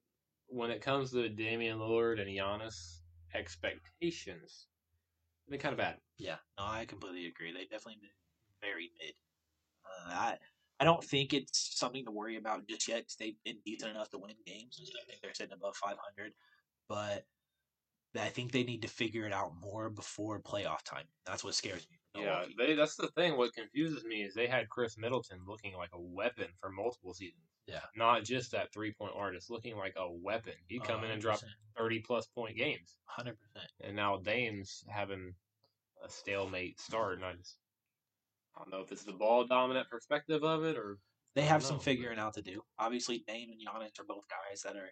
when 0.46 0.70
it 0.70 0.80
comes 0.80 1.10
to 1.12 1.28
Damian 1.28 1.78
Lillard 1.78 2.20
and 2.20 2.30
Giannis, 2.30 3.00
expectations 3.34 4.66
have 5.44 5.50
been 5.50 5.60
kind 5.60 5.74
of 5.74 5.78
bad. 5.78 5.98
Yeah, 6.18 6.38
no, 6.58 6.64
I 6.64 6.86
completely 6.86 7.26
agree. 7.26 7.52
They 7.52 7.64
definitely 7.66 8.00
been 8.02 8.10
very 8.60 8.92
mid. 8.98 9.14
Uh, 9.84 10.10
I 10.10 10.38
I 10.80 10.84
don't 10.84 11.04
think 11.04 11.32
it's 11.34 11.78
something 11.78 12.04
to 12.06 12.12
worry 12.12 12.36
about 12.36 12.66
just 12.68 12.88
yet. 12.88 13.06
'cause 13.06 13.16
they've 13.16 13.42
been 13.44 13.62
decent 13.64 13.92
enough 13.92 14.10
to 14.10 14.18
win 14.18 14.36
games. 14.46 14.80
I 15.00 15.04
think 15.06 15.22
they're 15.22 15.34
sitting 15.34 15.54
above 15.54 15.76
500, 15.76 16.34
but 16.88 17.26
I 18.16 18.30
think 18.30 18.52
they 18.52 18.64
need 18.64 18.82
to 18.82 18.88
figure 18.88 19.26
it 19.26 19.32
out 19.32 19.54
more 19.56 19.90
before 19.90 20.40
playoff 20.42 20.82
time. 20.82 21.08
That's 21.26 21.44
what 21.44 21.54
scares 21.54 21.88
me. 21.90 21.98
Yeah, 22.14 22.46
they, 22.56 22.74
that's 22.74 22.96
the 22.96 23.08
thing. 23.08 23.36
What 23.36 23.54
confuses 23.54 24.04
me 24.04 24.22
is 24.22 24.34
they 24.34 24.46
had 24.46 24.68
Khris 24.68 24.96
Middleton 24.96 25.44
looking 25.46 25.74
like 25.74 25.90
a 25.92 26.00
weapon 26.00 26.52
for 26.60 26.70
multiple 26.70 27.14
seasons. 27.14 27.44
Yeah. 27.66 27.86
Not 27.96 28.24
just 28.24 28.52
that 28.52 28.72
three 28.72 28.94
point 28.94 29.14
artist, 29.16 29.50
looking 29.50 29.76
like 29.76 29.94
a 29.96 30.10
weapon. 30.10 30.54
He'd 30.68 30.84
come 30.84 31.02
in 31.04 31.10
and 31.10 31.20
drop 31.20 31.40
30 31.76 32.00
plus 32.00 32.26
point 32.28 32.56
games. 32.56 32.96
hundred 33.06 33.38
percent. 33.40 33.70
And 33.80 33.96
now 33.96 34.18
Dame's 34.18 34.84
having 34.88 35.34
a 36.04 36.10
stalemate 36.10 36.80
start, 36.80 37.16
and 37.16 37.24
I 37.24 37.32
just 37.34 37.56
I 38.56 38.60
don't 38.60 38.70
know 38.70 38.80
if 38.82 38.92
it's 38.92 39.04
the 39.04 39.12
ball 39.12 39.44
dominant 39.46 39.88
perspective 39.90 40.44
of 40.44 40.64
it 40.64 40.76
or 40.76 40.98
They 41.34 41.42
have 41.42 41.60
don't 41.60 41.66
some 41.68 41.74
know, 41.76 41.78
but- 41.78 41.84
figuring 41.84 42.18
out 42.18 42.34
to 42.34 42.42
do. 42.42 42.62
Obviously, 42.78 43.24
Dame 43.26 43.50
and 43.50 43.60
Giannis 43.60 43.98
are 43.98 44.04
both 44.04 44.24
guys 44.28 44.62
that 44.62 44.76
are 44.76 44.90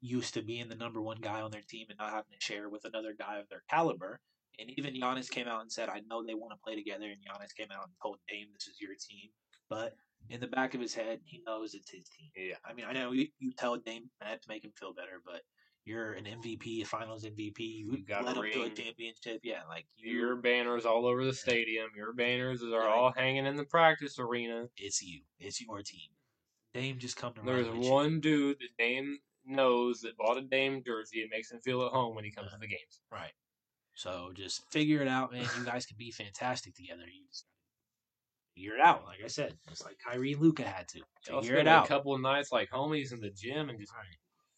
used 0.00 0.34
to 0.34 0.42
being 0.42 0.68
the 0.68 0.74
number 0.74 1.00
one 1.02 1.18
guy 1.20 1.40
on 1.40 1.50
their 1.50 1.62
team 1.68 1.86
and 1.90 1.98
not 1.98 2.10
having 2.10 2.32
to 2.32 2.44
share 2.44 2.68
with 2.68 2.84
another 2.84 3.14
guy 3.18 3.38
of 3.38 3.48
their 3.48 3.62
caliber. 3.70 4.20
And 4.60 4.70
even 4.76 4.94
Giannis 4.94 5.30
came 5.30 5.46
out 5.46 5.60
and 5.62 5.70
said, 5.70 5.88
"I 5.88 6.00
know 6.08 6.24
they 6.24 6.34
want 6.34 6.52
to 6.52 6.62
play 6.64 6.74
together." 6.74 7.06
And 7.06 7.20
Giannis 7.24 7.54
came 7.56 7.70
out 7.70 7.84
and 7.84 7.92
told 8.02 8.18
Dame, 8.28 8.48
"This 8.52 8.66
is 8.66 8.80
your 8.80 8.94
team." 8.96 9.30
But 9.68 9.94
in 10.30 10.40
the 10.40 10.48
back 10.48 10.74
of 10.74 10.80
his 10.80 10.94
head, 10.94 11.20
he 11.24 11.42
knows 11.46 11.74
it's 11.74 11.90
his 11.90 12.08
team. 12.08 12.30
yeah. 12.34 12.56
I 12.64 12.72
mean, 12.72 12.86
I 12.86 12.92
know 12.92 13.12
you, 13.12 13.28
you 13.38 13.52
tell 13.52 13.76
Dame 13.76 14.10
that 14.20 14.42
to 14.42 14.48
make 14.48 14.64
him 14.64 14.72
feel 14.72 14.92
better, 14.92 15.20
but 15.24 15.42
you're 15.88 16.12
an 16.12 16.24
MVP, 16.24 16.82
a 16.82 16.84
Finals 16.84 17.24
MVP. 17.24 17.58
You, 17.58 17.92
You 17.92 18.04
got 18.06 18.22
a 18.22 18.26
led 18.26 18.36
him 18.36 18.52
to 18.52 18.62
a 18.62 18.70
championship. 18.70 19.40
Yeah, 19.42 19.62
like 19.68 19.86
you, 19.96 20.12
Your 20.12 20.36
banners 20.36 20.84
all 20.84 21.06
over 21.06 21.24
the 21.24 21.32
stadium. 21.32 21.88
Your 21.96 22.12
banners 22.12 22.62
are 22.62 22.86
all 22.88 23.12
hanging 23.16 23.46
in 23.46 23.56
the 23.56 23.64
practice 23.64 24.18
arena. 24.18 24.66
it's 24.76 25.02
you. 25.02 25.20
It's 25.40 25.60
your 25.60 25.82
team. 25.82 26.10
Dame 26.74 26.98
just 26.98 27.16
come 27.16 27.32
to 27.34 27.40
There's 27.42 27.66
with 27.68 27.84
you. 27.84 27.90
one 27.90 28.20
dude 28.20 28.58
that 28.58 28.82
Dame 28.82 29.18
knows 29.46 30.02
that 30.02 30.16
bought 30.18 30.36
a 30.36 30.42
Dame 30.42 30.82
jersey 30.84 31.22
and 31.22 31.30
makes 31.30 31.50
him 31.50 31.60
feel 31.64 31.82
at 31.82 31.92
home 31.92 32.14
when 32.14 32.24
he 32.24 32.30
comes 32.30 32.48
to 32.48 32.54
uh-huh. 32.54 32.60
the 32.60 32.68
games. 32.68 33.00
Right. 33.10 33.32
So 33.94 34.30
just 34.34 34.62
figure 34.70 35.00
it 35.00 35.08
out, 35.08 35.32
man. 35.32 35.46
You 35.58 35.64
guys 35.64 35.86
can 35.86 35.96
be 35.98 36.10
fantastic 36.12 36.74
together. 36.76 37.02
You 37.02 37.26
just 37.28 37.46
figure 38.54 38.74
it 38.74 38.80
out. 38.80 39.04
Like 39.06 39.18
I 39.24 39.28
said, 39.28 39.56
it's 39.70 39.84
like 39.84 39.96
Kyrie 40.06 40.34
and 40.34 40.42
Luka 40.42 40.62
had 40.62 40.86
to 40.88 41.00
figure 41.40 41.56
it 41.56 41.66
out. 41.66 41.86
a 41.86 41.88
couple 41.88 42.14
of 42.14 42.20
nights 42.20 42.52
like 42.52 42.70
homies 42.70 43.12
in 43.12 43.20
the 43.20 43.30
gym 43.30 43.70
and 43.70 43.80
just 43.80 43.92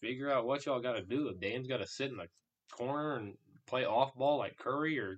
figure 0.01 0.31
out 0.31 0.47
what 0.47 0.67
y'all 0.67 0.81
got 0.81 0.93
to 0.95 1.03
do. 1.03 1.29
If 1.29 1.41
Dame's 1.41 1.67
got 1.69 1.79
to 1.79 1.87
sit 1.87 2.11
in 2.11 2.17
the 2.17 2.27
corner 2.73 3.17
and 3.17 3.35
play 3.67 3.85
off 3.85 4.15
ball 4.15 4.39
like 4.39 4.57
Curry, 4.59 4.99
or 4.99 5.17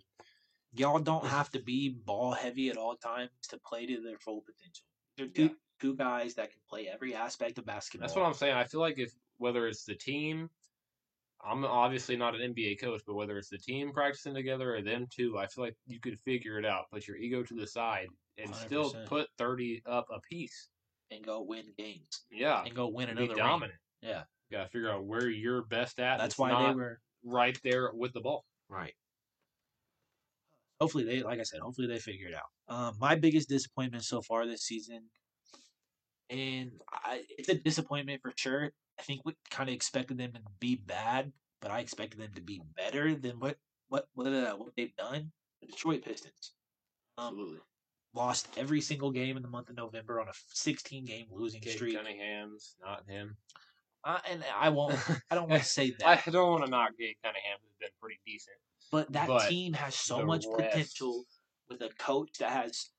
Y'all 0.74 0.98
don't 0.98 1.26
have 1.38 1.50
to 1.52 1.60
be 1.60 1.90
ball 1.90 2.32
heavy 2.32 2.70
at 2.70 2.76
all 2.76 2.96
times 2.96 3.30
to 3.50 3.58
play 3.66 3.86
to 3.86 4.00
their 4.02 4.18
full 4.18 4.42
potential. 4.42 4.84
They're 5.16 5.26
two 5.26 5.42
Yeah. 5.42 5.48
two 5.80 5.96
guys 5.96 6.34
that 6.34 6.50
can 6.52 6.60
play 6.70 6.86
every 6.88 7.14
aspect 7.14 7.58
of 7.58 7.66
basketball. 7.66 8.06
that's 8.08 8.16
what 8.16 8.24
I'm 8.24 8.34
saying. 8.34 8.54
I 8.54 8.64
feel 8.64 8.80
like 8.80 8.98
if 8.98 9.12
whether 9.38 9.66
it's 9.66 9.84
the 9.84 9.94
team, 9.96 10.48
I'm 11.44 11.64
obviously 11.64 12.16
not 12.16 12.36
an 12.36 12.54
NBA 12.54 12.80
coach, 12.80 13.02
but 13.06 13.14
whether 13.14 13.36
it's 13.36 13.48
the 13.48 13.58
team 13.58 13.92
practicing 13.92 14.32
together 14.34 14.76
or 14.76 14.80
them 14.82 15.06
two, 15.14 15.36
I 15.38 15.48
feel 15.48 15.64
like 15.64 15.76
you 15.86 15.98
could 16.00 16.18
figure 16.24 16.56
it 16.58 16.64
out. 16.64 16.84
Put 16.92 17.08
your 17.08 17.16
ego 17.16 17.42
to 17.42 17.54
the 17.54 17.66
side 17.66 18.06
and 18.38 18.54
still 18.54 18.92
100%. 18.92 19.06
put 19.06 19.28
30 19.38 19.82
up 19.86 20.06
a 20.14 20.20
piece. 20.20 20.68
and 21.10 21.22
go 21.26 21.42
win 21.42 21.64
games 21.76 22.22
Yeah, 22.30 22.62
and 22.64 22.74
go 22.74 22.86
win 22.88 23.06
be 23.08 23.12
another 23.12 23.34
ring. 23.34 23.36
dominant. 23.44 23.78
Yeah. 24.00 24.22
Got 24.52 24.64
to 24.64 24.68
figure 24.68 24.90
out 24.90 25.04
where 25.04 25.28
you're 25.28 25.62
best 25.62 25.98
at. 25.98 26.18
That's 26.18 26.36
why 26.36 26.50
they 26.50 26.74
were 26.74 27.00
right 27.24 27.58
there 27.64 27.90
with 27.94 28.12
the 28.12 28.20
ball. 28.20 28.44
Right. 28.68 28.92
Hopefully 30.80 31.04
they, 31.04 31.22
like 31.22 31.40
I 31.40 31.44
said, 31.44 31.60
hopefully 31.60 31.86
they 31.86 31.98
figure 31.98 32.28
it 32.28 32.34
out. 32.34 32.74
Um, 32.74 32.96
my 33.00 33.14
biggest 33.14 33.48
disappointment 33.48 34.04
so 34.04 34.20
far 34.20 34.46
this 34.46 34.62
season, 34.62 35.04
and 36.28 36.72
I, 36.90 37.22
it's 37.38 37.48
a 37.48 37.54
disappointment 37.54 38.20
for 38.20 38.32
sure. 38.36 38.72
I 38.98 39.02
think 39.02 39.22
we 39.24 39.34
kind 39.50 39.68
of 39.68 39.74
expected 39.74 40.18
them 40.18 40.32
to 40.32 40.40
be 40.60 40.76
bad, 40.76 41.32
but 41.60 41.70
I 41.70 41.80
expected 41.80 42.20
them 42.20 42.32
to 42.34 42.42
be 42.42 42.60
better 42.76 43.14
than 43.14 43.38
what 43.38 43.56
what 43.88 44.06
what, 44.14 44.26
uh, 44.26 44.54
what 44.56 44.72
they've 44.76 44.94
done. 44.96 45.30
The 45.60 45.68
Detroit 45.68 46.04
Pistons 46.04 46.52
um, 47.16 47.28
Absolutely. 47.28 47.58
lost 48.14 48.48
every 48.56 48.80
single 48.80 49.12
game 49.12 49.36
in 49.36 49.42
the 49.42 49.48
month 49.48 49.70
of 49.70 49.76
November 49.76 50.20
on 50.20 50.28
a 50.28 50.32
16 50.48 51.04
game 51.04 51.26
losing 51.30 51.60
Cade 51.60 51.74
streak. 51.74 51.96
Cunningham's 51.96 52.74
not 52.84 53.08
him. 53.08 53.36
Uh, 54.04 54.18
and 54.30 54.44
I 54.58 54.68
won't. 54.70 54.94
I 55.30 55.34
don't 55.34 55.48
want 55.48 55.62
to 55.62 55.68
say 55.68 55.92
that. 56.00 56.22
I 56.26 56.30
don't 56.30 56.50
want 56.50 56.64
to 56.64 56.70
knock 56.70 56.90
Cade 56.98 57.16
Cunningham, 57.22 57.58
who's 57.62 57.76
been 57.80 57.90
pretty 58.00 58.18
decent. 58.26 58.56
But 58.90 59.12
that 59.12 59.28
But 59.28 59.48
team 59.48 59.72
has 59.74 59.94
so 59.94 60.24
much 60.24 60.44
rest- 60.46 60.70
potential 60.72 61.24
with 61.68 61.80
a 61.82 61.88
coach 61.98 62.38
that 62.40 62.50
has 62.50 62.90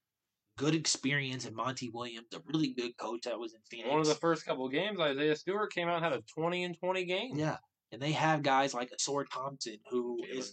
good 0.58 0.74
experience 0.76 1.46
in 1.46 1.56
Monty 1.56 1.90
Williams, 1.90 2.28
a 2.34 2.40
really 2.52 2.74
good 2.74 2.96
coach 2.98 3.22
that 3.26 3.38
was 3.40 3.54
in 3.54 3.60
Phoenix. 3.70 3.90
One 3.90 4.00
of 4.00 4.08
the 4.08 4.16
first 4.16 4.46
couple 4.46 4.66
of 4.66 4.72
games, 4.72 5.00
Isaiah 5.00 5.36
Stewart 5.36 5.72
came 5.74 5.88
out 5.88 5.96
and 5.96 6.04
had 6.04 6.14
a 6.14 6.22
20 6.36 6.64
and 6.64 6.78
20 6.80 7.06
game. 7.06 7.32
yeah, 7.36 7.58
and 7.92 8.02
they 8.02 8.12
have 8.14 8.42
guys 8.42 8.74
like 8.74 8.92
Ausar 8.92 9.26
Thompson, 9.32 9.78
who 9.90 10.20
Jalen 10.24 10.38
is 10.38 10.52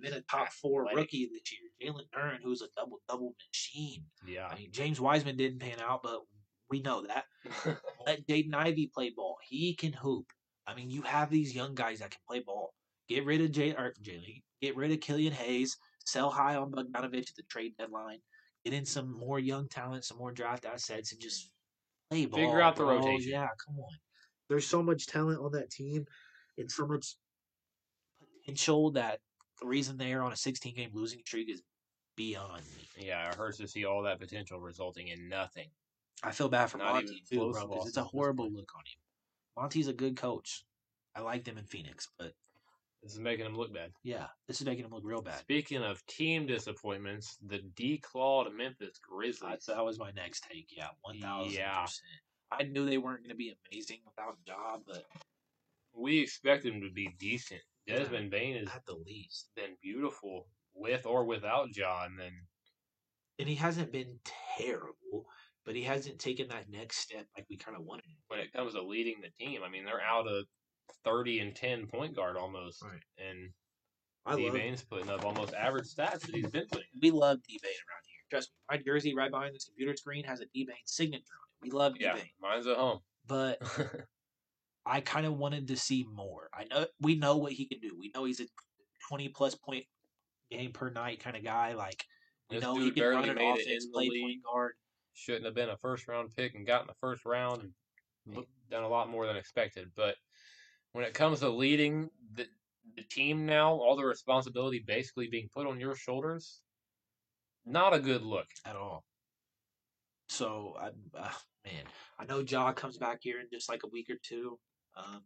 been 0.00 0.14
a 0.14 0.20
top 0.22 0.50
four 0.52 0.82
athletic. 0.82 0.96
rookie 0.98 1.28
this 1.32 1.52
year. 1.52 1.92
Jalen 1.92 2.08
Duren, 2.14 2.38
who's 2.42 2.62
a 2.62 2.68
double 2.76 2.98
double 3.08 3.34
machine. 3.52 4.04
Yeah. 4.26 4.48
I 4.50 4.56
mean, 4.56 4.70
James 4.72 5.00
Wiseman 5.00 5.36
didn't 5.36 5.58
pan 5.60 5.80
out, 5.80 6.02
but 6.02 6.20
we 6.70 6.80
know 6.80 7.04
that. 7.06 7.24
Let 8.06 8.26
Jaden 8.26 8.54
Ivey 8.54 8.90
play 8.92 9.10
ball. 9.14 9.36
He 9.48 9.74
can 9.74 9.92
hoop. 9.92 10.26
I 10.66 10.74
mean, 10.74 10.90
you 10.90 11.02
have 11.02 11.30
these 11.30 11.54
young 11.54 11.74
guys 11.74 12.00
that 12.00 12.10
can 12.10 12.20
play 12.28 12.40
ball. 12.40 12.74
Get 13.08 13.24
rid 13.24 13.40
of 13.40 13.52
Jay 13.52 13.72
or 13.72 13.94
Jay 14.02 14.42
Get 14.60 14.76
rid 14.76 14.92
of 14.92 15.00
Killian 15.00 15.32
Hayes. 15.32 15.76
Sell 16.04 16.30
high 16.30 16.56
on 16.56 16.70
Bogdanovich 16.70 17.30
at 17.30 17.36
the 17.36 17.42
trade 17.48 17.74
deadline. 17.78 18.18
Get 18.64 18.74
in 18.74 18.84
some 18.84 19.18
more 19.18 19.38
young 19.38 19.68
talent, 19.68 20.04
some 20.04 20.18
more 20.18 20.32
draft 20.32 20.66
assets, 20.66 21.12
and 21.12 21.20
just 21.20 21.50
play 22.10 22.26
ball. 22.26 22.40
Figure 22.40 22.60
out 22.60 22.76
the 22.76 22.84
bro. 22.84 22.98
rotation. 22.98 23.32
Yeah, 23.32 23.48
come 23.66 23.78
on. 23.78 23.98
There's 24.48 24.66
so 24.66 24.82
much 24.82 25.06
talent 25.06 25.40
on 25.40 25.52
that 25.52 25.70
team, 25.70 26.04
and 26.56 26.70
so 26.70 26.86
much 26.86 27.16
potential 28.40 28.90
that 28.92 29.20
the 29.60 29.66
reason 29.66 29.96
they're 29.96 30.22
on 30.22 30.32
a 30.32 30.36
16 30.36 30.74
game 30.74 30.90
losing 30.92 31.20
streak 31.24 31.50
is 31.50 31.62
beyond 32.16 32.62
me. 32.76 33.06
yeah, 33.06 33.28
it 33.28 33.34
hurts 33.34 33.58
to 33.58 33.68
see 33.68 33.84
all 33.84 34.02
that 34.02 34.18
potential 34.18 34.60
resulting 34.60 35.08
in 35.08 35.28
nothing. 35.28 35.68
I 36.22 36.32
feel 36.32 36.48
bad 36.48 36.70
for 36.70 36.78
Not 36.78 36.94
Monty 36.94 37.22
too, 37.28 37.52
bro, 37.52 37.66
because 37.68 37.86
it's 37.88 37.96
a 37.96 38.02
horrible 38.04 38.50
look 38.50 38.70
on 38.74 38.82
him. 38.84 39.00
Monty's 39.56 39.88
a 39.88 39.92
good 39.92 40.16
coach. 40.16 40.64
I 41.14 41.20
liked 41.20 41.46
him 41.46 41.58
in 41.58 41.64
Phoenix, 41.64 42.08
but 42.18 42.32
This 43.02 43.12
is 43.12 43.20
making 43.20 43.46
him 43.46 43.54
look 43.56 43.72
bad. 43.72 43.92
yeah, 44.02 44.26
this 44.46 44.60
is 44.60 44.66
making 44.66 44.84
him 44.84 44.90
look 44.92 45.02
real 45.04 45.22
bad. 45.22 45.38
Speaking 45.38 45.82
of 45.82 46.04
team 46.06 46.46
disappointments, 46.46 47.36
the 47.46 47.58
declawed 47.76 48.52
Memphis 48.54 48.98
Grizzlies. 49.02 49.50
That's, 49.50 49.66
that 49.66 49.84
was 49.84 49.98
my 49.98 50.10
next 50.12 50.44
take. 50.50 50.68
Yeah, 50.76 50.88
one 51.02 51.18
thousand 51.20 51.52
Yeah. 51.54 51.82
percent. 51.82 52.08
I 52.50 52.62
knew 52.62 52.86
they 52.86 52.98
weren't 52.98 53.20
going 53.20 53.30
to 53.30 53.36
be 53.36 53.54
amazing 53.70 53.98
without 54.06 54.38
Ja, 54.46 54.78
but 54.86 55.04
we 55.94 56.18
expect 56.20 56.64
him 56.64 56.80
to 56.80 56.90
be 56.90 57.08
decent. 57.18 57.60
Desmond 57.86 58.30
Bane 58.30 58.56
has 58.58 58.68
at 58.74 58.86
the 58.86 58.94
least, 58.94 59.48
been 59.54 59.76
beautiful 59.82 60.46
with 60.74 61.06
or 61.06 61.24
without 61.24 61.74
Ja, 61.76 62.04
and 62.04 62.18
then 62.18 62.32
and 63.38 63.48
he 63.48 63.54
hasn't 63.54 63.92
been 63.92 64.18
terrible, 64.56 65.26
but 65.68 65.76
he 65.76 65.82
hasn't 65.82 66.18
taken 66.18 66.48
that 66.48 66.70
next 66.70 66.96
step 66.96 67.26
like 67.36 67.44
we 67.50 67.56
kind 67.58 67.76
of 67.76 67.84
wanted. 67.84 68.06
when 68.28 68.40
it 68.40 68.50
comes 68.54 68.72
to 68.72 68.80
leading 68.82 69.16
the 69.20 69.28
team, 69.44 69.60
I 69.62 69.68
mean 69.68 69.84
they're 69.84 70.00
out 70.00 70.26
of 70.26 70.46
thirty 71.04 71.40
and 71.40 71.54
ten 71.54 71.86
point 71.86 72.16
guard 72.16 72.38
almost, 72.38 72.82
Right. 72.82 73.02
and 73.18 73.50
I 74.24 74.34
D. 74.36 74.48
Bane's 74.48 74.82
putting 74.82 75.10
up 75.10 75.26
almost 75.26 75.52
average 75.52 75.84
stats 75.84 76.20
that 76.20 76.34
he's 76.34 76.46
been 76.50 76.66
putting. 76.72 76.86
We 77.02 77.10
love 77.10 77.42
D 77.46 77.60
Bane 77.62 77.68
around 77.70 78.02
here. 78.06 78.20
Trust 78.30 78.48
me, 78.50 78.76
my 78.78 78.82
jersey 78.82 79.14
right 79.14 79.30
behind 79.30 79.54
this 79.54 79.66
computer 79.66 79.94
screen 79.94 80.24
has 80.24 80.40
a 80.40 80.46
D 80.54 80.64
Bane 80.64 80.76
signature 80.86 81.34
on 81.34 81.48
it. 81.60 81.70
We 81.70 81.70
love 81.78 81.98
D 81.98 82.04
Yeah, 82.04 82.16
mine's 82.40 82.66
at 82.66 82.78
home. 82.78 83.00
but 83.26 83.60
I 84.86 85.02
kind 85.02 85.26
of 85.26 85.36
wanted 85.36 85.68
to 85.68 85.76
see 85.76 86.06
more. 86.10 86.48
I 86.54 86.64
know 86.64 86.86
we 86.98 87.14
know 87.14 87.36
what 87.36 87.52
he 87.52 87.66
can 87.66 87.80
do. 87.80 87.94
We 87.98 88.10
know 88.14 88.24
he's 88.24 88.40
a 88.40 88.46
twenty 89.06 89.28
plus 89.28 89.54
point 89.54 89.84
game 90.50 90.72
per 90.72 90.88
night 90.88 91.20
kind 91.20 91.36
of 91.36 91.44
guy. 91.44 91.74
Like 91.74 92.02
we 92.48 92.56
This 92.56 92.62
know 92.62 92.74
he 92.80 92.90
can 92.90 93.04
run 93.04 93.28
an 93.28 93.36
offense, 93.38 93.86
play 93.92 94.08
league. 94.08 94.22
point 94.22 94.38
guard. 94.50 94.72
Shouldn't 95.18 95.46
have 95.46 95.54
been 95.54 95.68
a 95.68 95.76
first 95.76 96.06
round 96.06 96.30
pick 96.36 96.54
and 96.54 96.66
gotten 96.66 96.86
the 96.86 96.94
first 97.00 97.24
round 97.24 97.62
and 97.62 98.44
done 98.70 98.84
a 98.84 98.88
lot 98.88 99.10
more 99.10 99.26
than 99.26 99.36
expected. 99.36 99.90
But 99.96 100.14
when 100.92 101.04
it 101.04 101.12
comes 101.12 101.40
to 101.40 101.48
leading 101.48 102.08
the 102.34 102.46
the 102.96 103.02
team 103.02 103.44
now, 103.44 103.72
all 103.72 103.96
the 103.96 104.04
responsibility 104.04 104.82
basically 104.86 105.28
being 105.28 105.48
put 105.54 105.66
on 105.66 105.80
your 105.80 105.94
shoulders. 105.94 106.60
Not 107.66 107.94
a 107.94 107.98
good 107.98 108.22
look. 108.22 108.46
at 108.64 108.76
all. 108.76 109.04
So 110.28 110.74
I, 110.78 110.86
uh, 111.18 111.30
man, 111.64 111.84
I 112.18 112.24
know 112.24 112.40
Ja 112.40 112.72
comes 112.72 112.96
back 112.96 113.18
here 113.20 113.40
in 113.40 113.46
just 113.52 113.68
like 113.68 113.82
a 113.84 113.88
week 113.88 114.08
or 114.10 114.18
two. 114.22 114.58
Um, 114.96 115.22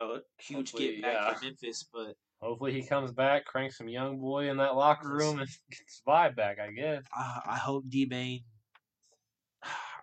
so 0.00 0.06
a 0.12 0.20
huge 0.38 0.70
Hopefully, 0.72 0.94
get 0.94 1.02
back 1.02 1.14
yeah. 1.14 1.34
for 1.34 1.44
Memphis, 1.44 1.84
but 1.92 2.16
Hopefully 2.40 2.72
he 2.72 2.82
comes 2.82 3.12
back, 3.12 3.46
cranks 3.46 3.78
some 3.78 3.88
young 3.88 4.18
boy 4.20 4.50
in 4.50 4.58
that 4.58 4.76
locker 4.76 5.08
room, 5.08 5.38
and 5.38 5.48
gets 5.70 6.02
vibe 6.06 6.36
back. 6.36 6.58
I 6.58 6.70
guess. 6.72 7.02
I, 7.14 7.40
I 7.46 7.56
hope 7.56 7.84
D 7.88 8.04
Bane. 8.04 8.42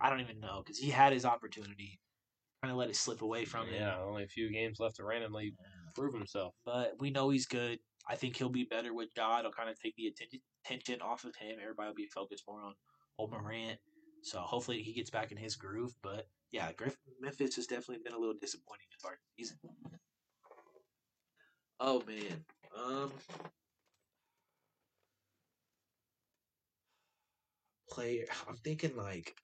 I 0.01 0.09
don't 0.09 0.21
even 0.21 0.39
know 0.39 0.61
because 0.63 0.79
he 0.79 0.89
had 0.89 1.13
his 1.13 1.25
opportunity, 1.25 1.99
kind 2.63 2.71
of 2.71 2.77
let 2.77 2.89
it 2.89 2.95
slip 2.95 3.21
away 3.21 3.45
from 3.45 3.67
him. 3.67 3.75
Yeah, 3.75 3.99
only 3.99 4.23
a 4.23 4.27
few 4.27 4.51
games 4.51 4.79
left 4.79 4.95
to 4.97 5.03
randomly 5.03 5.53
prove 5.95 6.13
himself. 6.13 6.55
But 6.65 6.93
we 6.99 7.11
know 7.11 7.29
he's 7.29 7.45
good. 7.45 7.79
I 8.07 8.15
think 8.15 8.35
he'll 8.35 8.49
be 8.49 8.63
better 8.63 8.93
with 8.93 9.09
Ja. 9.15 9.39
It'll 9.39 9.51
kind 9.51 9.69
of 9.69 9.79
take 9.79 9.95
the 9.95 10.11
attention 10.65 11.01
off 11.01 11.23
of 11.23 11.35
him. 11.35 11.57
Everybody 11.61 11.89
will 11.89 11.95
be 11.95 12.07
focused 12.07 12.43
more 12.47 12.61
on 12.63 12.73
old 13.19 13.31
Morant. 13.31 13.79
So 14.23 14.39
hopefully 14.39 14.81
he 14.81 14.93
gets 14.93 15.09
back 15.09 15.31
in 15.31 15.37
his 15.37 15.55
groove. 15.55 15.93
But 16.01 16.27
yeah, 16.51 16.71
Griff- 16.73 16.97
Memphis 17.19 17.55
has 17.55 17.67
definitely 17.67 18.03
been 18.03 18.13
a 18.13 18.19
little 18.19 18.35
disappointing 18.39 18.87
to 18.91 18.99
start 18.99 19.19
the 19.37 19.43
season. 19.43 19.57
Oh 21.79 22.01
man. 22.07 22.43
Um 22.75 23.11
player 27.89 28.25
I'm 28.47 28.55
thinking 28.57 28.95
like 28.95 29.35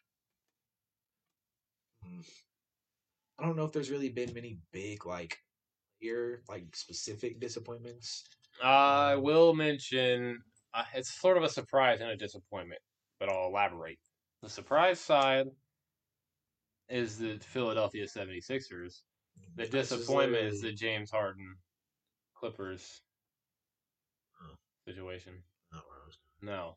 Mm. 2.07 2.25
I 3.39 3.45
don't 3.45 3.55
know 3.55 3.65
if 3.65 3.71
there's 3.71 3.91
really 3.91 4.09
been 4.09 4.33
many 4.33 4.59
big 4.71 5.05
like 5.05 5.37
here 5.99 6.41
like 6.49 6.75
specific 6.75 7.39
disappointments. 7.39 8.23
I 8.63 9.13
um, 9.13 9.23
will 9.23 9.53
mention 9.53 10.39
uh, 10.73 10.83
it's 10.95 11.19
sort 11.19 11.37
of 11.37 11.43
a 11.43 11.49
surprise 11.49 12.01
and 12.01 12.09
a 12.09 12.15
disappointment, 12.15 12.81
but 13.19 13.29
I'll 13.29 13.47
elaborate. 13.47 13.99
The 14.41 14.49
surprise 14.49 14.99
side 14.99 15.47
is 16.89 17.17
the 17.17 17.37
Philadelphia 17.39 18.05
76ers. 18.05 19.01
The 19.55 19.63
mm, 19.63 19.71
This 19.71 19.89
disappointment 19.89 20.45
is 20.45 20.61
the 20.61 20.71
James 20.71 21.11
Harden 21.11 21.55
Clippers 22.35 23.01
Oh. 24.41 24.55
situation. 24.87 25.43
not 25.71 25.83
where 25.87 25.99
I 26.01 26.05
was 26.05 26.17
No. 26.41 26.75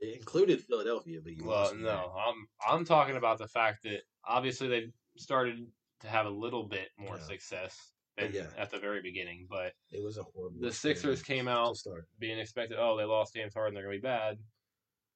It 0.00 0.16
included 0.16 0.62
Philadelphia, 0.62 1.20
but 1.22 1.32
you 1.32 1.44
Well, 1.44 1.58
lost 1.60 1.74
me 1.74 1.82
there. 1.82 1.92
no. 1.94 2.14
I'm 2.16 2.46
I'm 2.66 2.84
talking 2.84 3.16
about 3.16 3.38
the 3.38 3.48
fact 3.48 3.82
that 3.84 4.00
obviously 4.24 4.68
they 4.68 4.86
started 5.16 5.66
to 6.00 6.06
have 6.08 6.26
a 6.26 6.30
little 6.30 6.64
bit 6.66 6.88
more 6.98 7.16
Yeah. 7.16 7.22
success 7.22 7.92
than 8.16 8.32
yeah. 8.32 8.46
at 8.56 8.70
the 8.70 8.78
very 8.78 9.02
beginning, 9.02 9.46
but 9.50 9.74
It 9.90 10.02
was 10.02 10.16
a 10.16 10.22
horrible. 10.22 10.58
The 10.60 10.72
Sixers 10.72 11.22
came 11.22 11.48
out 11.48 11.76
start. 11.76 12.06
being 12.18 12.38
expected, 12.38 12.78
oh, 12.78 12.96
they 12.96 13.04
lost 13.04 13.34
James 13.34 13.52
Harden, 13.54 13.74
they're 13.74 13.84
gonna 13.84 13.96
be 13.96 14.00
bad. 14.00 14.38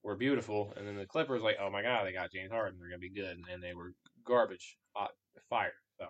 We're 0.02 0.16
beautiful, 0.16 0.74
and 0.76 0.86
then 0.86 0.96
the 0.96 1.06
Clippers 1.06 1.40
like, 1.42 1.56
oh 1.58 1.70
my 1.70 1.80
god, 1.80 2.06
they 2.06 2.12
got 2.12 2.30
James 2.30 2.50
Harden, 2.52 2.78
they're 2.78 2.90
gonna 2.90 2.98
be 2.98 3.08
good, 3.10 3.38
and 3.50 3.62
they 3.62 3.72
were 3.74 3.94
garbage, 4.24 4.76
uh, 4.94 5.00
hot 5.00 5.10
fire. 5.48 5.72
So 5.98 6.08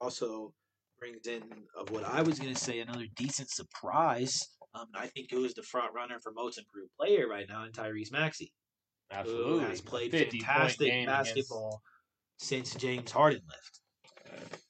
Also 0.00 0.54
brings 0.98 1.26
in 1.26 1.42
of 1.74 1.90
what 1.90 2.04
I 2.04 2.20
was 2.20 2.38
to 2.38 2.54
say 2.54 2.80
another 2.80 3.06
decent 3.16 3.48
surprise. 3.50 4.46
Um, 4.74 4.86
I 4.94 5.06
think 5.08 5.32
it 5.32 5.38
was 5.38 5.54
the 5.54 5.62
front 5.62 5.94
runner 5.94 6.18
for 6.20 6.32
most 6.32 6.58
improved 6.58 6.92
player 6.98 7.26
right 7.28 7.46
now 7.48 7.64
in 7.64 7.72
Tyrese 7.72 8.12
Maxey, 8.12 8.52
who 9.24 9.58
has 9.58 9.80
played 9.80 10.12
fantastic 10.12 10.86
game 10.88 11.08
against- 11.08 11.34
basketball 11.34 11.82
since 12.38 12.74
James 12.76 13.10
Harden 13.10 13.42
left. 13.48 13.80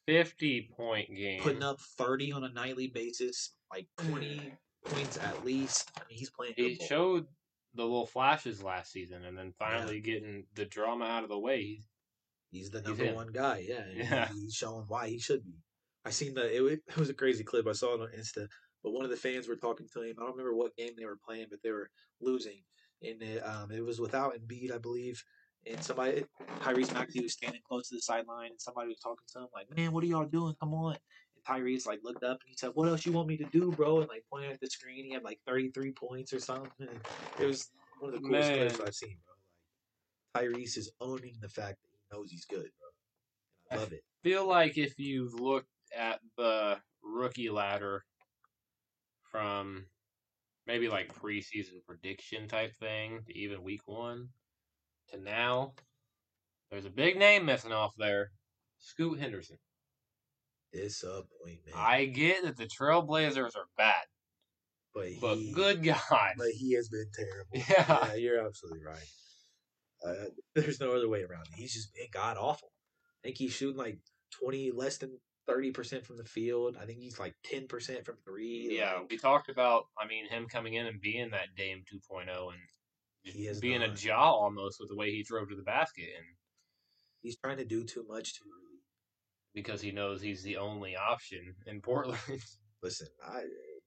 fifty 0.07 0.69
point 0.77 1.09
game. 1.15 1.41
putting 1.43 1.63
up 1.63 1.79
30 1.99 2.33
on 2.33 2.45
a 2.45 2.49
nightly 2.53 2.89
basis, 2.89 3.55
like 3.71 3.87
20 3.99 4.53
points 4.87 5.19
at 5.19 5.45
least. 5.45 5.91
I 5.97 6.01
mean, 6.09 6.19
he's 6.19 6.31
playing 6.31 6.55
He 6.57 6.75
showed 6.77 7.27
the 7.75 7.83
little 7.83 8.07
flashes 8.07 8.63
last 8.63 8.91
season, 8.91 9.25
and 9.25 9.37
then 9.37 9.53
finally 9.59 10.01
getting 10.01 10.47
the 10.55 10.65
drama 10.65 11.05
out 11.05 11.23
of 11.23 11.29
the 11.29 11.39
way. 11.39 11.61
He- 11.63 11.83
He's 12.53 12.71
the 12.71 12.81
number 12.83 13.05
him. 13.05 13.15
one 13.15 13.31
guy. 13.33 13.65
Yeah, 13.69 13.85
Yeah. 13.95 14.27
He's 14.33 14.55
showing 14.55 14.85
why 14.89 15.09
he 15.09 15.21
should 15.21 15.45
be. 15.45 15.55
I 16.05 16.11
seen 16.11 16.35
the 16.35 16.47
it, 16.67 16.81
it 16.89 16.97
was 16.97 17.09
a 17.09 17.15
crazy 17.15 17.45
clip. 17.45 17.69
I 17.69 17.73
saw 17.73 17.95
it 17.95 18.01
on 18.01 18.09
Insta, 18.19 18.49
but 18.83 18.93
one 18.93 19.05
of 19.05 19.11
the 19.11 19.17
fans 19.17 19.49
were 19.49 19.57
talking 19.57 19.89
to 19.93 20.03
him. 20.03 20.17
I 20.19 20.23
don't 20.23 20.33
remember 20.33 20.55
what 20.55 20.77
game 20.77 20.93
they 20.97 21.05
were 21.07 21.19
playing, 21.25 21.47
but 21.51 21.61
they 21.63 21.71
were 21.71 21.91
losing, 22.21 22.63
and 23.03 23.23
it, 23.23 23.41
um, 23.41 23.71
it 23.71 23.85
was 23.85 24.01
without 24.01 24.35
Embiid, 24.35 24.73
I 24.73 24.79
believe. 24.79 25.23
And 25.67 25.85
somebody, 25.85 26.25
Tyrese 26.61 26.95
Maxey 26.95 27.21
was 27.21 27.33
standing 27.35 27.61
close 27.69 27.89
to 27.91 27.95
the 27.95 28.01
sideline, 28.01 28.51
and 28.53 28.61
somebody 28.61 28.89
was 28.89 28.99
talking 28.99 29.27
to 29.35 29.41
him 29.41 29.49
like, 29.55 29.67
"Man, 29.77 29.93
what 29.93 30.03
are 30.03 30.07
y'all 30.07 30.25
doing? 30.25 30.55
Come 30.59 30.73
on!" 30.73 30.97
And 31.37 31.45
Tyrese 31.45 31.87
like 31.87 32.01
looked 32.03 32.25
up 32.25 32.41
and 32.41 32.49
he 32.49 32.57
said, 32.57 32.71
"What 32.75 32.89
else 32.89 33.05
you 33.05 33.13
want 33.13 33.29
me 33.29 33.37
to 33.39 33.45
do, 33.45 33.71
bro?" 33.73 34.01
And 34.01 34.09
like 34.09 34.25
pointed 34.31 34.53
at 34.53 34.61
the 34.61 34.69
screen. 34.69 35.05
He 35.05 35.13
had 35.13 35.23
like 35.23 35.41
33 35.47 35.93
points 35.93 36.33
or 36.33 36.41
something. 36.41 36.73
And 36.89 37.01
it 37.39 37.47
was 37.47 37.69
one 37.99 38.15
of 38.15 38.21
the 38.23 38.27
coolest 38.27 38.53
clips 38.53 38.79
Man. 38.79 38.87
I've 38.89 38.95
seen, 38.95 39.19
bro. 39.25 39.35
Like 40.35 40.55
Tyrese 40.55 40.79
is 40.79 40.93
owning 41.01 41.37
the 41.41 41.49
fact 41.49 41.79
that 41.83 41.89
he 41.93 42.17
knows 42.17 42.31
he's 42.31 42.47
good, 42.47 42.71
bro. 42.79 42.89
And 43.71 43.79
I 43.79 43.83
I 43.83 43.85
love 43.85 43.93
it. 43.93 44.03
feel 44.23 44.47
like 44.47 44.79
if 44.79 44.99
you've 44.99 45.35
looked 45.35 45.69
at 45.95 46.21
the 46.39 46.79
rookie 47.03 47.51
ladder 47.51 48.05
from 49.31 49.87
maybe 50.67 50.89
like 50.89 51.15
preseason 51.15 51.85
prediction 51.87 52.49
type 52.49 52.75
thing 52.77 53.21
to 53.27 53.37
even 53.37 53.63
week 53.63 53.83
one 53.87 54.29
to 55.11 55.21
now, 55.21 55.75
there's 56.71 56.85
a 56.85 56.91
big 56.91 57.17
name 57.17 57.45
missing 57.45 57.73
off 57.73 57.93
there. 57.99 58.31
Scoot 58.79 59.19
Henderson. 59.19 59.59
Disappointment. 60.73 61.77
I 61.77 62.05
get 62.05 62.45
that 62.45 62.57
the 62.57 62.69
Trailblazers 62.69 63.57
are 63.57 63.67
bad, 63.77 64.05
but 64.95 65.09
but 65.21 65.37
good 65.53 65.83
God. 65.85 66.33
but 66.37 66.51
he 66.57 66.75
has 66.75 66.89
been 66.89 67.07
terrible. 67.13 67.51
Yeah. 67.69 68.07
yeah 68.09 68.15
you're 68.15 68.47
absolutely 68.47 68.85
right. 68.85 69.09
Uh, 70.07 70.31
there's 70.55 70.81
no 70.81 70.93
other 70.93 71.09
way 71.09 71.23
around 71.23 71.47
it. 71.49 71.57
He's 71.57 71.75
just 71.75 71.93
been 71.93 72.07
god 72.13 72.37
awful. 72.37 72.71
I 73.23 73.27
think 73.27 73.37
he's 73.37 73.53
shooting 73.53 73.77
like 73.77 73.99
twenty 74.31 74.71
less 74.71 74.99
than 74.99 75.19
thirty 75.51 75.71
percent 75.71 76.07
from 76.07 76.17
the 76.17 76.25
field. 76.25 76.77
I 76.81 76.87
think 76.87 77.01
he's 77.01 77.19
like 77.19 77.35
ten 77.45 77.67
percent 77.67 78.05
from 78.05 78.17
three. 78.25 78.77
Yeah, 78.79 78.95
like, 78.95 79.11
we 79.11 79.19
talked 79.19 79.49
about, 79.51 79.85
I 79.99 80.07
mean, 80.07 80.27
him 80.29 80.47
coming 80.49 80.75
in 80.75 80.87
and 80.87 81.01
being 81.01 81.31
that 81.31 81.55
Dame 81.57 81.83
2.0 81.93 82.49
and 82.53 83.61
being 83.61 83.83
a 83.83 83.95
jaw 83.95 84.31
almost 84.33 84.79
with 84.81 84.89
the 84.89 84.97
way 84.97 85.11
he 85.11 85.23
drove 85.23 85.49
to 85.51 85.57
the 85.57 85.63
basket. 85.63 86.09
And 86.17 86.27
he's 87.23 87.37
trying 87.37 87.59
to 87.59 87.65
do 87.65 87.85
too 87.85 88.05
much 88.09 88.35
too 88.35 88.45
early. 88.45 88.81
because 89.55 89.81
he 89.81 89.91
knows 89.93 90.23
he's 90.23 90.43
the 90.43 90.57
only 90.57 90.97
option 90.97 91.55
in 91.67 91.81
Portland. 91.81 92.19
Listen, 92.83 93.09
I 93.27 93.43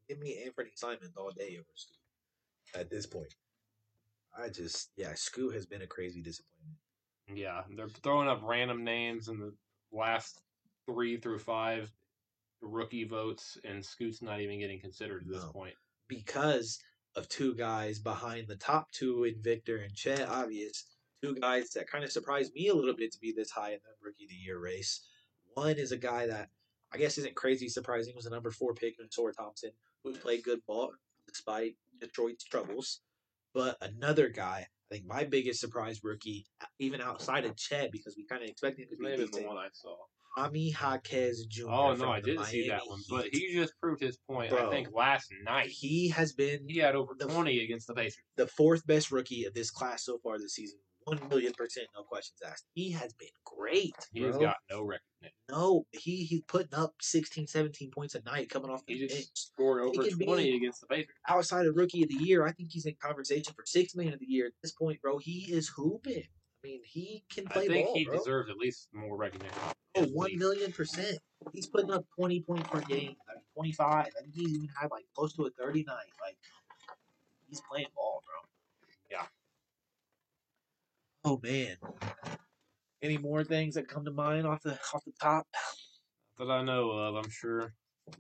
give 0.08 0.20
me 0.20 0.44
Anthony 0.46 0.72
Simons 0.76 1.16
all 1.18 1.32
day 1.32 1.58
over 1.58 1.68
Scoot. 1.76 1.98
At 2.80 2.90
this 2.90 3.06
point, 3.06 3.34
I 4.38 4.50
just 4.50 4.92
yeah, 4.98 5.14
Scoot 5.16 5.54
has 5.56 5.66
been 5.66 5.82
a 5.82 5.88
crazy 5.88 6.22
disappointment. 6.22 6.78
yeah, 7.34 7.62
they're 7.76 7.88
throwing 8.04 8.28
up 8.28 8.42
random 8.44 8.84
names 8.84 9.28
in 9.30 9.40
the 9.40 9.54
last 9.92 10.40
three 10.86 11.18
through 11.18 11.40
five 11.40 11.92
rookie 12.62 13.04
votes, 13.04 13.58
and 13.64 13.84
Scoot's 13.84 14.22
not 14.22 14.40
even 14.42 14.60
getting 14.60 14.80
considered 14.80 15.24
at 15.24 15.28
this 15.30 15.44
No. 15.44 15.52
point. 15.52 15.76
because 16.10 16.80
of 17.16 17.28
two 17.30 17.56
guys 17.56 18.00
behind 18.00 18.48
the 18.48 18.56
top 18.58 18.92
two 18.92 19.24
in 19.24 19.42
Victor 19.42 19.78
and 19.78 19.94
Chet, 19.96 20.28
obvious. 20.28 20.86
Two 21.22 21.34
guys 21.36 21.70
that 21.72 21.88
kind 21.88 22.04
of 22.04 22.12
surprised 22.12 22.54
me 22.54 22.68
a 22.68 22.74
little 22.74 22.96
bit 22.96 23.12
to 23.14 23.20
be 23.20 23.32
this 23.32 23.50
high 23.52 23.72
in 23.74 23.80
the 23.84 23.92
rookie 24.02 24.26
of 24.26 24.30
the 24.30 24.36
year 24.36 24.60
race. 24.60 25.08
One 25.54 25.78
is 25.78 25.92
a 25.92 25.98
guy 25.98 26.28
that 26.28 26.50
I 26.92 26.98
guess 26.98 27.18
isn't 27.18 27.36
crazy 27.36 27.70
surprising, 27.70 28.16
was 28.16 28.26
the 28.26 28.32
number 28.32 28.52
four 28.52 28.74
pick 28.76 29.00
in 29.00 29.08
Ausar 29.08 29.32
Thompson, 29.34 29.72
who 30.04 30.14
played 30.14 30.44
good 30.44 30.64
ball 30.68 30.94
despite 31.28 31.76
Detroit's 32.00 32.44
troubles. 32.44 33.02
But 33.54 33.78
another 33.82 34.30
guy, 34.30 34.68
I 34.92 34.96
think 34.96 35.06
my 35.06 35.24
biggest 35.24 35.60
surprise 35.62 36.04
rookie, 36.04 36.46
even 36.80 37.02
outside 37.02 37.46
of 37.46 37.56
Chet, 37.56 37.92
because 37.92 38.16
we 38.18 38.26
kind 38.26 38.44
of 38.44 38.50
expected 38.50 38.84
him 38.84 38.90
to 38.90 38.98
be 38.98 39.04
Maybe 39.04 39.26
the 39.26 39.48
one 39.48 39.58
I 39.58 39.70
saw. 39.72 39.96
Jaime 40.36 40.72
Jaquez 40.72 41.46
Jr. 41.46 41.70
Oh 41.70 41.94
no, 41.96 42.10
I 42.12 42.22
didn't 42.22 42.46
see 42.46 42.68
that 42.70 42.78
Miami 42.80 42.90
one, 42.90 43.02
but 43.10 43.26
he 43.32 43.54
just 43.54 43.74
proved 43.82 44.02
his 44.02 44.18
point. 44.30 44.52
I 44.54 44.70
think 44.70 44.90
last 44.94 45.32
night 45.44 45.68
he 45.70 46.10
has 46.10 46.34
been 46.34 46.68
he 46.68 46.80
had 46.80 46.96
over 46.96 47.14
The- 47.18 47.26
twenty 47.28 47.64
against 47.64 47.88
the 47.88 47.94
Pacers. 47.94 48.18
the 48.38 48.48
fourth 48.48 48.86
best 48.88 49.12
rookie 49.12 49.46
of 49.46 49.54
this 49.54 49.70
class 49.72 50.06
so 50.06 50.18
far 50.24 50.38
this 50.40 50.54
season. 50.56 50.80
One 51.06 51.20
million 51.28 51.52
percent, 51.52 51.88
no 51.96 52.04
questions 52.04 52.40
asked. 52.48 52.64
He 52.76 52.92
has 52.92 53.14
been 53.14 53.28
great. 53.44 53.94
He's 54.14 54.32
bro. 54.32 54.40
got 54.40 54.56
no 54.72 54.84
recognition. 54.84 55.36
no. 55.50 55.86
He 55.92 56.24
he's 56.24 56.44
putting 56.48 56.74
up 56.74 56.94
16, 57.02 57.46
17 57.46 57.92
points 57.92 58.16
a 58.16 58.22
night 58.24 58.50
coming 58.50 58.72
off 58.72 58.86
the 58.86 58.94
He 58.94 59.00
bench. 59.02 59.12
just 59.20 59.52
scored 59.52 59.82
over 59.82 60.08
twenty 60.10 60.56
against 60.56 60.80
the 60.80 60.88
Pacers. 60.88 61.14
Outside 61.28 61.66
of 61.66 61.76
rookie 61.76 62.04
of 62.04 62.10
the 62.10 62.16
year, 62.16 62.46
I 62.48 62.54
think 62.54 62.70
he's 62.72 62.86
in 62.86 62.96
conversation 63.02 63.54
for 63.54 63.66
sixth 63.66 63.98
man 63.98 64.14
of 64.14 64.20
the 64.20 64.26
year 64.26 64.46
at 64.48 64.54
this 64.62 64.72
point, 64.72 65.02
bro. 65.02 65.18
He 65.18 65.52
is 65.52 65.68
hooping. 65.76 66.24
I 66.64 66.68
mean, 66.68 66.82
he 66.86 67.24
can 67.30 67.46
play 67.46 67.66
I 67.66 67.68
think 67.68 67.88
ball, 67.88 67.96
he 67.96 68.06
bro. 68.06 68.18
deserves 68.18 68.50
at 68.50 68.58
least 68.58 68.88
more 68.94 69.18
recognition. 69.18 69.58
Oh, 69.96 70.06
one 70.06 70.38
million 70.38 70.72
percent. 70.72 71.18
He's 71.52 71.68
putting 71.68 71.92
up 71.92 72.06
twenty 72.16 72.42
points 72.42 72.70
per 72.70 72.80
game. 72.82 73.16
I 73.30 73.34
mean, 73.36 73.44
twenty 73.54 73.72
five. 73.74 74.08
I 74.18 74.22
think 74.22 74.34
he's 74.34 74.54
even 74.54 74.70
had 74.80 74.90
like 74.90 75.06
close 75.14 75.34
to 75.34 75.44
a 75.44 75.50
thirty 75.50 75.84
nine. 75.84 75.98
Like 76.26 76.38
he's 77.50 77.62
playing 77.70 77.88
ball, 77.96 78.24
bro. 78.26 78.50
Yeah. 79.12 79.26
Oh 81.26 81.40
man. 81.44 81.76
Any 83.02 83.18
more 83.18 83.44
things 83.44 83.76
that 83.76 83.90
come 83.90 84.06
to 84.06 84.12
mind 84.12 84.48
off 84.48 84.62
the 84.62 84.80
off 84.94 85.04
the 85.04 85.12
top? 85.22 85.46
that 86.38 86.50
I 86.50 86.64
know 86.64 86.92
of. 86.92 87.16
I'm 87.16 87.30
sure 87.30 87.74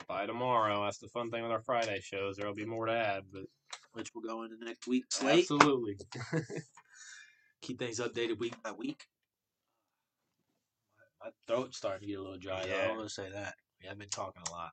by 0.07 0.26
tomorrow. 0.26 0.84
That's 0.84 0.98
the 0.98 1.07
fun 1.07 1.32
thing 1.32 1.44
with 1.44 1.52
our 1.52 1.61
Friday 1.61 2.02
shows. 2.02 2.36
There'll 2.36 2.53
be 2.53 2.65
more 2.65 2.88
to 2.88 2.94
add, 2.94 3.24
but 3.32 3.44
which 3.94 4.14
will 4.14 4.22
go 4.22 4.44
into 4.44 4.57
the 4.57 4.65
next 4.65 4.86
week's 4.86 5.15
slate. 5.15 5.40
Absolutely. 5.40 5.95
Keep 7.64 7.80
things 7.80 7.99
updated 7.99 8.40
week 8.40 8.61
by 8.61 8.72
week. 8.72 9.06
My 11.23 11.30
throat's 11.48 11.77
starting 11.77 12.02
to 12.02 12.07
get 12.07 12.19
a 12.19 12.22
little 12.22 12.38
dry. 12.38 12.65
Yeah. 12.68 12.90
I'm 12.90 12.98
gonna 12.98 13.10
say 13.10 13.30
that. 13.34 13.56
We 13.81 13.88
have 13.88 13.98
been 13.98 14.10
talking 14.10 14.44
a 14.48 14.52
lot, 14.52 14.72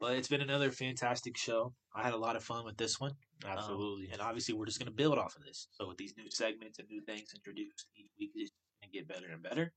but 0.00 0.16
it's 0.16 0.28
been 0.28 0.40
another 0.40 0.70
fantastic 0.70 1.36
show. 1.36 1.74
I 1.94 2.02
had 2.02 2.14
a 2.14 2.16
lot 2.16 2.36
of 2.36 2.44
fun 2.44 2.64
with 2.64 2.76
this 2.76 3.00
one. 3.00 3.12
Um, 3.44 3.58
Absolutely. 3.58 4.10
and 4.12 4.22
obviously, 4.22 4.54
we're 4.54 4.66
just 4.66 4.78
going 4.78 4.90
to 4.90 4.94
build 4.94 5.18
off 5.18 5.36
of 5.36 5.44
this. 5.44 5.68
So, 5.72 5.88
with 5.88 5.98
these 5.98 6.14
new 6.16 6.30
segments 6.30 6.78
and 6.78 6.88
new 6.88 7.02
things 7.02 7.32
introduced 7.34 7.86
each 7.96 8.10
week, 8.18 8.30
it's 8.34 8.52
going 8.80 8.92
to 8.92 8.98
get 8.98 9.08
better 9.08 9.32
and 9.32 9.42
better. 9.42 9.72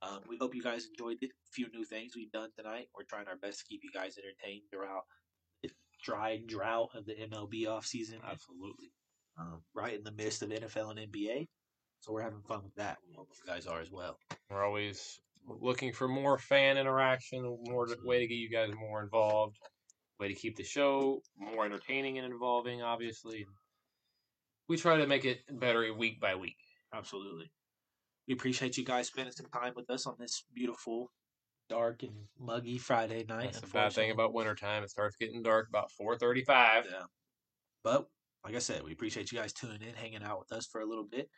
Um, 0.00 0.20
we 0.28 0.36
hope 0.40 0.54
you 0.54 0.62
guys 0.62 0.86
enjoyed 0.86 1.18
the 1.20 1.30
few 1.52 1.66
new 1.72 1.84
things 1.84 2.12
we've 2.14 2.30
done 2.30 2.50
tonight. 2.56 2.86
We're 2.96 3.04
trying 3.04 3.26
our 3.26 3.36
best 3.36 3.58
to 3.58 3.64
keep 3.68 3.80
you 3.82 3.90
guys 3.92 4.16
entertained 4.16 4.62
throughout 4.70 5.02
the 5.62 5.70
dry 6.02 6.40
drought 6.46 6.90
of 6.94 7.04
the 7.04 7.14
MLB 7.14 7.66
offseason. 7.66 8.22
Absolutely. 8.24 8.92
Um, 9.38 9.62
right 9.74 9.94
in 9.94 10.02
the 10.02 10.12
midst 10.12 10.42
of 10.42 10.50
NFL 10.50 10.90
and 10.90 11.12
NBA. 11.12 11.46
So, 12.00 12.12
we're 12.12 12.22
having 12.22 12.42
fun 12.42 12.62
with 12.64 12.74
that. 12.76 12.98
We 13.06 13.14
hope 13.14 13.28
you 13.32 13.52
guys 13.52 13.66
are 13.66 13.80
as 13.80 13.90
well. 13.90 14.18
We're 14.50 14.64
always 14.64 15.20
looking 15.46 15.92
for 15.92 16.08
more 16.08 16.38
fan 16.38 16.76
interaction, 16.76 17.42
more 17.68 17.88
way 18.04 18.20
to 18.20 18.26
get 18.26 18.34
you 18.34 18.50
guys 18.50 18.70
more 18.78 19.02
involved, 19.02 19.58
way 20.18 20.28
to 20.28 20.34
keep 20.34 20.56
the 20.56 20.64
show 20.64 21.22
more 21.36 21.64
entertaining 21.64 22.18
and 22.18 22.30
involving. 22.30 22.82
Obviously, 22.82 23.46
we 24.68 24.76
try 24.76 24.96
to 24.96 25.06
make 25.06 25.24
it 25.24 25.40
better 25.50 25.92
week 25.94 26.20
by 26.20 26.34
week. 26.34 26.56
Absolutely. 26.94 27.50
We 28.26 28.34
appreciate 28.34 28.76
you 28.76 28.84
guys 28.84 29.06
spending 29.06 29.32
some 29.32 29.46
time 29.46 29.72
with 29.74 29.88
us 29.90 30.06
on 30.06 30.16
this 30.18 30.44
beautiful, 30.54 31.10
dark, 31.70 32.02
and 32.02 32.12
muggy 32.38 32.78
Friday 32.78 33.24
night. 33.26 33.52
That's 33.52 33.60
the 33.60 33.66
bad 33.68 33.92
thing 33.92 34.10
about 34.10 34.34
wintertime. 34.34 34.82
It 34.82 34.90
starts 34.90 35.16
getting 35.16 35.42
dark 35.42 35.68
about 35.68 35.90
four 35.90 36.18
thirty-five. 36.18 36.86
Yeah. 36.90 37.04
But 37.82 38.06
like 38.48 38.56
I 38.56 38.60
said, 38.60 38.82
we 38.82 38.92
appreciate 38.92 39.30
you 39.30 39.38
guys 39.38 39.52
tuning 39.52 39.82
in, 39.82 39.94
hanging 39.94 40.22
out 40.22 40.38
with 40.38 40.52
us 40.56 40.66
for 40.66 40.80
a 40.80 40.86
little 40.86 41.04
bit. 41.04 41.28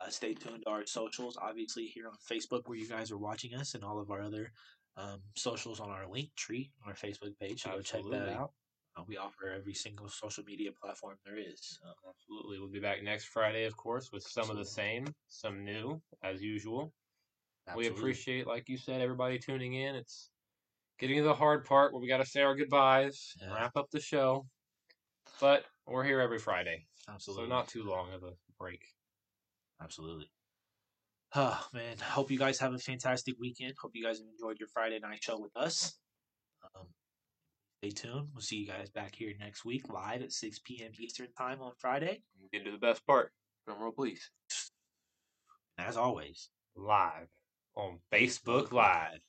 Uh, 0.00 0.08
stay 0.08 0.32
tuned 0.32 0.62
to 0.64 0.70
our 0.70 0.86
socials, 0.86 1.36
obviously 1.40 1.84
here 1.84 2.06
on 2.06 2.14
Facebook 2.30 2.62
where 2.64 2.78
you 2.78 2.88
guys 2.88 3.10
are 3.10 3.18
watching 3.18 3.54
us, 3.54 3.74
and 3.74 3.84
all 3.84 4.00
of 4.00 4.10
our 4.10 4.22
other 4.22 4.50
um, 4.96 5.20
socials 5.36 5.80
on 5.80 5.90
our 5.90 6.04
Linktree 6.04 6.70
on 6.82 6.88
our 6.88 6.94
Facebook 6.94 7.38
page. 7.38 7.60
So 7.60 7.70
go 7.72 7.82
check 7.82 8.00
that 8.10 8.30
out. 8.30 8.52
Uh, 8.96 9.02
we 9.06 9.18
offer 9.18 9.50
every 9.54 9.74
single 9.74 10.08
social 10.08 10.42
media 10.44 10.70
platform 10.82 11.16
there 11.26 11.36
is. 11.36 11.78
So, 11.82 11.88
Absolutely. 12.08 12.58
We'll 12.58 12.70
be 12.70 12.80
back 12.80 13.02
next 13.02 13.26
Friday, 13.26 13.66
of 13.66 13.76
course, 13.76 14.08
with 14.10 14.22
some 14.22 14.50
of 14.50 14.56
the 14.56 14.64
same, 14.64 15.06
some 15.28 15.62
new, 15.62 16.00
as 16.24 16.40
usual. 16.40 16.94
absolutely. 17.68 17.90
We 17.92 17.98
appreciate, 17.98 18.46
like 18.46 18.66
you 18.70 18.78
said, 18.78 19.02
everybody 19.02 19.38
tuning 19.38 19.74
in. 19.74 19.94
It's 19.94 20.30
getting 20.98 21.18
to 21.18 21.22
the 21.22 21.34
hard 21.34 21.66
part 21.66 21.92
where 21.92 22.00
we 22.00 22.08
got 22.08 22.18
to 22.18 22.26
say 22.26 22.40
our 22.40 22.56
goodbyes, 22.56 23.34
Yeah. 23.40 23.54
wrap 23.54 23.76
up 23.76 23.90
the 23.90 24.00
show. 24.00 24.46
But 25.40 25.64
we're 25.90 26.04
here 26.04 26.20
every 26.20 26.38
Friday, 26.38 26.86
absolutely 27.12 27.46
so 27.46 27.48
not 27.48 27.68
too 27.68 27.84
long 27.84 28.12
of 28.12 28.22
a 28.22 28.32
break. 28.58 28.82
Absolutely. 29.82 30.30
Oh 31.34 31.60
man, 31.72 31.96
hope 32.02 32.30
you 32.30 32.38
guys 32.38 32.58
have 32.58 32.74
a 32.74 32.78
fantastic 32.78 33.36
weekend. 33.38 33.74
Hope 33.80 33.92
you 33.94 34.04
guys 34.04 34.18
have 34.18 34.26
enjoyed 34.26 34.58
your 34.58 34.68
Friday 34.68 34.98
night 34.98 35.22
show 35.22 35.38
with 35.38 35.56
us. 35.56 35.94
Um, 36.74 36.86
stay 37.82 37.90
tuned. 37.90 38.28
We'll 38.32 38.42
see 38.42 38.56
you 38.56 38.66
guys 38.66 38.90
back 38.90 39.14
here 39.14 39.32
next 39.38 39.64
week 39.64 39.92
live 39.92 40.22
at 40.22 40.32
6 40.32 40.58
p.m. 40.60 40.92
Eastern 40.98 41.28
Time 41.36 41.60
on 41.60 41.72
Friday. 41.78 42.22
Get 42.52 42.64
to 42.64 42.72
the 42.72 42.78
best 42.78 43.06
part. 43.06 43.32
Drum 43.66 43.80
roll, 43.80 43.92
please. 43.92 44.30
As 45.78 45.96
always, 45.96 46.48
Live 46.76 47.28
on 47.74 47.98
Facebook 48.12 48.72
Live. 48.72 49.20